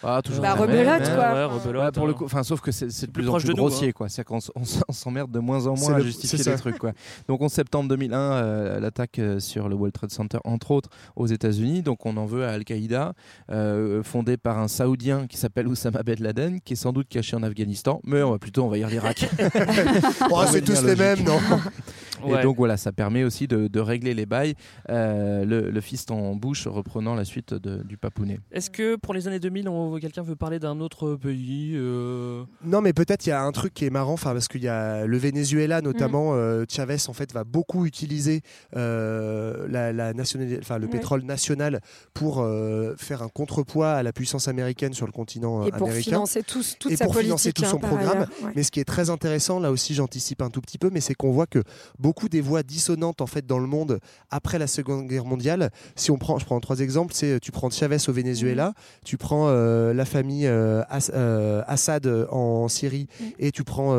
Ah, 0.04 0.20
toujours 0.22 0.42
Bah, 0.42 0.54
rebelote, 0.60 1.14
quoi. 1.14 1.32
Ouais, 1.32 1.44
rebelote, 1.44 1.84
Ouais, 1.84 1.92
pour 1.92 2.06
le 2.06 2.12
hein. 2.12 2.16
coup, 2.16 2.24
enfin, 2.24 2.42
sauf 2.42 2.60
que 2.60 2.70
c'est 2.72 2.86
de 2.86 2.92
Plus 2.92 3.22
plus 3.22 3.28
en 3.28 3.30
proche 3.32 3.42
plus 3.44 3.52
de 3.52 3.56
nous, 3.56 3.66
grossier, 3.66 3.88
hein. 3.88 3.92
quoi. 3.94 4.08
C'est 4.08 4.24
qu'on 4.24 4.38
s'emmerde 4.40 5.30
de 5.30 5.38
moins 5.38 5.66
en 5.66 5.76
moins 5.76 5.94
à 5.94 5.98
le- 5.98 6.04
justifier 6.04 6.38
les 6.44 6.56
trucs, 6.56 6.78
quoi. 6.78 6.92
Donc, 7.28 7.42
en 7.42 7.48
septembre 7.48 7.88
2001, 7.88 8.18
euh, 8.18 8.80
l'attaque 8.80 9.18
euh, 9.18 9.40
sur 9.40 9.68
le 9.68 9.74
World 9.74 9.92
Trade 9.92 10.10
Center, 10.10 10.38
entre 10.44 10.70
autres, 10.70 10.88
aux 11.16 11.26
États-Unis. 11.26 11.82
Donc, 11.82 12.06
on 12.06 12.16
en 12.16 12.26
veut 12.26 12.44
à 12.44 12.50
Al-Qaïda, 12.52 13.12
euh, 13.50 14.02
fondé 14.02 14.36
par 14.36 14.58
un 14.58 14.68
Saoudien 14.68 15.26
qui 15.26 15.36
s'appelle 15.36 15.68
Oussama 15.68 16.02
Ben 16.02 16.16
Laden, 16.20 16.60
qui 16.60 16.72
est 16.74 16.76
sans 16.76 16.92
doute 16.92 17.08
caché 17.08 17.36
en 17.36 17.42
Afghanistan, 17.42 18.00
mais 18.04 18.22
on 18.22 18.30
va 18.32 18.38
plutôt 18.38 18.64
envahir 18.64 18.88
l'Irak. 18.88 19.28
Oh, 20.30 20.42
c'est 20.50 20.62
tous 20.62 20.82
les 20.84 20.96
mêmes, 20.96 21.22
non 21.24 21.38
Ouais. 22.24 22.40
Et 22.40 22.42
donc 22.42 22.56
voilà, 22.56 22.76
ça 22.76 22.92
permet 22.92 23.24
aussi 23.24 23.46
de, 23.48 23.68
de 23.68 23.80
régler 23.80 24.14
les 24.14 24.26
bails. 24.26 24.54
Euh, 24.88 25.44
le, 25.44 25.70
le 25.70 25.80
fiston 25.80 26.34
Bush 26.36 26.66
reprenant 26.66 27.14
la 27.14 27.24
suite 27.24 27.54
de- 27.54 27.82
du 27.82 27.96
papounet. 27.96 28.38
Est-ce 28.52 28.70
que 28.70 28.96
pour 28.96 29.14
les 29.14 29.28
années 29.28 29.40
2000, 29.40 29.68
on- 29.68 29.98
quelqu'un 29.98 30.22
veut 30.22 30.36
parler 30.36 30.58
d'un 30.58 30.80
autre 30.80 31.14
pays 31.16 31.72
euh, 31.76 32.44
Non, 32.64 32.80
mais 32.80 32.92
peut-être 32.92 33.26
il 33.26 33.30
y 33.30 33.32
a 33.32 33.42
un 33.42 33.52
truc 33.52 33.74
qui 33.74 33.84
est 33.84 33.90
marrant, 33.90 34.12
enfin 34.14 34.32
parce 34.32 34.48
qu'il 34.48 34.62
y 34.62 34.68
a 34.68 35.06
le 35.06 35.16
Venezuela 35.18 35.80
notamment, 35.82 36.34
euh, 36.34 36.64
Chavez 36.68 36.96
en 37.08 37.12
fait 37.12 37.32
va 37.32 37.44
beaucoup 37.44 37.86
utiliser 37.86 38.42
euh, 38.76 39.66
la, 39.68 39.92
la 39.92 40.12
nationali- 40.12 40.58
enfin 40.60 40.78
le 40.78 40.86
Ouais. 40.86 40.90
pétrole 40.92 41.22
national 41.22 41.80
pour 42.14 42.40
euh, 42.40 42.94
faire 42.96 43.22
un 43.22 43.28
contrepoids 43.28 43.92
à 43.92 44.02
la 44.02 44.12
puissance 44.12 44.48
américaine 44.48 44.92
sur 44.92 45.06
le 45.06 45.12
continent 45.12 45.64
Et 45.64 45.70
pour 45.70 45.86
américain. 45.88 46.10
financer 46.10 46.42
tout, 46.42 46.62
toute 46.78 46.90
et 46.92 46.96
sa 46.96 47.04
pour 47.04 47.16
financer 47.16 47.52
tout 47.52 47.64
son 47.64 47.78
programme. 47.78 48.08
ailleurs. 48.18 48.28
Ouais. 48.42 48.52
Mais 48.56 48.62
ce 48.64 48.70
qui 48.70 48.80
est 48.80 48.84
très 48.84 49.08
intéressant, 49.10 49.60
là 49.60 49.70
aussi 49.70 49.94
j'anticipe 49.94 50.42
un 50.42 50.50
tout 50.50 50.60
petit 50.60 50.78
peu, 50.78 50.90
mais 50.92 51.00
c'est 51.00 51.14
qu'on 51.14 51.30
voit 51.30 51.46
que 51.46 51.62
beaucoup 51.98 52.09
des 52.28 52.40
voix 52.40 52.62
dissonantes 52.62 53.20
en 53.20 53.26
fait 53.26 53.46
dans 53.46 53.58
le 53.58 53.66
monde 53.66 54.00
après 54.30 54.58
la 54.58 54.66
Seconde 54.66 55.06
Guerre 55.08 55.24
mondiale, 55.24 55.70
si 55.96 56.10
on 56.10 56.18
prend, 56.18 56.38
je 56.38 56.44
prends 56.44 56.60
trois 56.60 56.80
exemples, 56.80 57.14
c'est 57.14 57.40
tu 57.40 57.50
prends 57.52 57.70
Chavez 57.70 57.96
au 58.08 58.12
Venezuela, 58.12 58.72
tu 59.04 59.16
prends 59.16 59.48
euh, 59.48 59.92
la 59.94 60.04
famille 60.04 60.46
euh, 60.46 60.82
As- 60.88 61.10
euh, 61.14 61.62
Assad 61.66 62.06
en 62.30 62.68
Syrie 62.68 63.06
et 63.38 63.50
tu 63.52 63.64
prends, 63.64 63.92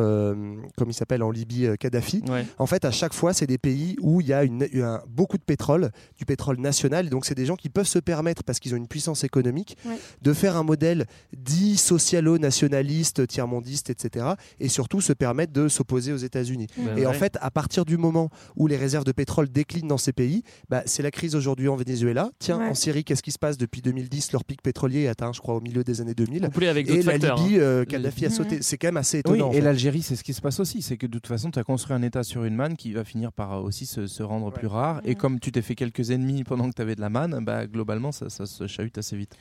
comme 0.78 0.90
il 0.90 0.94
s'appelle 0.94 1.24
en 1.24 1.32
Libye, 1.32 1.68
Kadhafi. 1.80 2.24
Ouais. 2.30 2.46
En 2.58 2.66
fait, 2.66 2.86
à 2.86 2.92
chaque 2.92 3.14
fois, 3.14 3.34
c'est 3.34 3.48
des 3.48 3.58
pays 3.58 3.96
où 4.02 4.22
il 4.22 4.28
y 4.28 4.34
a 4.34 4.44
une, 4.44 4.68
un- 4.76 5.02
beaucoup 5.08 5.38
de 5.38 5.44
pétrole, 5.44 5.92
du 6.18 6.26
pétrole 6.26 6.58
national. 6.60 7.10
Donc, 7.10 7.26
c'est 7.26 7.36
des 7.36 7.46
gens 7.46 7.56
qui 7.56 7.70
peuvent 7.70 7.88
se 7.88 8.00
permettre, 8.00 8.44
parce 8.44 8.60
qu'ils 8.60 8.74
ont 8.74 8.78
une 8.78 8.88
puissance 8.88 9.24
économique, 9.24 9.78
Ouais. 9.86 9.98
de 10.22 10.34
faire 10.34 10.56
un 10.58 10.64
modèle 10.64 11.06
dit 11.36 11.78
socialo-nationaliste, 11.78 13.28
tiers-mondiste, 13.28 13.90
etc. 13.90 14.26
Et 14.60 14.70
surtout 14.70 15.02
se 15.02 15.14
permettre 15.14 15.54
de 15.54 15.68
s'opposer 15.68 16.14
aux 16.14 16.18
États-Unis. 16.18 16.68
Ben 16.78 16.98
Et 16.98 17.06
en 17.06 17.14
fait, 17.14 17.38
à 17.42 17.52
partir 17.52 17.86
du 17.86 17.98
moment 18.02 18.30
où 18.56 18.68
les 18.68 18.76
réserves 18.78 19.06
de 19.06 19.12
pétrole 19.14 19.48
déclinent 19.50 19.88
dans 19.88 19.98
ces 19.98 20.12
pays, 20.14 20.44
bah, 20.70 20.84
c'est 20.86 21.04
la 21.04 21.12
crise 21.12 21.36
aujourd'hui 21.36 21.68
en 21.70 21.76
Venezuela. 21.76 22.30
Tiens, 22.40 22.60
Ouais. 22.60 22.68
en 22.68 22.74
Syrie, 22.76 23.04
qu'est-ce 23.06 23.24
qui 23.24 23.32
se 23.32 23.40
passe 23.40 23.58
depuis 23.58 23.82
2010 23.82 24.34
Leur 24.34 24.44
pic 24.44 24.62
pétrolier 24.62 25.04
est 25.04 25.08
atteint, 25.08 25.32
je 25.34 25.40
crois, 25.40 25.56
au 25.56 25.62
milieu 25.62 25.84
des 25.84 26.02
années 26.02 26.14
2000. 26.14 26.42
couplé 26.50 26.68
avec 26.68 26.90
Et 26.90 26.98
la 27.02 27.12
facteurs. 27.14 27.38
Libye, 27.38 27.56
hein. 27.56 27.62
euh, 27.62 27.86
Kadhafi 27.86 28.26
a 28.26 28.30
sauté. 28.30 28.62
C'est 28.62 28.78
quand 28.78 28.88
même 28.90 28.98
assez 28.98 29.18
Oui, 29.18 29.36
étonnant. 29.36 29.48
en 29.48 29.52
et 29.52 29.56
fait. 29.56 29.62
l'Algérie, 29.62 30.02
c'est 30.02 30.16
ce 30.16 30.24
qui 30.24 30.34
se 30.34 30.42
passe 30.42 30.60
aussi. 30.60 30.82
C'est 30.82 30.98
que 30.98 31.06
de 31.08 31.12
toute 31.14 31.28
façon, 31.28 31.52
tu 31.52 31.60
as 31.60 31.64
construit 31.64 31.96
un 31.96 32.02
État 32.02 32.24
sur 32.24 32.44
une 32.44 32.56
manne 32.56 32.76
qui 32.76 32.94
va 32.94 33.04
finir 33.04 33.32
par 33.32 33.54
euh, 33.54 33.62
aussi 33.62 33.86
se, 33.86 34.08
se 34.08 34.24
rendre 34.24 34.52
plus 34.52 34.68
rare. 34.68 35.02
Et 35.06 35.16
comme 35.16 35.40
tu 35.40 35.52
t'es 35.52 35.62
fait 35.62 35.76
quelques 35.76 36.12
ennemis 36.12 36.44
pendant 36.44 36.70
que 36.70 36.76
tu 36.76 36.82
avais 36.82 36.96
de 36.96 37.02
la 37.02 37.10
manne, 37.10 37.40
bah, 37.44 37.68
globalement, 37.68 38.12
ça, 38.12 38.30
ça 38.30 38.46
se 38.46 38.68
chahute 38.68 38.98
assez 38.98 39.16
vite. 39.16 39.36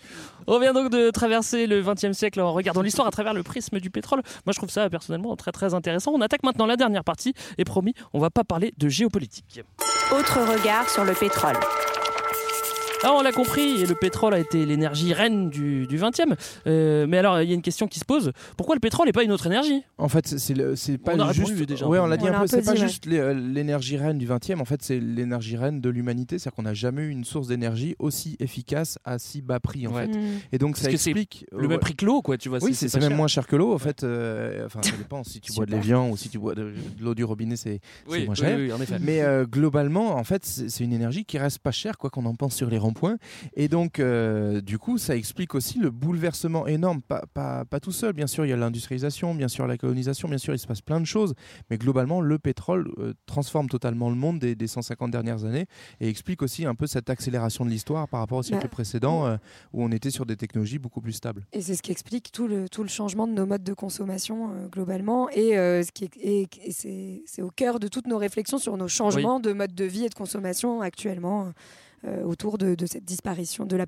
On 0.46 0.58
vient 0.60 0.72
donc 0.72 0.90
de 0.90 1.10
traverser 1.10 1.66
le 1.66 1.82
XXe 1.82 2.12
siècle 2.16 2.40
en 2.40 2.52
regardant 2.52 2.82
l'histoire 2.82 3.06
à 3.06 3.10
travers 3.10 3.34
le 3.34 3.42
prisme 3.42 3.78
du 3.80 3.90
pétrole. 3.90 4.20
Moi, 4.46 4.52
je 4.52 4.58
trouve 4.58 4.70
ça 4.70 4.88
personnellement 4.90 5.34
très 5.36 5.52
très 5.52 5.74
intéressant. 5.74 6.12
On 6.14 6.20
attaque 6.20 6.42
maintenant 6.42 6.66
la 6.66 6.76
dernière 6.76 7.04
partie 7.04 7.32
et 7.58 7.64
promis, 7.64 7.94
on 8.12 8.18
va 8.20 8.30
pas 8.30 8.44
parler 8.50 8.74
de 8.78 8.88
géopolitique. 8.88 9.60
Autre 10.10 10.40
regard 10.40 10.90
sur 10.90 11.04
le 11.04 11.12
pétrole. 11.14 11.54
Ah, 13.02 13.12
on 13.14 13.22
l'a 13.22 13.32
compris, 13.32 13.84
le 13.86 13.94
pétrole 13.94 14.34
a 14.34 14.38
été 14.38 14.66
l'énergie 14.66 15.14
reine 15.14 15.48
du, 15.48 15.86
du 15.86 15.96
20e. 15.98 16.34
Euh, 16.66 17.06
mais 17.08 17.16
alors, 17.18 17.40
il 17.40 17.48
y 17.48 17.52
a 17.52 17.54
une 17.54 17.62
question 17.62 17.86
qui 17.88 17.98
se 17.98 18.04
pose 18.04 18.32
pourquoi 18.58 18.74
le 18.76 18.80
pétrole 18.80 19.06
n'est 19.06 19.12
pas 19.12 19.22
une 19.22 19.32
autre 19.32 19.46
énergie? 19.46 19.82
En 19.96 20.08
fait, 20.08 20.26
c'est- 20.26 20.98
pas 20.98 21.14
On 21.14 21.32
juste. 21.32 21.46
répondu 21.48 21.66
déjà. 21.66 21.86
Ouais, 21.86 21.98
on 21.98 22.06
l'a 22.06 22.16
dit 22.18 22.24
On 22.28 22.34
un 22.34 22.40
peu. 22.40 22.46
C'est 22.46 22.62
pas 22.62 22.72
ouais. 22.72 22.76
juste 22.76 23.06
euh, 23.06 23.32
l'énergie 23.32 23.96
reine 23.96 24.18
du 24.18 24.26
20e. 24.26 24.60
En 24.60 24.64
fait, 24.66 24.82
c'est 24.82 25.00
l'énergie 25.00 25.56
reine 25.56 25.80
de 25.80 25.88
l'humanité. 25.88 26.38
C'est-à-dire 26.38 26.56
qu'on 26.56 26.62
n'a 26.62 26.74
jamais 26.74 27.02
eu 27.02 27.08
une 27.10 27.24
source 27.24 27.48
d'énergie 27.48 27.96
aussi 27.98 28.36
efficace 28.38 28.98
à 29.04 29.18
si 29.18 29.40
bas 29.40 29.60
prix, 29.60 29.86
en 29.86 29.92
Ouais. 29.94 30.06
fait. 30.06 30.18
Mm. 30.18 30.20
Et 30.52 30.58
donc, 30.58 30.72
Parce 30.74 30.84
ça 30.84 30.90
explique 30.90 31.46
Le 31.52 31.68
même 31.68 31.78
prix 31.80 31.94
que 31.94 32.04
l'eau, 32.04 32.20
quoi, 32.22 32.36
tu 32.36 32.48
vois. 32.50 32.58
Oui, 32.62 32.74
c'est 32.74 32.92
même 33.00 33.08
cher. 33.08 33.16
moins 33.16 33.28
cher 33.28 33.46
que 33.46 33.56
l'eau. 33.56 33.72
En 33.72 33.78
fait, 33.78 34.04
euh, 34.04 34.66
enfin, 34.66 34.80
ça 34.82 34.92
dépend 34.96 35.24
si 35.24 35.40
tu 35.40 35.52
bois 35.54 35.64
de 35.64 35.70
l'évian 35.72 36.10
ou 36.10 36.16
si 36.18 36.28
tu 36.28 36.38
bois 36.38 36.54
de, 36.54 36.64
de 36.98 37.02
l'eau 37.04 37.14
du 37.14 37.24
robinet, 37.24 37.56
c'est 37.56 37.80
Oui, 38.08 38.26
moins 38.26 38.34
cher. 38.34 38.58
oui, 38.58 38.72
en 38.72 38.80
effet. 38.80 38.98
Mais 39.00 39.22
euh, 39.22 39.46
globalement, 39.46 40.16
en 40.16 40.24
fait, 40.24 40.44
c'est 40.44 40.68
c'est 40.68 40.84
une 40.84 40.92
énergie 40.92 41.24
qui 41.24 41.38
reste 41.38 41.58
pas 41.58 41.70
chère, 41.72 41.96
quoi 41.98 42.10
qu'on 42.10 42.26
en 42.26 42.34
pense 42.34 42.54
sur 42.54 42.68
les 42.70 42.78
ronds-points. 42.90 43.16
Et 43.54 43.68
donc, 43.68 43.98
euh, 43.98 44.60
du 44.60 44.78
coup, 44.78 44.98
ça 44.98 45.16
explique 45.16 45.54
aussi 45.54 45.78
le 45.78 45.90
bouleversement 45.90 46.66
énorme. 46.66 47.00
Pas, 47.02 47.24
pas, 47.32 47.64
pas 47.64 47.80
tout 47.80 47.92
seul, 47.92 48.12
bien 48.12 48.26
sûr, 48.26 48.44
il 48.44 48.48
y 48.48 48.52
a 48.52 48.56
l'industrialisation, 48.56 49.34
bien 49.34 49.48
sûr, 49.48 49.66
la 49.66 49.76
colonisation, 49.76 50.28
bien 50.28 50.38
sûr, 50.38 50.54
il 50.54 50.58
se 50.58 50.66
passe 50.66 50.80
plein 50.80 51.00
de 51.00 51.06
choses. 51.06 51.34
Mais 51.70 51.78
globalement, 51.78 52.20
le 52.20 52.38
pétrole 52.38 52.90
euh, 52.98 53.14
transforme 53.26 53.68
totalement 53.68 54.10
le 54.10 54.16
monde 54.16 54.38
des, 54.38 54.54
des 54.54 54.66
150 54.66 55.10
dernières 55.10 55.44
années 55.44 55.66
et 56.00 56.08
explique 56.08 56.42
aussi 56.42 56.66
un 56.66 56.74
peu 56.74 56.86
cette 56.86 57.10
accélération 57.10 57.64
de 57.64 57.70
l'histoire 57.70 58.08
par 58.08 58.20
rapport 58.20 58.38
au 58.38 58.42
siècle 58.42 58.64
Bah, 58.64 58.68
précédent, 58.68 59.26
euh, 59.26 59.36
où 59.72 59.82
on 59.84 59.90
était 59.92 60.10
sur 60.10 60.26
des 60.26 60.36
technologies 60.36 60.78
beaucoup 60.78 61.00
plus 61.00 61.12
stables. 61.12 61.46
Et 61.52 61.60
c'est 61.60 61.74
ce 61.74 61.82
qui 61.82 61.92
explique 61.92 62.32
tout 62.32 62.48
le, 62.48 62.68
tout 62.68 62.82
le 62.82 62.88
changement 62.88 63.26
de 63.26 63.32
nos 63.32 63.46
modes 63.46 63.64
de 63.64 63.74
consommation 63.74 64.68
globalement. 64.70 65.28
Et, 65.30 65.50
ce 65.50 65.92
qui 65.92 66.10
c'est 67.26 67.42
au 67.42 67.50
cœur 67.50 67.78
de 67.78 67.88
toutes 67.88 68.06
nos 68.06 68.18
réflexions 68.18 68.58
sur 68.58 68.76
nos 68.76 68.88
changements 68.88 69.40
de 69.40 69.52
mode 69.52 69.74
de 69.74 69.84
vie 69.84 70.04
et 70.04 70.08
de 70.08 70.14
consommation 70.14 70.80
actuellement. 70.80 71.52
Euh, 72.04 72.22
autour 72.24 72.58
de, 72.58 72.74
de 72.74 72.86
cette 72.86 73.04
disparition, 73.04 73.66
de 73.66 73.76
la 73.76 73.86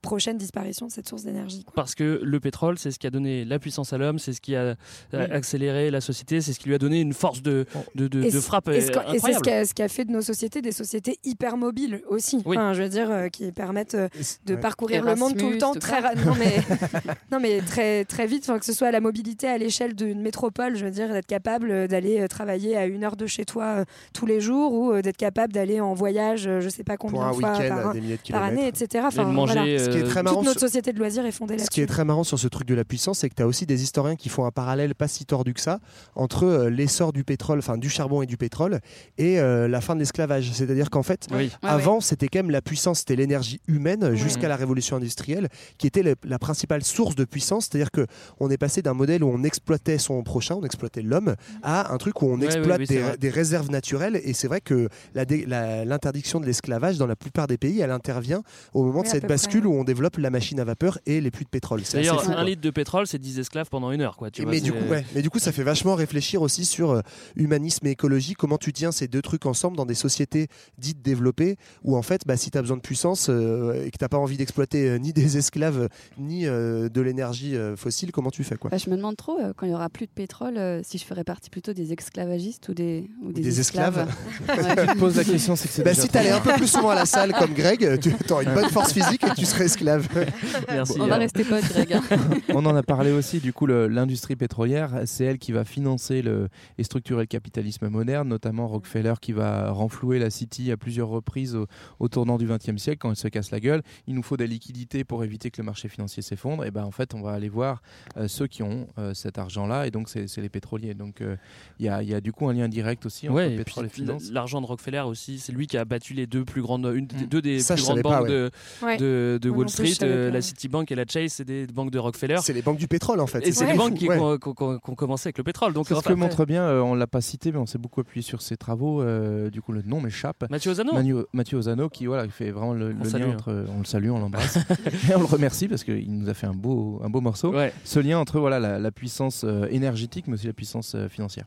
prochaine 0.00 0.36
disparition 0.38 0.86
de 0.86 0.92
cette 0.92 1.08
source 1.08 1.24
d'énergie. 1.24 1.64
Parce 1.74 1.94
que 1.94 2.20
le 2.22 2.40
pétrole, 2.40 2.78
c'est 2.78 2.90
ce 2.90 2.98
qui 2.98 3.06
a 3.06 3.10
donné 3.10 3.44
la 3.44 3.58
puissance 3.58 3.92
à 3.92 3.98
l'homme, 3.98 4.18
c'est 4.18 4.32
ce 4.32 4.40
qui 4.40 4.54
a 4.54 4.60
euh, 4.60 4.74
accéléré 5.12 5.90
la 5.90 6.00
société, 6.00 6.40
c'est 6.40 6.52
ce 6.52 6.58
qui 6.60 6.68
lui 6.68 6.74
a 6.74 6.78
donné 6.78 7.00
une 7.00 7.12
force 7.12 7.42
de, 7.42 7.66
de, 7.94 8.06
de, 8.08 8.22
Et 8.22 8.26
de 8.26 8.30
c- 8.30 8.40
frappe 8.40 8.68
et 8.68 8.72
euh, 8.72 9.12
Et 9.14 9.18
c'est 9.18 9.32
ce 9.32 9.40
qui, 9.40 9.50
a, 9.50 9.64
ce 9.64 9.74
qui 9.74 9.82
a 9.82 9.88
fait 9.88 10.04
de 10.04 10.12
nos 10.12 10.20
sociétés 10.22 10.62
des 10.62 10.72
sociétés 10.72 11.18
hyper 11.24 11.56
mobiles 11.56 12.02
aussi. 12.08 12.42
Oui. 12.44 12.56
Enfin, 12.56 12.72
je 12.74 12.82
veux 12.82 12.88
dire, 12.88 13.10
euh, 13.10 13.28
qui 13.28 13.50
permettent 13.52 13.94
euh, 13.94 14.08
de 14.46 14.54
ouais. 14.54 14.60
parcourir 14.60 15.04
le 15.04 15.16
monde 15.16 15.36
tout 15.36 15.50
le 15.50 15.58
temps 15.58 15.72
tout 15.72 15.80
très, 15.80 16.00
non, 16.14 16.34
mais, 16.38 16.56
non, 17.32 17.40
mais 17.40 17.60
très, 17.60 18.04
très 18.04 18.26
vite, 18.26 18.44
enfin, 18.48 18.58
que 18.58 18.64
ce 18.64 18.72
soit 18.72 18.90
la 18.90 19.00
mobilité 19.00 19.48
à 19.48 19.58
l'échelle 19.58 19.94
d'une 19.94 20.20
métropole, 20.22 20.76
je 20.76 20.84
veux 20.84 20.90
dire, 20.90 21.08
d'être 21.12 21.26
capable 21.26 21.88
d'aller 21.88 22.26
travailler 22.28 22.76
à 22.76 22.86
une 22.86 23.04
heure 23.04 23.16
de 23.16 23.26
chez 23.26 23.44
toi 23.44 23.64
euh, 23.64 23.84
tous 24.14 24.26
les 24.26 24.40
jours 24.40 24.72
ou 24.72 24.92
euh, 24.92 25.02
d'être 25.02 25.16
capable 25.16 25.52
d'aller 25.52 25.80
en 25.80 25.94
voyage, 25.94 26.46
euh, 26.46 26.60
je 26.60 26.68
sais 26.68 26.84
pas 26.84 26.96
combien 26.96 27.20
Pour 27.20 27.24
un 27.24 27.30
de 27.32 27.36
fois 27.36 27.52
par, 27.68 27.88
à 27.88 27.92
des 27.92 28.00
milliers 28.00 28.18
de 28.24 28.32
par 28.32 28.42
année, 28.42 28.68
etc. 28.68 28.86
Et 28.92 28.98
de 28.98 29.06
Enfin, 29.06 29.24
manger, 29.24 29.54
voilà. 29.54 29.71
Ce 29.78 29.88
qui 29.90 29.98
est 29.98 30.02
euh, 30.02 30.06
très 30.06 30.20
Toute 30.20 30.24
marrant, 30.24 30.42
notre 30.42 30.58
sur- 30.60 30.68
société 30.68 30.92
de 30.92 30.98
loisirs 30.98 31.24
est 31.26 31.32
fondée 31.32 31.58
Ce 31.58 31.70
qui 31.70 31.80
est 31.80 31.86
très 31.86 32.04
marrant 32.04 32.24
sur 32.24 32.38
ce 32.38 32.48
truc 32.48 32.66
de 32.66 32.74
la 32.74 32.84
puissance, 32.84 33.20
c'est 33.20 33.28
que 33.28 33.34
tu 33.34 33.42
as 33.42 33.46
aussi 33.46 33.66
des 33.66 33.82
historiens 33.82 34.16
qui 34.16 34.28
font 34.28 34.44
un 34.44 34.50
parallèle 34.50 34.94
pas 34.94 35.08
si 35.08 35.24
tordu 35.24 35.54
que 35.54 35.60
ça 35.60 35.78
entre 36.14 36.44
euh, 36.44 36.70
l'essor 36.70 37.12
du 37.12 37.24
pétrole, 37.24 37.58
enfin 37.58 37.78
du 37.78 37.88
charbon 37.88 38.22
et 38.22 38.26
du 38.26 38.36
pétrole, 38.36 38.80
et 39.18 39.40
euh, 39.40 39.68
la 39.68 39.80
fin 39.80 39.94
de 39.94 40.00
l'esclavage. 40.00 40.50
C'est-à-dire 40.52 40.90
qu'en 40.90 41.02
fait, 41.02 41.26
Oui. 41.30 41.36
Ouais, 41.36 41.50
avant, 41.62 42.00
c'était 42.00 42.28
quand 42.28 42.40
même 42.40 42.50
la 42.50 42.62
puissance, 42.62 43.00
c'était 43.00 43.16
l'énergie 43.16 43.60
humaine 43.68 44.14
jusqu'à 44.14 44.48
la 44.48 44.56
révolution 44.56 44.96
industrielle 44.96 45.48
qui 45.78 45.86
était 45.86 46.02
le- 46.02 46.14
la 46.24 46.38
principale 46.38 46.82
source 46.84 47.14
de 47.14 47.24
puissance. 47.24 47.68
C'est-à-dire 47.70 47.90
que 47.90 48.06
on 48.40 48.50
est 48.50 48.58
passé 48.58 48.82
d'un 48.82 48.94
modèle 48.94 49.22
où 49.24 49.28
on 49.28 49.42
exploitait 49.44 49.98
son 49.98 50.22
prochain, 50.22 50.54
on 50.56 50.64
exploitait 50.64 51.02
l'homme, 51.02 51.34
à 51.62 51.92
un 51.92 51.98
truc 51.98 52.20
où 52.22 52.26
on 52.26 52.38
Ouais, 52.38 52.46
exploite 52.46 52.80
oui, 52.80 52.86
des, 52.86 53.02
des 53.18 53.30
réserves 53.30 53.70
naturelles. 53.70 54.20
Et 54.24 54.32
c'est 54.32 54.48
vrai 54.48 54.60
que 54.60 54.88
la 55.14 55.24
dé- 55.24 55.44
la- 55.46 55.84
l'interdiction 55.84 56.40
de 56.40 56.46
l'esclavage 56.46 56.98
dans 56.98 57.06
la 57.06 57.16
plupart 57.16 57.46
des 57.46 57.58
pays, 57.58 57.80
elle 57.80 57.90
intervient 57.90 58.42
au 58.74 58.82
moment 58.84 59.00
Oui, 59.00 59.06
de 59.06 59.10
cette 59.12 59.26
bascule 59.26 59.61
où 59.66 59.74
on 59.74 59.84
développe 59.84 60.16
la 60.18 60.30
machine 60.30 60.60
à 60.60 60.64
vapeur 60.64 60.98
et 61.06 61.20
les 61.20 61.30
puits 61.30 61.44
de 61.44 61.50
pétrole. 61.50 61.80
C'est 61.84 61.98
assez 61.98 62.08
D'ailleurs, 62.08 62.22
fou, 62.22 62.30
un 62.30 62.34
quoi. 62.34 62.44
litre 62.44 62.60
de 62.62 62.70
pétrole, 62.70 63.06
c'est 63.06 63.18
10 63.18 63.38
esclaves 63.38 63.68
pendant 63.70 63.90
une 63.92 64.00
heure. 64.00 64.16
Quoi, 64.16 64.30
tu 64.30 64.42
Et 64.42 64.44
vois, 64.44 64.52
mais, 64.54 64.60
du 64.60 64.72
coup, 64.72 64.78
ouais. 64.90 65.04
mais 65.14 65.22
du 65.22 65.30
coup, 65.30 65.38
ça 65.38 65.52
fait 65.52 65.62
vachement 65.62 65.94
réfléchir 65.94 66.42
aussi 66.42 66.64
sur 66.64 66.90
euh, 66.90 67.00
humanisme 67.36 67.86
et 67.86 67.90
écologie, 67.90 68.34
comment 68.34 68.58
tu 68.58 68.72
tiens 68.72 68.92
ces 68.92 69.08
deux 69.08 69.22
trucs 69.22 69.46
ensemble 69.46 69.76
dans 69.76 69.86
des 69.86 69.94
sociétés 69.94 70.48
dites 70.78 71.02
développées, 71.02 71.56
où 71.84 71.96
en 71.96 72.02
fait, 72.02 72.22
bah, 72.26 72.36
si 72.36 72.50
tu 72.50 72.58
as 72.58 72.62
besoin 72.62 72.76
de 72.76 72.82
puissance 72.82 73.28
euh, 73.30 73.84
et 73.84 73.90
que 73.90 73.98
tu 73.98 74.08
pas 74.08 74.18
envie 74.18 74.36
d'exploiter 74.36 74.88
euh, 74.88 74.98
ni 74.98 75.12
des 75.12 75.38
esclaves, 75.38 75.88
ni 76.18 76.46
euh, 76.46 76.88
de 76.88 77.00
l'énergie 77.00 77.56
euh, 77.56 77.76
fossile, 77.76 78.12
comment 78.12 78.30
tu 78.30 78.44
fais 78.44 78.56
quoi? 78.56 78.70
Bah, 78.70 78.78
je 78.78 78.90
me 78.90 78.96
demande 78.96 79.16
trop, 79.16 79.38
euh, 79.38 79.52
quand 79.56 79.66
il 79.66 79.72
y 79.72 79.74
aura 79.74 79.88
plus 79.88 80.06
de 80.06 80.12
pétrole, 80.12 80.58
euh, 80.58 80.80
si 80.82 80.98
je 80.98 81.04
ferais 81.04 81.24
partie 81.24 81.50
plutôt 81.50 81.72
des 81.72 81.92
esclavagistes 81.92 82.68
ou 82.68 82.74
des, 82.74 83.08
ou 83.22 83.32
des, 83.32 83.42
des 83.42 83.60
esclaves. 83.60 84.06
Ouais. 84.52 84.86
Tu 84.86 84.92
te 84.94 84.98
poses 84.98 85.16
la 85.16 85.24
question, 85.24 85.56
c'est 85.56 85.68
que 85.68 85.74
c'est 85.74 85.82
bah, 85.82 85.94
Si 85.94 86.08
tu 86.08 86.18
allais 86.18 86.30
un 86.30 86.40
peu 86.40 86.52
plus 86.54 86.66
souvent 86.66 86.90
à 86.90 86.94
la 86.94 87.06
salle 87.06 87.32
comme 87.32 87.54
Greg, 87.54 87.98
tu 88.00 88.12
aurais 88.30 88.44
une 88.44 88.54
bonne 88.54 88.68
force 88.70 88.92
physique 88.92 89.22
et 89.24 89.34
tu 89.34 89.44
esclave. 89.60 90.08
Merci. 90.68 91.00
On 91.00 91.06
va 91.06 91.16
euh, 91.16 91.18
rester 91.18 91.44
potes, 91.44 91.64
Greg. 91.72 91.92
hein. 91.94 92.02
On 92.54 92.64
en 92.66 92.74
a 92.74 92.82
parlé 92.82 93.12
aussi, 93.12 93.38
du 93.40 93.52
coup, 93.52 93.66
le- 93.66 93.88
l'industrie 93.88 94.36
pétrolière, 94.36 95.02
c'est 95.06 95.24
elle 95.24 95.38
qui 95.38 95.52
va 95.52 95.64
financer 95.64 96.22
le, 96.22 96.48
et 96.78 96.84
structurer 96.84 97.22
le 97.22 97.26
capitalisme 97.26 97.88
moderne, 97.88 98.28
notamment 98.28 98.66
Rockefeller 98.68 99.14
qui 99.20 99.32
va 99.32 99.70
renflouer 99.70 100.18
la 100.18 100.30
City 100.30 100.70
à 100.72 100.76
plusieurs 100.76 101.08
reprises 101.08 101.54
au, 101.54 101.66
au 101.98 102.08
tournant 102.08 102.38
du 102.38 102.46
XXe 102.46 102.76
siècle 102.80 102.98
quand 103.00 103.10
elle 103.10 103.16
se 103.16 103.28
casse 103.28 103.50
la 103.50 103.60
gueule. 103.60 103.82
Il 104.06 104.14
nous 104.14 104.22
faut 104.22 104.36
des 104.36 104.46
liquidités 104.46 105.04
pour 105.04 105.24
éviter 105.24 105.50
que 105.50 105.60
le 105.60 105.66
marché 105.66 105.88
financier 105.88 106.22
s'effondre. 106.22 106.64
Et 106.64 106.70
ben 106.70 106.84
en 106.84 106.90
fait, 106.90 107.14
on 107.14 107.22
va 107.22 107.32
aller 107.32 107.48
voir 107.48 107.82
euh, 108.16 108.28
ceux 108.28 108.46
qui 108.46 108.62
ont 108.62 108.88
euh, 108.98 109.14
cet 109.14 109.38
argent-là, 109.38 109.86
et 109.86 109.90
donc 109.90 110.08
c'est 110.08 110.36
les 110.38 110.48
pétroliers. 110.48 110.94
Donc 110.94 111.20
euh, 111.20 111.36
il 111.78 111.86
y, 111.86 111.88
a, 111.88 112.02
il 112.02 112.08
y 112.08 112.14
a 112.14 112.20
du 112.20 112.32
coup 112.32 112.48
un 112.48 112.52
lien 112.52 112.68
direct 112.68 113.04
aussi 113.06 113.28
entre 113.28 113.36
Ouais, 113.36 113.52
et 113.54 113.56
pétrole 113.56 113.86
et 113.86 113.88
puis 113.88 114.02
finance. 114.02 114.30
l'argent 114.30 114.60
de 114.60 114.66
Rockefeller 114.66 115.00
aussi, 115.00 115.38
c'est 115.38 115.52
lui 115.52 115.66
qui 115.66 115.76
a 115.76 115.84
battu 115.84 116.14
les 116.14 116.26
deux 116.26 116.44
plus 116.44 116.62
grandes, 116.62 116.86
une, 116.94 117.02
Mm. 117.12 117.26
deux 117.26 117.42
des 117.42 117.58
Ça, 117.58 117.74
plus 117.74 117.82
grandes 117.84 118.00
banques 118.00 118.22
ouais. 118.22 118.28
de, 118.30 118.50
Ouais. 118.82 118.96
de, 118.96 119.38
de 119.42 119.50
Wall 119.50 119.68
Street, 119.68 119.92
euh, 120.02 120.30
la 120.30 120.40
Citibank 120.40 120.90
et 120.90 120.94
la 120.94 121.04
Chase, 121.06 121.32
c'est 121.32 121.44
des 121.44 121.66
banques 121.66 121.90
de 121.90 121.98
Rockefeller. 121.98 122.36
C'est 122.42 122.52
les 122.52 122.62
banques 122.62 122.78
du 122.78 122.88
pétrole 122.88 123.20
en 123.20 123.26
fait. 123.26 123.46
Et 123.46 123.52
c'est 123.52 123.64
Ouais. 123.66 123.72
des 123.72 123.78
banques 123.78 123.94
qui 123.94 124.08
Ouais. 124.08 124.18
ont, 124.18 124.38
commencé 124.38 125.26
avec 125.28 125.38
le 125.38 125.44
pétrole. 125.44 125.72
Donc 125.72 125.88
ce 125.88 125.94
enfin, 125.94 126.10
que 126.10 126.14
montre 126.14 126.44
bien, 126.46 126.62
euh, 126.62 126.80
on 126.80 126.94
l'a 126.94 127.06
pas 127.06 127.20
cité, 127.20 127.50
mais 127.52 127.58
on 127.58 127.66
s'est 127.66 127.78
beaucoup 127.78 128.00
appuyé 128.00 128.22
sur 128.22 128.40
ses 128.42 128.56
travaux. 128.56 129.02
euh, 129.02 129.50
du 129.50 129.60
coup, 129.60 129.72
le 129.72 129.82
nom 129.82 130.00
m'échappe. 130.00 130.44
Mathieu 130.50 130.70
Ozano. 130.70 130.92
Manu- 130.94 131.24
Mathieu 131.32 131.58
Ozano 131.58 131.88
qui 131.88 132.06
voilà, 132.06 132.28
fait 132.28 132.50
vraiment 132.50 132.72
le, 132.74 132.92
le 132.92 132.98
lien 133.04 133.26
hein. 133.28 133.34
entre. 133.34 133.66
On 133.74 133.78
le 133.80 133.84
salue, 133.84 134.10
on 134.10 134.18
l'embrasse. 134.20 134.56
et 135.10 135.14
on 135.14 135.20
le 135.20 135.26
remercie 135.26 135.68
parce 135.68 135.84
qu'il 135.84 136.10
nous 136.16 136.28
a 136.28 136.34
fait 136.34 136.46
un 136.46 136.54
beau, 136.54 137.00
un 137.04 137.10
beau 137.10 137.20
morceau. 137.20 137.52
Ouais. 137.52 137.72
Ce 137.84 137.98
lien 138.00 138.18
entre 138.18 138.38
voilà, 138.40 138.60
la, 138.60 138.78
la 138.78 138.90
puissance 138.92 139.42
euh, 139.44 139.66
énergétique, 139.70 140.26
mais 140.28 140.34
aussi 140.34 140.46
la 140.46 140.52
puissance 140.52 140.94
euh, 140.94 141.08
financière. 141.08 141.46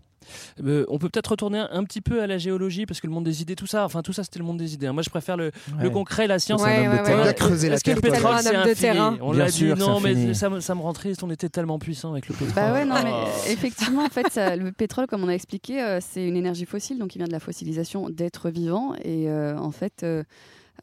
Euh, 0.63 0.85
on 0.89 0.97
peut 0.97 1.09
peut-être 1.09 1.27
retourner 1.31 1.59
un, 1.59 1.69
un 1.71 1.83
petit 1.83 2.01
peu 2.01 2.21
à 2.21 2.27
la 2.27 2.37
géologie 2.37 2.85
parce 2.85 3.01
que 3.01 3.07
le 3.07 3.13
monde 3.13 3.23
des 3.25 3.41
idées, 3.41 3.55
tout 3.55 3.67
ça, 3.67 3.85
enfin 3.85 4.01
tout 4.01 4.13
ça 4.13 4.23
c'était 4.23 4.39
le 4.39 4.45
monde 4.45 4.57
des 4.57 4.73
idées. 4.73 4.87
hein. 4.87 4.93
Moi 4.93 5.03
je 5.03 5.09
préfère 5.09 5.37
le, 5.37 5.51
concret, 5.91 6.27
la 6.27 6.39
science. 6.39 6.61
Ouais, 6.61 6.87
ouais, 6.87 7.03
terrain. 7.03 7.23
Bien 7.23 7.33
creuser 7.33 7.69
la 7.69 7.75
Est-ce 7.75 7.83
que 7.83 7.91
le 7.91 8.01
terre. 8.01 8.11
Pétrole 8.13 8.35
un 8.35 8.41
c'est 8.41 8.55
infini. 8.89 9.17
On 9.21 9.31
l'a 9.33 9.49
dit, 9.49 9.65
non 9.65 9.99
mais 9.99 10.33
ça, 10.33 10.49
me- 10.49 10.59
ça 10.59 10.75
me 10.75 10.81
rend 10.81 10.93
triste, 10.93 11.23
on 11.23 11.29
était 11.29 11.49
tellement 11.49 11.79
puissants 11.79 12.11
avec 12.11 12.27
le 12.27 12.35
pétrole. 12.35 12.53
Bah 12.55 12.73
ouais, 12.73 12.85
non, 12.85 12.95
mais 13.03 13.11
Oh. 13.13 13.27
effectivement, 13.49 14.03
en 14.03 14.09
fait, 14.09 14.27
ça- 14.31 14.55
le 14.55 14.71
pétrole, 14.71 15.07
comme 15.07 15.23
on 15.23 15.27
a 15.27 15.33
expliqué, 15.33 15.81
euh, 15.81 15.99
c'est 16.01 16.25
une 16.27 16.35
énergie 16.35 16.65
fossile, 16.65 16.97
donc 16.99 17.15
il 17.15 17.19
vient 17.19 17.27
de 17.27 17.31
la 17.31 17.39
fossilisation 17.39 18.09
d'êtres 18.09 18.49
vivants. 18.49 18.93
Et 19.03 19.29
euh, 19.29 19.57
en 19.57 19.71
fait, 19.71 20.05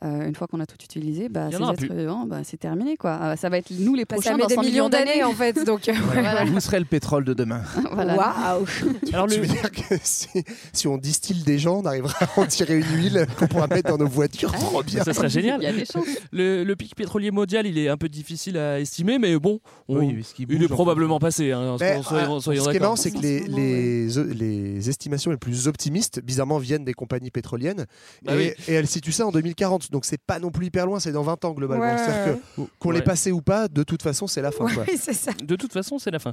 euh, 0.05 0.27
une 0.27 0.35
fois 0.35 0.47
qu'on 0.47 0.61
a 0.61 0.67
tout 0.67 0.77
utilisé, 0.83 1.29
bah, 1.29 1.49
ces 1.51 1.57
êtres 1.85 1.95
vivants, 1.95 2.27
bah, 2.27 2.41
c'est 2.45 2.57
terminé. 2.59 2.97
Quoi. 2.97 3.19
Euh, 3.23 3.37
ça 3.37 3.49
va 3.49 3.59
être 3.59 3.71
nous 3.71 3.95
les 3.95 4.05
Bah, 4.05 4.15
prochains 4.17 4.31
ça 4.31 4.37
met 4.37 4.43
dans 4.43 4.49
des 4.49 4.55
100 4.57 4.63
millions 4.63 4.89
d'années 4.89 5.23
en 5.25 5.33
fait. 5.33 5.65
Donc, 5.65 5.89
euh, 5.89 5.93
Voilà. 6.13 6.45
Vous 6.45 6.61
serez 6.61 6.79
le 6.81 6.85
pétrole 6.85 7.25
de 7.25 7.35
demain. 7.35 7.63
Voilà. 7.93 8.17
waouh. 8.17 8.67
Alors 9.13 9.27
tu 9.29 9.37
le, 9.37 9.43
veux 9.43 9.47
dire 9.49 9.71
que 9.71 9.95
si, 10.03 10.29
si 10.73 10.89
on 10.89 10.97
distille 10.99 11.43
des 11.45 11.59
gens, 11.59 11.81
on 11.81 11.85
arrivera 11.87 12.15
à 12.25 12.41
en 12.41 12.47
tirer 12.47 12.79
une 12.79 12.97
huile 12.97 13.27
qu'on 13.39 13.47
pourra 13.47 13.67
mettre 13.67 13.91
dans 13.91 13.99
nos 13.99 14.09
voitures 14.09 14.51
Trop 14.53 14.83
bien. 14.83 15.05
ça 15.05 15.13
serait 15.13 15.29
génial. 15.29 15.61
Il 15.61 15.65
y 15.65 15.69
a 15.69 15.73
des 15.73 15.85
chances. 15.85 16.05
Le, 16.33 16.65
le 16.65 16.77
pic 16.77 16.95
pétrolier 16.97 17.31
mondial, 17.31 17.67
il 17.67 17.79
est 17.79 17.89
un 17.89 17.97
peu 17.97 18.09
difficile 18.09 18.57
à 18.59 18.81
estimer, 18.81 19.19
mais 19.19 19.39
bon, 19.39 19.61
on- 19.89 19.99
Oui, 19.99 20.17
il 20.39 20.47
bouge, 20.47 20.63
est 20.63 20.69
probablement 20.69 21.19
passé. 21.19 21.53
Hein, 21.53 21.77
Mais, 21.81 22.03
soyons- 22.03 22.37
euh, 22.37 22.41
soyons 22.41 22.65
ce 22.65 22.71
qui 22.71 22.77
est 22.77 22.81
marrant, 22.81 22.97
c'est 22.97 23.11
que 23.11 23.19
les, 23.19 23.41
les, 23.41 24.07
les 24.35 24.89
estimations 24.89 25.31
les 25.31 25.37
plus 25.37 25.69
optimistes, 25.69 26.21
bizarrement, 26.25 26.59
viennent 26.59 26.85
des 26.85 26.95
compagnies 26.95 27.31
pétroliennes. 27.31 27.87
Bah 28.25 28.35
et, 28.35 28.37
oui. 28.37 28.53
et 28.69 28.73
elles 28.75 28.87
situent 28.87 29.13
ça 29.13 29.27
en 29.27 29.33
2040. 29.33 29.91
Donc, 29.93 30.05
c'est 30.05 30.21
pas 30.21 30.39
non 30.41 30.51
plus 30.51 30.67
hyper 30.67 30.87
loin, 30.87 30.99
c'est 30.99 31.13
dans 31.13 31.23
20 31.23 31.45
ans 31.45 31.53
globalement. 31.53 31.85
Ouais, 31.85 31.97
C'est-à-dire 31.99 32.35
que 32.57 32.63
qu'on 32.79 32.89
Ouais. 32.89 32.97
l'ait 32.97 33.03
passé 33.03 33.31
ou 33.31 33.43
pas, 33.43 33.69
de 33.69 33.83
toute 33.85 34.03
façon, 34.03 34.27
c'est 34.27 34.43
la 34.43 34.51
fin. 34.51 34.67
quoi. 34.73 34.85
Oui, 34.89 34.97
c'est 35.01 35.13
ça. 35.13 35.31
De 35.45 35.55
toute 35.55 35.73
façon, 35.73 35.99
c'est 35.99 36.11
la 36.11 36.19
fin. 36.19 36.33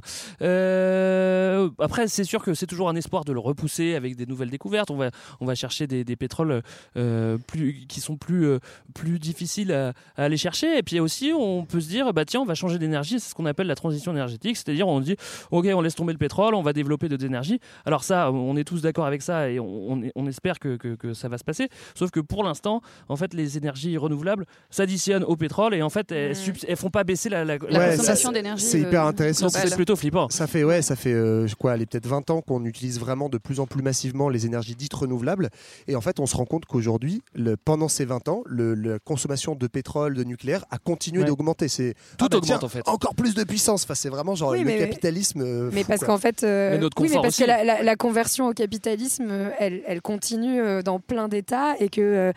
Euh, 0.70 1.68
après, 1.78 2.08
c'est 2.08 2.24
sûr 2.24 2.42
que 2.42 2.54
c'est 2.54 2.66
toujours 2.66 2.88
un 2.88 2.96
espoir 2.96 3.24
de 3.24 3.32
le 3.32 3.38
repousser 3.40 3.94
avec 3.94 4.16
des 4.16 4.26
nouvelles 4.26 4.50
découvertes. 4.50 4.90
On 4.90 4.96
va, 4.96 5.10
on 5.40 5.46
va 5.46 5.54
chercher 5.54 5.86
des, 5.86 6.04
des 6.04 6.16
pétroles 6.16 6.62
euh, 6.96 7.38
plus, 7.46 7.86
qui 7.88 8.00
sont 8.00 8.16
plus, 8.16 8.46
euh, 8.46 8.58
plus 8.94 9.18
difficiles 9.18 9.72
à, 9.72 9.92
à 10.16 10.24
aller 10.24 10.36
chercher. 10.36 10.78
Et 10.78 10.82
puis 10.82 11.00
aussi, 11.00 11.32
on 11.36 11.64
peut 11.64 11.80
se 11.80 11.88
dire, 11.88 12.12
bah 12.12 12.24
tiens, 12.24 12.40
on 12.40 12.44
va 12.46 12.54
changer 12.54 12.78
d'énergie. 12.78 13.20
C'est 13.20 13.30
ce 13.30 13.34
qu'on 13.34 13.46
appelle 13.46 13.66
la 13.66 13.74
transition 13.74 14.12
énergétique. 14.12 14.56
C'est-à-dire, 14.56 14.88
on 14.88 15.00
dit, 15.00 15.16
ok, 15.50 15.66
on 15.74 15.80
laisse 15.80 15.94
tomber 15.94 16.12
le 16.12 16.18
pétrole, 16.18 16.54
on 16.54 16.62
va 16.62 16.72
développer 16.72 17.08
de 17.08 17.16
l'énergie. 17.16 17.60
Alors 17.84 18.04
ça, 18.04 18.30
on 18.32 18.56
est 18.56 18.64
tous 18.64 18.82
d'accord 18.82 19.06
avec 19.06 19.22
ça 19.22 19.50
et 19.50 19.60
on, 19.60 19.92
on, 19.92 20.02
on 20.14 20.26
espère 20.26 20.58
que, 20.58 20.76
que, 20.76 20.94
que 20.94 21.14
ça 21.14 21.28
va 21.28 21.38
se 21.38 21.44
passer. 21.44 21.68
Sauf 21.94 22.10
que 22.10 22.20
pour 22.20 22.44
l'instant, 22.44 22.80
en 23.08 23.16
fait, 23.16 23.34
les 23.34 23.49
énergies 23.56 23.96
renouvelables 23.96 24.46
s'additionnent 24.70 25.24
au 25.24 25.36
pétrole 25.36 25.74
et 25.74 25.82
en 25.82 25.90
fait, 25.90 26.12
elles, 26.12 26.36
elles 26.68 26.76
font 26.76 26.90
pas 26.90 27.04
baisser 27.04 27.28
la, 27.28 27.44
la, 27.44 27.58
La 27.68 27.78
Ouais, 27.78 27.96
consommation 27.96 28.32
d'énergie. 28.32 28.64
c'est 28.64 28.80
hyper 28.80 29.04
intéressant. 29.04 29.48
C'est 29.48 29.74
plutôt 29.74 29.96
flippant. 29.96 30.28
Ça 30.30 30.46
fait 30.46 30.64
ouais, 30.64 30.82
ça 30.82 30.96
fait 30.96 31.12
euh, 31.12 31.46
quoi, 31.58 31.76
peut-être 31.76 32.06
20 32.06 32.30
ans 32.30 32.40
qu'on 32.42 32.64
utilise 32.64 32.98
vraiment 33.00 33.28
de 33.28 33.38
plus 33.38 33.60
en 33.60 33.66
plus 33.66 33.82
massivement 33.82 34.28
les 34.28 34.46
énergies 34.46 34.74
dites 34.76 34.94
renouvelables. 34.94 35.48
Et 35.88 35.96
en 35.96 36.00
fait, 36.00 36.20
on 36.20 36.26
se 36.26 36.36
rend 36.36 36.44
compte 36.44 36.64
qu'aujourd'hui, 36.66 37.22
pendant 37.64 37.88
ces 37.88 38.04
20 38.04 38.28
ans, 38.28 38.42
le- 38.46 38.74
la 38.74 38.98
consommation 38.98 39.54
de 39.54 39.66
pétrole, 39.66 40.14
de 40.14 40.24
nucléaire 40.24 40.64
a 40.70 40.78
continué 40.78 41.20
Ouais. 41.20 41.24
d'augmenter. 41.26 41.68
C'est 41.68 41.94
Tout 42.18 42.26
ah 42.26 42.28
bah 42.30 42.36
augmente, 42.38 42.42
tiens, 42.44 42.58
en 42.62 42.68
fait. 42.68 42.86
Encore 42.88 43.14
plus 43.14 43.34
de 43.34 43.44
puissance. 43.44 43.84
Enfin, 43.84 43.94
c'est 43.94 44.08
vraiment 44.08 44.34
genre 44.34 44.50
Oui, 44.50 44.60
le 44.60 44.64
mais- 44.64 44.78
capitalisme. 44.78 45.40
euh, 45.42 45.70
Mais 45.72 45.82
fou, 45.82 45.88
parce 45.88 46.04
qu'en 46.04 46.18
fait, 46.18 46.42
euh, 46.44 46.70
Mais 46.72 46.78
notre 46.78 46.96
oui, 47.00 47.08
mais 47.08 47.08
confort 47.08 47.22
parce 47.22 47.34
aussi. 47.34 47.42
que 47.42 47.48
la, 47.48 47.64
la- 47.64 47.82
la 47.82 47.96
conversion 47.96 48.48
au 48.48 48.52
capitalisme, 48.52 49.26
euh, 49.30 49.50
elle, 49.58 49.82
elle 49.86 50.00
continue 50.02 50.82
dans 50.82 51.00
plein 51.00 51.28
d'États 51.28 51.74
et 51.80 51.88
que 51.88 52.00
euh, 52.00 52.32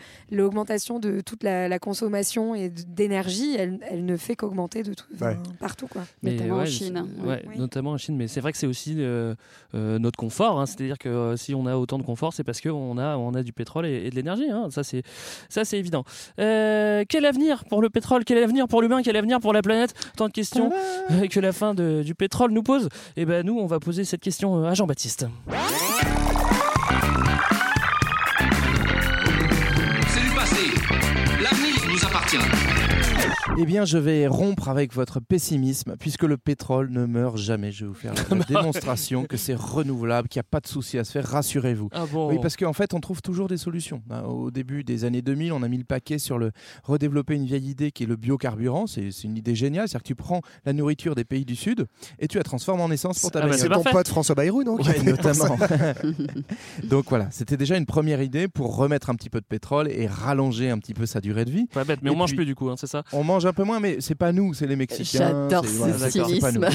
de 0.98 1.20
toute 1.20 1.42
la, 1.42 1.68
la 1.68 1.78
consommation 1.78 2.54
et 2.54 2.68
d'énergie, 2.68 3.54
elle, 3.58 3.78
elle 3.90 4.04
ne 4.04 4.16
fait 4.16 4.36
qu'augmenter 4.36 4.82
de 4.82 4.94
tout, 4.94 5.04
enfin, 5.14 5.30
Ouais. 5.30 5.36
partout, 5.60 5.86
quoi. 5.86 6.02
Notamment 6.22 6.56
en 6.56 6.66
Chine, 6.66 7.04
c'est- 7.20 7.26
ouais, 7.26 7.44
Oui. 7.48 7.58
notamment 7.58 7.90
en 7.92 7.98
Chine. 7.98 8.16
Mais 8.16 8.28
c'est 8.28 8.40
vrai 8.40 8.52
que 8.52 8.58
c'est 8.58 8.66
aussi 8.66 8.94
euh, 8.98 9.34
euh, 9.74 9.98
notre 9.98 10.18
confort. 10.18 10.60
hein. 10.60 10.66
C'est-à-dire 10.66 10.98
que 10.98 11.08
euh, 11.08 11.36
si 11.36 11.54
on 11.54 11.66
a 11.66 11.76
autant 11.76 11.98
de 11.98 12.02
confort, 12.02 12.32
c'est 12.32 12.44
parce 12.44 12.60
qu'on 12.60 12.98
a, 12.98 13.16
on 13.16 13.34
a 13.34 13.42
du 13.42 13.52
pétrole 13.52 13.86
et, 13.86 14.06
et 14.06 14.10
de 14.10 14.14
l'énergie. 14.14 14.50
hein. 14.50 14.68
Ça, 14.70 14.82
c'est, 14.84 15.02
ça, 15.48 15.64
c'est 15.64 15.78
évident. 15.78 16.04
Euh, 16.38 17.04
quel 17.08 17.24
avenir 17.26 17.64
pour 17.66 17.82
le 17.82 17.90
pétrole? 17.90 18.24
Quel 18.24 18.38
avenir 18.38 18.68
pour 18.68 18.82
l'humain? 18.82 19.02
Quel 19.02 19.16
avenir 19.16 19.40
pour 19.40 19.52
la 19.52 19.62
planète? 19.62 19.94
Tant 20.16 20.28
de 20.28 20.32
questions 20.32 20.70
euh, 21.10 21.26
que 21.28 21.40
la 21.40 21.52
fin 21.52 21.74
de- 21.74 22.02
du 22.04 22.14
pétrole 22.14 22.50
nous 22.52 22.62
pose. 22.62 22.88
Et 23.16 23.24
ben 23.24 23.44
nous, 23.44 23.58
on 23.58 23.66
va 23.66 23.80
poser 23.80 24.04
cette 24.04 24.20
question 24.20 24.64
à 24.64 24.74
Jean-Baptiste. 24.74 25.26
Eh 33.56 33.66
bien, 33.66 33.84
je 33.84 33.98
vais 33.98 34.26
rompre 34.26 34.68
avec 34.68 34.92
votre 34.94 35.20
pessimisme, 35.20 35.94
puisque 36.00 36.24
le 36.24 36.36
pétrole 36.36 36.90
ne 36.90 37.06
meurt 37.06 37.36
jamais. 37.36 37.70
Je 37.70 37.84
vais 37.84 37.88
vous 37.88 37.94
faire 37.94 38.12
la, 38.30 38.44
démonstration 38.44 39.24
que 39.26 39.36
c'est 39.36 39.54
renouvelable, 39.54 40.28
qu'il 40.28 40.40
n'y 40.40 40.44
a 40.44 40.48
pas 40.50 40.58
de 40.60 40.66
souci 40.66 40.98
à 40.98 41.04
se 41.04 41.12
faire. 41.12 41.24
Rassurez-vous. 41.24 41.88
Ah 41.92 42.04
bon 42.10 42.28
Oui, 42.30 42.38
parce 42.42 42.56
qu'en 42.56 42.72
fait, 42.72 42.94
on 42.94 43.00
trouve 43.00 43.22
toujours 43.22 43.46
des 43.46 43.56
solutions. 43.56 44.02
Hein, 44.10 44.22
Au 44.22 44.50
début 44.50 44.82
des 44.82 45.04
années 45.04 45.22
2000, 45.22 45.52
on 45.52 45.62
a 45.62 45.68
mis 45.68 45.78
le 45.78 45.84
paquet 45.84 46.18
sur 46.18 46.36
le 46.36 46.50
redévelopper 46.82 47.34
une 47.36 47.44
vieille 47.44 47.68
idée 47.70 47.92
qui 47.92 48.02
est 48.02 48.06
le 48.06 48.16
biocarburant. 48.16 48.88
C'est 48.88 49.08
une 49.22 49.36
idée 49.36 49.54
géniale. 49.54 49.86
C'est-à-dire 49.88 50.02
que 50.02 50.08
tu 50.08 50.14
prends 50.16 50.40
la 50.64 50.72
nourriture 50.72 51.14
des 51.14 51.24
pays 51.24 51.44
du 51.44 51.54
Sud 51.54 51.86
et 52.18 52.26
tu 52.26 52.38
la 52.38 52.42
transformes 52.44 52.80
en 52.80 52.90
essence 52.90 53.20
pour 53.20 53.30
ta 53.30 53.40
Ah 53.44 53.46
bah, 53.46 53.56
c'est 53.56 53.68
Ton 53.68 53.84
pote 53.84 54.08
François 54.08 54.34
Bayrou, 54.34 54.64
non, 54.64 54.76
Ouais, 54.80 55.00
notamment. 55.04 55.56
Donc 56.82 57.06
voilà, 57.08 57.28
c'était 57.30 57.56
déjà 57.56 57.76
une 57.76 57.86
première 57.86 58.20
idée 58.20 58.48
pour 58.48 58.76
remettre 58.76 59.10
un 59.10 59.14
petit 59.14 59.30
peu 59.30 59.40
de 59.40 59.46
pétrole 59.46 59.88
et 59.92 60.08
rallonger 60.08 60.70
un 60.70 60.78
petit 60.78 60.94
peu 60.94 61.06
sa 61.06 61.20
durée 61.20 61.44
de 61.44 61.50
vie. 61.52 61.66
Pas 61.66 61.84
bête, 61.84 62.00
mais 62.02 62.10
Et 62.10 62.12
on 62.12 62.16
mange 62.16 62.30
puis- 62.30 62.38
plus 62.38 62.46
du 62.46 62.56
coup, 62.56 62.68
hein, 62.68 62.74
c'est 62.76 62.88
ça? 62.88 63.04
On 63.12 63.22
mange 63.22 63.43
un 63.46 63.52
peu 63.52 63.64
moins, 63.64 63.80
mais 63.80 63.96
c'est 64.00 64.14
pas 64.14 64.32
nous, 64.32 64.54
c'est 64.54 64.66
les 64.66 64.76
Mexicains. 64.76 65.18
J'adore 65.18 65.64
ce 65.64 65.70
voilà, 65.70 66.10
cynisme. 66.10 66.66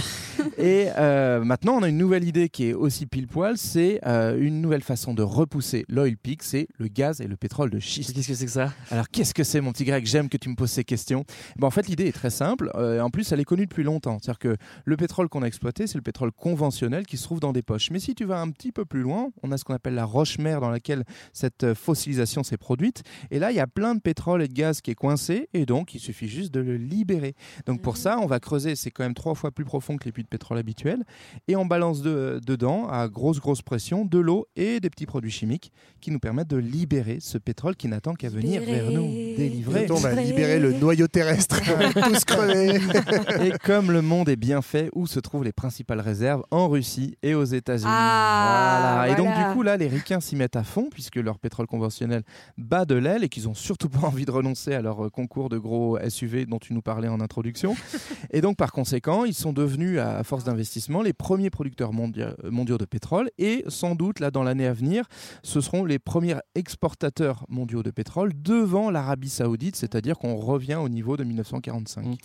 Et 0.58 0.88
euh, 0.98 1.44
maintenant, 1.44 1.78
on 1.78 1.84
a 1.84 1.90
une 1.90 1.98
nouvelle 1.98 2.24
idée 2.24 2.50
qui 2.50 2.66
est 2.66 2.74
aussi 2.74 3.06
pile 3.06 3.28
poil, 3.28 3.58
c'est 3.58 4.00
euh, 4.06 4.38
une 4.40 4.62
nouvelle 4.62 4.82
façon 4.84 5.14
de 5.14 5.24
repousser 5.24 5.86
l'oil 5.90 6.18
peak, 6.18 6.44
c'est 6.44 6.68
le 6.78 6.88
gaz 6.88 7.22
et 7.22 7.28
le 7.28 7.38
pétrole 7.38 7.70
de 7.70 7.80
schiste. 7.80 8.14
Qu'est-ce 8.14 8.28
que 8.28 8.34
c'est 8.34 8.46
que 8.46 8.52
ça? 8.52 8.74
Alors, 8.92 9.10
qu'est-ce 9.10 9.34
que 9.34 9.44
c'est, 9.44 9.62
mon 9.62 9.72
petit 9.72 9.86
Greg? 9.86 10.06
J'aime 10.06 10.30
que 10.30 10.38
tu 10.38 10.50
me 10.50 10.56
poses 10.56 10.72
ces 10.72 10.84
questions. 10.84 11.26
Ben, 11.58 11.68
en 11.68 11.72
fait, 11.72 11.88
l'idée 11.88 12.08
est 12.08 12.14
très 12.14 12.30
simple. 12.30 12.72
euh, 12.76 13.02
en 13.02 13.10
plus, 13.10 13.32
elle 13.32 13.40
est 13.40 13.46
connue 13.46 13.66
depuis 13.66 13.84
longtemps. 13.84 14.18
C'est-à-dire 14.22 14.40
que 14.40 14.58
le 14.86 14.98
pétrole 14.98 15.30
qu'on 15.30 15.44
a 15.44 15.48
exploité, 15.48 15.88
c'est 15.88 15.98
le 15.98 16.02
pétrole 16.04 16.32
conventionnel 16.32 17.06
qui 17.06 17.18
se 17.18 17.24
trouve 17.24 17.40
dans 17.40 17.54
des 17.54 17.62
poches. 17.62 17.92
Mais 17.92 18.00
si 18.00 18.16
tu 18.16 18.26
vas 18.26 18.40
un 18.40 18.50
petit 18.52 18.72
peu 18.72 18.86
plus 18.86 19.02
loin, 19.02 19.30
on 19.44 19.52
a 19.52 19.58
ce 19.58 19.64
qu'on 19.64 19.74
appelle 19.74 19.96
la 19.96 20.06
roche-mère 20.06 20.62
dans 20.62 20.70
laquelle 20.70 21.04
cette 21.34 21.64
euh, 21.64 21.76
fossilisation 21.76 22.44
s'est 22.44 22.58
produite. 22.58 23.04
Et 23.32 23.40
là, 23.40 23.52
il 23.52 23.56
y 23.56 23.62
a 23.62 23.68
plein 23.68 23.96
de 23.96 24.02
pétrole 24.02 24.42
et 24.42 24.48
de 24.48 24.54
gaz 24.54 24.82
qui 24.82 24.92
est 24.92 24.96
coincé. 24.96 25.50
Et 25.54 25.66
donc, 25.66 25.96
il 25.96 26.00
suffit 26.00 26.28
juste 26.28 26.54
de 26.54 26.59
le 26.62 26.78
libérer. 26.78 27.36
Donc, 27.66 27.82
pour 27.82 27.98
ça, 27.98 28.20
on 28.20 28.26
va 28.26 28.40
creuser. 28.40 28.76
C'est 28.76 28.92
quand 28.92 29.04
même 29.04 29.14
trois 29.14 29.36
fois 29.36 29.52
plus 29.52 29.66
profond 29.66 29.98
que 29.98 30.06
les 30.06 30.12
puits 30.12 30.24
de 30.24 30.28
pétrole 30.28 30.58
habituels. 30.58 31.04
Et 31.48 31.56
on 31.56 31.66
balance 31.66 32.02
de- 32.02 32.40
dedans, 32.46 32.88
à 32.90 33.08
grosse, 33.08 33.40
grosse 33.40 33.62
pression, 33.62 34.06
de 34.06 34.20
l'eau 34.20 34.48
et 34.56 34.80
des 34.80 34.90
petits 34.90 35.06
produits 35.06 35.32
chimiques 35.32 35.72
qui 36.02 36.12
nous 36.12 36.20
permettent 36.20 36.50
de 36.50 36.58
libérer 36.58 37.18
ce 37.20 37.38
pétrole 37.38 37.76
qui 37.76 37.88
n'attend 37.88 38.14
qu'à 38.14 38.30
venir 38.30 38.62
vers 38.64 38.92
nous, 38.92 39.08
délivrer. 39.36 39.88
On 39.92 39.96
va 39.96 40.14
libérer 40.16 40.60
le 40.60 40.74
noyau 40.74 41.08
terrestre. 41.08 41.60
Tous 41.94 42.26
crever. 42.26 42.80
Et 43.46 43.52
comme 43.64 43.92
le 43.92 44.02
monde 44.02 44.30
est 44.30 44.36
bien 44.36 44.62
fait, 44.62 44.90
où 44.94 45.08
se 45.08 45.20
trouvent 45.20 45.44
les 45.44 45.52
principales 45.52 46.00
réserves? 46.02 46.44
En 46.52 46.68
Russie 46.70 47.16
et 47.24 47.34
aux 47.34 47.44
États-Unis. 47.44 47.90
Ah, 47.92 49.06
Et 49.10 49.16
donc, 49.16 49.28
voilà. 49.28 49.50
du 49.50 49.54
coup, 49.56 49.64
là, 49.64 49.78
les 49.78 49.88
ricains 49.88 50.20
s'y 50.20 50.36
mettent 50.36 50.56
à 50.56 50.64
fond, 50.64 50.88
puisque 50.92 51.16
leur 51.18 51.40
pétrole 51.40 51.68
conventionnel 51.68 52.24
bat 52.58 52.86
de 52.86 52.96
l'aile 52.96 53.24
et 53.24 53.30
qu'ils 53.30 53.48
ont 53.48 53.54
surtout 53.54 53.90
pas 53.90 54.08
envie 54.08 54.26
de 54.26 54.32
renoncer 54.32 54.74
à 54.74 54.82
leur 54.82 55.06
euh, 55.06 55.10
concours 55.10 55.50
de 55.50 55.58
gros 55.58 55.98
SUV 56.10 56.46
dont 56.50 56.60
tu 56.60 56.74
nous 56.74 56.82
parlais 56.82 57.08
en 57.08 57.22
introduction. 57.22 57.76
et 58.32 58.42
donc, 58.42 58.58
par 58.58 58.72
conséquent, 58.72 59.24
ils 59.26 59.34
sont 59.34 59.54
devenus, 59.54 60.00
à 60.00 60.24
force 60.24 60.44
d'investissement, 60.44 61.02
les 61.02 61.14
premiers 61.14 61.50
producteurs 61.50 61.94
mondia- 61.94 62.36
mondiaux 62.50 62.78
de 62.78 62.86
pétrole. 62.86 63.30
Et 63.38 63.64
sans 63.68 63.96
doute, 63.96 64.20
là, 64.20 64.32
dans 64.32 64.44
l'année 64.44 64.66
à 64.68 64.74
venir, 64.74 65.06
ce 65.44 65.62
seront 65.62 65.86
les 65.86 66.00
premiers 66.00 66.36
exportateurs 66.56 67.46
mondiaux 67.50 67.84
de 67.84 67.92
pétrole 67.92 68.32
devant 68.36 68.90
l'Arabie 68.92 69.30
Saoudite, 69.30 69.76
c'est-à-dire 69.76 70.18
qu'on 70.18 70.36
revient 70.36 70.76
au 70.76 70.90
niveau 70.90 71.18
de 71.18 71.24
1945. 71.24 72.18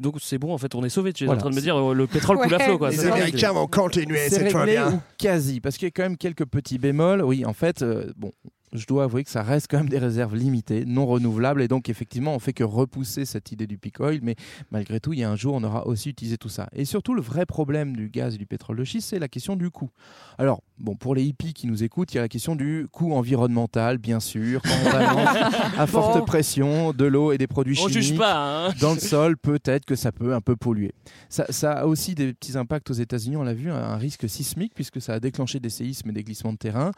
Donc 0.00 0.16
c'est 0.20 0.38
bon, 0.38 0.52
en 0.52 0.58
fait, 0.58 0.74
on 0.74 0.84
est 0.84 0.88
sauvé. 0.88 1.12
Tu 1.12 1.24
es 1.24 1.26
Voilà. 1.26 1.38
en 1.38 1.42
train 1.42 1.50
de 1.50 1.56
me 1.56 1.60
dire 1.60 1.76
euh, 1.76 1.94
le 1.94 2.06
pétrole 2.06 2.38
coule 2.38 2.54
à 2.54 2.58
flot. 2.58 2.78
Quoi. 2.78 2.90
Les 2.90 3.06
Américains 3.06 3.52
vont 3.52 3.66
continuer, 3.66 4.28
C'est 4.28 4.48
très 4.48 4.58
réglé 4.60 4.72
bien. 4.74 4.94
ou 4.94 5.00
quasi, 5.18 5.60
parce 5.60 5.76
qu'il 5.76 5.86
y 5.86 5.88
a 5.88 5.90
quand 5.90 6.02
même 6.02 6.16
quelques 6.16 6.44
petits 6.46 6.78
bémols. 6.78 7.22
Oui, 7.22 7.44
en 7.44 7.52
fait, 7.52 7.82
euh, 7.82 8.12
bon, 8.16 8.32
je 8.72 8.86
dois 8.86 9.04
avouer 9.04 9.24
que 9.24 9.30
ça 9.30 9.42
reste 9.42 9.66
quand 9.70 9.78
même 9.78 9.88
des 9.88 9.98
réserves 9.98 10.34
limitées, 10.34 10.84
non 10.84 11.06
renouvelables, 11.06 11.62
et 11.62 11.68
donc 11.68 11.88
effectivement, 11.88 12.34
on 12.34 12.38
fait 12.38 12.52
que 12.52 12.64
repousser 12.64 13.24
cette 13.24 13.52
idée 13.52 13.66
du 13.66 13.78
peak 13.78 14.00
oil, 14.00 14.20
mais 14.22 14.36
malgré 14.70 15.00
tout, 15.00 15.12
il 15.12 15.18
y 15.20 15.24
a 15.24 15.30
un 15.30 15.36
jour, 15.36 15.54
on 15.54 15.62
aura 15.64 15.86
aussi 15.86 16.10
utilisé 16.10 16.38
tout 16.38 16.48
ça. 16.48 16.68
Et 16.74 16.84
surtout, 16.84 17.14
le 17.14 17.22
vrai 17.22 17.46
problème 17.46 17.94
du 17.96 18.08
gaz 18.08 18.34
et 18.34 18.38
du 18.38 18.46
pétrole 18.46 18.76
de 18.76 18.84
schiste, 18.84 19.08
c'est 19.10 19.18
la 19.18 19.28
question 19.28 19.56
du 19.56 19.70
coût. 19.70 19.90
Alors, 20.38 20.62
bon, 20.78 20.96
pour 20.96 21.14
les 21.14 21.22
hippies 21.24 21.52
qui 21.54 21.66
nous 21.66 21.82
écoutent, 21.84 22.12
il 22.12 22.16
y 22.16 22.18
a 22.18 22.22
la 22.22 22.28
question 22.28 22.56
du 22.56 22.86
coût 22.90 23.12
environnemental, 23.12 23.98
bien 23.98 24.20
sûr, 24.20 24.62
quand 24.62 24.70
on 24.70 25.78
à 25.80 25.86
forte 25.86 26.18
Bon. 26.18 26.24
pression 26.24 26.92
de 26.92 27.04
l'eau 27.04 27.32
et 27.32 27.38
des 27.38 27.46
produits 27.46 27.78
On 27.82 27.88
chimiques 27.88 28.02
juge 28.02 28.18
pas. 28.18 28.68
hein. 28.68 28.72
dans 28.80 28.94
le 28.94 29.00
sol, 29.12 29.36
peut-être 29.36 29.84
que 29.84 29.94
ça 29.96 30.12
peut 30.12 30.34
un 30.34 30.40
peu 30.40 30.56
polluer. 30.56 30.92
Ça, 31.28 31.46
ça 31.50 31.72
a 31.72 31.86
aussi 31.86 32.14
des 32.14 32.32
petits 32.32 32.56
impacts 32.56 32.90
aux 32.90 32.94
États-Unis, 32.94 33.36
on 33.36 33.42
l'a 33.42 33.54
vu, 33.54 33.70
un, 33.70 33.96
risque 33.96 34.28
sismique 34.28 34.72
puisque 34.74 35.00
ça 35.00 35.14
a 35.14 35.20
déclenché 35.20 35.60
des 35.60 35.70
séismes 35.70 36.10
et 36.10 36.12
des 36.12 36.22
glissements 36.24 36.52
de 36.52 36.58
terrain. 36.58 36.90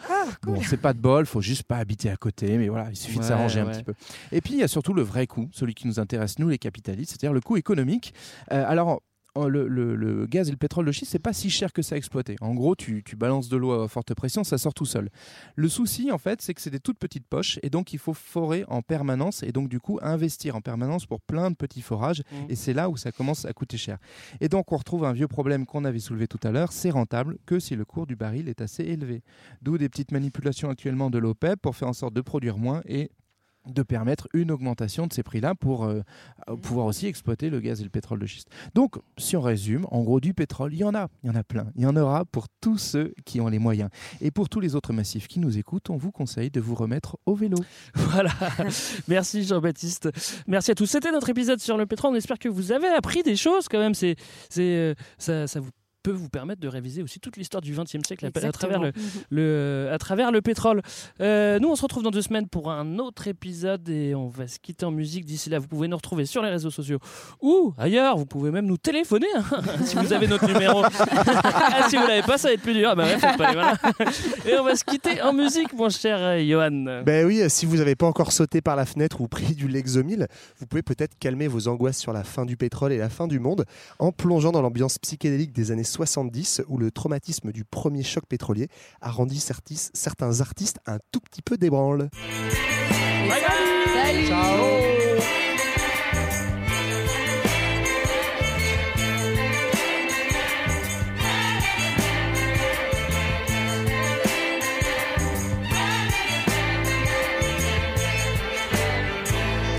Bon, 0.42 0.60
c'est 0.62 0.80
pas 0.80 0.92
de 0.92 0.98
bol, 1.00 1.26
faut 1.26 1.40
juste 1.40 1.63
pas 1.64 1.78
habiter 1.78 2.10
à 2.10 2.16
côté, 2.16 2.56
mais 2.58 2.68
voilà, 2.68 2.88
il 2.90 2.96
suffit 2.96 3.16
de 3.16 3.22
Ouais, 3.22 3.28
s'arranger 3.28 3.60
un 3.60 3.66
petit 3.66 3.82
peu. 3.82 3.94
Et 4.32 4.40
puis 4.40 4.54
il 4.54 4.60
y 4.60 4.62
a 4.62 4.68
surtout 4.68 4.94
le 4.94 5.02
vrai 5.02 5.26
coût, 5.26 5.48
celui 5.52 5.74
qui 5.74 5.86
nous 5.86 5.98
intéresse 5.98 6.38
nous 6.38 6.48
les 6.48 6.58
capitalistes, 6.58 7.10
c'est-à-dire 7.10 7.32
le 7.32 7.40
coût 7.40 7.56
économique. 7.56 8.14
Euh, 8.52 8.64
alors 8.66 9.02
le, 9.36 9.66
le- 9.68 9.96
le 9.96 10.26
gaz 10.26 10.48
et 10.48 10.50
le 10.52 10.56
pétrole 10.56 10.86
de 10.86 10.92
schiste, 10.92 11.12
c'est 11.12 11.18
pas 11.18 11.32
si 11.32 11.50
cher 11.50 11.72
que 11.72 11.82
ça 11.82 11.94
à 11.96 11.98
exploiter. 11.98 12.36
En 12.40 12.54
gros, 12.54 12.74
tu, 12.76 13.02
tu 13.04 13.16
balances 13.16 13.48
de 13.48 13.56
l'eau 13.56 13.72
à 13.72 13.88
forte 13.88 14.14
pression, 14.14 14.44
ça 14.44 14.58
sort 14.58 14.74
tout 14.74 14.86
seul. 14.86 15.10
Le 15.56 15.68
souci, 15.68 16.10
en 16.12 16.18
fait, 16.18 16.40
c'est 16.40 16.54
que 16.54 16.60
c'est 16.60 16.70
des 16.70 16.80
toutes 16.80 16.98
petites 16.98 17.26
poches 17.26 17.58
et 17.62 17.70
donc 17.70 17.92
il 17.92 17.98
faut 17.98 18.14
forer 18.14 18.64
en 18.68 18.80
permanence 18.82 19.42
et 19.42 19.52
donc 19.52 19.68
du 19.68 19.80
coup 19.80 19.98
investir 20.02 20.56
en 20.56 20.60
permanence 20.60 21.06
pour 21.06 21.20
plein 21.20 21.50
de 21.50 21.56
petits 21.56 21.82
forages 21.82 22.22
Mmh. 22.32 22.36
et 22.50 22.54
c'est 22.56 22.72
là 22.72 22.88
où 22.90 22.96
ça 22.96 23.12
commence 23.12 23.44
à 23.44 23.52
coûter 23.52 23.76
cher. 23.76 23.98
Et 24.40 24.48
donc 24.48 24.70
on 24.72 24.76
retrouve 24.76 25.04
un 25.04 25.12
vieux 25.12 25.28
problème 25.28 25.66
qu'on 25.66 25.84
avait 25.84 25.98
soulevé 25.98 26.26
tout 26.28 26.38
à 26.42 26.50
l'heure, 26.50 26.72
c'est 26.72 26.90
rentable 26.90 27.38
que 27.46 27.58
si 27.58 27.76
le 27.76 27.84
cours 27.84 28.06
du 28.06 28.16
baril 28.16 28.48
est 28.48 28.60
assez 28.60 28.82
élevé. 28.84 29.22
D'où 29.62 29.78
des 29.78 29.88
petites 29.88 30.12
manipulations 30.12 30.70
actuellement 30.70 31.10
de 31.10 31.18
l'OPEP 31.18 31.60
pour 31.60 31.76
faire 31.76 31.88
en 31.88 31.92
sorte 31.92 32.14
de 32.14 32.20
produire 32.20 32.56
moins 32.58 32.82
et 32.86 33.10
de 33.66 33.82
permettre 33.82 34.28
une 34.34 34.50
augmentation 34.50 35.06
de 35.06 35.12
ces 35.12 35.22
prix-là 35.22 35.54
pour 35.54 35.84
euh, 35.84 36.02
euh, 36.48 36.56
pouvoir 36.56 36.86
aussi 36.86 37.06
exploiter 37.06 37.50
le 37.50 37.60
gaz 37.60 37.80
et 37.80 37.84
le 37.84 37.90
pétrole 37.90 38.18
de 38.18 38.26
schiste. 38.26 38.48
Donc, 38.74 38.96
si 39.18 39.36
on 39.36 39.40
résume, 39.40 39.86
en 39.90 40.02
gros, 40.02 40.20
du 40.20 40.34
pétrole, 40.34 40.74
il 40.74 40.80
y 40.80 40.84
en 40.84 40.94
a, 40.94 41.08
il 41.22 41.28
y 41.28 41.30
en 41.30 41.34
a 41.34 41.44
plein. 41.44 41.66
Il 41.76 41.82
y 41.82 41.86
en 41.86 41.96
aura 41.96 42.24
pour 42.24 42.46
tous 42.60 42.78
ceux 42.78 43.14
qui 43.24 43.40
ont 43.40 43.48
les 43.48 43.58
moyens. 43.58 43.90
Et 44.20 44.30
pour 44.30 44.48
tous 44.48 44.60
les 44.60 44.74
autres 44.74 44.92
massifs 44.92 45.28
qui 45.28 45.40
nous 45.40 45.58
écoutent, 45.58 45.90
on 45.90 45.96
vous 45.96 46.12
conseille 46.12 46.50
de 46.50 46.60
vous 46.60 46.74
remettre 46.74 47.18
au 47.26 47.34
vélo. 47.34 47.58
Voilà. 47.94 48.32
Merci 49.08 49.44
Jean-Baptiste. 49.44 50.08
Merci 50.46 50.70
à 50.70 50.74
tous. 50.74 50.86
C'était 50.86 51.10
notre 51.10 51.30
épisode 51.30 51.58
sur 51.58 51.76
le 51.76 51.86
pétrole. 51.86 52.12
On 52.12 52.16
espère 52.16 52.38
que 52.38 52.48
vous 52.48 52.70
avez 52.70 52.88
appris 52.88 53.22
des 53.22 53.36
choses 53.36 53.66
quand 53.68 53.78
même. 53.78 53.94
C'est, 53.94 54.16
c'est, 54.50 54.76
euh, 54.76 54.94
ça, 55.18 55.46
ça 55.46 55.60
vous 55.60 55.70
peut 56.04 56.12
vous 56.12 56.28
permettre 56.28 56.60
de 56.60 56.68
réviser 56.68 57.02
aussi 57.02 57.18
toute 57.18 57.36
l'histoire 57.38 57.62
du 57.62 57.72
XXe 57.72 58.06
siècle 58.06 58.26
à, 58.26 58.52
travers 58.52 58.78
le, 58.80 58.88
Mhm. 58.88 58.92
le- 59.30 59.88
à 59.90 59.98
travers 59.98 60.30
le 60.30 60.42
pétrole. 60.42 60.82
Euh, 61.20 61.58
nous, 61.58 61.68
on 61.70 61.76
se 61.76 61.82
retrouve 61.82 62.02
dans 62.02 62.10
deux 62.10 62.20
semaines 62.22 62.46
pour 62.46 62.70
un 62.70 62.98
autre 62.98 63.26
épisode 63.26 63.88
et 63.88 64.14
on 64.14 64.28
va 64.28 64.46
se 64.46 64.58
quitter 64.58 64.84
en 64.84 64.90
musique. 64.90 65.24
D'ici 65.24 65.48
là, 65.48 65.58
vous 65.58 65.66
pouvez 65.66 65.88
nous 65.88 65.96
retrouver 65.96 66.26
sur 66.26 66.42
les 66.42 66.50
réseaux 66.50 66.70
sociaux 66.70 66.98
ou 67.40 67.72
ailleurs. 67.78 68.18
Vous 68.18 68.26
pouvez 68.26 68.50
même 68.50 68.66
nous 68.66 68.76
téléphoner 68.76 69.26
hein, 69.34 69.42
si 69.86 69.96
vous 69.96 70.12
avez 70.12 70.26
notre 70.28 70.46
numéro. 70.46 70.82
Ah, 71.26 71.86
si 71.88 71.96
vous 71.96 72.06
l'avez 72.06 72.22
pas, 72.22 72.36
ça 72.38 72.48
va 72.48 72.54
être 72.54 72.60
plus 72.62 72.74
dur. 72.74 72.90
Ah 72.90 72.94
bah 72.94 73.04
ouais, 73.04 73.18
faites 73.18 73.36
pas 73.38 73.50
les 73.50 73.56
malins. 73.56 73.78
Et 74.46 74.54
on 74.58 74.64
va 74.64 74.76
se 74.76 74.84
quitter 74.84 75.22
en 75.22 75.32
musique, 75.32 75.72
mon 75.72 75.88
cher 75.88 76.18
euh, 76.20 76.40
Johan. 76.46 77.02
Ben 77.04 77.26
oui, 77.26 77.42
si 77.48 77.64
vous 77.66 77.76
n'avez 77.78 77.94
pas 77.94 78.06
encore 78.06 78.32
sauté 78.32 78.60
par 78.60 78.76
la 78.76 78.84
fenêtre 78.86 79.20
ou 79.20 79.28
pris 79.28 79.54
du 79.54 79.68
Lexomil, 79.68 80.26
vous 80.58 80.66
pouvez 80.66 80.82
peut-être 80.82 81.18
calmer 81.18 81.48
vos 81.48 81.66
angoisses 81.68 81.98
sur 81.98 82.12
la 82.12 82.22
fin 82.24 82.44
du 82.44 82.56
pétrole 82.56 82.92
et 82.92 82.98
la 82.98 83.08
fin 83.08 83.26
du 83.26 83.38
monde 83.40 83.64
en 83.98 84.12
plongeant 84.12 84.52
dans 84.52 84.62
l'ambiance 84.62 84.98
psychédélique 84.98 85.52
des 85.52 85.70
années 85.70 85.84
70 85.94 86.62
où 86.68 86.76
le 86.78 86.90
traumatisme 86.90 87.52
du 87.52 87.64
premier 87.64 88.02
choc 88.02 88.24
pétrolier 88.28 88.68
a 89.00 89.10
rendu 89.10 89.36
certis- 89.36 89.90
certains 89.94 90.40
artistes 90.40 90.78
un 90.86 90.98
tout 91.12 91.20
petit 91.20 91.40
peu 91.42 91.56
débranle. 91.56 92.10
Salut 93.94 94.28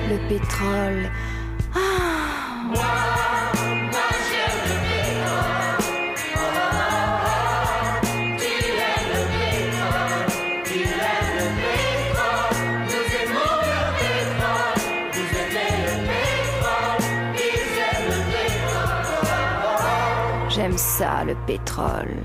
Le 0.09 0.17
pétrole. 0.29 1.09
Ça, 20.77 21.23
le 21.23 21.35
pétrole. 21.47 22.15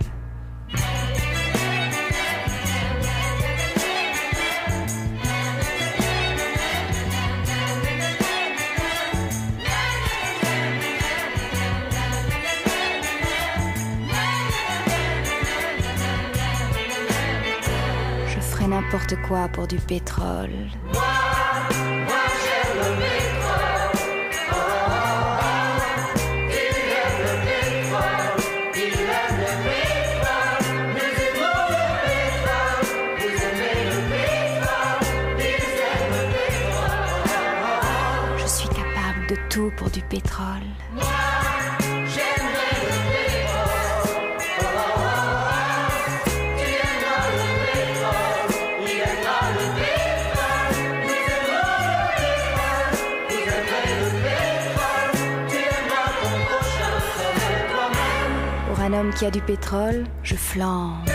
Je 18.26 18.40
ferai 18.40 18.66
n'importe 18.66 19.14
quoi 19.28 19.48
pour 19.48 19.66
du 19.68 19.76
pétrole. 19.76 20.50
Tout 39.50 39.72
pour 39.76 39.90
du 39.90 40.00
pétrole. 40.02 40.62
Pour 58.68 58.80
un 58.80 58.92
homme 58.92 59.12
qui 59.12 59.26
a 59.26 59.30
du 59.32 59.40
pétrole, 59.40 60.04
je 60.22 60.36
flambe. 60.36 61.09